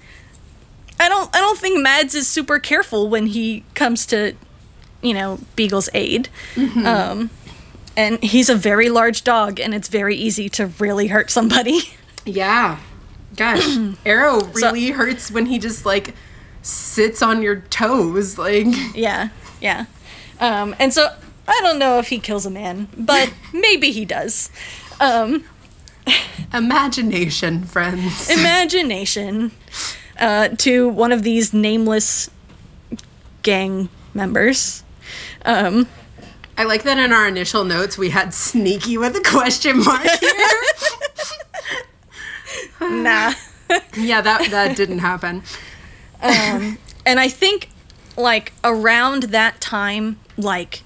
I 1.00 1.08
don't 1.08 1.34
I 1.34 1.40
don't 1.40 1.58
think 1.58 1.82
Mads 1.82 2.14
is 2.14 2.28
super 2.28 2.58
careful 2.58 3.08
when 3.08 3.26
he 3.26 3.64
comes 3.74 4.06
to 4.06 4.34
you 5.02 5.14
know 5.14 5.40
Beagle's 5.56 5.88
aid. 5.94 6.28
Um, 6.56 7.30
and 7.96 8.22
he's 8.22 8.48
a 8.48 8.56
very 8.56 8.88
large 8.88 9.22
dog, 9.24 9.60
and 9.60 9.74
it's 9.74 9.88
very 9.88 10.16
easy 10.16 10.48
to 10.50 10.66
really 10.66 11.08
hurt 11.08 11.30
somebody. 11.30 11.80
Yeah. 12.26 12.78
Gosh, 13.36 13.66
Arrow 14.06 14.44
really 14.54 14.92
hurts 14.92 15.30
when 15.30 15.44
he 15.44 15.58
just 15.58 15.84
like 15.84 16.14
sits 16.62 17.20
on 17.20 17.42
your 17.42 17.56
toes. 17.68 18.38
Like, 18.38 18.66
yeah, 18.94 19.28
yeah. 19.60 19.84
Um, 20.40 20.74
and 20.78 20.90
so 20.90 21.14
I 21.46 21.60
don't 21.62 21.78
know 21.78 21.98
if 21.98 22.08
he 22.08 22.18
kills 22.18 22.46
a 22.46 22.50
man, 22.50 22.88
but 22.96 23.32
maybe 23.52 23.90
he 23.90 24.04
does. 24.04 24.50
Um, 25.00 25.44
imagination, 26.52 27.64
friends. 27.64 28.30
imagination 28.38 29.52
uh, 30.18 30.48
to 30.58 30.88
one 30.88 31.12
of 31.12 31.22
these 31.22 31.52
nameless 31.52 32.30
gang 33.42 33.88
members. 34.14 34.82
Um, 35.44 35.88
I 36.56 36.64
like 36.64 36.84
that 36.84 36.98
in 36.98 37.12
our 37.12 37.26
initial 37.26 37.64
notes 37.64 37.98
we 37.98 38.10
had 38.10 38.32
sneaky 38.32 38.96
with 38.96 39.16
a 39.16 39.20
question 39.20 39.84
mark 39.84 40.02
here. 40.20 40.30
nah. 42.80 43.34
yeah, 43.96 44.20
that 44.20 44.48
that 44.50 44.76
didn't 44.76 45.00
happen. 45.00 45.42
and 46.20 46.78
I 47.20 47.28
think, 47.28 47.68
like, 48.16 48.52
around 48.62 49.24
that 49.24 49.60
time, 49.60 50.20
like, 50.36 50.83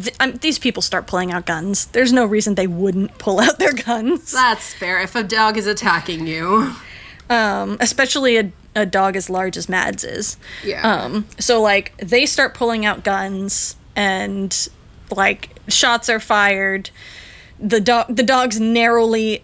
th- 0.00 0.14
um, 0.20 0.32
these 0.40 0.58
people 0.58 0.82
start 0.82 1.06
pulling 1.06 1.32
out 1.32 1.46
guns. 1.46 1.86
There's 1.86 2.12
no 2.12 2.24
reason 2.26 2.54
they 2.54 2.66
wouldn't 2.66 3.18
pull 3.18 3.40
out 3.40 3.58
their 3.58 3.72
guns. 3.72 4.32
That's 4.32 4.74
fair. 4.74 5.00
If 5.00 5.14
a 5.14 5.22
dog 5.22 5.56
is 5.56 5.66
attacking 5.66 6.26
you, 6.26 6.74
Um, 7.28 7.76
especially 7.80 8.36
a, 8.36 8.52
a 8.76 8.86
dog 8.86 9.16
as 9.16 9.28
large 9.28 9.56
as 9.56 9.68
Mads 9.68 10.04
is. 10.04 10.36
yeah. 10.64 10.82
Um, 11.04 11.26
so 11.40 11.60
like 11.60 11.96
they 11.98 12.24
start 12.26 12.54
pulling 12.54 12.84
out 12.86 13.02
guns 13.02 13.74
and 13.96 14.68
like 15.10 15.50
shots 15.68 16.08
are 16.08 16.20
fired. 16.20 16.90
The 17.58 17.80
dog 17.80 18.14
the 18.14 18.22
dogs 18.22 18.60
narrowly 18.60 19.42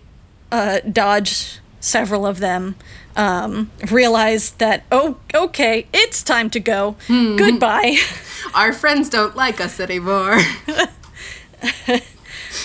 uh, 0.53 0.81
dodge 0.81 1.59
several 1.81 2.25
of 2.27 2.39
them. 2.39 2.77
Um, 3.15 3.71
realize 3.91 4.53
that 4.53 4.85
oh 4.91 5.19
okay 5.35 5.87
it's 5.93 6.23
time 6.23 6.49
to 6.51 6.61
go 6.61 6.97
goodbye. 7.09 7.99
Our 8.55 8.73
friends 8.73 9.09
don't 9.09 9.37
like 9.37 9.61
us 9.61 9.81
anymore. 9.81 10.39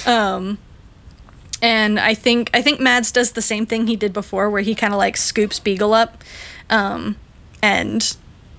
um, 0.05 0.57
and 1.61 1.99
I 1.99 2.13
think 2.13 2.49
I 2.53 2.61
think 2.61 2.79
Mads 2.79 3.11
does 3.11 3.31
the 3.31 3.41
same 3.41 3.65
thing 3.65 3.87
he 3.87 3.95
did 3.95 4.13
before, 4.13 4.49
where 4.49 4.61
he 4.61 4.75
kind 4.75 4.93
of 4.93 4.97
like 4.97 5.17
scoops 5.17 5.59
Beagle 5.59 5.93
up, 5.93 6.23
um, 6.69 7.15
and 7.61 8.15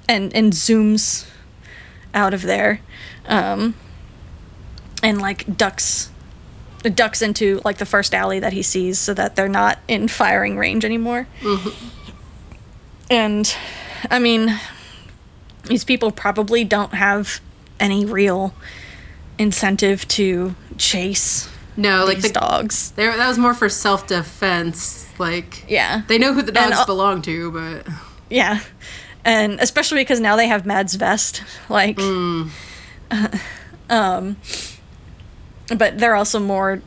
and 0.09 0.35
and 0.35 0.52
zooms 0.52 1.28
out 2.15 2.35
of 2.35 2.43
there, 2.43 2.81
um, 3.27 3.74
and 5.02 5.20
like 5.20 5.56
ducks 5.56 6.10
ducks 6.90 7.23
into 7.23 7.60
like 7.65 7.78
the 7.78 7.86
first 7.86 8.15
alley 8.15 8.39
that 8.40 8.52
he 8.52 8.62
sees, 8.62 8.98
so 8.98 9.15
that 9.15 9.36
they're 9.36 9.48
not 9.48 9.78
in 9.89 10.09
firing 10.09 10.56
range 10.56 10.85
anymore. 10.85 11.27
And 13.10 13.55
I 14.10 14.19
mean, 14.19 14.59
these 15.65 15.85
people 15.85 16.10
probably 16.10 16.65
don't 16.65 16.94
have 16.94 17.40
any 17.81 18.05
real 18.05 18.55
incentive 19.39 20.06
to 20.09 20.55
chase 20.78 21.48
No, 21.77 22.05
like 22.05 22.20
the 22.20 22.28
dogs. 22.28 22.90
There, 22.93 23.16
that 23.16 23.28
was 23.28 23.39
more 23.39 23.55
for 23.55 23.69
self 23.69 24.06
defense. 24.06 25.06
Like, 25.19 25.65
Yeah. 25.69 26.02
they 26.09 26.19
know 26.19 26.32
who 26.32 26.43
the 26.43 26.48
And, 26.59 26.70
dogs 26.73 26.78
uh, 26.82 26.86
belong 26.86 27.23
to, 27.23 27.51
but 27.52 27.86
Yeah. 28.31 28.60
And 29.24 29.60
especially 29.60 30.01
because 30.01 30.20
now 30.20 30.36
they 30.36 30.48
have 30.48 30.65
Mads' 30.66 30.94
vest. 30.94 31.43
Like, 31.69 31.98
um, 33.90 34.36
but 35.77 35.99
they're 35.99 36.15
also 36.15 36.39
more 36.40 36.81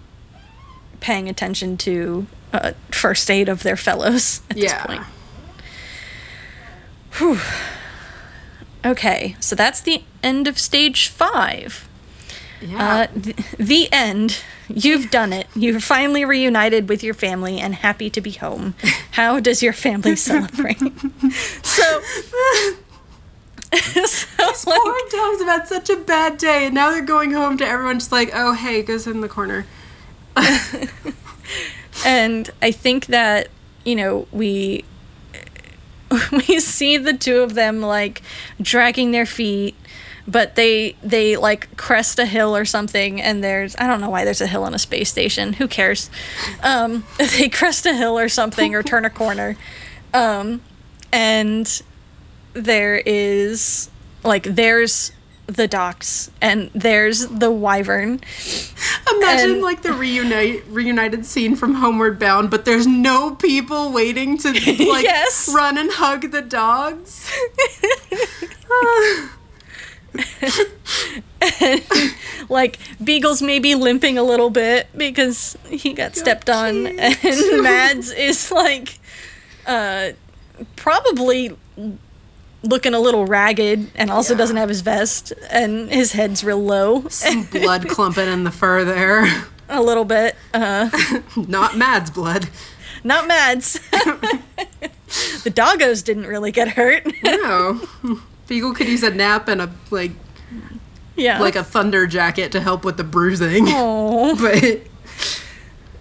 paying 0.99 1.27
attention 1.29 1.77
to 1.77 2.27
uh, 2.53 2.71
first 2.91 3.29
aid 3.31 3.49
of 3.49 3.63
their 3.63 3.77
fellows 3.77 4.41
at 4.49 4.57
Yeah. 4.57 4.77
this 4.77 4.85
point. 4.97 5.07
Whew. 7.17 7.39
Okay, 8.83 9.35
so 9.39 9.55
that's 9.55 9.81
the 9.81 10.03
end 10.23 10.47
of 10.47 10.57
stage 10.57 11.07
five. 11.07 11.87
yeah. 12.61 13.07
Uh, 13.13 13.19
th- 13.19 13.35
the 13.57 13.89
end. 13.91 14.41
You've 14.73 15.11
done 15.11 15.33
it. 15.33 15.47
You're 15.55 15.79
finally 15.81 16.23
reunited 16.23 16.87
with 16.87 17.03
your 17.03 17.13
family 17.13 17.59
and 17.59 17.75
happy 17.75 18.09
to 18.09 18.21
be 18.21 18.31
home. 18.31 18.73
How 19.11 19.39
does 19.41 19.61
your 19.61 19.73
family 19.73 20.15
celebrate? 20.15 20.79
so, 21.63 22.01
so 23.77 24.69
like, 24.69 24.81
Poor 24.81 25.01
dogs 25.09 25.39
have 25.39 25.47
had 25.47 25.67
such 25.67 25.89
a 25.89 25.95
bad 25.95 26.37
day, 26.37 26.65
and 26.65 26.75
now 26.75 26.91
they're 26.91 27.01
going 27.01 27.31
home 27.31 27.57
to 27.57 27.65
everyone 27.65 27.99
just 27.99 28.11
like, 28.11 28.31
oh, 28.33 28.53
hey, 28.53 28.81
goes 28.81 29.07
in 29.07 29.21
the 29.21 29.29
corner. 29.29 29.65
and 32.05 32.49
I 32.61 32.71
think 32.71 33.07
that 33.07 33.49
you 33.83 33.95
know 33.95 34.27
we 34.31 34.83
we 36.31 36.59
see 36.59 36.97
the 36.97 37.13
two 37.13 37.41
of 37.41 37.53
them 37.53 37.81
like 37.81 38.21
dragging 38.61 39.11
their 39.11 39.25
feet 39.25 39.75
but 40.27 40.55
they 40.55 40.95
they 41.03 41.35
like 41.35 41.75
crest 41.77 42.19
a 42.19 42.25
hill 42.25 42.55
or 42.55 42.65
something 42.65 43.21
and 43.21 43.43
there's 43.43 43.75
i 43.77 43.87
don't 43.87 44.01
know 44.01 44.09
why 44.09 44.23
there's 44.23 44.41
a 44.41 44.47
hill 44.47 44.63
on 44.63 44.73
a 44.73 44.79
space 44.79 45.09
station 45.09 45.53
who 45.53 45.67
cares 45.67 46.09
um 46.61 47.03
they 47.17 47.49
crest 47.49 47.85
a 47.85 47.93
hill 47.93 48.17
or 48.17 48.29
something 48.29 48.75
or 48.75 48.83
turn 48.83 49.03
a 49.03 49.09
corner 49.09 49.57
um 50.13 50.61
and 51.11 51.81
there 52.53 52.97
is 53.05 53.89
like 54.23 54.43
there's 54.43 55.11
the 55.47 55.67
docks 55.67 56.31
and 56.39 56.69
there's 56.73 57.27
the 57.27 57.51
wyvern 57.51 58.21
Imagine 59.11 59.51
And- 59.51 59.61
like 59.61 59.81
the 59.81 59.93
reunite 59.93 60.65
reunited 60.67 61.25
scene 61.25 61.55
from 61.55 61.75
Homeward 61.75 62.19
Bound, 62.19 62.49
but 62.49 62.65
there's 62.65 62.87
no 62.87 63.35
people 63.35 63.91
waiting 63.91 64.37
to 64.39 64.49
like 64.51 65.03
Yes. 65.03 65.51
run 65.53 65.77
and 65.77 65.91
hug 65.91 66.31
the 66.31 66.41
dogs. 66.41 67.29
like 72.49 72.77
Beagle's 73.03 73.41
maybe 73.41 73.75
limping 73.75 74.17
a 74.17 74.23
little 74.23 74.49
bit 74.49 74.87
because 74.95 75.57
he 75.69 75.93
got 75.93 76.15
stepped 76.15 76.49
on, 76.49 76.87
and 76.87 77.63
Mads 77.63 78.11
is 78.11 78.51
like, 78.51 78.99
uh, 79.65 80.09
probably 80.75 81.55
looking 82.63 82.93
a 82.93 82.99
little 82.99 83.25
ragged, 83.25 83.89
and 83.95 84.09
also 84.11 84.33
Yeah. 84.33 84.37
doesn't 84.39 84.57
have 84.57 84.69
his 84.69 84.81
vest, 84.81 85.33
and 85.49 85.89
his 85.91 86.11
head's 86.13 86.43
real 86.43 86.63
low, 86.63 87.07
Some 87.09 87.43
blood 87.43 87.87
clumping 87.89 88.27
in 88.27 88.43
the 88.43 88.51
fur 88.51 88.83
there. 88.83 89.45
a 89.69 89.81
little 89.81 90.05
bit. 90.05 90.35
Uh, 90.53 90.89
Not 91.35 91.77
Mads' 91.77 92.09
blood. 92.11 92.49
not 93.03 93.27
Mads. 93.27 93.73
the 95.43 95.49
doggos 95.51 96.03
didn't 96.03 96.27
really 96.27 96.51
get 96.51 96.69
hurt. 96.69 97.05
No. 97.23 97.81
Beagle 98.47 98.73
could 98.73 98.87
use 98.87 99.01
a 99.03 99.09
nap 99.11 99.47
and 99.47 99.61
a 99.61 99.71
like 99.89 100.11
yeah. 101.15 101.39
like 101.39 101.55
a 101.55 101.63
thunder 101.63 102.05
jacket 102.05 102.51
to 102.51 102.59
help 102.59 102.83
with 102.85 102.97
the 102.97 103.03
bruising. 103.03 103.67
Aw. 103.69 104.35
But 104.35 104.81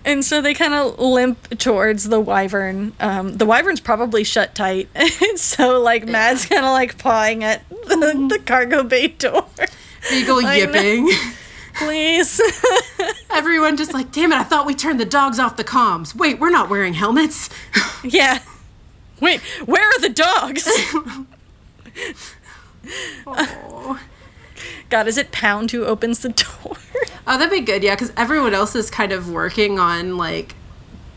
And 0.05 0.25
so 0.25 0.41
they 0.41 0.55
kind 0.55 0.73
of 0.73 0.99
limp 0.99 1.59
towards 1.59 2.09
the 2.09 2.21
wyvern. 2.21 2.95
Um, 3.01 3.35
the 3.37 3.45
wyvern's 3.45 3.81
probably 3.81 4.25
shut 4.25 4.55
tight. 4.55 4.89
so, 5.37 5.81
like, 5.81 6.07
Mads 6.07 6.47
kind 6.47 6.65
of 6.65 6.73
like 6.73 6.99
pawing 6.99 7.45
at 7.45 7.69
the, 7.69 8.29
the 8.31 8.43
cargo 8.45 8.83
bay 8.83 9.09
door. 9.09 9.47
Beagle 10.09 10.45
I 10.45 10.57
yipping. 10.57 11.11
Please. 11.75 12.41
Everyone 13.31 13.77
just 13.77 13.93
like, 13.93 14.11
damn 14.11 14.33
it, 14.33 14.37
I 14.37 14.43
thought 14.43 14.67
we 14.67 14.75
turned 14.75 14.99
the 14.99 15.05
dogs 15.05 15.39
off 15.39 15.57
the 15.57 15.65
comms. 15.65 16.15
Wait, 16.15 16.41
we're 16.41 16.51
not 16.51 16.71
wearing 16.71 16.95
helmets. 16.95 17.51
yeah. 18.03 18.41
Wait, 19.21 19.41
where 19.67 19.87
are 19.87 20.01
the 20.01 20.09
dogs? 20.09 20.67
Oh. 23.27 24.01
God, 24.89 25.07
is 25.07 25.19
it 25.19 25.31
Pound 25.31 25.71
who 25.71 25.85
opens 25.85 26.21
the 26.21 26.31
door? 26.31 26.77
Oh, 27.27 27.39
that'd 27.39 27.51
be 27.51 27.61
good. 27.61 27.83
Yeah, 27.83 27.95
because 27.95 28.13
everyone 28.17 28.55
else 28.55 28.75
is 28.75 28.91
kind 28.91 29.13
of 29.13 29.31
working 29.31 29.79
on 29.79 30.17
like 30.17 30.55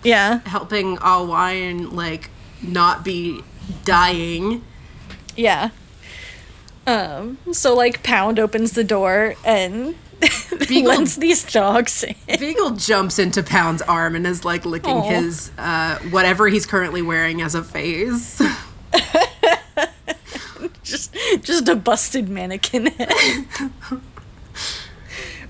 yeah 0.03 0.41
helping 0.45 0.97
Alwine 0.97 1.91
like 1.95 2.29
not 2.61 3.03
be 3.03 3.41
dying. 3.85 4.63
Yeah. 5.35 5.69
Um. 6.85 7.37
So 7.51 7.73
like, 7.75 8.03
Pound 8.03 8.39
opens 8.39 8.73
the 8.73 8.83
door 8.83 9.35
and 9.45 9.95
Beagle, 10.67 10.97
lets 10.97 11.15
these 11.15 11.43
dogs 11.51 12.03
in. 12.03 12.15
Beagle 12.39 12.71
jumps 12.71 13.19
into 13.19 13.43
Pound's 13.43 13.81
arm 13.81 14.15
and 14.15 14.27
is 14.27 14.43
like 14.45 14.65
licking 14.65 14.95
Aww. 14.95 15.09
his 15.09 15.51
uh, 15.57 15.99
whatever 16.09 16.47
he's 16.47 16.65
currently 16.65 17.01
wearing 17.01 17.41
as 17.41 17.55
a 17.55 17.63
face. 17.63 18.41
just 20.83 21.15
just 21.41 21.69
a 21.69 21.75
busted 21.75 22.29
mannequin 22.29 22.87
head. 22.87 23.45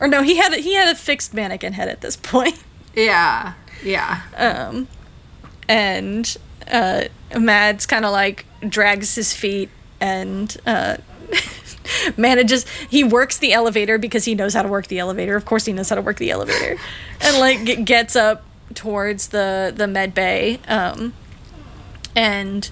or 0.04 0.08
no, 0.08 0.22
he 0.22 0.36
had 0.36 0.52
a, 0.52 0.58
he 0.58 0.74
had 0.74 0.90
a 0.90 0.96
fixed 0.96 1.34
mannequin 1.34 1.72
head 1.72 1.88
at 1.88 2.02
this 2.02 2.18
point. 2.22 2.62
Yeah. 2.94 3.54
Yeah. 3.82 4.22
Um 4.36 4.88
and 5.70 6.38
uh 6.70 7.06
Mads 7.40 7.86
kind 7.86 8.04
of 8.04 8.12
like 8.12 8.46
drags 8.68 9.16
his 9.16 9.34
feet 9.34 9.70
and 10.02 10.56
uh 10.66 10.98
manages 12.18 12.66
he 12.90 13.04
works 13.04 13.38
the 13.38 13.54
elevator 13.54 13.98
because 13.98 14.26
he 14.26 14.36
knows 14.36 14.54
how 14.54 14.62
to 14.62 14.68
work 14.68 14.88
the 14.88 15.00
elevator 15.00 15.36
of 15.36 15.46
course 15.46 15.66
he 15.66 15.74
knows 15.74 15.90
how 15.90 15.96
to 15.96 16.02
work 16.02 16.18
the 16.18 16.32
elevator 16.32 16.78
and 17.22 17.40
like 17.40 17.86
gets 17.86 18.16
up 18.16 18.44
towards 18.74 19.30
the 19.30 19.74
the 19.76 19.88
med 19.88 20.14
bay 20.14 20.60
um 20.68 21.14
and 22.16 22.70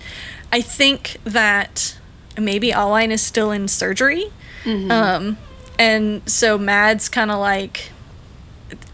i 0.51 0.61
think 0.61 1.17
that 1.23 1.97
maybe 2.37 2.71
Alwine 2.71 3.11
is 3.11 3.21
still 3.21 3.51
in 3.51 3.67
surgery 3.67 4.31
mm-hmm. 4.63 4.91
um 4.91 5.37
and 5.81 6.29
so 6.29 6.57
mads 6.57 7.09
kind 7.09 7.31
of 7.31 7.39
like 7.39 7.91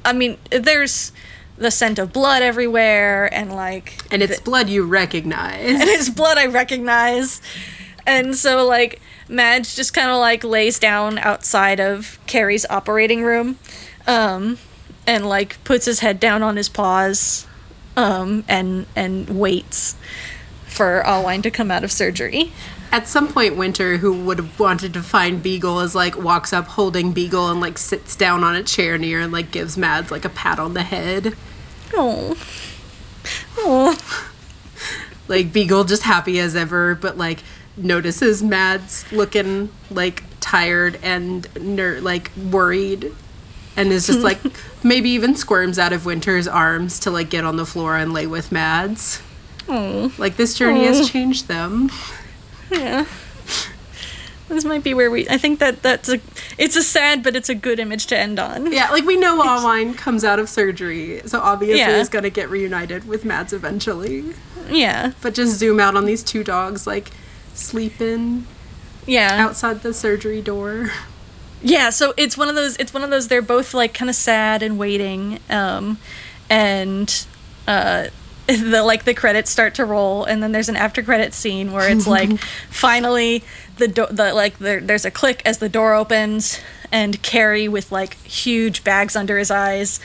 i 0.06 0.14
mean 0.14 0.38
there's 0.52 1.12
the 1.58 1.72
scent 1.72 2.00
of 2.00 2.14
blood 2.14 2.42
everywhere 2.42 3.32
and 3.34 3.54
like 3.54 4.00
and 4.12 4.22
it's 4.22 4.38
the, 4.38 4.44
blood 4.44 4.70
you 4.70 4.84
recognize 4.84 5.60
and 5.60 5.82
it's 5.84 6.10
blood 6.10 6.38
i 6.38 6.46
recognize 6.46 7.42
and 8.06 8.36
so 8.36 8.66
like 8.66 9.02
Mads 9.30 9.76
just 9.76 9.94
kind 9.94 10.10
of 10.10 10.18
like 10.18 10.44
lays 10.44 10.80
down 10.80 11.18
outside 11.20 11.80
of 11.80 12.20
Carrie's 12.28 12.66
operating 12.70 13.24
room, 13.24 13.58
um, 14.08 14.58
and 15.06 15.28
like 15.28 15.62
puts 15.64 15.86
his 15.86 16.00
head 16.00 16.20
down 16.20 16.44
on 16.44 16.56
his 16.56 16.70
paws, 16.70 17.46
um, 17.98 18.46
and 18.48 18.86
and 18.96 19.30
waits 19.30 19.96
for 20.66 21.04
Alwine 21.06 21.42
to 21.42 21.52
come 21.52 21.72
out 21.72 21.84
of 21.84 21.92
surgery. 21.92 22.54
At 22.92 23.08
some 23.08 23.28
point, 23.28 23.58
Winter, 23.58 23.98
who 23.98 24.14
would 24.24 24.38
have 24.38 24.60
wanted 24.60 24.94
to 24.94 25.02
find 25.02 25.44
Beagle, 25.44 25.80
is 25.82 25.94
like 25.94 26.18
walks 26.18 26.54
up 26.54 26.68
holding 26.68 27.12
Beagle 27.12 27.50
and 27.50 27.60
like 27.60 27.78
sits 27.78 28.16
down 28.16 28.44
on 28.44 28.56
a 28.56 28.64
chair 28.64 28.98
near 28.98 29.20
and 29.20 29.32
like 29.32 29.52
gives 29.52 29.78
Mads 29.78 30.10
like 30.12 30.26
a 30.26 30.30
pat 30.30 30.58
on 30.60 30.74
the 30.74 30.84
head. 30.84 31.36
Oh. 31.94 32.38
Oh. 33.58 33.98
like 35.28 35.52
Beagle 35.52 35.84
just 35.84 36.04
happy 36.04 36.40
as 36.40 36.56
ever, 36.56 36.96
but 36.96 37.18
like 37.18 37.40
notices 37.76 38.42
Mads 38.42 39.12
looking 39.12 39.70
like 39.92 40.24
tired 40.40 40.98
and 41.04 41.46
ner- 41.60 42.00
like 42.00 42.32
worried 42.38 43.14
and 43.76 43.92
is 43.92 44.08
just 44.08 44.20
like 44.22 44.40
maybe 44.84 45.10
even 45.10 45.36
squirms 45.36 45.78
out 45.78 45.92
of 45.92 46.06
Winter's 46.06 46.48
arms 46.48 47.00
to 47.02 47.12
like 47.12 47.30
get 47.30 47.44
on 47.44 47.58
the 47.58 47.66
floor 47.66 47.98
and 47.98 48.14
lay 48.14 48.28
with 48.28 48.50
Mads. 48.50 49.22
Oh. 49.68 50.14
Like 50.18 50.38
this 50.38 50.58
journey 50.58 50.86
has 50.86 51.10
changed 51.10 51.50
them. 51.50 51.90
Yeah. 52.72 53.06
This 54.50 54.64
might 54.64 54.84
be 54.84 54.94
where 54.94 55.12
we 55.12 55.28
I 55.28 55.38
think 55.38 55.60
that 55.60 55.82
that's 55.82 56.08
a 56.08 56.22
it's 56.58 56.78
a 56.78 56.84
sad 56.84 57.22
but 57.22 57.36
it's 57.36 57.50
a 57.50 57.56
good 57.56 57.80
image 57.80 58.06
to 58.08 58.18
end 58.18 58.40
on. 58.40 58.72
Yeah, 58.72 58.90
like 58.92 59.04
we 59.04 59.18
know 59.18 59.42
Alwine 59.42 59.94
comes 59.94 60.24
out 60.24 60.40
of 60.40 60.48
surgery, 60.48 61.22
so 61.26 61.42
obviously 61.42 61.80
yeah. 61.80 61.98
is 61.98 62.08
gonna 62.08 62.30
get 62.30 62.50
reunited 62.50 63.08
with 63.08 63.26
Mads 63.26 63.52
eventually. 63.52 64.34
Yeah. 64.70 65.12
But 65.22 65.34
just 65.34 65.58
zoom 65.58 65.82
out 65.82 65.98
on 65.98 66.06
these 66.06 66.24
two 66.24 66.46
dogs 66.46 66.88
like 66.88 67.12
sleeping 67.54 68.46
yeah 69.08 69.38
outside 69.44 69.82
the 69.82 69.94
surgery 69.94 70.42
door 70.42 70.92
yeah 71.64 71.90
so 71.90 72.14
it's 72.18 72.38
one 72.38 72.50
of 72.50 72.56
those 72.56 72.76
it's 72.78 72.94
one 72.94 73.04
of 73.04 73.10
those 73.10 73.30
they're 73.30 73.42
both 73.42 73.74
like 73.74 73.94
kind 73.94 74.10
of 74.10 74.16
sad 74.16 74.62
and 74.62 74.78
waiting 74.78 75.40
um 75.50 75.98
and 76.50 77.26
uh 77.68 78.08
the 78.64 78.84
like 78.84 79.04
the 79.04 79.14
credits 79.14 79.50
start 79.50 79.76
to 79.76 79.86
roll 79.86 80.24
and 80.24 80.42
then 80.42 80.52
there's 80.54 80.70
an 80.70 80.76
after 80.76 81.04
credit 81.04 81.34
scene 81.34 81.74
where 81.74 81.90
it's 81.90 82.08
like 82.08 82.40
finally 82.70 83.44
the 83.78 83.88
door 83.88 84.08
the 84.08 84.34
like 84.34 84.58
the, 84.58 84.80
there's 84.82 85.06
a 85.06 85.12
click 85.12 85.42
as 85.46 85.58
the 85.58 85.70
door 85.70 85.94
opens 85.94 86.60
and 86.92 87.22
Carrie 87.22 87.68
with 87.68 87.92
like 87.92 88.14
huge 88.24 88.84
bags 88.84 89.16
under 89.16 89.38
his 89.38 89.52
eyes 89.52 90.00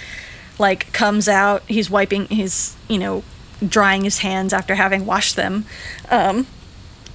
like 0.59 0.93
comes 0.93 1.29
out. 1.29 1.63
He's 1.69 1.91
wiping 1.91 2.27
he's 2.27 2.77
you 2.89 2.99
know 2.99 3.23
drying 3.67 4.05
his 4.05 4.19
hands 4.19 4.53
after 4.53 4.75
having 4.75 5.07
washed 5.07 5.37
them. 5.37 5.67
Um 6.11 6.47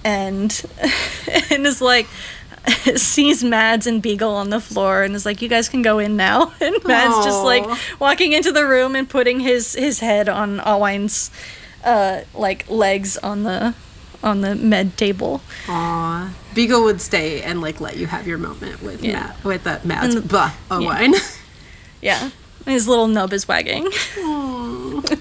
and 0.04 0.64
and 1.52 1.66
is 1.66 1.82
like 1.82 2.08
sees 2.96 3.44
Mads 3.44 3.88
and 3.88 4.02
Beagle 4.02 4.34
on 4.34 4.50
the 4.50 4.60
floor 4.60 5.04
and 5.04 5.16
is 5.16 5.26
like, 5.26 5.42
"You 5.42 5.50
guys 5.50 5.70
can 5.70 5.82
go 5.82 6.00
in 6.00 6.16
now." 6.18 6.54
And 6.62 6.76
Mads 6.84 7.14
Aww. 7.14 7.24
just 7.24 7.44
like 7.44 7.66
walking 8.00 8.34
into 8.34 8.52
the 8.52 8.66
room 8.66 8.96
and 8.96 9.10
putting 9.10 9.40
his 9.40 9.74
his 9.74 10.00
head 10.00 10.28
on 10.28 10.60
Alwine's 10.60 11.32
uh 11.84 12.22
like 12.34 12.70
legs 12.70 13.18
on 13.18 13.44
the 13.44 13.74
on 14.24 14.42
the 14.42 14.56
med 14.56 14.98
table. 14.98 15.42
Aww. 15.66 16.32
Beagle 16.54 16.84
would 16.84 17.00
stay 17.00 17.42
and 17.42 17.62
like 17.62 17.80
let 17.80 17.98
you 17.98 18.08
have 18.08 18.28
your 18.28 18.38
moment 18.38 18.82
with 18.82 19.04
yeah. 19.04 19.14
Mads 19.14 19.44
with 19.44 19.64
that 19.64 19.86
Mads 19.86 20.16
and, 20.16 20.28
blah 20.28 20.52
Alwine. 20.70 21.14
Yeah. 21.14 21.20
yeah. 22.02 22.30
His 22.66 22.88
little 22.88 23.08
nub 23.08 23.32
is 23.32 23.48
wagging. 23.48 23.88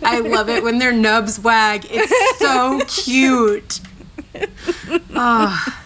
I 0.02 0.20
love 0.20 0.48
it 0.48 0.64
when 0.64 0.78
their 0.80 0.92
nubs 0.92 1.38
wag. 1.38 1.86
It's 1.88 2.38
so 2.40 2.80
cute. 2.88 3.80
Ah. 5.14 5.85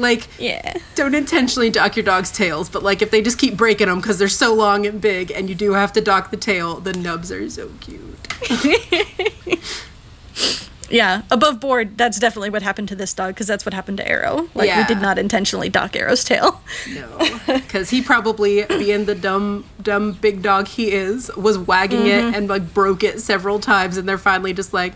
Like 0.00 0.28
yeah 0.38 0.76
don't 0.94 1.14
intentionally 1.14 1.70
dock 1.70 1.96
your 1.96 2.04
dog's 2.04 2.30
tails 2.30 2.68
but 2.68 2.82
like 2.82 3.02
if 3.02 3.10
they 3.10 3.22
just 3.22 3.38
keep 3.38 3.56
breaking 3.56 3.88
them 3.88 4.00
because 4.00 4.18
they're 4.18 4.28
so 4.28 4.54
long 4.54 4.86
and 4.86 5.00
big 5.00 5.30
and 5.30 5.48
you 5.48 5.54
do 5.54 5.72
have 5.72 5.92
to 5.92 6.00
dock 6.00 6.30
the 6.30 6.36
tail 6.36 6.80
the 6.80 6.92
nubs 6.92 7.30
are 7.30 7.48
so 7.48 7.70
cute 7.80 8.28
yeah 10.90 11.22
above 11.30 11.60
board 11.60 11.96
that's 11.96 12.18
definitely 12.18 12.50
what 12.50 12.62
happened 12.62 12.88
to 12.88 12.96
this 12.96 13.14
dog 13.14 13.34
because 13.34 13.46
that's 13.46 13.64
what 13.64 13.72
happened 13.72 13.96
to 13.96 14.08
arrow 14.08 14.48
like 14.54 14.66
yeah. 14.66 14.78
we 14.78 14.84
did 14.86 15.00
not 15.00 15.18
intentionally 15.18 15.68
dock 15.68 15.94
arrow's 15.94 16.24
tail 16.24 16.62
no 16.90 17.18
because 17.46 17.90
he 17.90 18.02
probably 18.02 18.64
being 18.64 19.04
the 19.04 19.14
dumb 19.14 19.64
dumb 19.80 20.12
big 20.12 20.42
dog 20.42 20.66
he 20.66 20.90
is 20.90 21.34
was 21.36 21.56
wagging 21.56 22.00
mm-hmm. 22.00 22.28
it 22.28 22.34
and 22.34 22.48
like 22.48 22.74
broke 22.74 23.04
it 23.04 23.20
several 23.20 23.60
times 23.60 23.96
and 23.96 24.08
they're 24.08 24.18
finally 24.18 24.52
just 24.52 24.74
like 24.74 24.94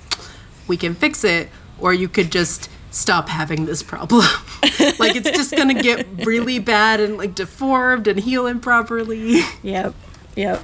we 0.67 0.77
can 0.77 0.95
fix 0.95 1.23
it 1.25 1.49
or 1.79 1.93
you 1.93 2.09
could 2.09 2.33
just 2.33 2.69
stop 2.95 3.29
having 3.29 3.67
this 3.67 3.83
problem. 3.83 4.25
like 4.99 5.17
it's 5.17 5.31
just 5.31 5.55
gonna 5.57 5.75
get 5.75 6.07
really 6.25 6.59
bad 6.59 7.01
and 7.01 7.19
like 7.19 7.35
deformed 7.35 8.07
and 8.07 8.21
heal 8.21 8.47
improperly. 8.47 9.43
Yep. 9.63 9.95
Yep. 10.37 10.63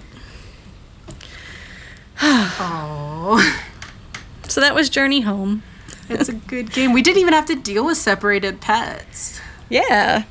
Oh. 2.22 3.66
So 4.48 4.60
that 4.60 4.74
was 4.74 4.90
Journey 4.90 5.20
Home. 5.20 5.62
It's 6.08 6.28
a 6.28 6.34
good 6.34 6.72
game. 6.72 6.92
We 6.92 7.02
didn't 7.02 7.20
even 7.20 7.32
have 7.32 7.46
to 7.46 7.54
deal 7.54 7.86
with 7.86 7.96
separated 7.96 8.60
pets. 8.60 9.40
Yeah. 9.68 10.24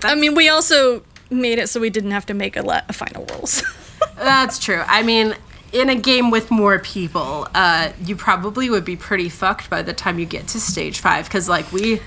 That's, 0.00 0.12
I 0.12 0.14
mean, 0.14 0.34
we 0.34 0.48
also 0.48 1.02
made 1.30 1.58
it 1.58 1.68
so 1.68 1.80
we 1.80 1.90
didn't 1.90 2.12
have 2.12 2.26
to 2.26 2.34
make 2.34 2.56
a, 2.56 2.62
la- 2.62 2.80
a 2.88 2.92
final 2.92 3.26
rules. 3.26 3.62
that's 4.16 4.58
true. 4.58 4.82
I 4.86 5.02
mean, 5.02 5.34
in 5.72 5.88
a 5.88 5.94
game 5.94 6.30
with 6.30 6.50
more 6.50 6.78
people, 6.78 7.48
uh, 7.54 7.90
you 8.02 8.16
probably 8.16 8.70
would 8.70 8.84
be 8.84 8.96
pretty 8.96 9.28
fucked 9.28 9.68
by 9.68 9.82
the 9.82 9.92
time 9.92 10.18
you 10.18 10.26
get 10.26 10.48
to 10.48 10.60
stage 10.60 11.00
five. 11.00 11.26
Because 11.26 11.48
like 11.48 11.70
we, 11.72 12.00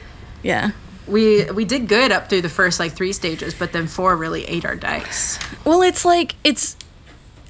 yeah, 0.43 0.71
we 1.07 1.49
we 1.51 1.65
did 1.65 1.87
good 1.87 2.11
up 2.11 2.29
through 2.29 2.41
the 2.41 2.49
first 2.49 2.79
like 2.79 2.93
three 2.93 3.13
stages, 3.13 3.53
but 3.53 3.71
then 3.71 3.87
four 3.87 4.15
really 4.15 4.45
ate 4.45 4.65
our 4.65 4.75
dice. 4.75 5.39
Well, 5.65 5.81
it's 5.81 6.05
like 6.05 6.35
it's. 6.43 6.77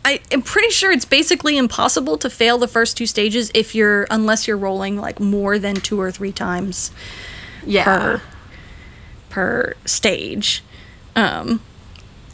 I 0.06 0.22
am 0.32 0.42
pretty 0.42 0.70
sure 0.70 0.92
it's 0.92 1.06
basically 1.06 1.58
impossible 1.58 2.18
to 2.20 2.30
fail 2.30 2.58
the 2.58 2.70
first 2.70 2.96
two 2.96 3.06
stages 3.06 3.52
if 3.54 3.76
you're 3.76 4.08
unless 4.10 4.48
you're 4.48 4.58
rolling 4.58 4.98
like 4.98 5.20
more 5.20 5.60
than 5.60 5.76
two 5.76 6.00
or 6.00 6.10
three 6.10 6.32
times. 6.32 6.92
Yeah. 7.66 7.84
Per, 7.84 8.22
per 9.30 9.74
stage. 9.86 10.64
Um, 11.18 11.62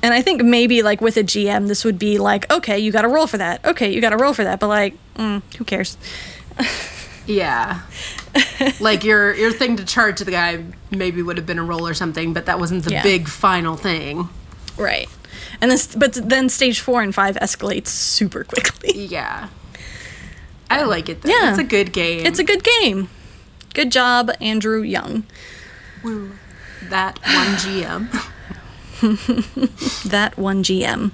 and 0.05 0.13
I 0.13 0.21
think 0.21 0.43
maybe 0.43 0.83
like 0.83 1.01
with 1.01 1.17
a 1.17 1.23
GM, 1.23 1.67
this 1.67 1.83
would 1.83 1.97
be 1.97 2.19
like, 2.19 2.51
okay, 2.53 2.77
you 2.77 2.91
got 2.91 3.01
to 3.01 3.07
roll 3.07 3.25
for 3.25 3.39
that. 3.39 3.65
Okay, 3.65 3.91
you 3.91 4.01
got 4.01 4.11
to 4.11 4.17
roll 4.17 4.33
for 4.33 4.43
that. 4.43 4.59
But 4.59 4.67
like, 4.67 4.93
mm, 5.15 5.41
who 5.55 5.63
cares? 5.65 5.97
yeah. 7.25 7.81
like 8.79 9.03
your 9.03 9.33
your 9.33 9.51
thing 9.51 9.77
to 9.77 9.83
charge 9.83 10.19
the 10.19 10.29
guy 10.29 10.63
maybe 10.91 11.23
would 11.23 11.37
have 11.37 11.47
been 11.47 11.57
a 11.57 11.63
roll 11.63 11.87
or 11.87 11.95
something, 11.95 12.33
but 12.33 12.45
that 12.45 12.59
wasn't 12.59 12.83
the 12.83 12.91
yeah. 12.91 13.01
big 13.01 13.27
final 13.27 13.75
thing. 13.75 14.29
Right. 14.77 15.09
And 15.59 15.71
this, 15.71 15.95
but 15.95 16.13
then 16.13 16.49
stage 16.49 16.79
four 16.81 17.01
and 17.01 17.13
five 17.15 17.35
escalates 17.37 17.87
super 17.87 18.43
quickly. 18.43 18.91
Yeah. 19.07 19.49
I 20.69 20.83
like 20.83 21.09
it. 21.09 21.23
Though. 21.23 21.29
Yeah, 21.29 21.49
it's 21.49 21.59
a 21.59 21.63
good 21.63 21.93
game. 21.93 22.27
It's 22.27 22.39
a 22.39 22.43
good 22.43 22.63
game. 22.63 23.09
Good 23.73 23.91
job, 23.91 24.31
Andrew 24.39 24.81
Young. 24.81 25.25
Woo. 26.03 26.31
That 26.89 27.19
one 27.21 27.55
GM. 27.55 28.31
that 30.05 30.33
one 30.37 30.63
GM. 30.63 31.11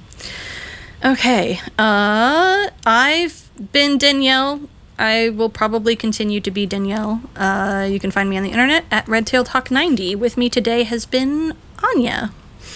Okay. 1.03 1.59
Uh, 1.79 2.69
I've 2.85 3.49
been 3.71 3.97
Danielle. 3.97 4.61
I 4.99 5.29
will 5.29 5.49
probably 5.49 5.95
continue 5.95 6.39
to 6.41 6.51
be 6.51 6.67
Danielle. 6.67 7.21
Uh, 7.35 7.87
you 7.89 7.99
can 7.99 8.11
find 8.11 8.29
me 8.29 8.37
on 8.37 8.43
the 8.43 8.51
internet 8.51 8.85
at 8.91 9.07
Redtail 9.07 9.43
Talk 9.43 9.71
90. 9.71 10.15
With 10.15 10.37
me 10.37 10.47
today 10.47 10.83
has 10.83 11.07
been 11.07 11.55
Anya. 11.83 12.31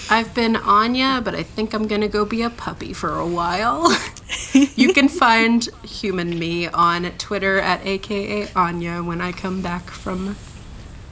I've 0.09 0.33
been 0.33 0.55
Anya, 0.55 1.21
but 1.23 1.35
I 1.35 1.43
think 1.43 1.73
I'm 1.73 1.87
gonna 1.87 2.07
go 2.07 2.25
be 2.25 2.41
a 2.41 2.49
puppy 2.49 2.93
for 2.93 3.15
a 3.15 3.27
while. 3.27 3.95
you 4.53 4.93
can 4.93 5.07
find 5.07 5.67
human 5.83 6.37
me 6.37 6.67
on 6.67 7.11
Twitter 7.17 7.59
at 7.59 7.85
AKA 7.85 8.49
Anya 8.55 9.03
when 9.03 9.21
I 9.21 9.31
come 9.31 9.61
back 9.61 9.89
from 9.89 10.35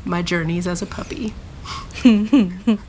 my 0.05 0.21
journeys 0.21 0.67
as 0.67 0.81
a 0.81 0.85
puppy. 0.85 1.33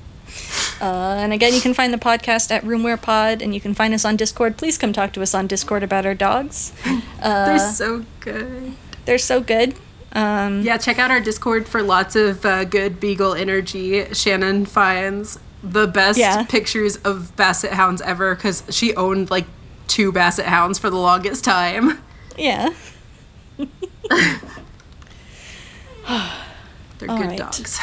Uh, 0.80 1.16
and 1.18 1.32
again, 1.32 1.54
you 1.54 1.60
can 1.60 1.74
find 1.74 1.92
the 1.92 1.98
podcast 1.98 2.50
at 2.50 2.62
RoomwherePod, 2.62 3.42
and 3.42 3.54
you 3.54 3.60
can 3.60 3.74
find 3.74 3.94
us 3.94 4.04
on 4.04 4.16
Discord. 4.16 4.56
Please 4.56 4.76
come 4.76 4.92
talk 4.92 5.12
to 5.12 5.22
us 5.22 5.34
on 5.34 5.46
Discord 5.46 5.82
about 5.82 6.06
our 6.06 6.14
dogs. 6.14 6.72
Uh, 7.24 7.46
they're 7.46 7.72
so 7.72 8.04
good. 8.20 8.74
They're 9.06 9.16
so 9.16 9.40
good. 9.40 9.74
Um, 10.12 10.60
yeah, 10.60 10.76
check 10.76 10.98
out 10.98 11.10
our 11.10 11.20
Discord 11.20 11.66
for 11.66 11.82
lots 11.82 12.14
of 12.16 12.44
uh, 12.44 12.64
good 12.64 13.00
beagle 13.00 13.32
energy. 13.32 14.12
Shannon 14.12 14.66
finds 14.66 15.38
the 15.62 15.86
best 15.86 16.18
yeah. 16.18 16.44
pictures 16.44 16.96
of 16.98 17.34
basset 17.36 17.72
hounds 17.72 18.02
ever 18.02 18.34
because 18.34 18.62
she 18.68 18.94
owned 18.94 19.30
like 19.30 19.46
two 19.88 20.12
basset 20.12 20.46
hounds 20.46 20.78
for 20.78 20.90
the 20.90 20.96
longest 20.98 21.44
time. 21.44 22.02
Yeah. 22.36 22.74
they're 23.56 23.68
All 27.08 27.16
good 27.16 27.26
right. 27.26 27.38
dogs. 27.38 27.78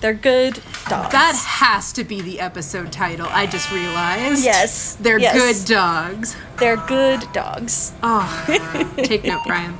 They're 0.00 0.14
good 0.14 0.54
dogs. 0.88 1.12
That 1.12 1.34
has 1.46 1.92
to 1.94 2.04
be 2.04 2.20
the 2.20 2.40
episode 2.40 2.92
title. 2.92 3.26
I 3.30 3.46
just 3.46 3.70
realized. 3.72 4.44
Yes. 4.44 4.94
They're 4.96 5.18
yes. 5.18 5.34
good 5.34 5.68
dogs. 5.68 6.36
They're 6.58 6.76
good 6.76 7.24
dogs. 7.32 7.92
Oh, 8.02 8.44
take 8.96 9.24
note, 9.24 9.42
Brian. 9.46 9.76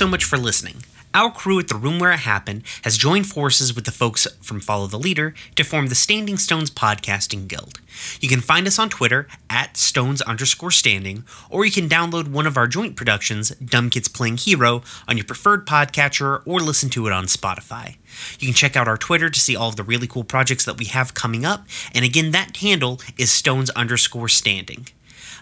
So 0.00 0.08
much 0.08 0.24
for 0.24 0.38
listening. 0.38 0.76
Our 1.12 1.30
crew 1.30 1.58
at 1.58 1.68
the 1.68 1.74
Room 1.74 1.98
Where 1.98 2.10
It 2.10 2.20
Happened 2.20 2.62
has 2.84 2.96
joined 2.96 3.26
forces 3.26 3.74
with 3.74 3.84
the 3.84 3.90
folks 3.90 4.26
from 4.40 4.58
Follow 4.58 4.86
the 4.86 4.98
Leader 4.98 5.34
to 5.56 5.62
form 5.62 5.88
the 5.88 5.94
Standing 5.94 6.38
Stones 6.38 6.70
Podcasting 6.70 7.46
Guild. 7.46 7.82
You 8.18 8.26
can 8.26 8.40
find 8.40 8.66
us 8.66 8.78
on 8.78 8.88
Twitter 8.88 9.28
at 9.50 9.76
Stones 9.76 10.22
underscore 10.22 10.70
standing, 10.70 11.24
or 11.50 11.66
you 11.66 11.70
can 11.70 11.86
download 11.86 12.28
one 12.28 12.46
of 12.46 12.56
our 12.56 12.66
joint 12.66 12.96
productions, 12.96 13.50
Dumb 13.56 13.90
Kids 13.90 14.08
Playing 14.08 14.38
Hero, 14.38 14.82
on 15.06 15.18
your 15.18 15.26
preferred 15.26 15.66
podcatcher 15.66 16.40
or 16.46 16.60
listen 16.60 16.88
to 16.88 17.06
it 17.06 17.12
on 17.12 17.26
Spotify. 17.26 17.96
You 18.38 18.46
can 18.46 18.54
check 18.54 18.76
out 18.76 18.88
our 18.88 18.96
Twitter 18.96 19.28
to 19.28 19.38
see 19.38 19.54
all 19.54 19.68
of 19.68 19.76
the 19.76 19.84
really 19.84 20.06
cool 20.06 20.24
projects 20.24 20.64
that 20.64 20.78
we 20.78 20.86
have 20.86 21.12
coming 21.12 21.44
up, 21.44 21.66
and 21.94 22.06
again, 22.06 22.30
that 22.30 22.56
handle 22.56 23.02
is 23.18 23.30
Stones 23.30 23.68
underscore 23.70 24.28
standing. 24.28 24.88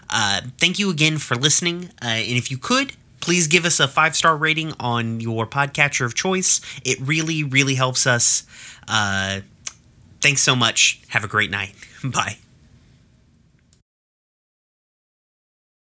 Uh, 0.09 0.41
thank 0.57 0.79
you 0.79 0.89
again 0.89 1.17
for 1.17 1.35
listening, 1.35 1.91
uh, 2.01 2.07
and 2.07 2.37
if 2.37 2.51
you 2.51 2.57
could, 2.57 2.97
please 3.21 3.47
give 3.47 3.65
us 3.65 3.79
a 3.79 3.87
five 3.87 4.15
star 4.15 4.35
rating 4.35 4.73
on 4.79 5.19
your 5.19 5.45
podcatcher 5.45 6.05
of 6.05 6.15
choice. 6.15 6.61
It 6.83 6.99
really, 7.01 7.43
really 7.43 7.75
helps 7.75 8.07
us. 8.07 8.43
Uh, 8.87 9.41
thanks 10.21 10.41
so 10.41 10.55
much. 10.55 11.01
Have 11.09 11.23
a 11.23 11.27
great 11.27 11.51
night. 11.51 11.75
Bye. 12.03 12.37